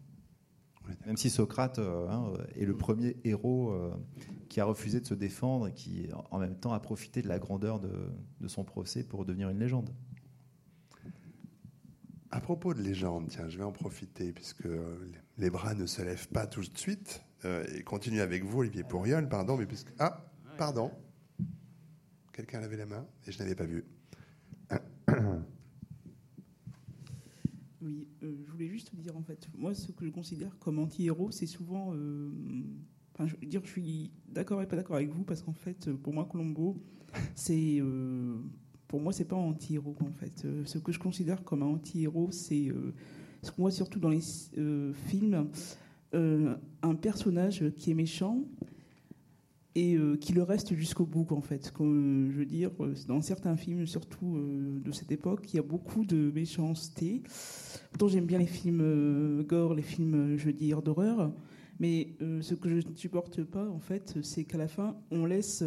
Même 1.06 1.16
si 1.16 1.30
Socrate 1.30 1.78
hein, 1.78 2.32
est 2.54 2.64
le 2.64 2.76
premier 2.76 3.16
héros 3.24 3.74
qui 4.48 4.60
a 4.60 4.64
refusé 4.64 5.00
de 5.00 5.06
se 5.06 5.14
défendre 5.14 5.68
et 5.68 5.72
qui, 5.72 6.08
en 6.30 6.38
même 6.38 6.56
temps, 6.56 6.72
a 6.72 6.80
profité 6.80 7.22
de 7.22 7.28
la 7.28 7.38
grandeur 7.38 7.80
de, 7.80 7.90
de 8.40 8.48
son 8.48 8.64
procès 8.64 9.02
pour 9.02 9.24
devenir 9.24 9.48
une 9.48 9.58
légende. 9.58 9.90
À 12.30 12.40
propos 12.40 12.72
de 12.72 12.82
légende, 12.82 13.28
tiens, 13.28 13.48
je 13.50 13.58
vais 13.58 13.64
en 13.64 13.72
profiter 13.72 14.32
puisque 14.32 14.66
les 15.36 15.50
bras 15.50 15.74
ne 15.74 15.84
se 15.84 16.00
lèvent 16.00 16.28
pas 16.28 16.46
tout 16.46 16.62
de 16.62 16.78
suite. 16.78 17.22
Euh, 17.44 17.62
et 17.74 17.82
continue 17.82 18.20
avec 18.20 18.42
vous, 18.42 18.60
Olivier 18.60 18.84
Pourriol, 18.84 19.28
pardon, 19.28 19.58
mais 19.58 19.66
puisque... 19.66 19.92
Ah, 19.98 20.24
pardon. 20.56 20.90
Quelqu'un 22.32 22.62
levait 22.62 22.78
la 22.78 22.86
main 22.86 23.06
et 23.26 23.32
je 23.32 23.38
n'avais 23.38 23.54
pas 23.54 23.66
vu. 23.66 23.84
Oui, 27.82 28.08
euh, 28.22 28.36
je 28.44 28.50
voulais 28.50 28.68
juste 28.68 28.94
dire, 28.94 29.16
en 29.16 29.22
fait, 29.22 29.48
moi, 29.54 29.74
ce 29.74 29.92
que 29.92 30.06
je 30.06 30.10
considère 30.10 30.56
comme 30.58 30.78
anti-héros, 30.78 31.30
c'est 31.30 31.46
souvent... 31.46 31.92
Euh, 31.94 32.30
enfin, 33.14 33.26
je 33.26 33.34
veux 33.36 33.46
dire, 33.46 33.60
je 33.64 33.70
suis 33.70 34.12
d'accord 34.28 34.62
et 34.62 34.66
pas 34.66 34.76
d'accord 34.76 34.96
avec 34.96 35.10
vous, 35.10 35.24
parce 35.24 35.42
qu'en 35.42 35.52
fait, 35.52 35.92
pour 35.92 36.14
moi, 36.14 36.24
Colombo, 36.30 36.76
c'est... 37.34 37.82
pour 38.86 39.00
moi, 39.00 39.12
c'est 39.12 39.24
pas 39.26 39.36
un 39.36 39.40
anti-héros, 39.40 39.96
en 40.00 40.12
fait. 40.12 40.46
ce 40.64 40.78
que 40.78 40.92
je 40.92 40.98
considère 40.98 41.44
comme 41.44 41.62
un 41.62 41.66
anti-héros, 41.66 42.30
c'est 42.30 42.72
ce 43.42 43.50
qu'on 43.50 43.62
voit 43.62 43.70
surtout 43.70 43.98
dans 43.98 44.08
les 44.08 44.22
euh, 44.58 44.92
films, 44.92 45.48
euh, 46.14 46.56
un 46.82 46.94
personnage 46.94 47.70
qui 47.76 47.90
est 47.90 47.94
méchant 47.94 48.44
et 49.74 49.94
euh, 49.94 50.16
qui 50.16 50.32
le 50.32 50.42
reste 50.42 50.74
jusqu'au 50.74 51.06
bout, 51.06 51.32
en 51.32 51.40
fait. 51.40 51.70
Comme, 51.70 52.30
je 52.32 52.38
veux 52.38 52.46
dire, 52.46 52.70
dans 53.08 53.20
certains 53.20 53.56
films, 53.56 53.86
surtout 53.86 54.38
de 54.38 54.92
cette 54.92 55.12
époque, 55.12 55.52
il 55.52 55.56
y 55.56 55.58
a 55.58 55.62
beaucoup 55.62 56.04
de 56.04 56.30
méchanceté. 56.30 57.22
Pourtant, 57.90 58.08
j'aime 58.08 58.26
bien 58.26 58.38
les 58.38 58.46
films 58.46 59.42
gore, 59.44 59.74
les 59.74 59.82
films, 59.82 60.36
je 60.36 60.46
veux 60.46 60.52
dire, 60.52 60.82
d'horreur. 60.82 61.32
Mais 61.80 62.14
ce 62.20 62.54
que 62.54 62.68
je 62.68 62.86
ne 62.86 62.94
supporte 62.94 63.42
pas, 63.42 63.68
en 63.68 63.80
fait, 63.80 64.18
c'est 64.22 64.44
qu'à 64.44 64.58
la 64.58 64.68
fin, 64.68 64.96
on 65.10 65.24
laisse 65.24 65.64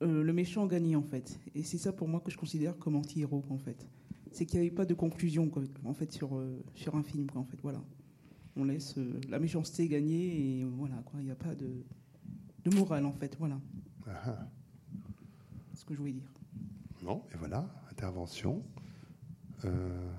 le 0.00 0.32
méchant 0.32 0.66
gagner, 0.66 0.96
en 0.96 1.02
fait. 1.02 1.40
Et 1.54 1.62
c'est 1.62 1.78
ça, 1.78 1.92
pour 1.92 2.08
moi, 2.08 2.20
que 2.20 2.30
je 2.30 2.36
considère 2.36 2.76
comme 2.78 2.96
anti-héros, 2.96 3.44
en 3.48 3.58
fait 3.58 3.86
c'est 4.34 4.46
qu'il 4.46 4.60
n'y 4.60 4.66
avait 4.66 4.74
pas 4.74 4.84
de 4.84 4.94
conclusion 4.94 5.50
en 5.84 5.94
fait 5.94 6.12
sur, 6.12 6.36
euh, 6.36 6.60
sur 6.74 6.96
un 6.96 7.02
film. 7.02 7.28
en 7.34 7.44
fait, 7.44 7.58
voilà. 7.62 7.82
On 8.56 8.64
laisse 8.64 8.98
euh, 8.98 9.20
la 9.28 9.38
méchanceté 9.38 9.88
gagner 9.88 10.60
et 10.60 10.64
voilà, 10.64 10.96
quoi. 11.06 11.20
Il 11.20 11.26
n'y 11.26 11.30
a 11.30 11.36
pas 11.36 11.54
de, 11.54 11.84
de 12.64 12.74
morale 12.74 13.06
en 13.06 13.12
fait, 13.12 13.36
voilà. 13.38 13.58
Ah. 14.08 14.46
C'est 15.72 15.80
ce 15.80 15.84
que 15.84 15.94
je 15.94 15.98
voulais 15.98 16.12
dire. 16.12 16.30
Non, 17.02 17.22
et 17.32 17.36
voilà, 17.36 17.66
intervention, 17.90 18.62
euh, 19.64 20.10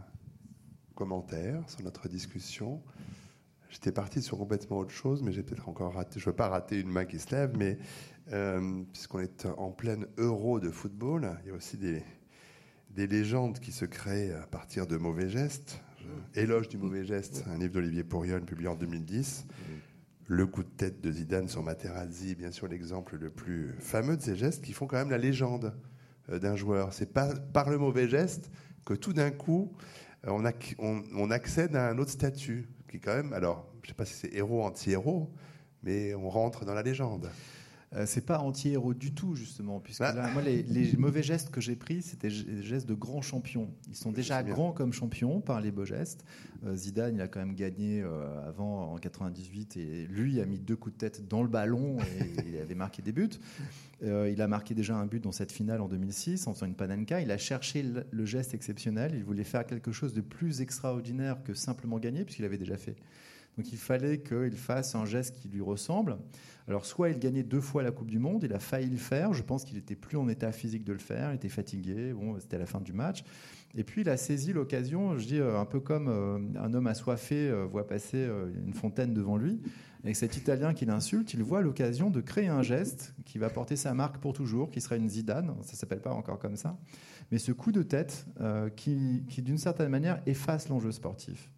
commentaire 0.94 1.68
sur 1.70 1.84
notre 1.84 2.08
discussion. 2.08 2.82
J'étais 3.70 3.92
parti 3.92 4.22
sur 4.22 4.38
complètement 4.38 4.78
autre 4.78 4.92
chose, 4.92 5.22
mais 5.22 5.32
j'ai 5.32 5.44
peut-être 5.44 5.68
encore 5.68 5.94
raté. 5.94 6.20
Je 6.20 6.26
ne 6.26 6.32
veux 6.32 6.36
pas 6.36 6.48
rater 6.48 6.80
une 6.80 6.90
main 6.90 7.06
qui 7.06 7.20
se 7.20 7.36
lève, 7.36 7.58
mais 7.58 7.78
puisqu'on 8.92 9.20
est 9.20 9.46
en 9.58 9.72
pleine 9.72 10.08
euro 10.18 10.60
de 10.60 10.70
football, 10.70 11.38
il 11.44 11.50
y 11.50 11.52
a 11.52 11.56
aussi 11.56 11.78
des, 11.78 12.04
des 12.92 13.08
légendes 13.08 13.60
qui 13.60 13.72
se 13.72 13.86
créent 13.86 14.32
à 14.32 14.48
partir 14.48 14.88
de 14.88 14.98
mauvais 14.98 15.30
gestes. 15.30 15.82
Éloge 16.34 16.70
du 16.70 16.78
mauvais 16.78 17.04
geste, 17.04 17.44
un 17.48 17.58
livre 17.58 17.74
d'Olivier 17.74 18.04
Pourriol 18.04 18.42
publié 18.44 18.70
en 18.70 18.76
2010. 18.76 19.46
Le 20.28 20.48
coup 20.48 20.64
de 20.64 20.70
tête 20.70 21.02
de 21.02 21.12
Zidane 21.12 21.48
sur 21.48 21.62
Materazzi, 21.62 22.34
bien 22.34 22.52
sûr 22.52 22.68
l'exemple 22.68 23.16
le 23.16 23.30
plus 23.30 23.76
fameux 23.78 24.18
de 24.18 24.22
ces 24.24 24.36
gestes 24.36 24.64
qui 24.64 24.74
font 24.74 24.88
quand 24.88 24.98
même 24.98 25.12
la 25.12 25.20
légende 25.20 25.76
euh, 26.30 26.40
d'un 26.40 26.56
joueur. 26.56 26.94
C'est 26.94 27.14
pas 27.14 27.32
par 27.54 27.70
le 27.70 27.78
mauvais 27.78 28.10
geste 28.10 28.50
que 28.86 28.96
tout 28.96 29.14
d'un 29.14 29.30
coup 29.30 29.72
euh, 30.26 30.52
on, 30.80 31.32
accède 31.32 31.76
à 31.76 31.90
un 31.90 32.00
autre 32.00 32.10
statut 32.10 32.68
qui 32.90 33.00
quand 33.00 33.16
même, 33.16 33.34
alors 33.34 33.72
je 33.84 33.90
sais 33.90 33.94
pas 33.94 34.06
si 34.06 34.16
c'est 34.16 34.34
héros 34.34 34.64
anti-héros, 34.64 35.32
mais 35.84 36.16
on 36.16 36.30
rentre 36.30 36.66
dans 36.66 36.74
la 36.74 36.82
légende. 36.82 37.30
Euh, 37.94 38.06
c'est 38.06 38.26
pas 38.26 38.40
anti-héros 38.40 38.94
du 38.94 39.14
tout, 39.14 39.36
justement, 39.36 39.80
puisque 39.80 40.00
Bah. 40.02 40.14
là, 40.14 40.30
moi, 40.34 40.42
les, 40.42 40.64
les 40.64 40.98
mauvais 40.98 41.24
gestes 41.24 41.50
que 41.50 41.62
j'ai 41.62 41.76
pris, 41.76 42.02
c'était 42.02 42.30
des 42.30 42.62
gestes 42.64 42.88
de 42.90 42.94
grands 42.94 43.22
champions. 43.22 43.70
Ils 43.88 43.96
sont 43.96 44.12
déjà 44.12 44.44
grands 44.44 44.72
comme 44.72 44.92
champions 44.92 45.40
par 45.40 45.62
les 45.62 45.72
beaux 45.72 45.86
gestes. 45.86 46.26
Euh, 46.66 46.76
Zidane, 46.76 47.16
il 47.16 47.22
a 47.22 47.28
quand 47.28 47.40
même 47.40 47.54
gagné 47.56 48.02
euh, 48.02 48.48
avant 48.48 48.92
en 48.94 48.98
98 48.98 49.78
et 49.78 50.08
lui 50.08 50.42
a 50.42 50.46
mis 50.46 50.58
deux 50.60 50.76
coups 50.76 50.96
de 50.96 51.00
tête 51.00 51.28
dans 51.28 51.44
le 51.44 51.48
ballon 51.48 51.98
et 52.00 52.42
il 52.50 52.58
avait 52.58 52.76
marqué 52.76 53.02
des 53.02 53.12
buts. 53.12 53.30
Euh, 54.04 54.30
il 54.30 54.42
a 54.42 54.48
marqué 54.48 54.74
déjà 54.74 54.96
un 54.96 55.06
but 55.06 55.24
dans 55.24 55.32
cette 55.32 55.52
finale 55.52 55.80
en 55.80 55.88
2006 55.88 56.48
en 56.48 56.54
faisant 56.54 56.66
une 56.66 56.76
panenka. 56.76 57.22
Il 57.22 57.32
a 57.32 57.38
cherché 57.38 57.84
le, 57.84 58.06
le 58.10 58.26
geste 58.26 58.54
exceptionnel. 58.54 59.14
Il 59.16 59.24
voulait 59.24 59.44
faire 59.44 59.66
quelque 59.66 59.92
chose 59.92 60.14
de 60.14 60.22
plus 60.22 60.60
extraordinaire 60.62 61.44
que 61.44 61.54
simplement 61.54 62.00
gagner, 62.00 62.26
puisqu'il 62.26 62.46
avait 62.46 62.58
déjà 62.58 62.78
fait. 62.78 62.96
Donc 63.58 63.72
il 63.72 63.78
fallait 63.78 64.20
qu'il 64.20 64.58
fasse 64.58 64.96
un 64.96 65.06
geste 65.06 65.36
qui 65.36 65.48
lui 65.48 65.62
ressemble. 65.62 66.18
Alors 66.68 66.86
soit 66.86 67.10
il 67.10 67.20
gagnait 67.20 67.44
deux 67.44 67.62
fois 67.62 67.84
la 67.84 67.92
Coupe 67.92 68.10
du 68.10 68.20
Monde, 68.20 68.44
il 68.44 68.54
a 68.54 68.60
failli 68.60 68.90
le 68.90 68.98
faire. 68.98 69.34
Je 69.34 69.44
pense 69.44 69.64
qu'il 69.64 69.78
était 69.78 69.96
plus 69.96 70.18
en 70.18 70.28
état 70.28 70.52
physique 70.52 70.84
de 70.84 70.94
le 70.94 71.00
faire. 71.00 71.32
Il 71.32 71.36
était 71.36 71.50
fatigué. 71.50 72.14
Bon, 72.14 72.40
c'était 72.40 72.58
la 72.58 72.66
fin 72.66 72.82
du 72.82 72.92
match. 72.92 73.24
Et 73.78 73.84
puis 73.84 74.02
il 74.02 74.10
a 74.10 74.16
saisi 74.16 74.54
l'occasion, 74.54 75.18
je 75.18 75.28
dis 75.28 75.40
euh, 75.40 75.60
un 75.60 75.66
peu 75.66 75.82
comme 75.82 76.08
euh, 76.08 76.40
un 76.58 76.74
homme 76.74 76.88
assoiffé 76.88 77.50
euh, 77.50 77.66
voit 77.66 77.86
passer 77.86 78.28
une 78.66 78.74
fontaine 78.74 79.14
devant 79.14 79.38
lui. 79.38 79.62
Et 80.06 80.14
cet 80.14 80.38
Italien 80.38 80.74
qui 80.74 80.86
l'insulte, 80.86 81.34
il 81.34 81.44
voit 81.44 81.62
l'occasion 81.62 82.10
de 82.10 82.22
créer 82.22 82.48
un 82.48 82.62
geste 82.62 83.16
qui 83.26 83.38
va 83.38 83.50
porter 83.50 83.76
sa 83.76 83.94
marque 83.94 84.20
pour 84.20 84.34
toujours, 84.34 84.70
qui 84.70 84.80
sera 84.80 84.96
une 84.98 85.10
Zidane. 85.10 85.54
Ça 85.64 85.76
s'appelle 85.76 86.00
pas 86.00 86.14
encore 86.14 86.38
comme 86.38 86.56
ça, 86.56 86.78
mais 87.32 87.40
ce 87.40 87.52
coup 87.52 87.72
de 87.72 87.82
tête 87.82 88.28
qui 88.76 89.24
d'une 89.40 89.58
certaine 89.58 89.90
manière 89.90 90.22
efface 90.28 90.70
l'enjeu 90.70 90.92
sportif. 90.92 91.50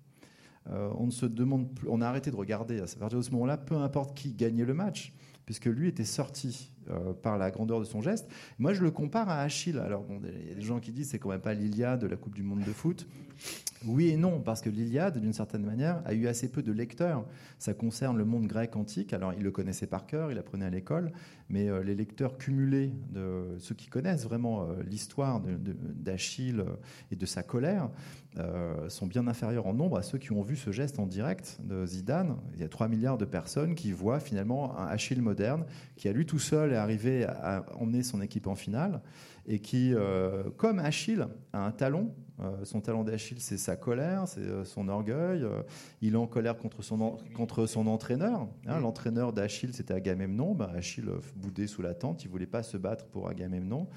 Euh, 0.70 0.90
on 0.98 1.06
ne 1.06 1.12
se 1.12 1.26
demande 1.26 1.74
plus, 1.74 1.88
on 1.90 2.02
a 2.02 2.08
arrêté 2.08 2.32
de 2.32 2.36
regarder 2.36 2.80
à 2.80 2.86
partir 3.00 3.20
de 3.20 3.24
ce 3.24 3.32
moment-là, 3.32 3.58
peu 3.58 3.76
importe 3.76 4.18
qui 4.18 4.34
gagnait 4.34 4.66
le 4.66 4.74
match, 4.74 5.14
puisque 5.46 5.66
lui 5.66 5.88
était 5.88 6.04
sorti 6.04 6.72
euh, 6.90 7.14
par 7.14 7.38
la 7.38 7.52
grandeur 7.52 7.80
de 7.80 7.86
son 7.86 8.02
geste. 8.02 8.28
Moi, 8.60 8.74
je 8.74 8.82
le 8.82 8.92
compare 8.92 9.30
à 9.30 9.42
Achille. 9.42 9.80
Alors, 9.80 10.04
bon, 10.04 10.20
il 10.24 10.50
y 10.50 10.52
a 10.52 10.56
des 10.56 10.62
gens 10.62 10.80
qui 10.80 10.92
disent 10.92 11.10
c'est 11.10 11.20
quand 11.20 11.30
même 11.30 11.42
pas 11.42 11.54
l'Iliade 11.54 12.02
de 12.02 12.08
la 12.08 12.16
Coupe 12.16 12.36
du 12.36 12.44
Monde 12.44 12.64
de 12.64 12.72
foot. 12.72 13.08
Oui 13.86 14.10
et 14.10 14.18
non, 14.18 14.40
parce 14.40 14.62
que 14.62 14.70
l'Iliade, 14.70 15.20
d'une 15.20 15.34
certaine 15.34 15.64
manière, 15.64 16.02
a 16.06 16.14
eu 16.14 16.28
assez 16.28 16.50
peu 16.50 16.64
de 16.64 16.72
lecteurs. 16.72 17.26
Ça 17.60 17.74
concerne 17.74 18.18
le 18.18 18.26
monde 18.26 18.48
grec 18.48 18.76
antique. 18.76 19.14
Alors, 19.14 19.34
il 19.34 19.44
le 19.44 19.52
connaissait 19.52 19.86
par 19.86 20.08
cœur, 20.08 20.32
il 20.32 20.38
apprenait 20.38 20.66
à 20.66 20.70
l'école, 20.70 21.12
mais 21.50 21.70
euh, 21.70 21.84
les 21.84 21.94
lecteurs 21.94 22.38
cumulés 22.38 22.94
de 23.12 23.56
ceux 23.60 23.76
qui 23.76 23.88
connaissent 23.88 24.24
vraiment 24.24 24.64
euh, 24.64 24.82
l'histoire 24.84 25.42
d'Achille 25.42 26.64
et 27.12 27.16
de 27.16 27.26
sa 27.26 27.44
colère 27.44 27.90
sont 28.88 29.08
bien 29.08 29.26
inférieurs 29.28 29.66
en 29.66 29.74
nombre 29.74 29.98
à 29.98 30.04
ceux 30.04 30.20
qui 30.20 30.32
ont 30.32 30.44
vu 30.44 30.56
ce 30.56 30.72
geste 30.72 31.00
en 31.00 31.08
direct 31.08 31.58
de 31.64 31.88
Zidane. 31.88 32.38
Il 32.54 32.62
y 32.62 32.64
a 32.64 32.70
3 32.70 32.88
milliards 32.88 33.18
de 33.18 33.26
personnes 33.26 33.74
qui 33.74 33.92
voient 33.92 34.20
finalement 34.20 34.78
un 34.78 34.86
Achille 34.86 35.22
moderne 35.22 35.66
qui, 35.96 36.08
à 36.08 36.12
lui 36.12 36.28
tout 36.28 36.38
seul, 36.38 36.74
arrivé 36.78 37.26
à 37.26 37.66
emmener 37.80 38.04
son 38.04 38.22
équipe 38.22 38.48
en 38.48 38.56
finale 38.56 39.02
et 39.48 39.60
qui, 39.60 39.94
euh, 39.94 40.44
comme 40.58 40.80
Achille, 40.80 41.26
a 41.54 41.66
un 41.66 41.72
talon. 41.72 42.14
Euh, 42.40 42.64
son 42.66 42.82
talon 42.82 43.04
d'Achille, 43.04 43.40
c'est 43.40 43.58
sa 43.58 43.76
colère, 43.76 44.28
c'est 44.28 44.42
euh, 44.42 44.64
son 44.64 44.90
orgueil. 44.90 45.44
Il 46.02 46.14
est 46.14 46.18
en 46.18 46.28
colère 46.28 46.56
contre 46.58 46.84
son, 46.84 47.02
en- 47.02 47.18
contre 47.36 47.66
son 47.66 47.88
entraîneur. 47.88 48.48
Hein, 48.68 48.80
L'entraîneur 48.80 49.34
d'Achille, 49.34 49.74
c'était 49.74 49.94
Agamemnon. 49.94 50.54
Ben, 50.54 50.70
Achille 50.76 51.10
boudait 51.36 51.66
sous 51.68 51.82
la 51.82 51.94
tente. 51.96 52.24
Il 52.24 52.30
voulait 52.30 52.46
pas 52.46 52.62
se 52.64 52.78
battre 52.78 53.06
pour 53.08 53.28
Agamemnon. 53.28 53.88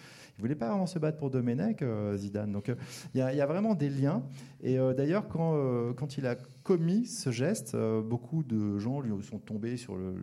Il 0.40 0.42
voulait 0.42 0.54
pas 0.54 0.70
vraiment 0.70 0.86
se 0.86 0.98
battre 0.98 1.18
pour 1.18 1.28
Domenech, 1.28 1.82
euh, 1.82 2.16
Zidane? 2.16 2.50
Donc, 2.50 2.70
euh, 2.70 2.74
il 3.12 3.18
y, 3.18 3.22
a- 3.22 3.46
vraiment 3.46 3.74
des 3.74 3.90
liens. 3.90 4.22
Et 4.62 4.78
euh, 4.78 4.94
d'ailleurs, 4.94 5.28
quand, 5.28 6.16
il 6.16 6.24
a 6.26 6.34
commis 6.62 7.04
ce 7.04 7.30
geste, 7.30 7.76
beaucoup 7.76 8.42
de 8.42 8.78
gens 8.78 9.02
lui 9.02 9.12
sont 9.22 9.38
tombés 9.38 9.76
sur 9.76 9.96
le, 9.96 10.14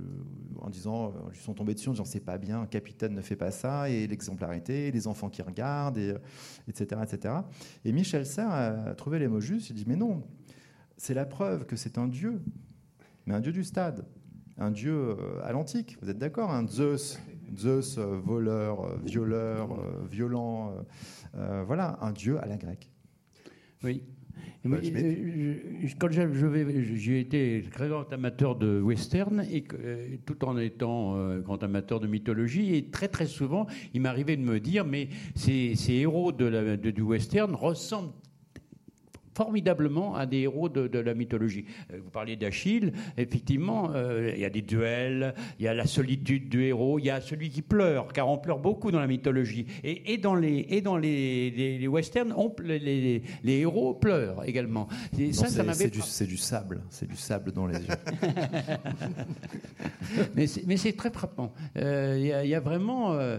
en 0.59 0.71
disant, 0.71 1.13
lui 1.29 1.37
sont 1.37 1.53
tombés 1.53 1.75
dessus 1.75 1.89
en 1.89 1.91
disant 1.91 2.05
c'est 2.05 2.19
pas 2.19 2.39
bien, 2.39 2.61
un 2.61 2.65
capitaine 2.65 3.13
ne 3.13 3.21
fait 3.21 3.35
pas 3.35 3.51
ça, 3.51 3.91
et 3.91 4.07
l'exemplarité, 4.07 4.89
les 4.91 5.05
enfants 5.05 5.29
qui 5.29 5.43
regardent, 5.43 5.99
et, 5.99 6.15
etc., 6.67 6.99
etc. 7.03 7.35
Et 7.85 7.91
Michel 7.91 8.25
Serres 8.25 8.51
a 8.51 8.95
trouvé 8.95 9.19
les 9.19 9.27
mots 9.27 9.39
justes. 9.39 9.69
Il 9.69 9.75
dit 9.75 9.85
mais 9.85 9.97
non, 9.97 10.23
c'est 10.95 11.13
la 11.13 11.27
preuve 11.27 11.67
que 11.67 11.75
c'est 11.75 11.99
un 11.99 12.07
dieu, 12.07 12.41
mais 13.27 13.35
un 13.35 13.39
dieu 13.39 13.51
du 13.51 13.63
stade, 13.63 14.03
un 14.57 14.71
dieu 14.71 15.15
à 15.43 15.51
l'antique. 15.51 15.95
Vous 16.01 16.09
êtes 16.09 16.17
d'accord 16.17 16.49
Un 16.49 16.67
Zeus, 16.67 17.19
Zeus 17.55 17.97
euh, 17.97 18.17
voleur, 18.23 18.83
euh, 18.85 18.97
violeur, 19.05 19.71
euh, 19.73 20.05
violent, 20.09 20.73
voilà, 21.65 21.97
un 22.01 22.11
dieu 22.11 22.41
à 22.41 22.45
la 22.47 22.57
grecque. 22.57 22.89
Oui. 23.83 24.03
Bah, 24.63 24.69
moi, 24.69 24.79
je 24.81 25.95
quand 25.99 26.09
j'ai 26.11 27.19
été 27.19 27.63
très 27.71 27.87
grand 27.89 28.11
amateur 28.11 28.55
de 28.55 28.79
western 28.81 29.43
et 29.49 29.63
euh, 29.73 30.17
tout 30.25 30.43
en 30.45 30.57
étant 30.57 31.15
euh, 31.15 31.39
grand 31.39 31.61
amateur 31.63 31.99
de 31.99 32.07
mythologie 32.07 32.75
et 32.75 32.89
très 32.89 33.07
très 33.07 33.25
souvent 33.27 33.65
il 33.93 34.01
m'arrivait 34.01 34.35
de 34.35 34.41
me 34.43 34.59
dire 34.59 34.83
mais 34.85 35.09
ces, 35.35 35.75
ces 35.75 35.93
héros 35.93 36.31
de 36.31 36.45
la- 36.45 36.77
de- 36.77 36.91
du 36.91 37.01
western 37.01 37.53
ressemblent 37.55 38.11
formidablement 39.41 40.15
à 40.15 40.25
des 40.25 40.39
héros 40.39 40.67
de, 40.67 40.87
de 40.87 40.97
la 40.99 41.13
mythologie. 41.13 41.65
Euh, 41.93 41.99
Vous 42.03 42.09
parliez 42.09 42.35
d'Achille, 42.35 42.91
effectivement, 43.17 43.91
euh, 43.93 44.31
il 44.33 44.41
y 44.41 44.45
a 44.45 44.49
des 44.49 44.63
duels, 44.63 45.35
il 45.59 45.65
y 45.65 45.67
a 45.67 45.75
la 45.75 45.85
solitude 45.85 46.49
du 46.49 46.63
héros, 46.63 46.97
il 46.97 47.05
y 47.05 47.11
a 47.11 47.21
celui 47.21 47.49
qui 47.51 47.61
pleure, 47.61 48.11
car 48.13 48.27
on 48.29 48.39
pleure 48.39 48.57
beaucoup 48.57 48.89
dans 48.89 48.99
la 48.99 49.05
mythologie. 49.05 49.67
Et, 49.83 50.13
et 50.13 50.17
dans 50.17 50.33
les, 50.33 50.65
et 50.69 50.81
dans 50.81 50.97
les, 50.97 51.51
les- 51.51 51.77
les 51.77 51.87
westerns, 51.87 52.33
on- 52.35 52.51
les, 52.63 53.21
héros 53.45 53.93
pleurent 53.93 54.43
également. 54.43 54.87
Et 55.19 55.27
Non, 55.27 55.33
ça, 55.33 55.45
ça 55.45 55.49
c'est 55.57 55.63
m'avait 55.63 55.77
c'est 55.85 56.25
du, 56.25 56.37
sable, 56.37 56.81
c'est 56.89 57.07
du 57.07 57.15
sable 57.15 57.51
dans 57.51 57.67
les 57.67 57.77
yeux. 57.77 57.85
mais 60.65 60.77
c'est, 60.77 60.93
très 60.93 61.11
frappant. 61.11 61.53
Euh, 61.77 62.15
Il 62.19 62.25
y, 62.25 62.31
a- 62.33 62.43
il 62.43 62.49
y 62.49 62.55
a 62.55 62.59
vraiment, 62.59 63.13
euh, 63.13 63.37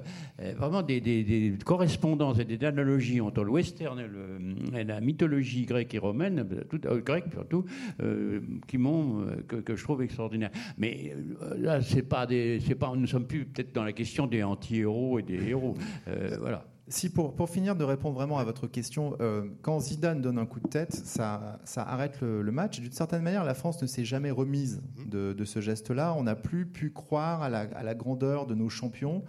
vraiment 0.57 0.83
des, 0.83 1.01
des- 1.01 1.25
des 1.25 1.53
correspondances 1.65 2.39
et 2.39 2.45
des 2.45 2.65
analogies 2.65 3.21
entre 3.21 3.43
le 3.43 3.51
western 3.51 3.99
et, 3.99 4.07
le- 4.07 4.79
et 4.79 4.85
la 4.85 5.01
mythologie 5.01 5.65
grecque 5.67 5.88
et 5.95 5.99
romaine, 5.99 6.47
euh, 6.53 6.65
tout, 6.69 6.81
euh, 6.87 7.01
grecque 7.01 7.27
surtout, 7.33 7.65
euh, 8.01 8.41
qui 8.67 8.79
m'ont, 8.79 9.23
euh, 9.23 9.63
que, 9.63 9.77
je 9.77 9.83
trouve 9.83 10.03
extraordinaires. 10.03 10.51
Mais 10.77 11.15
là, 11.57 11.81
c'est 11.81 12.03
pas 12.03 12.27
des, 12.27 12.61
c'est 12.67 12.75
pas, 12.75 12.93
nous 12.95 13.07
sommes 13.07 13.27
plus 13.27 13.45
peut-être 13.45 13.75
dans 13.75 13.85
la 13.85 13.93
question 13.93 14.27
des 14.27 14.43
anti-héros 14.43 15.19
et 15.19 15.23
des 15.23 15.49
héros. 15.49 15.75
Voilà. 16.41 16.65
Si 16.91 17.13
pour, 17.13 17.35
pour 17.35 17.51
finir 17.51 17.77
de 17.77 17.85
répondre 17.85 18.15
vraiment 18.15 18.39
à 18.39 18.45
votre 18.45 18.67
question, 18.67 19.19
quand 19.61 19.79
Zidane 19.79 20.23
donne 20.23 20.39
un 20.39 20.47
coup 20.47 20.59
de 20.59 20.69
tête, 20.69 20.95
ça, 20.95 21.59
ça 21.65 21.83
arrête 21.83 22.23
le, 22.23 22.51
match. 22.51 22.81
D'une 22.81 22.93
certaine 22.93 23.21
manière, 23.21 23.45
la 23.45 23.53
France 23.53 23.83
ne 23.83 23.87
s'est 23.87 24.07
jamais 24.07 24.31
remise 24.31 24.81
de, 25.07 25.45
ce 25.45 25.61
geste-là. 25.61 26.15
On 26.17 26.23
n'a 26.23 26.35
plus 26.35 26.65
pu 26.65 26.91
croire 26.91 27.43
à 27.43 27.51
la 27.51 27.95
grandeur 27.95 28.47
de 28.47 28.55
nos 28.55 28.71
champions. 28.71 29.23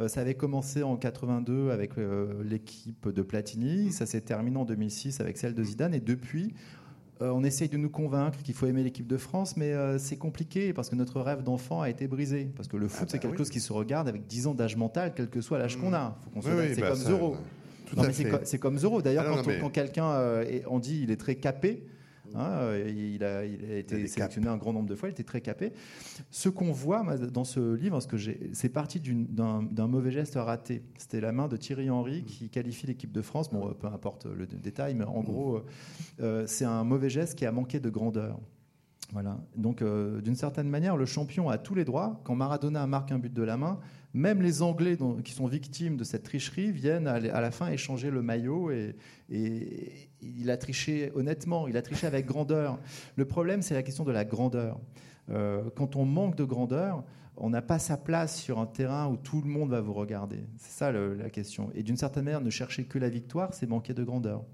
Euh, 0.00 0.08
ça 0.08 0.20
avait 0.22 0.34
commencé 0.34 0.82
en 0.82 0.96
82 0.96 1.70
avec 1.70 1.98
euh, 1.98 2.42
l'équipe 2.42 3.08
de 3.08 3.22
Platini, 3.22 3.92
ça 3.92 4.06
s'est 4.06 4.20
terminé 4.22 4.56
en 4.56 4.64
2006 4.64 5.20
avec 5.20 5.36
celle 5.38 5.54
de 5.54 5.62
Zidane, 5.62 5.94
et 5.94 6.00
depuis, 6.00 6.52
euh, 7.22 7.30
on 7.30 7.44
essaye 7.44 7.68
de 7.68 7.76
nous 7.76 7.90
convaincre 7.90 8.42
qu'il 8.42 8.54
faut 8.54 8.66
aimer 8.66 8.82
l'équipe 8.82 9.06
de 9.06 9.16
France, 9.16 9.56
mais 9.56 9.72
euh, 9.72 9.98
c'est 9.98 10.16
compliqué 10.16 10.72
parce 10.72 10.90
que 10.90 10.96
notre 10.96 11.20
rêve 11.20 11.44
d'enfant 11.44 11.80
a 11.80 11.88
été 11.88 12.08
brisé. 12.08 12.50
Parce 12.56 12.66
que 12.66 12.76
le 12.76 12.88
foot, 12.88 12.98
Ah 13.00 13.04
bah 13.04 13.08
c'est 13.12 13.18
quelque 13.20 13.32
oui. 13.32 13.38
chose 13.38 13.50
qui 13.50 13.60
se 13.60 13.72
regarde 13.72 14.08
avec 14.08 14.26
10 14.26 14.48
ans 14.48 14.54
d'âge 14.54 14.76
mental, 14.76 15.12
quel 15.14 15.28
que 15.30 15.40
soit 15.40 15.58
l'âge 15.58 15.76
qu'on 15.76 15.92
a. 15.92 16.18
Faut 16.22 16.30
qu'on 16.30 16.40
Oui, 16.40 16.54
oui, 16.58 16.72
c'est 16.74 16.80
bah, 16.80 16.90
comme 16.90 17.36
mais 17.96 18.40
c'est 18.44 18.58
comme 18.58 18.78
Zoro. 18.78 19.02
D'ailleurs, 19.02 19.26
Ah 19.28 19.42
quand, 19.60 19.70
quelqu'un, 19.70 20.10
euh, 20.10 20.60
on 20.68 20.80
dit 20.80 21.00
il 21.02 21.12
est 21.12 21.16
très 21.16 21.36
capé, 21.36 21.84
hein, 22.34 22.48
euh, 22.50 22.90
il, 22.94 23.22
a, 23.24 23.44
il 23.44 23.64
a 23.70 23.76
été 23.78 24.06
sélectionné 24.06 24.48
un 24.48 24.56
grand 24.56 24.72
nombre 24.72 24.88
de 24.88 24.94
fois, 24.94 25.08
il 25.08 25.12
était 25.12 25.22
très 25.24 25.40
capé. 25.40 25.72
Ce 26.30 26.48
qu'on 26.48 26.72
voit 26.72 27.02
dans 27.16 27.44
ce 27.44 27.74
livre, 27.74 28.00
ce 28.00 28.06
que 28.06 28.16
j'ai- 28.16 28.50
c'est 28.52 28.68
parti 28.68 29.00
d'un 29.00 29.86
mauvais 29.86 30.10
geste 30.10 30.34
raté. 30.36 30.82
C'était 30.98 31.20
la 31.20 31.32
main 31.32 31.48
de 31.48 31.56
Thierry 31.56 31.90
Henry 31.90 32.24
qui 32.24 32.48
qualifie 32.50 32.86
l'équipe 32.86 33.12
de 33.12 33.22
France. 33.22 33.50
Bon, 33.50 33.68
euh, 33.68 33.72
peu 33.74 33.86
importe 33.86 34.26
le 34.26 34.46
détail, 34.46 34.94
mais 34.94 35.04
en 35.04 35.22
gros, 35.22 35.56
euh, 35.56 35.64
euh, 36.20 36.44
c'est 36.46 36.64
un 36.64 36.84
mauvais 36.84 37.10
geste 37.10 37.36
qui 37.38 37.46
a 37.46 37.52
manqué 37.52 37.80
de 37.80 37.90
grandeur. 37.90 38.38
Voilà. 39.12 39.38
Donc, 39.56 39.82
euh, 39.82 40.20
d'une 40.22 40.34
certaine 40.34 40.68
manière, 40.68 40.96
le 40.96 41.04
champion 41.06 41.48
a 41.48 41.58
tous 41.58 41.74
les 41.74 41.84
droits. 41.84 42.20
Quand 42.24 42.34
Maradona 42.34 42.86
marque 42.86 43.12
un 43.12 43.18
but 43.18 43.32
de 43.32 43.42
la 43.42 43.56
main, 43.56 43.78
même 44.14 44.42
les 44.42 44.62
Anglais 44.62 44.96
qui 45.24 45.32
sont 45.32 45.46
victimes 45.46 45.96
de 45.96 46.04
cette 46.04 46.22
tricherie 46.22 46.70
viennent 46.70 47.08
à, 47.08 47.18
la 47.18 47.50
fin 47.50 47.68
échanger 47.70 48.10
le 48.10 48.22
maillot 48.22 48.70
et, 48.70 48.94
il 49.28 50.50
a 50.50 50.56
triché 50.56 51.10
honnêtement, 51.14 51.68
il 51.68 51.76
a 51.76 51.82
triché 51.82 52.06
avec 52.06 52.24
grandeur. 52.24 52.78
Le 53.16 53.26
problème, 53.26 53.60
c'est 53.60 53.74
la 53.74 53.82
question 53.82 54.04
de 54.04 54.12
la 54.12 54.24
grandeur. 54.24 54.78
Euh, 55.30 55.64
quand 55.74 55.96
on 55.96 56.04
manque 56.04 56.36
de 56.36 56.44
grandeur, 56.44 57.04
on 57.36 57.50
n'a 57.50 57.62
pas 57.62 57.78
sa 57.78 57.96
place 57.96 58.40
sur 58.40 58.58
un 58.58 58.66
terrain 58.66 59.08
où 59.08 59.16
tout 59.16 59.42
le 59.42 59.48
monde 59.48 59.70
va 59.70 59.80
vous 59.80 59.92
regarder. 59.92 60.46
C'est 60.56 60.78
ça 60.78 60.92
la 60.92 61.30
question. 61.30 61.70
Et 61.74 61.82
d'une 61.82 61.96
certaine 61.96 62.24
manière, 62.24 62.40
ne 62.40 62.50
chercher 62.50 62.84
que 62.84 62.98
la 62.98 63.08
victoire, 63.08 63.52
c'est 63.52 63.66
manquer 63.66 63.92
de 63.92 64.04
grandeur. 64.04 64.44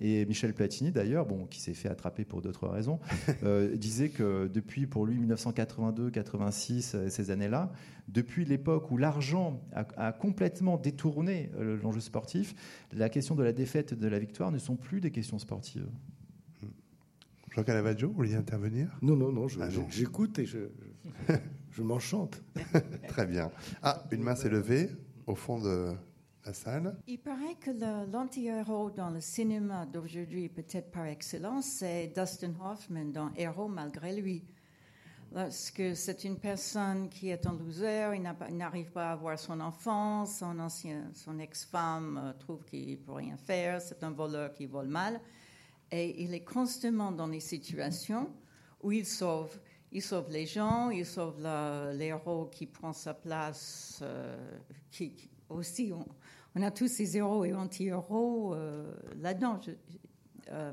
Et 0.00 0.26
Michel 0.26 0.52
Platini, 0.54 0.90
d'ailleurs, 0.90 1.24
bon, 1.26 1.46
qui 1.46 1.60
s'est 1.60 1.74
fait 1.74 1.88
attraper 1.88 2.24
pour 2.24 2.42
d'autres 2.42 2.66
raisons, 2.68 2.98
euh, 3.44 3.76
disait 3.76 4.08
que 4.08 4.48
depuis, 4.48 4.86
pour 4.86 5.06
lui, 5.06 5.16
1982, 5.18 6.10
86, 6.10 6.94
euh, 6.94 7.08
ces 7.08 7.30
années-là, 7.30 7.70
depuis 8.08 8.44
l'époque 8.44 8.90
où 8.90 8.96
l'argent 8.96 9.62
a, 9.72 9.86
a 9.96 10.12
complètement 10.12 10.76
détourné 10.76 11.50
euh, 11.56 11.78
l'enjeu 11.82 12.00
sportif, 12.00 12.54
la 12.92 13.08
question 13.08 13.34
de 13.34 13.42
la 13.42 13.52
défaite 13.52 13.92
et 13.92 13.96
de 13.96 14.08
la 14.08 14.18
victoire 14.18 14.50
ne 14.50 14.58
sont 14.58 14.76
plus 14.76 15.00
des 15.00 15.10
questions 15.10 15.38
sportives. 15.38 15.86
Jean 17.52 17.62
Calavaggio, 17.62 18.08
vous 18.08 18.14
vouliez 18.14 18.34
intervenir? 18.34 18.88
Non, 19.00 19.14
non, 19.16 19.30
non, 19.30 19.46
je- 19.46 19.60
Ah, 19.60 19.70
je- 19.70 19.78
non. 19.80 19.86
j'écoute 19.88 20.40
et 20.40 20.44
je, 20.44 20.58
je 21.70 21.82
m'enchante. 21.84 22.42
Très 23.06 23.26
bien. 23.26 23.50
Ah, 23.80 24.02
une 24.10 24.22
main 24.24 24.34
s'est 24.34 24.48
levée 24.48 24.90
au 25.28 25.36
fond 25.36 25.60
de 25.60 25.92
Il 27.06 27.18
paraît 27.18 27.54
que 27.54 27.70
l'anti-héros 28.12 28.90
dans 28.90 29.10
le 29.10 29.20
cinéma 29.20 29.86
d'aujourd'hui, 29.86 30.48
peut-être 30.48 30.90
par 30.90 31.06
excellence, 31.06 31.64
c'est 31.66 32.08
Dustin 32.14 32.52
Hoffman 32.62 33.06
dans 33.06 33.30
Héros 33.34 33.68
malgré 33.68 34.14
lui. 34.14 34.44
Parce 35.32 35.70
que 35.70 35.94
c'est 35.94 36.22
une 36.24 36.38
personne 36.38 37.08
qui 37.08 37.30
est 37.30 37.44
un 37.46 37.54
loser, 37.54 38.12
il 38.14 38.56
n'arrive 38.56 38.92
pas 38.92 39.08
à 39.08 39.12
avoir 39.12 39.36
son 39.38 39.58
enfant, 39.58 40.26
son, 40.26 41.38
ex-femme 41.40 42.20
euh, 42.22 42.32
trouve 42.38 42.64
qu'il 42.64 42.90
ne 42.90 42.96
peut 42.96 43.12
rien 43.12 43.36
faire, 43.36 43.80
c'est 43.82 44.04
un 44.04 44.12
voleur 44.12 44.52
qui 44.52 44.66
vole 44.66 44.86
mal. 44.86 45.20
Et 45.90 46.22
il 46.22 46.34
est 46.34 46.44
constamment 46.44 47.10
dans 47.10 47.26
des 47.26 47.40
situations 47.40 48.30
où 48.82 48.92
il 48.92 49.06
sauve. 49.06 49.58
Il 49.90 50.02
sauve 50.02 50.30
les 50.30 50.46
gens, 50.46 50.90
il 50.90 51.06
sauve 51.06 51.40
l'héros 51.94 52.46
qui 52.46 52.66
prend 52.66 52.92
sa 52.92 53.14
place. 53.14 53.98
euh, 54.02 54.36
qui- 54.90 55.30
aussi, 55.48 55.92
on, 55.92 56.04
on 56.54 56.62
a 56.62 56.70
tous 56.70 56.88
ces 56.88 57.16
héros 57.16 57.44
et 57.44 57.52
anti-héros 57.54 58.54
euh, 58.54 58.92
là-dedans. 59.20 59.60
Euh, 60.50 60.72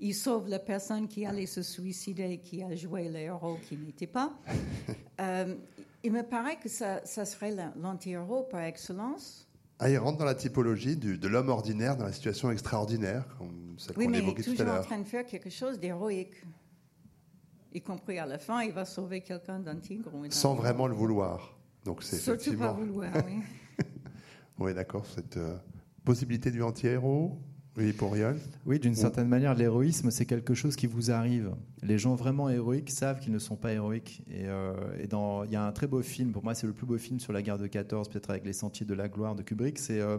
il 0.00 0.14
sauve 0.14 0.48
la 0.48 0.58
personne 0.58 1.06
qui 1.08 1.26
allait 1.26 1.46
se 1.46 1.62
suicider, 1.62 2.38
qui 2.38 2.62
a 2.62 2.74
joué 2.74 3.08
le 3.08 3.18
héros 3.18 3.58
qui 3.68 3.76
n'était 3.76 4.06
pas. 4.06 4.32
Euh, 5.20 5.54
il 6.02 6.12
me 6.12 6.22
paraît 6.22 6.56
que 6.58 6.70
ça, 6.70 7.04
ça 7.04 7.26
serait 7.26 7.50
la- 7.50 7.74
l'anti-héros 7.76 8.44
par 8.44 8.62
excellence. 8.62 9.46
Ah, 9.78 9.90
il 9.90 9.98
rentre 9.98 10.16
dans 10.16 10.24
la 10.24 10.34
typologie 10.34 10.96
du- 10.96 11.18
de 11.18 11.28
l'homme 11.28 11.50
ordinaire 11.50 11.94
dans 11.94 12.06
la 12.06 12.12
situation 12.12 12.50
extraordinaire, 12.50 13.26
comme 13.36 13.74
celle 13.76 13.98
Oui, 13.98 14.06
qu'on 14.06 14.10
mais 14.12 14.18
évoquait 14.20 14.42
tout 14.42 14.48
à 14.48 14.52
toujours 14.54 14.68
en 14.70 14.74
l'heure. 14.76 14.86
train 14.86 14.98
de 14.98 15.04
faire 15.04 15.26
quelque 15.26 15.50
chose 15.50 15.78
d'héroïque. 15.78 16.42
Y 17.74 17.82
compris 17.82 18.18
à 18.18 18.24
la 18.24 18.38
fin, 18.38 18.62
il 18.62 18.72
va 18.72 18.86
sauver 18.86 19.20
quelqu'un 19.20 19.58
d'un 19.60 19.76
tigre. 19.76 20.10
ou 20.14 20.22
d'un- 20.24 20.30
Sans 20.30 20.54
vraiment 20.54 20.86
le 20.86 20.94
vouloir. 20.94 21.54
Donc 21.84 22.02
c'est 22.02 22.16
Surtout 22.16 22.56
pas 22.56 22.72
effectivement. 22.72 22.72
vouloir, 22.72 23.12
oui. 23.26 23.42
Oui, 24.60 24.74
d'accord. 24.74 25.06
Cette 25.06 25.38
euh, 25.38 25.56
possibilité 26.04 26.50
du 26.50 26.62
anti-héros. 26.62 27.38
Oui, 27.76 27.92
pour. 27.92 28.14
Oui, 28.66 28.78
d'une 28.78 28.94
certaine 28.94 29.28
manière, 29.28 29.54
l'héroïsme, 29.54 30.10
c'est 30.10 30.26
quelque 30.26 30.54
chose 30.54 30.76
qui 30.76 30.86
vous 30.86 31.10
arrive. 31.10 31.52
Les 31.82 31.98
gens 31.98 32.14
vraiment 32.14 32.50
héroïques 32.50 32.90
savent 32.90 33.20
qu'ils 33.20 33.32
ne 33.32 33.38
sont 33.38 33.56
pas 33.56 33.72
héroïques. 33.72 34.22
Et, 34.28 34.46
euh, 34.46 34.74
il 34.98 35.52
y 35.52 35.56
a 35.56 35.64
un 35.64 35.72
très 35.72 35.86
beau 35.86 36.02
film, 36.02 36.32
pour 36.32 36.44
moi, 36.44 36.54
c'est 36.54 36.66
le 36.66 36.72
plus 36.72 36.84
beau 36.84 36.98
film 36.98 37.20
sur 37.20 37.32
la 37.32 37.42
guerre 37.42 37.58
de 37.58 37.68
14, 37.68 38.08
peut-être 38.08 38.28
avec 38.28 38.44
les 38.44 38.52
sentiers 38.52 38.84
de 38.84 38.92
la 38.92 39.08
gloire 39.08 39.34
de 39.34 39.42
Kubrick, 39.42 39.78
c'est 39.78 40.00
euh, 40.00 40.18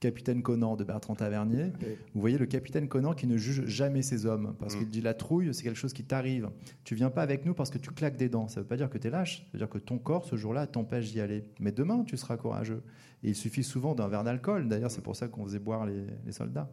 Capitaine 0.00 0.42
Conan 0.42 0.76
de 0.76 0.84
Bertrand 0.84 1.14
Tavernier. 1.14 1.72
Vous 2.14 2.20
voyez 2.22 2.38
le 2.38 2.46
capitaine 2.46 2.88
Conan 2.88 3.12
qui 3.12 3.26
ne 3.26 3.36
juge 3.36 3.66
jamais 3.66 4.00
ses 4.00 4.24
hommes, 4.24 4.56
parce 4.58 4.74
Mm. 4.74 4.78
qu'il 4.78 4.88
dit 4.88 5.00
la 5.02 5.12
trouille, 5.12 5.52
c'est 5.54 5.62
quelque 5.62 5.76
chose 5.76 5.92
qui 5.92 6.04
t'arrive. 6.04 6.48
Tu 6.84 6.94
viens 6.94 7.10
pas 7.10 7.20
avec 7.22 7.44
nous 7.44 7.52
parce 7.52 7.68
que 7.70 7.76
tu 7.78 7.90
claques 7.90 8.16
des 8.16 8.30
dents. 8.30 8.48
Ça 8.48 8.60
veut 8.62 8.66
pas 8.66 8.78
dire 8.78 8.88
que 8.88 8.96
tu 8.96 9.06
es 9.08 9.10
lâche, 9.10 9.40
ça 9.42 9.48
veut 9.52 9.58
dire 9.58 9.68
que 9.68 9.76
ton 9.78 9.98
corps, 9.98 10.24
ce 10.24 10.36
jour-là, 10.36 10.66
t'empêche 10.66 11.12
d'y 11.12 11.20
aller. 11.20 11.44
Mais 11.60 11.70
demain, 11.70 12.02
tu 12.04 12.16
seras 12.16 12.38
courageux. 12.38 12.82
Et 13.22 13.28
il 13.28 13.34
suffit 13.36 13.62
souvent 13.62 13.94
d'un 13.94 14.08
verre 14.08 14.24
d'alcool. 14.24 14.68
D'ailleurs, 14.68 14.90
c'est 14.90 15.02
pour 15.02 15.16
ça 15.16 15.28
qu'on 15.28 15.44
faisait 15.44 15.58
boire 15.58 15.84
les, 15.84 16.06
les 16.24 16.32
soldats. 16.32 16.70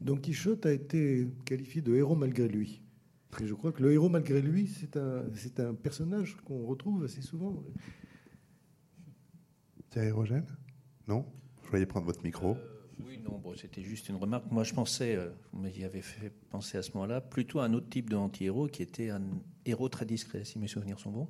Don 0.00 0.16
Quichotte 0.16 0.66
a 0.66 0.72
été 0.72 1.28
qualifié 1.44 1.80
de 1.80 1.94
héros 1.94 2.16
malgré 2.16 2.48
lui. 2.48 2.82
Et 3.40 3.46
je 3.46 3.54
crois 3.54 3.70
que 3.72 3.82
le 3.82 3.92
héros 3.92 4.08
malgré 4.08 4.42
lui, 4.42 4.66
c'est 4.66 4.96
un, 4.96 5.22
c'est 5.34 5.60
un 5.60 5.74
personnage 5.74 6.36
qu'on 6.44 6.66
retrouve 6.66 7.04
assez 7.04 7.22
souvent. 7.22 7.62
Thierry 9.90 10.10
Rogel 10.10 10.44
Non? 11.08 11.24
Voyais 11.74 11.86
prendre 11.86 12.06
votre 12.06 12.22
micro. 12.22 12.56
Oui, 13.04 13.20
non, 13.28 13.38
bon, 13.38 13.52
c'était 13.56 13.82
juste 13.82 14.08
une 14.08 14.14
remarque. 14.14 14.44
Moi, 14.50 14.62
je 14.62 14.72
pensais, 14.72 15.16
euh, 15.16 15.30
vous 15.52 15.60
m'y 15.60 15.84
avez 15.84 16.02
fait 16.02 16.30
penser 16.50 16.78
à 16.78 16.82
ce 16.82 16.92
moment-là, 16.92 17.20
plutôt 17.20 17.58
à 17.58 17.64
un 17.64 17.72
autre 17.72 17.88
type 17.88 18.10
d'anti-héros 18.10 18.68
qui 18.68 18.82
était 18.82 19.10
un 19.10 19.22
héros 19.66 19.88
très 19.88 20.04
discret, 20.04 20.44
si 20.44 20.60
mes 20.60 20.68
souvenirs 20.68 21.00
sont 21.00 21.10
bons, 21.10 21.28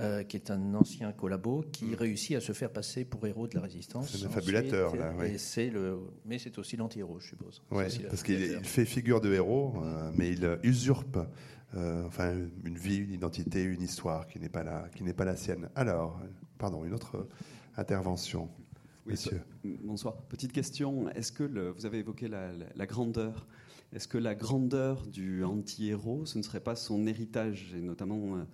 euh, 0.00 0.22
qui 0.22 0.38
est 0.38 0.50
un 0.50 0.74
ancien 0.74 1.12
collabo 1.12 1.66
qui 1.70 1.94
réussit 1.94 2.36
à 2.36 2.40
se 2.40 2.52
faire 2.52 2.70
passer 2.70 3.04
pour 3.04 3.26
héros 3.26 3.46
de 3.46 3.56
la 3.56 3.60
résistance. 3.60 4.10
C'est 4.10 4.22
le 4.22 4.30
fabulateur, 4.30 4.96
là, 4.96 5.12
oui. 5.18 5.36
et 5.58 5.70
le, 5.70 5.98
mais 6.24 6.38
c'est 6.38 6.56
aussi 6.56 6.78
l'anti-héros, 6.78 7.20
je 7.20 7.28
suppose. 7.28 7.62
Le 7.70 8.08
parce 8.08 8.22
qu'il 8.22 8.40
il 8.40 8.64
fait 8.64 8.86
figure 8.86 9.20
de 9.20 9.34
héros, 9.34 9.74
euh, 9.82 10.10
mais 10.14 10.30
il 10.30 10.46
euh, 10.46 10.56
usurpe 10.62 11.18
euh, 11.74 12.06
enfin, 12.06 12.32
une 12.64 12.78
vie, 12.78 12.98
une 12.98 13.12
identité, 13.12 13.62
une 13.62 13.82
histoire 13.82 14.26
qui 14.28 14.38
n'est 14.38 14.48
pas 14.48 14.62
la, 14.62 14.88
qui 14.94 15.02
n'est 15.02 15.12
pas 15.12 15.24
la 15.24 15.36
sienne. 15.36 15.68
Alors, 15.74 16.18
euh, 16.22 16.26
pardon, 16.58 16.84
une 16.84 16.94
autre 16.94 17.16
euh, 17.16 17.28
intervention. 17.76 18.48
Oui, 19.06 19.12
Monsieur. 19.12 19.40
Bonsoir. 19.84 20.16
Petite 20.28 20.52
question. 20.52 21.08
Est-ce 21.10 21.32
que 21.32 21.44
le- 21.44 21.70
vous 21.70 21.86
avez 21.86 21.98
évoqué 21.98 22.28
la, 22.28 22.52
la- 22.52 22.66
la 22.74 22.86
grandeur 22.86 23.46
Est-ce 23.92 24.08
que 24.08 24.18
la 24.18 24.34
grandeur 24.34 25.06
du 25.06 25.44
anti-héros, 25.44 26.26
ce 26.26 26.38
ne 26.38 26.42
serait 26.42 26.60
pas 26.60 26.74
son 26.74 27.06
héritage? 27.06 27.72
Et 27.74 27.80
notamment, 27.82 28.36
euh, 28.36 28.44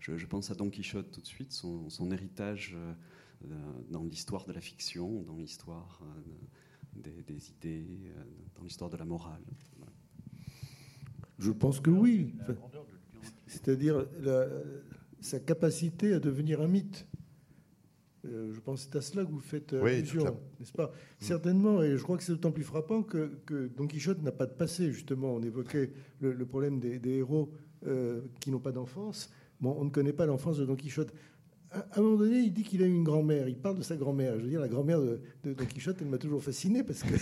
je, 0.00 0.16
je 0.18 0.26
pense 0.26 0.50
à 0.50 0.54
Don 0.54 0.68
Quichotte 0.68 1.10
tout 1.10 1.20
de 1.20 1.26
suite, 1.26 1.52
son, 1.52 1.88
son 1.88 2.10
héritage 2.10 2.76
euh, 2.76 3.54
dans 3.90 4.04
l'histoire 4.04 4.44
de 4.46 4.52
la 4.52 4.60
fiction, 4.60 5.22
dans 5.22 5.36
l'histoire 5.36 6.02
euh, 6.02 6.20
des, 6.96 7.22
des 7.22 7.50
idées, 7.50 7.86
dans 8.56 8.64
l'histoire 8.64 8.90
de 8.90 8.96
la 8.98 9.04
morale. 9.06 9.40
Voilà. 9.78 9.92
Je 11.38 11.50
pense 11.52 11.80
que 11.80 11.90
oui. 11.90 12.34
Enfin, 12.42 12.54
C'est-à-dire 13.46 14.06
sa 15.20 15.40
capacité 15.40 16.12
à 16.12 16.20
devenir 16.20 16.60
un 16.60 16.68
mythe. 16.68 17.06
Euh, 18.24 18.52
je 18.52 18.60
pense 18.60 18.84
que 18.84 18.92
c'est 18.92 18.98
à 18.98 19.00
cela 19.00 19.24
que 19.24 19.30
vous 19.30 19.40
faites 19.40 19.72
euh, 19.72 19.82
Oui, 19.82 19.94
allusion, 19.94 20.38
n'est-ce 20.60 20.72
pas 20.72 20.92
Certainement, 21.18 21.82
et 21.82 21.96
je 21.96 22.02
crois 22.02 22.16
que 22.16 22.22
c'est 22.22 22.32
d'autant 22.32 22.52
plus 22.52 22.62
frappant 22.62 23.02
que, 23.02 23.32
que 23.46 23.68
Don 23.76 23.86
Quichotte 23.86 24.22
n'a 24.22 24.30
pas 24.30 24.46
de 24.46 24.52
passé, 24.52 24.92
justement. 24.92 25.34
On 25.34 25.42
évoquait 25.42 25.90
le, 26.20 26.32
le 26.32 26.46
problème 26.46 26.78
des, 26.78 27.00
des 27.00 27.16
héros 27.18 27.50
euh, 27.86 28.20
qui 28.40 28.52
n'ont 28.52 28.60
pas 28.60 28.70
d'enfance. 28.70 29.30
Bon, 29.60 29.76
on 29.78 29.84
ne 29.84 29.90
connaît 29.90 30.12
pas 30.12 30.26
l'enfance 30.26 30.58
de 30.58 30.64
Don 30.64 30.76
Quichotte. 30.76 31.12
À, 31.72 31.80
à 31.80 31.98
un 31.98 32.02
moment 32.02 32.16
donné, 32.18 32.38
il 32.38 32.52
dit 32.52 32.62
qu'il 32.62 32.82
a 32.84 32.86
eu 32.86 32.94
une 32.94 33.02
grand-mère. 33.02 33.48
Il 33.48 33.58
parle 33.58 33.78
de 33.78 33.82
sa 33.82 33.96
grand-mère. 33.96 34.38
Je 34.38 34.44
veux 34.44 34.50
dire, 34.50 34.60
la 34.60 34.68
grand-mère 34.68 35.00
de, 35.00 35.20
de 35.42 35.52
Don 35.52 35.64
Quichotte, 35.64 35.96
elle 36.00 36.08
m'a 36.08 36.18
toujours 36.18 36.44
fasciné 36.44 36.84
parce 36.84 37.02
que 37.02 37.14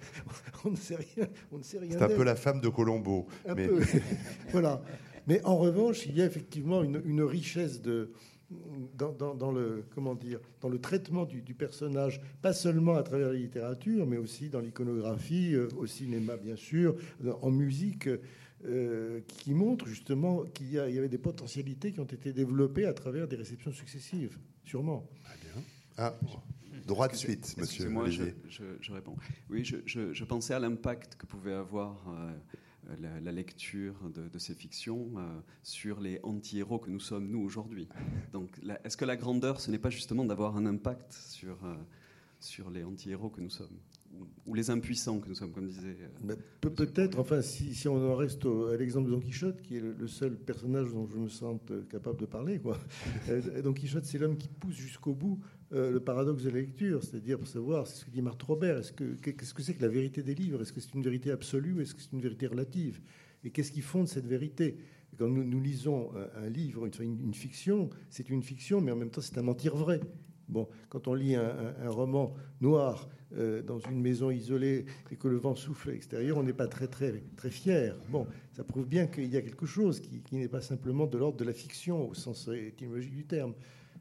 on 0.64 0.70
ne 0.70 0.76
sait 0.76 0.96
rien. 0.96 1.28
On 1.52 1.58
ne 1.58 1.62
sait 1.62 1.78
rien 1.78 1.98
C'est 1.98 2.04
un 2.04 2.16
peu 2.16 2.24
la 2.24 2.36
femme 2.36 2.62
de 2.62 2.70
Colombo. 2.70 3.26
Un 3.46 3.54
mais 3.54 3.68
peu. 3.68 3.82
voilà. 4.50 4.82
Mais 5.26 5.44
en 5.44 5.58
revanche, 5.58 6.06
il 6.06 6.16
y 6.16 6.22
a 6.22 6.24
effectivement 6.24 6.82
une, 6.82 7.02
une 7.04 7.20
richesse 7.22 7.82
de, 7.82 8.12
dans, 8.96 9.12
dans- 9.12 9.34
dans 9.34 9.52
le, 9.52 9.84
comment 9.94 10.14
dire, 10.14 10.40
dans 10.60 10.68
le 10.68 10.80
traitement 10.80 11.24
du, 11.24 11.42
du 11.42 11.54
personnage, 11.54 12.20
pas 12.40 12.52
seulement 12.52 12.94
à 12.96 13.02
travers 13.02 13.28
la 13.28 13.34
littérature, 13.38 14.06
mais 14.06 14.16
aussi 14.16 14.48
dans 14.48 14.60
l'iconographie, 14.60 15.54
euh, 15.54 15.68
au 15.76 15.86
cinéma, 15.86 16.36
bien 16.36 16.56
sûr, 16.56 16.96
dans- 17.20 17.38
en 17.42 17.50
musique, 17.50 18.08
euh, 18.64 19.20
qui 19.28 19.54
montre 19.54 19.86
justement 19.86 20.44
qu'il 20.44 20.70
y, 20.72 20.78
avait 20.78 21.08
des 21.08 21.18
potentialités 21.18 21.92
qui 21.92 22.00
ont 22.00 22.04
été 22.04 22.32
développées 22.32 22.86
à 22.86 22.92
travers 22.94 23.28
des 23.28 23.36
réceptions 23.36 23.70
successives, 23.72 24.38
sûrement. 24.64 25.06
Ah, 25.96 26.16
droit 26.86 27.08
de 27.08 27.14
suite, 27.16 27.40
monsieur 27.58 27.62
Excusez-moi, 27.62 28.08
je, 28.08 28.22
Olivier. 28.22 28.40
je- 28.48 28.64
je 28.80 28.92
réponds. 28.92 29.16
Oui, 29.50 29.64
je, 29.64 29.76
je- 29.84 30.12
je 30.12 30.24
pensais 30.24 30.54
à 30.54 30.58
l'impact 30.58 31.16
que 31.16 31.26
pouvait 31.26 31.52
avoir 31.52 32.02
euh, 32.08 32.32
la, 33.00 33.20
la 33.20 33.32
lecture 33.32 33.94
de, 34.14 34.28
de 34.28 34.38
ces 34.38 34.54
fictions 34.54 35.10
euh, 35.16 35.40
sur 35.62 36.00
les 36.00 36.20
anti-héros 36.22 36.78
que 36.78 36.90
nous 36.90 37.00
sommes, 37.00 37.28
nous, 37.28 37.40
aujourd'hui. 37.40 37.88
Donc, 38.32 38.50
est-ce 38.84 38.96
que 38.96 39.04
la 39.04 39.16
grandeur, 39.16 39.60
ce 39.60 39.70
n'est 39.70 39.78
pas 39.78 39.90
justement 39.90 40.24
d'avoir 40.24 40.56
un 40.56 40.66
impact 40.66 41.12
sur, 41.12 41.64
euh, 41.64 41.74
sur 42.40 42.70
les 42.70 42.84
anti-héros 42.84 43.30
que 43.30 43.40
nous 43.40 43.50
sommes 43.50 43.76
ou, 44.14 44.26
ou 44.46 44.54
les 44.54 44.70
impuissants 44.70 45.20
que 45.20 45.28
nous 45.28 45.34
sommes, 45.34 45.52
comme 45.52 45.66
disait... 45.66 45.96
euh, 46.30 46.34
Pe- 46.62 46.70
Peut-être, 46.70 47.18
enfin, 47.18 47.42
si, 47.42 47.74
si 47.74 47.88
on 47.88 47.96
en 48.10 48.16
reste 48.16 48.46
au- 48.46 48.68
à 48.68 48.76
l'exemple 48.78 49.06
de 49.10 49.14
Don 49.14 49.20
Quichotte, 49.20 49.60
qui 49.60 49.76
est 49.76 49.80
le, 49.80 49.92
le 49.92 50.08
seul 50.08 50.34
personnage 50.34 50.90
dont 50.94 51.06
je 51.06 51.18
me 51.18 51.28
sente 51.28 51.70
euh, 51.70 51.82
capable 51.90 52.18
de 52.18 52.24
parler, 52.26 52.58
quoi. 52.58 52.78
Euh, 53.28 53.60
Don 53.62 53.74
Quichotte, 53.74 54.06
c'est 54.06 54.16
l'homme 54.16 54.38
qui 54.38 54.48
pousse 54.48 54.74
jusqu'au 54.76 55.12
bout 55.12 55.38
euh, 55.74 55.90
le 55.90 56.00
paradoxe 56.00 56.44
de 56.44 56.50
la 56.50 56.60
lecture, 56.60 57.02
c'est-à-dire 57.02 57.38
pour 57.38 57.46
savoir, 57.46 57.86
c'est 57.86 57.96
ce 57.96 58.04
que 58.06 58.10
dit 58.10 58.22
Marthe 58.22 58.42
Robert, 58.42 58.78
est-ce 58.78 58.92
que, 58.92 59.14
qu'est-ce 59.14 59.52
que 59.52 59.62
c'est 59.62 59.74
que 59.74 59.82
la 59.82 59.88
vérité 59.88 60.22
des 60.22 60.34
livres? 60.34 60.62
Est-ce 60.62 60.72
que 60.72 60.80
c'est 60.80 60.94
une 60.94 61.02
vérité 61.02 61.30
absolue 61.30 61.74
ou 61.74 61.80
est-ce 61.82 61.94
que 61.94 62.00
c'est 62.00 62.12
une 62.12 62.22
vérité 62.22 62.46
relative? 62.46 63.00
Et 63.44 63.50
qu'est-ce 63.50 63.72
qui 63.72 63.82
fonde 63.82 64.08
cette 64.08 64.26
vérité? 64.26 64.78
Quand 65.18 65.28
nous, 65.28 65.60
lisons 65.60 66.10
un, 66.36 66.48
livre, 66.48 66.86
une, 66.86 67.20
une- 67.20 67.34
fiction, 67.34 67.90
c'est 68.08 68.30
une 68.30 68.42
fiction, 68.42 68.80
mais 68.80 68.92
en 68.92 68.96
même 68.96 69.10
temps, 69.10 69.20
c'est 69.20 69.36
un 69.36 69.42
mentir 69.42 69.74
vrai. 69.74 70.00
Bon, 70.48 70.68
quand 70.88 71.08
on 71.08 71.14
lit 71.14 71.34
un, 71.34 71.74
roman 71.88 72.34
noir 72.60 73.08
euh, 73.36 73.60
dans 73.62 73.78
une 73.78 74.00
maison 74.00 74.30
isolée 74.30 74.86
et 75.10 75.16
que 75.16 75.28
le 75.28 75.36
vent 75.36 75.54
souffle 75.54 75.90
à 75.90 75.92
l'extérieur, 75.92 76.38
on 76.38 76.44
n'est 76.44 76.54
pas 76.54 76.68
très 76.68 76.86
très 76.86 77.22
très 77.36 77.50
fier. 77.50 77.98
Bon, 78.10 78.26
ça 78.52 78.64
prouve 78.64 78.86
bien 78.86 79.06
qu'il 79.06 79.26
y 79.26 79.36
a 79.36 79.42
quelque 79.42 79.66
chose 79.66 80.00
qui, 80.00 80.22
qui 80.22 80.36
n'est 80.36 80.48
pas 80.48 80.62
simplement 80.62 81.06
de 81.06 81.18
l'ordre 81.18 81.36
de 81.36 81.44
la 81.44 81.52
fiction 81.52 82.08
au 82.08 82.14
sens 82.14 82.48
étymologique 82.48 83.14
du 83.14 83.26
terme. 83.26 83.54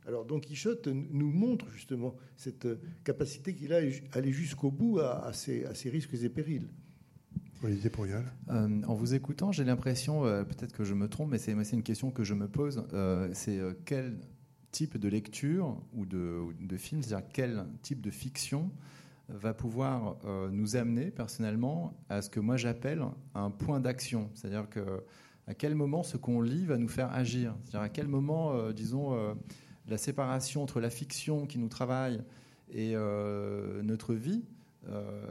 Alors 0.07 0.25
Don 0.25 0.39
Quichotte 0.39 0.87
nous 0.87 1.31
montre 1.31 1.69
justement 1.69 2.15
cette 2.37 2.65
euh, 2.65 2.79
capacité 3.03 3.53
qu'il 3.53 3.73
a 3.73 3.77
à 3.77 4.17
aller 4.17 4.31
jusqu'au 4.31 4.71
bout 4.71 4.99
à, 4.99 5.25
à 5.25 5.33
ses, 5.33 5.65
à 5.65 5.73
ses 5.73 5.89
risques 5.89 6.13
et 6.13 6.29
périls. 6.29 6.69
Euh, 8.49 8.81
en 8.87 8.93
vous 8.93 9.15
écoutant, 9.15 9.51
j'ai 9.51 9.65
l'impression, 9.65 10.25
euh, 10.25 10.43
peut-être 10.43 10.71
que 10.71 10.83
je 10.85 10.93
me 10.93 11.09
trompe, 11.09 11.31
mais 11.31 11.37
c'est 11.39 11.51
une 11.73 11.83
question 11.83 12.11
que 12.11 12.23
je 12.23 12.33
me 12.35 12.47
pose. 12.47 12.85
euh, 12.93 13.29
c'est 13.33 13.59
euh, 13.59 13.73
quel 13.83 14.17
type 14.71 14.97
de 14.97 15.09
lecture 15.09 15.81
ou 15.93 16.05
de, 16.05 16.41
de 16.59 16.77
film, 16.77 17.01
c'est-à-dire 17.01 17.27
quel 17.33 17.65
type 17.81 17.99
de 17.99 18.11
fiction 18.11 18.71
va 19.27 19.53
pouvoir 19.53 20.17
euh, 20.23 20.49
nous 20.51 20.75
amener 20.77 21.11
personnellement 21.11 21.97
à 22.09 22.21
ce 22.21 22.29
que 22.29 22.39
moi 22.39 22.55
j'appelle 22.57 23.03
un 23.33 23.49
point 23.49 23.81
d'action? 23.81 24.29
C'est-à-dire 24.35 24.69
que 24.69 25.03
À 25.47 25.53
quel 25.53 25.75
moment 25.75 26.03
ce 26.03 26.17
qu'on 26.17 26.41
lit 26.41 26.65
va 26.65 26.77
nous 26.77 26.89
faire 26.89 27.11
agir? 27.11 27.55
C'est-à-dire 27.63 27.81
à 27.81 27.89
quel 27.89 28.07
moment, 28.07 28.53
euh, 28.53 28.73
disons, 28.73 29.15
euh, 29.15 29.33
la 29.87 29.97
séparation 29.97 30.63
entre 30.63 30.79
la 30.79 30.89
fiction 30.89 31.45
qui 31.45 31.59
nous 31.59 31.69
travaille 31.69 32.21
et 32.71 32.93
euh, 32.95 33.81
notre 33.81 34.13
vie, 34.13 34.43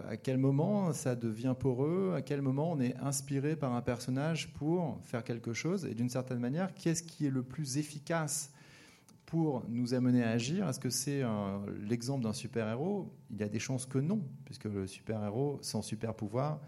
à 0.06 0.18
quel 0.18 0.36
moment 0.36 0.92
ça 0.92 1.14
devient 1.14 1.54
poreux, 1.58 2.12
à 2.14 2.20
quel 2.20 2.42
moment 2.42 2.72
on 2.72 2.78
est 2.78 2.94
inspiré 2.98 3.56
par 3.56 3.72
un 3.72 3.80
personnage 3.80 4.52
pour 4.52 5.00
faire 5.02 5.24
quelque 5.24 5.54
chose, 5.54 5.86
et 5.86 5.94
d'une 5.94 6.10
certaine 6.10 6.40
manière, 6.40 6.74
qu'est-ce 6.74 7.02
qui 7.02 7.24
est 7.24 7.30
le 7.30 7.42
plus 7.42 7.78
efficace 7.78 8.52
pour 9.24 9.64
nous 9.68 9.94
amener 9.94 10.22
à 10.22 10.28
agir? 10.28 10.68
Est-ce 10.68 10.78
que 10.78 10.90
c'est 10.90 11.22
l'exemple 11.88 12.24
d'un 12.24 12.34
super-héros? 12.34 13.10
Il 13.30 13.40
y 13.40 13.42
a 13.42 13.48
des 13.48 13.58
chances 13.58 13.86
que 13.86 13.98
non, 13.98 14.20
puisque 14.44 14.64
le 14.64 14.86
super-héros 14.86 15.58
sans 15.62 15.80
super-pouvoir, 15.80 16.60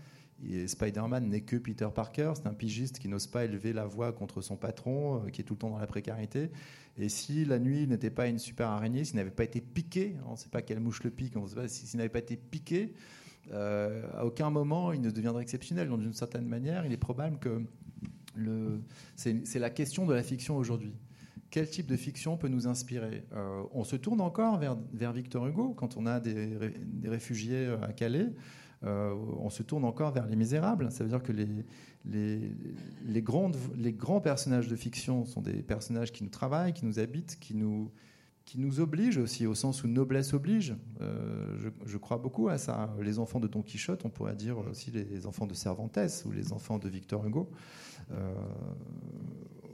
Spider-Man 0.66 1.28
n'est 1.28 1.40
que 1.40 1.56
Peter 1.56 1.88
Parker, 1.92 2.32
c'est 2.36 2.46
un 2.46 2.54
pigiste 2.54 2.98
qui 2.98 3.08
n'ose 3.08 3.26
pas 3.26 3.44
élever 3.44 3.72
la 3.72 3.86
voix 3.86 4.12
contre 4.12 4.40
son 4.40 4.56
patron, 4.56 5.24
euh, 5.24 5.30
qui 5.30 5.40
est 5.40 5.44
tout 5.44 5.54
le 5.54 5.58
temps 5.58 5.70
dans 5.70 5.78
la 5.78 5.86
précarité. 5.86 6.50
Et 6.96 7.08
si 7.08 7.44
la 7.44 7.58
nuit 7.58 7.86
n'était 7.86 8.10
pas 8.10 8.28
une 8.28 8.38
super 8.38 8.68
araignée, 8.68 9.04
s'il 9.04 9.16
n'avait 9.16 9.30
pas 9.30 9.44
été 9.44 9.60
piqué, 9.60 10.16
on 10.26 10.32
ne 10.32 10.36
sait 10.36 10.48
pas 10.48 10.62
quelle 10.62 10.80
mouche 10.80 11.02
le 11.02 11.10
pique, 11.10 11.36
on 11.36 11.46
sait 11.46 11.56
pas 11.56 11.68
s'il 11.68 11.96
n'avait 11.98 12.08
pas 12.08 12.20
été 12.20 12.36
piqué, 12.36 12.94
euh, 13.52 14.06
à 14.14 14.26
aucun 14.26 14.50
moment 14.50 14.92
il 14.92 15.00
ne 15.00 15.10
deviendrait 15.10 15.42
exceptionnel. 15.42 15.88
Donc 15.88 16.00
d'une 16.00 16.14
certaine 16.14 16.46
manière, 16.46 16.86
il 16.86 16.92
est 16.92 16.96
probable 16.96 17.38
que 17.38 17.62
c'est 19.16 19.58
la 19.58 19.70
question 19.70 20.06
de 20.06 20.14
la 20.14 20.22
fiction 20.22 20.56
aujourd'hui. 20.56 20.94
Quel 21.50 21.68
type 21.68 21.86
de 21.86 21.96
fiction 21.96 22.36
peut 22.36 22.48
nous 22.48 22.68
inspirer 22.68 23.24
euh, 23.32 23.62
On 23.72 23.82
se 23.82 23.96
tourne 23.96 24.20
encore 24.20 24.58
vers, 24.58 24.76
vers, 24.92 25.12
Victor 25.12 25.46
Hugo 25.46 25.72
quand 25.72 25.96
on 25.96 26.06
a 26.06 26.20
des, 26.20 26.56
des 26.84 27.08
réfugiés 27.08 27.74
à 27.82 27.92
Calais. 27.92 28.26
Euh, 28.84 29.14
on 29.38 29.50
se 29.50 29.62
tourne 29.62 29.84
encore 29.84 30.12
vers 30.12 30.26
les 30.26 30.36
misérables. 30.36 30.90
Ça 30.92 31.04
veut 31.04 31.10
dire 31.10 31.22
que 31.22 31.32
les, 31.32 32.54
les, 33.06 33.22
grandes, 33.22 33.56
les 33.76 33.92
grands 33.92 34.20
personnages 34.20 34.68
de 34.68 34.76
fiction 34.76 35.24
sont 35.24 35.40
des 35.40 35.62
personnages 35.62 36.12
qui 36.12 36.22
nous 36.22 36.30
travaillent, 36.30 36.72
qui 36.72 36.86
nous 36.86 36.98
habitent, 36.98 37.38
qui 37.40 37.54
nous, 37.54 37.90
qui 38.44 38.60
nous 38.60 38.80
obligent 38.80 39.18
aussi, 39.18 39.46
au 39.46 39.54
sens 39.54 39.82
où 39.82 39.88
noblesse 39.88 40.32
oblige. 40.32 40.76
Euh, 41.00 41.70
je, 41.84 41.98
crois 41.98 42.18
beaucoup 42.18 42.48
à 42.48 42.56
ça. 42.56 42.94
Les 43.00 43.18
enfants 43.18 43.40
de 43.40 43.48
Don 43.48 43.62
Quichotte, 43.62 44.04
on 44.04 44.10
pourrait 44.10 44.36
dire 44.36 44.58
aussi 44.58 44.90
les 44.90 45.26
enfants 45.26 45.46
de 45.46 45.54
Cervantes 45.54 45.98
ou 46.24 46.30
les 46.30 46.52
enfants 46.52 46.78
de 46.78 46.88
Victor 46.88 47.26
Hugo. 47.26 47.50
Euh, 48.12 48.34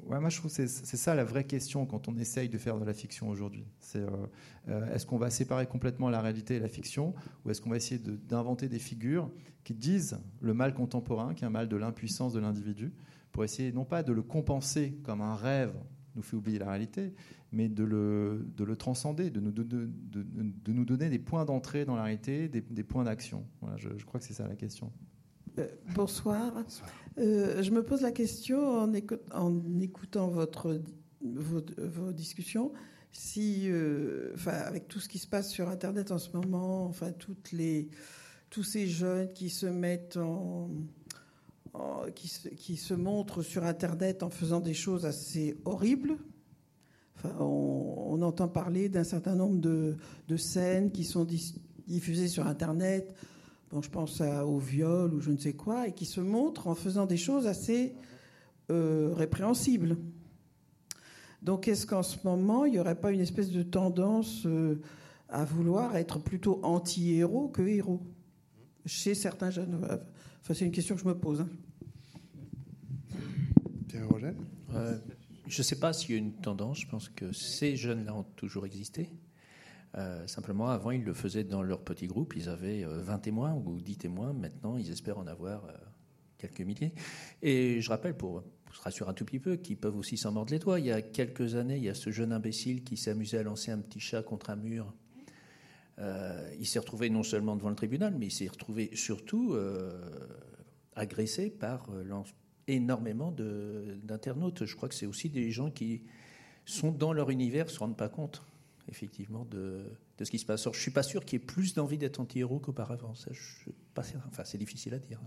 ouais, 0.06 0.20
moi 0.20 0.28
je 0.28 0.38
trouve 0.38 0.54
que 0.54 0.66
c'est 0.66 0.96
ça 0.96 1.14
la 1.14 1.24
vraie 1.24 1.44
question 1.44 1.86
quand 1.86 2.08
on 2.08 2.16
essaye 2.16 2.48
de 2.48 2.58
faire 2.58 2.78
de 2.78 2.84
la 2.84 2.94
fiction 2.94 3.28
aujourd'hui. 3.28 3.66
C'est 3.80 4.00
euh, 4.00 4.10
euh, 4.68 4.94
est-ce 4.94 5.06
qu'on 5.06 5.18
va 5.18 5.30
séparer 5.30 5.66
complètement 5.66 6.10
la 6.10 6.20
réalité 6.20 6.56
et 6.56 6.60
la 6.60 6.68
fiction, 6.68 7.14
ou 7.44 7.50
est-ce 7.50 7.60
qu'on 7.60 7.70
va 7.70 7.76
essayer 7.76 8.00
d'inventer 8.00 8.68
des 8.68 8.78
figures 8.78 9.30
qui 9.64 9.74
disent 9.74 10.18
le 10.40 10.54
mal 10.54 10.74
contemporain, 10.74 11.34
qui 11.34 11.44
est 11.44 11.46
un 11.46 11.50
mal 11.50 11.68
de 11.68 11.76
l'impuissance 11.76 12.32
de 12.32 12.40
l'individu, 12.40 12.92
pour 13.32 13.44
essayer 13.44 13.72
non 13.72 13.84
pas 13.84 14.02
de 14.02 14.12
le 14.12 14.22
compenser 14.22 14.98
comme 15.02 15.20
un 15.20 15.34
rêve 15.34 15.74
nous 16.14 16.22
fait 16.22 16.36
oublier 16.36 16.58
la 16.58 16.70
réalité, 16.70 17.12
mais 17.50 17.68
de 17.68 17.84
le, 17.84 18.46
de 18.56 18.64
le 18.64 18.76
transcender, 18.76 19.30
de 19.30 19.40
nous, 19.40 19.50
de, 19.50 19.62
de, 19.64 19.88
de 20.14 20.72
nous 20.72 20.84
donner 20.84 21.08
des 21.08 21.18
points 21.18 21.44
d'entrée 21.44 21.84
dans 21.84 21.96
la 21.96 22.04
réalité, 22.04 22.48
des, 22.48 22.84
points 22.84 23.04
d'action. 23.04 23.44
Je 23.76 24.04
crois 24.04 24.20
que 24.20 24.26
c'est 24.26 24.34
ça 24.34 24.46
la 24.46 24.56
question. 24.56 24.92
Euh, 25.58 25.68
bonsoir. 25.94 26.52
Euh, 27.18 27.62
je 27.62 27.70
me 27.70 27.82
pose 27.82 28.00
la 28.00 28.10
question 28.10 28.78
en, 28.78 28.92
écoutant 29.80 30.28
votre, 30.28 30.80
vos, 31.22 32.12
discussions, 32.12 32.72
si, 33.12 33.68
euh, 33.70 34.34
avec 34.46 34.88
tout 34.88 34.98
ce 34.98 35.08
qui 35.08 35.18
se 35.18 35.28
passe 35.28 35.50
sur 35.50 35.68
Internet 35.68 36.10
en 36.10 36.18
ce 36.18 36.30
moment, 36.36 36.86
enfin, 36.86 37.12
toutes 37.12 37.52
les, 37.52 37.88
tous 38.50 38.64
ces 38.64 38.88
jeunes 38.88 39.32
qui 39.32 39.48
se 39.48 39.66
mettent 39.66 40.16
en, 40.16 40.70
qui, 42.16 42.26
se, 42.26 42.48
qui, 42.48 42.76
se, 42.76 42.94
montrent 42.94 43.42
sur 43.42 43.64
Internet 43.64 44.24
en 44.24 44.30
faisant 44.30 44.60
des 44.60 44.74
choses 44.74 45.06
assez 45.06 45.56
horribles. 45.64 46.16
Enfin, 47.16 47.36
on, 47.38 48.20
entend 48.22 48.48
parler 48.48 48.88
d'un 48.88 49.04
certain 49.04 49.34
nombre 49.34 49.60
de, 49.60 49.96
de, 50.28 50.36
scènes 50.36 50.90
qui 50.90 51.04
sont 51.04 51.26
diffusées 51.86 52.28
sur 52.28 52.46
Internet 52.46 53.14
je 53.82 53.90
pense 53.90 54.20
au 54.20 54.58
viol 54.58 55.14
ou 55.14 55.20
je 55.20 55.30
ne 55.30 55.38
sais 55.38 55.54
quoi, 55.54 55.88
et 55.88 55.92
qui 55.92 56.04
se 56.04 56.20
montrent 56.20 56.68
en 56.68 56.74
faisant 56.74 57.06
des 57.06 57.16
choses 57.16 57.46
assez 57.46 57.94
euh, 58.70 59.12
répréhensibles. 59.14 59.96
Donc 61.42 61.68
est-ce 61.68 61.86
qu'en 61.86 62.02
ce 62.02 62.16
moment, 62.24 62.64
il 62.64 62.72
n'y 62.72 62.78
aurait 62.78 63.00
pas 63.00 63.10
une 63.10 63.20
espèce 63.20 63.50
de 63.50 63.62
tendance 63.62 64.46
euh, 64.46 64.80
à 65.28 65.44
vouloir 65.44 65.96
être 65.96 66.18
plutôt 66.18 66.60
anti-héros 66.62 67.48
que 67.48 67.62
héros 67.62 68.00
chez 68.86 69.14
certains 69.14 69.50
jeunes? 69.50 69.80
Enfin, 70.40 70.54
c'est 70.54 70.64
une 70.64 70.72
question 70.72 70.94
que 70.94 71.02
je 71.02 71.08
me 71.08 71.18
pose. 71.18 71.40
Hein. 71.40 71.48
Pierre 73.88 74.08
Roger? 74.08 74.32
Euh, 74.74 74.98
Je 75.46 75.60
ne 75.60 75.62
sais 75.62 75.78
pas 75.78 75.92
s'il 75.92 76.12
y 76.12 76.14
a 76.14 76.18
une 76.18 76.32
tendance. 76.32 76.80
Je 76.80 76.88
pense 76.88 77.08
que 77.08 77.32
ces 77.32 77.76
jeunes-là 77.76 78.14
ont 78.14 78.24
toujours 78.36 78.64
existé. 78.64 79.10
Euh, 79.96 80.26
simplement, 80.26 80.68
avant, 80.68 80.90
ils 80.90 81.04
le 81.04 81.14
faisaient 81.14 81.44
dans 81.44 81.62
leur 81.62 81.80
petit 81.82 82.06
groupe. 82.06 82.34
Ils 82.36 82.48
avaient 82.48 82.84
20 82.84 83.14
euh, 83.14 83.18
témoins 83.18 83.54
ou 83.54 83.80
10 83.80 83.96
témoins. 83.96 84.32
Maintenant, 84.32 84.76
ils 84.76 84.90
espèrent 84.90 85.18
en 85.18 85.26
avoir 85.26 85.64
euh, 85.66 85.72
quelques 86.38 86.62
milliers. 86.62 86.92
Et 87.42 87.80
je 87.80 87.88
rappelle, 87.90 88.16
pour, 88.16 88.42
se 88.72 88.80
rassurer 88.80 89.10
un 89.10 89.14
tout 89.14 89.24
petit 89.24 89.38
peu, 89.38 89.56
qu'ils 89.56 89.76
peuvent 89.76 89.96
aussi 89.96 90.16
s'en 90.16 90.32
mordre 90.32 90.52
les 90.52 90.58
doigts. 90.58 90.80
Il 90.80 90.86
y 90.86 90.92
a 90.92 91.00
quelques 91.00 91.54
années, 91.54 91.76
il 91.76 91.84
y 91.84 91.88
a 91.88 91.94
ce 91.94 92.10
jeune 92.10 92.32
imbécile 92.32 92.82
qui 92.82 93.08
amusé 93.08 93.38
à 93.38 93.44
lancer 93.44 93.70
un 93.70 93.78
petit 93.78 94.00
chat 94.00 94.22
contre 94.22 94.50
un 94.50 94.56
mur. 94.56 94.92
il 96.58 96.66
s'est 96.66 96.80
retrouvé 96.80 97.08
non 97.08 97.22
seulement 97.22 97.54
devant 97.54 97.68
le 97.68 97.76
tribunal, 97.76 98.16
mais 98.18 98.26
il 98.26 98.32
s'est 98.32 98.48
retrouvé 98.48 98.90
surtout 98.94 99.56
agressé 100.96 101.50
par 101.50 101.88
énormément 102.66 103.30
d'internautes. 103.30 104.64
Je 104.64 104.74
crois 104.74 104.88
que 104.88 104.96
c'est 104.96 105.06
aussi 105.06 105.30
des 105.30 105.52
gens 105.52 105.70
qui 105.70 106.02
sont 106.64 106.90
dans 106.90 107.12
leur 107.12 107.30
univers, 107.30 107.66
ne 107.66 107.70
se 107.70 107.78
rendent 107.78 107.96
pas 107.96 108.08
compte 108.08 108.42
effectivement, 108.88 109.44
de, 109.50 109.84
de, 110.18 110.24
ce 110.24 110.30
qui 110.30 110.38
se 110.38 110.46
passe. 110.46 110.62
Alors, 110.62 110.74
je 110.74 110.78
ne 110.78 110.82
suis 110.82 110.90
pas 110.90 111.02
sûr 111.02 111.24
qu'il 111.24 111.38
y 111.38 111.42
ait 111.42 111.46
plus 111.46 111.74
d'envie 111.74 111.98
d'être 111.98 112.20
anti-héros 112.20 112.58
qu'auparavant. 112.58 113.14
Ça, 113.14 113.30
je, 113.32 113.70
pas, 113.94 114.02
enfin, 114.28 114.44
c'est 114.44 114.58
difficile 114.58 114.94
à 114.94 114.98
dire. 114.98 115.20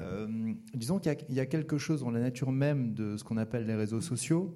Euh, 0.00 0.52
disons 0.74 0.98
qu'il 0.98 1.16
y, 1.30 1.34
y, 1.34 1.40
a 1.40 1.46
quelque 1.46 1.78
chose 1.78 2.00
dans 2.00 2.10
la 2.10 2.20
nature 2.20 2.52
même 2.52 2.92
de 2.92 3.16
ce 3.16 3.24
qu'on 3.24 3.38
appelle 3.38 3.66
les 3.66 3.74
réseaux 3.74 4.00
sociaux. 4.00 4.54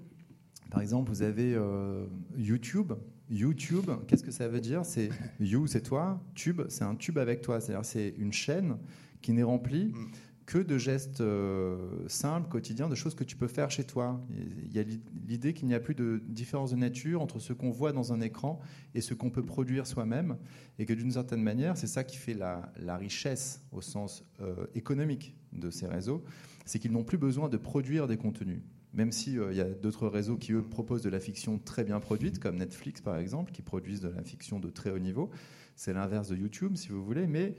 Par 0.70 0.80
exemple, 0.80 1.10
vous 1.10 1.22
avez 1.22 1.54
euh, 1.54 2.06
YouTube. 2.36 2.92
YouTube, 3.30 3.90
qu'est-ce 4.06 4.22
que 4.22 4.30
ça 4.30 4.48
veut 4.48 4.60
dire? 4.60 4.84
C'est 4.84 5.08
you, 5.40 5.66
c'est 5.66 5.82
toi. 5.82 6.22
Tube, 6.34 6.62
c'est 6.68 6.84
un 6.84 6.94
tube 6.94 7.18
avec 7.18 7.40
toi. 7.40 7.60
C'est-à-dire, 7.60 7.84
c'est 7.84 8.14
une 8.18 8.32
chaîne 8.32 8.76
qui 9.22 9.32
n'est 9.32 9.42
remplie 9.42 9.86
mm 9.86 10.10
que 10.52 10.58
de 10.58 10.76
gestes 10.76 11.22
euh, 11.22 11.78
simples, 12.08 12.46
quotidiens, 12.50 12.90
de 12.90 12.94
choses 12.94 13.14
que 13.14 13.24
tu 13.24 13.36
peux 13.36 13.46
faire 13.46 13.70
chez 13.70 13.84
toi. 13.84 14.20
Il 14.66 14.76
y 14.76 14.78
a 14.78 14.82
l'idée 15.26 15.54
qu'il 15.54 15.66
n'y 15.66 15.72
a 15.72 15.80
plus 15.80 15.94
de 15.94 16.22
différence 16.26 16.72
de 16.72 16.76
nature 16.76 17.22
entre 17.22 17.38
ce 17.38 17.54
qu'on 17.54 17.70
voit 17.70 17.92
dans 17.92 18.12
un 18.12 18.20
écran 18.20 18.60
et 18.94 19.00
ce 19.00 19.14
qu'on 19.14 19.30
peut 19.30 19.42
produire 19.42 19.86
soi-même, 19.86 20.36
et 20.78 20.84
que 20.84 20.92
d'une 20.92 21.12
certaine 21.12 21.42
manière, 21.42 21.78
c'est 21.78 21.86
ça 21.86 22.04
qui 22.04 22.18
fait 22.18 22.34
la, 22.34 22.70
richesse 22.98 23.62
au 23.72 23.80
sens 23.80 24.26
euh, 24.42 24.66
économique 24.74 25.34
de 25.54 25.70
ces 25.70 25.86
réseaux, 25.86 26.22
c'est 26.66 26.78
qu'ils 26.78 26.92
n'ont 26.92 27.02
plus 27.02 27.16
besoin 27.16 27.48
de 27.48 27.56
produire 27.56 28.06
des 28.06 28.18
contenus. 28.18 28.60
Même 28.92 29.10
s'il 29.10 29.38
euh, 29.38 29.54
y 29.54 29.62
a 29.62 29.64
d'autres 29.64 30.06
réseaux 30.06 30.36
qui, 30.36 30.52
eux, 30.52 30.60
proposent 30.60 31.02
de 31.02 31.08
la 31.08 31.20
fiction 31.20 31.58
très 31.58 31.82
bien 31.82 31.98
produite, 31.98 32.38
comme 32.38 32.56
Netflix, 32.56 33.00
par 33.00 33.16
exemple, 33.16 33.52
qui 33.52 33.62
produisent 33.62 34.02
de 34.02 34.10
la 34.10 34.22
fiction 34.22 34.60
de 34.60 34.68
très 34.68 34.90
haut 34.90 34.98
niveau. 34.98 35.30
C'est 35.76 35.94
l'inverse 35.94 36.28
de 36.28 36.36
YouTube, 36.36 36.76
si 36.76 36.90
vous 36.90 37.02
voulez, 37.02 37.26
mais 37.26 37.54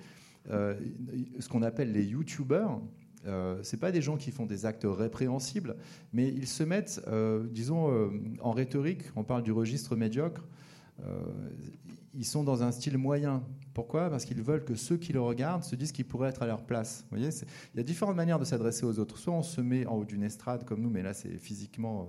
ce 0.49 1.47
qu'on 1.49 1.61
appelle 1.61 1.91
les 1.91 2.05
YouTubers, 2.05 2.79
euh, 3.25 3.59
c'est 3.63 3.77
pas 3.77 3.91
des 3.91 4.01
gens 4.01 4.17
qui 4.17 4.31
font 4.31 4.45
des 4.45 4.65
actes 4.65 4.85
répréhensibles, 4.85 5.75
mais 6.11 6.27
ils 6.27 6.47
se 6.47 6.63
mettent, 6.63 7.01
euh, 7.07 7.45
disons, 7.49 7.91
euh, 7.91 8.09
en 8.41 8.51
rhétorique. 8.51 9.03
On 9.15 9.23
parle 9.23 9.43
du 9.43 9.51
registre 9.51 9.95
médiocre. 9.95 10.43
ils 12.15 12.25
sont 12.25 12.43
dans 12.43 12.61
un 12.61 12.71
style 12.71 12.99
moyen. 12.99 13.43
Pourquoi? 13.73 14.07
Parce 14.11 14.25
qu'ils 14.25 14.43
veulent 14.43 14.63
que 14.63 14.75
ceux 14.75 14.97
qui 14.97 15.11
le 15.13 15.19
regardent 15.19 15.63
se 15.63 15.75
disent 15.75 15.91
qu'ils 15.91 16.05
pourraient 16.05 16.29
être 16.29 16.43
à 16.43 16.45
leur 16.45 16.61
place. 16.61 17.01
Vous 17.09 17.17
voyez, 17.17 17.33
il 17.73 17.77
y 17.77 17.79
a 17.79 17.83
différentes 17.83 18.15
manières 18.15 18.37
de 18.37 18.45
s'adresser 18.45 18.85
aux 18.85 18.99
autres. 18.99 19.17
Soit 19.17 19.33
on 19.33 19.41
se 19.41 19.61
met 19.61 19.87
en 19.87 19.95
haut 19.95 20.05
d'une 20.05 20.21
estrade 20.21 20.63
comme 20.63 20.81
nous, 20.81 20.91
mais 20.91 21.01
là 21.01 21.15
c'est 21.15 21.39
physiquement, 21.39 22.05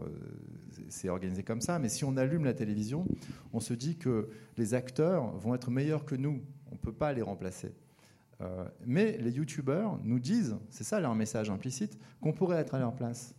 c'est 0.90 1.08
organisé 1.08 1.42
comme 1.42 1.62
ça. 1.62 1.78
Mais 1.78 1.88
si 1.88 2.04
on 2.04 2.18
allume 2.18 2.44
la 2.44 2.52
télévision, 2.52 3.06
on 3.54 3.60
se 3.60 3.72
dit 3.72 3.96
que 3.96 4.28
les 4.58 4.74
acteurs 4.74 5.34
vont 5.38 5.54
être 5.54 5.70
meilleurs 5.70 6.04
que 6.04 6.14
nous. 6.14 6.42
On 6.70 6.74
ne 6.74 6.80
peut 6.80 6.92
pas 6.92 7.14
les 7.14 7.22
remplacer. 7.22 7.72
Euh, 8.44 8.64
mais 8.84 9.18
les 9.18 9.32
youtubeurs 9.32 9.98
nous 10.04 10.20
disent, 10.20 10.56
c'est 10.70 10.84
ça 10.84 11.00
leur 11.00 11.14
message 11.14 11.50
implicite, 11.50 11.98
qu'on 12.20 12.32
pourrait 12.32 12.58
être 12.58 12.74
à 12.74 12.78
leur 12.78 12.94
place. 12.94 13.34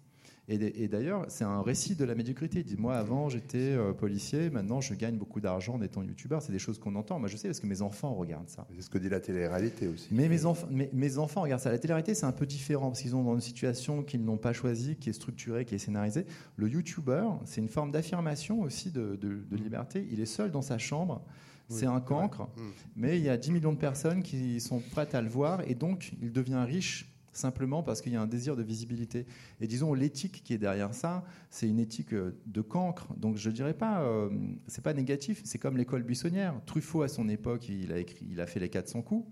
Et, 0.48 0.88
d'ailleurs, 0.88 1.26
c'est 1.27 1.44
un 1.44 1.64
récit 1.64 1.95
de 1.95 2.06
la 2.06 2.14
médiocrité. 2.14 2.60
Ils 2.60 2.65
disent, 2.65 2.77
moi, 2.77 2.98
avant, 2.98 3.30
j'étais 3.30 3.57
euh, 3.57 3.94
policier, 3.94 4.52
maintenant, 4.52 4.80
je 4.80 4.94
gagne 4.94 5.18
beaucoup 5.18 5.41
d'argent 5.41 5.73
en 5.73 5.82
étant 5.82 6.03
youtubeur. 6.03 6.40
C'est 6.44 6.52
des 6.52 6.60
choses 6.60 6.77
qu'on 6.77 6.94
entend. 6.94 7.18
Moi, 7.18 7.27
je 7.30 7.36
sais 7.36 7.48
parce 7.48 7.60
que 7.60 7.65
mes 7.65 7.82
enfants 7.82 8.14
regardent 8.14 8.49
ça. 8.49 8.68
C'est 8.76 8.84
ce 8.84 8.90
que 8.91 8.99
dit 8.99 9.10
la 9.10 9.19
télé-réalité 9.19 9.88
aussi. 9.88 10.07
Mais 10.11 10.30
mes, 10.30 10.45
enfants, 10.45 10.68
mes, 10.69 11.18
enfants 11.18 11.41
regardent 11.41 11.61
ça. 11.61 11.72
La 11.72 11.80
télé-réalité, 11.80 12.14
c'est 12.14 12.27
un 12.27 12.32
peu 12.32 12.45
différent 12.45 12.90
parce 12.90 13.02
qu'ils 13.02 13.11
sont 13.11 13.23
dans 13.23 13.34
une 13.34 13.41
situation 13.41 14.03
qu'ils 14.03 14.23
n'ont 14.23 14.38
pas 14.38 14.53
choisie, 14.53 14.98
qui 14.98 15.10
est 15.10 15.14
structurée, 15.14 15.65
qui 15.65 15.73
est 15.73 15.80
scénarisée. 15.80 16.27
Le 16.57 16.69
youtubeur, 16.69 17.40
c'est 17.45 17.61
une 17.61 17.68
forme 17.68 17.91
d'affirmation 17.91 18.61
aussi 18.61 18.91
de, 18.91 19.15
de 19.15 19.56
liberté. 19.56 20.07
Il 20.11 20.19
est 20.19 20.27
seul 20.27 20.52
dans 20.52 20.61
sa 20.61 20.77
chambre 20.77 21.23
c'est 21.70 21.86
un 21.86 22.00
cancre, 22.00 22.44
mm. 22.44 22.62
mais 22.96 23.18
il 23.18 23.24
y 23.24 23.30
a 23.30 23.38
10 23.38 23.52
millions 23.52 23.74
de 23.74 23.78
personnes 23.78 24.22
qui 24.24 24.60
sont 24.60 24.80
prêtes 24.80 25.16
à 25.16 25.22
le 25.22 25.30
voir 25.30 25.62
et 25.68 25.76
donc 25.76 26.14
il 26.22 26.32
devient 26.32 26.64
riche 26.68 27.12
simplement 27.38 27.84
parce 27.84 28.02
qu'il 28.02 28.14
y 28.14 28.16
a 28.16 28.22
un 28.22 28.28
désir 28.28 28.56
de 28.56 28.64
visibilité. 28.64 29.26
Et 29.60 29.68
disons, 29.68 29.94
l'éthique 29.94 30.44
qui 30.44 30.54
est 30.54 30.58
derrière 30.58 30.94
ça, 30.94 31.24
c'est 31.50 31.68
une 31.68 31.80
éthique 31.80 32.14
euh, 32.14 32.40
de 32.46 32.62
cancre. 32.62 33.14
Donc 33.18 33.38
je 33.38 33.50
dirais 33.50 33.74
pas, 33.74 34.02
euh, 34.02 34.30
c'est 34.68 34.84
pas 34.84 34.94
négatif, 34.94 35.42
c'est 35.44 35.60
comme 35.60 35.78
l'école 35.78 36.04
buissonnière. 36.04 36.60
Truffaut, 36.66 37.02
à 37.02 37.08
son 37.08 37.30
époque, 37.30 37.70
il 37.70 37.92
a, 37.92 38.00
écrit, 38.00 38.26
il 38.30 38.40
a 38.40 38.48
fait 38.48 38.60
les 38.60 38.70
400 38.70 39.02
coups. 39.02 39.28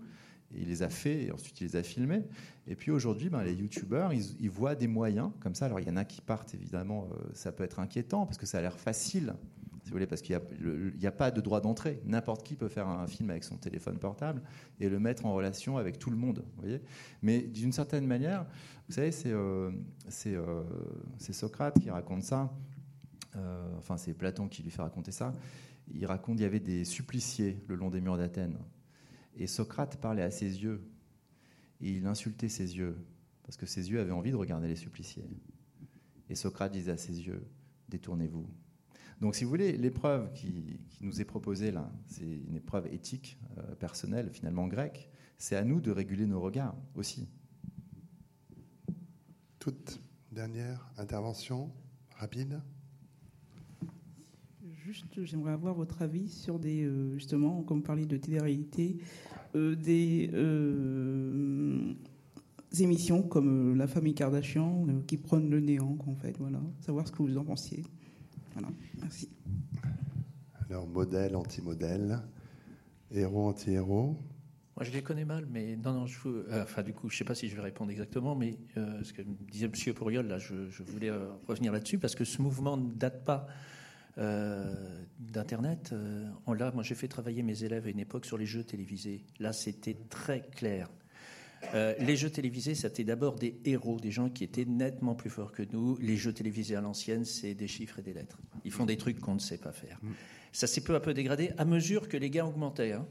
Et 0.54 0.60
il 0.60 0.68
les 0.68 0.82
a 0.82 0.88
fait 0.88 1.24
et 1.24 1.32
ensuite 1.32 1.60
il 1.60 1.64
les 1.64 1.76
a 1.76 1.82
filmés. 1.82 2.22
Et 2.68 2.76
puis 2.76 2.92
aujourd'hui, 2.92 3.28
ben, 3.28 3.42
les 3.42 3.54
youtubeurs, 3.54 4.12
ils, 4.12 4.40
ils, 4.40 4.50
voient 4.50 4.76
des 4.76 4.86
moyens 4.86 5.30
comme 5.40 5.54
ça. 5.54 5.66
Alors 5.66 5.80
il 5.80 5.88
y 5.88 5.90
en 5.90 5.96
a 5.96 6.04
qui 6.04 6.20
partent, 6.20 6.54
évidemment, 6.54 7.08
euh, 7.10 7.16
ça 7.32 7.50
peut 7.50 7.64
être 7.64 7.80
inquiétant 7.80 8.24
parce 8.24 8.38
que 8.38 8.46
ça 8.46 8.58
a 8.58 8.60
l'air 8.60 8.78
facile 8.78 9.34
parce 10.08 10.22
qu'il 10.22 10.38
n'y 10.98 11.06
a, 11.06 11.08
a, 11.08 11.12
pas 11.12 11.30
de 11.30 11.40
droit 11.40 11.60
d'entrée. 11.60 12.00
N'importe 12.04 12.46
qui 12.46 12.56
peut 12.56 12.68
faire 12.68 12.88
un 12.88 13.06
film 13.06 13.30
avec 13.30 13.44
son 13.44 13.56
téléphone 13.56 13.98
portable 13.98 14.42
et 14.80 14.88
le 14.88 14.98
mettre 14.98 15.26
en 15.26 15.34
relation 15.34 15.76
avec 15.76 15.98
tout 15.98 16.10
le 16.10 16.16
monde. 16.16 16.44
Vous 16.56 16.62
voyez 16.62 16.80
Mais 17.22 17.40
d'une 17.40 17.72
certaine 17.72 18.06
manière, 18.06 18.46
vous 18.88 18.94
savez, 18.94 19.12
c'est 19.12 19.32
euh, 19.32 19.70
euh, 20.26 20.64
Socrate 21.18 21.78
qui 21.80 21.90
raconte 21.90 22.22
ça. 22.22 22.52
Euh, 23.36 23.78
enfin, 23.78 23.96
c'est 23.96 24.14
Platon 24.14 24.48
qui 24.48 24.62
lui 24.62 24.70
fait 24.70 24.82
raconter 24.82 25.12
ça. 25.12 25.32
Il 25.92 26.06
raconte 26.06 26.36
qu'il 26.36 26.44
y 26.44 26.46
avait 26.46 26.60
des 26.60 26.84
suppliciés 26.84 27.62
le 27.68 27.74
long 27.74 27.90
des 27.90 28.00
murs 28.00 28.16
d'Athènes. 28.16 28.58
Et 29.36 29.46
Socrate 29.46 29.96
parlait 29.96 30.22
à 30.22 30.30
ses 30.30 30.62
yeux. 30.62 30.82
Et 31.80 31.90
il 31.90 32.06
insultait 32.06 32.48
ses 32.48 32.76
yeux. 32.76 32.96
Parce 33.42 33.56
que 33.56 33.66
ses 33.66 33.90
yeux 33.90 34.00
avaient 34.00 34.12
envie 34.12 34.30
de 34.30 34.36
regarder 34.36 34.68
les 34.68 34.76
suppliciés. 34.76 35.24
Et 36.30 36.34
Socrate 36.34 36.72
disait 36.72 36.92
à 36.92 36.96
ses 36.96 37.26
yeux 37.26 37.44
Détournez-vous. 37.88 38.46
Donc, 39.20 39.34
si 39.34 39.44
vous 39.44 39.50
voulez, 39.50 39.76
l'épreuve 39.76 40.32
qui, 40.32 40.78
nous 41.00 41.20
est 41.20 41.24
proposée 41.24 41.70
là, 41.70 41.90
c'est 42.06 42.24
une 42.24 42.56
épreuve 42.56 42.92
éthique, 42.92 43.38
euh, 43.58 43.74
personnelle, 43.74 44.30
finalement 44.32 44.66
grecque. 44.66 45.10
C'est 45.38 45.56
à 45.56 45.64
nous 45.64 45.80
de 45.80 45.90
réguler 45.90 46.26
nos 46.26 46.40
regards 46.40 46.76
aussi. 46.94 47.28
Toute 49.58 50.00
dernière 50.32 50.90
intervention 50.96 51.70
rapide 52.16 52.60
Juste, 54.84 55.24
j'aimerais 55.24 55.52
avoir 55.52 55.74
votre 55.74 56.02
avis 56.02 56.28
sur 56.28 56.58
des, 56.58 56.84
euh, 56.84 57.14
justement, 57.14 57.62
comme 57.62 57.78
vous 57.78 57.84
parlez 57.84 58.04
de 58.04 58.18
télé-réalité, 58.18 58.98
euh, 59.54 59.74
des 59.74 60.30
émissions 62.82 63.22
comme 63.22 63.76
La 63.76 63.86
famille 63.86 64.14
Kardashian 64.14 64.86
qui 65.06 65.16
prennent 65.16 65.48
le 65.48 65.60
néant, 65.60 65.96
en 66.06 66.14
fait, 66.14 66.36
voilà. 66.38 66.60
Savoir 66.80 67.06
ce 67.06 67.12
que 67.12 67.22
vous 67.22 67.38
en 67.38 67.44
pensiez. 67.44 67.84
Voilà, 68.54 68.68
merci. 69.00 69.28
Alors, 70.70 70.86
modèle, 70.86 71.36
anti-modèle, 71.36 72.20
héros, 73.10 73.48
anti-héros 73.48 74.16
Moi, 74.76 74.84
je 74.84 74.92
les 74.92 75.02
connais 75.02 75.24
mal, 75.24 75.46
mais 75.50 75.76
non, 75.76 75.92
non, 75.92 76.06
je, 76.06 76.28
euh, 76.28 76.62
enfin, 76.62 76.82
du 76.82 76.92
coup, 76.92 77.10
je 77.10 77.14
ne 77.14 77.18
sais 77.18 77.24
pas 77.24 77.34
si 77.34 77.48
je 77.48 77.56
vais 77.56 77.62
répondre 77.62 77.90
exactement, 77.90 78.34
mais 78.34 78.56
euh, 78.76 79.02
ce 79.02 79.12
que 79.12 79.22
disait 79.22 79.66
M. 79.66 79.94
Pourriol, 79.94 80.26
là, 80.26 80.38
je, 80.38 80.54
voulais 80.84 81.10
euh, 81.10 81.32
revenir 81.48 81.72
là-dessus, 81.72 81.98
parce 81.98 82.14
que 82.14 82.24
ce 82.24 82.40
mouvement 82.40 82.76
ne 82.76 82.92
date 82.92 83.24
pas 83.24 83.46
d'Internet. 85.18 85.92
là, 86.46 86.70
moi, 86.72 86.84
j'ai 86.84 86.94
fait 86.94 87.08
travailler 87.08 87.42
mes 87.42 87.64
élèves 87.64 87.86
à 87.86 87.90
une 87.90 87.98
époque 87.98 88.26
sur 88.26 88.38
les 88.38 88.46
jeux 88.46 88.62
télévisés. 88.62 89.24
Là, 89.40 89.52
c'était 89.52 89.96
très 90.08 90.42
clair. 90.42 90.88
Euh, 91.74 91.94
les 91.98 92.16
jeux 92.16 92.30
télévisés, 92.30 92.74
c'était 92.74 93.04
d'abord 93.04 93.36
des 93.36 93.60
héros, 93.64 93.98
des 94.00 94.10
gens 94.10 94.28
qui 94.28 94.44
étaient 94.44 94.64
nettement 94.64 95.14
plus 95.14 95.30
forts 95.30 95.52
que 95.52 95.62
nous. 95.72 95.96
Les 95.98 96.16
jeux 96.16 96.32
télévisés 96.32 96.76
à 96.76 96.80
l'ancienne, 96.80 97.24
c'est 97.24 97.54
des 97.54 97.68
chiffres 97.68 97.98
et 97.98 98.02
des 98.02 98.12
lettres. 98.12 98.38
Ils 98.64 98.72
font 98.72 98.86
des 98.86 98.96
trucs 98.96 99.20
qu'on 99.20 99.34
ne 99.34 99.40
sait 99.40 99.58
pas 99.58 99.72
faire. 99.72 99.98
Mm. 100.02 100.12
Ça 100.52 100.66
s'est 100.66 100.82
peu 100.82 100.94
à 100.94 101.00
peu 101.00 101.14
dégradé 101.14 101.50
à 101.58 101.64
mesure 101.64 102.08
que 102.08 102.16
les 102.16 102.30
gains 102.30 102.46
augmentaient. 102.46 102.92
Hein. 102.92 103.06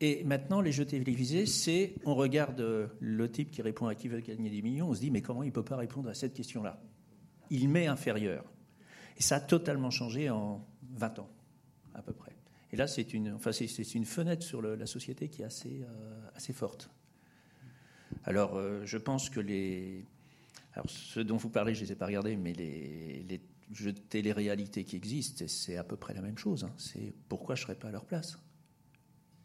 Et 0.00 0.24
maintenant, 0.24 0.60
les 0.60 0.72
jeux 0.72 0.86
télévisés, 0.86 1.46
c'est 1.46 1.94
on 2.04 2.14
regarde 2.14 2.90
le 2.98 3.30
type 3.30 3.50
qui 3.50 3.62
répond 3.62 3.86
à 3.86 3.94
qui 3.94 4.08
veut 4.08 4.20
gagner 4.20 4.48
des 4.48 4.62
millions, 4.62 4.88
on 4.88 4.94
se 4.94 5.00
dit 5.00 5.10
mais 5.10 5.20
comment 5.20 5.42
il 5.42 5.48
ne 5.48 5.52
peut 5.52 5.62
pas 5.62 5.76
répondre 5.76 6.08
à 6.08 6.14
cette 6.14 6.34
question-là? 6.34 6.82
Il 7.50 7.68
met 7.68 7.86
inférieur. 7.86 8.44
Et 9.18 9.22
ça 9.22 9.36
a 9.36 9.40
totalement 9.40 9.90
changé 9.90 10.30
en 10.30 10.66
20 10.94 11.18
ans, 11.18 11.28
à 11.94 12.00
peu 12.00 12.14
près. 12.14 12.29
Et 12.72 12.76
là, 12.76 12.86
c'est 12.86 13.14
une, 13.14 13.32
enfin, 13.32 13.52
c'est, 13.52 13.94
une 13.94 14.04
fenêtre 14.04 14.44
sur 14.44 14.62
la 14.62 14.86
société 14.86 15.28
qui 15.28 15.42
est 15.42 15.44
assez, 15.44 15.82
euh, 15.82 16.20
assez 16.34 16.52
forte. 16.52 16.90
Alors, 18.24 18.56
euh, 18.56 18.84
je 18.84 18.98
pense 18.98 19.30
que 19.30 19.40
les. 19.40 20.04
Alors, 20.74 20.88
ceux 20.88 21.24
dont 21.24 21.36
vous 21.36 21.50
parlez, 21.50 21.74
je 21.74 21.80
ne 21.80 21.86
les 21.86 21.92
ai 21.92 21.96
pas 21.96 22.06
regardés, 22.06 22.36
mais 22.36 22.52
les, 22.52 23.24
les 23.28 23.40
jeux 23.72 23.92
de 23.92 23.98
télé-réalité 23.98 24.84
qui 24.84 24.96
existent, 24.96 25.44
c'est 25.48 25.76
à 25.76 25.84
peu 25.84 25.96
près 25.96 26.14
la 26.14 26.22
même 26.22 26.38
chose. 26.38 26.64
Hein. 26.64 26.72
C'est 26.78 27.12
pourquoi 27.28 27.54
je 27.54 27.62
ne 27.62 27.66
serais 27.66 27.74
pas 27.74 27.88
à 27.88 27.92
leur 27.92 28.04
place. 28.04 28.38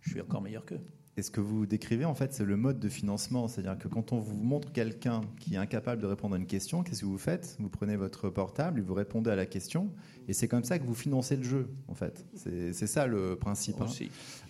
Je 0.02 0.11
suis 0.11 0.22
encore 0.22 0.41
meilleur 0.41 0.65
qu'eux. 0.65 0.81
Et 1.17 1.21
ce 1.21 1.31
que 1.31 1.39
vous 1.39 1.65
décrivez, 1.65 2.03
en 2.03 2.13
fait, 2.13 2.33
c'est 2.33 2.43
le 2.43 2.57
mode 2.57 2.77
de 2.77 2.89
financement. 2.89 3.47
C'est-à-dire 3.47 3.77
que 3.77 3.87
quand 3.87 4.11
on 4.11 4.19
vous 4.19 4.35
montre 4.35 4.73
quelqu'un 4.73 5.21
qui 5.39 5.55
est 5.55 5.57
incapable 5.57 6.01
de 6.01 6.07
répondre 6.07 6.35
à 6.35 6.37
une 6.37 6.45
question, 6.45 6.83
qu'est-ce 6.83 7.01
que 7.01 7.05
vous 7.05 7.17
faites? 7.17 7.55
Vous 7.59 7.69
prenez 7.69 7.95
votre 7.95 8.29
portable, 8.29 8.81
vous 8.81 8.93
répondez 8.93 9.29
à 9.29 9.35
la 9.35 9.45
question, 9.45 9.91
et 10.27 10.33
c'est 10.33 10.49
comme 10.49 10.65
ça 10.65 10.77
que 10.77 10.83
vous 10.83 10.93
financez 10.93 11.37
le 11.37 11.43
jeu, 11.43 11.69
en 11.87 11.93
fait. 11.93 12.25
C'est 12.35 12.87
ça 12.87 13.07
le 13.07 13.37
principe. 13.37 13.79
Hein. 13.79 13.87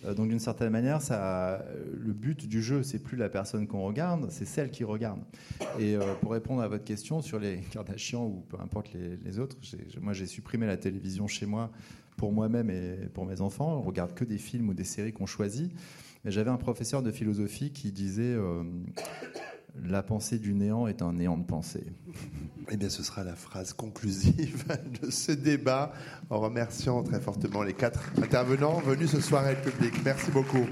Euh, 0.04 0.14
donc, 0.14 0.28
d'une 0.28 0.40
certaine 0.40 0.70
manière, 0.70 1.00
ça, 1.02 1.64
le 1.96 2.12
but 2.12 2.48
du 2.48 2.60
jeu, 2.60 2.82
c'est 2.82 2.98
plus 2.98 3.16
la 3.16 3.28
personne 3.28 3.68
qu'on 3.68 3.84
regarde, 3.84 4.28
c'est 4.30 4.46
celle 4.46 4.70
qui 4.72 4.82
regarde. 4.82 5.20
Et 5.78 5.94
euh, 5.94 6.14
pour 6.20 6.32
répondre 6.32 6.62
à 6.62 6.68
votre 6.68 6.84
question 6.84 7.22
sur 7.22 7.38
les 7.38 7.58
Kardashians 7.70 8.26
ou 8.26 8.44
peu 8.48 8.58
importe 8.60 8.92
les, 8.92 9.16
les 9.18 9.38
autres, 9.38 9.56
moi, 10.00 10.14
j'ai 10.14 10.26
supprimé 10.26 10.66
la 10.66 10.76
télévision 10.76 11.28
chez 11.28 11.46
moi 11.46 11.70
pour 12.16 12.32
moi-même 12.32 12.70
et 12.70 13.08
pour 13.14 13.24
mes 13.24 13.40
enfants. 13.40 13.78
On 13.78 13.82
regarde 13.82 14.14
que 14.14 14.24
des 14.24 14.38
films 14.38 14.70
ou 14.70 14.74
des 14.74 14.84
séries 14.84 15.12
qu'on 15.12 15.26
choisit. 15.26 15.70
J'avais 16.26 16.50
un 16.50 16.56
professeur 16.56 17.04
de 17.04 17.12
philosophie 17.12 17.70
qui 17.70 17.92
disait 17.92 18.34
euh, 18.34 18.64
La 19.84 20.02
pensée 20.02 20.40
du 20.40 20.54
néant 20.54 20.88
est 20.88 21.00
un 21.00 21.12
néant 21.12 21.38
de 21.38 21.44
pensée. 21.44 21.86
Eh 22.68 22.76
bien, 22.76 22.88
ce 22.88 23.04
sera 23.04 23.22
la 23.22 23.36
phrase 23.36 23.72
conclusive 23.72 24.64
de 25.00 25.08
ce 25.08 25.30
débat, 25.30 25.92
en 26.30 26.40
remerciant 26.40 27.04
très 27.04 27.20
fortement 27.20 27.62
les 27.62 27.74
quatre 27.74 28.10
intervenants 28.20 28.80
venus 28.80 29.12
ce 29.12 29.20
soir 29.20 29.46
à 29.46 29.54
public. 29.54 29.94
Merci 30.04 30.32
beaucoup. 30.32 30.66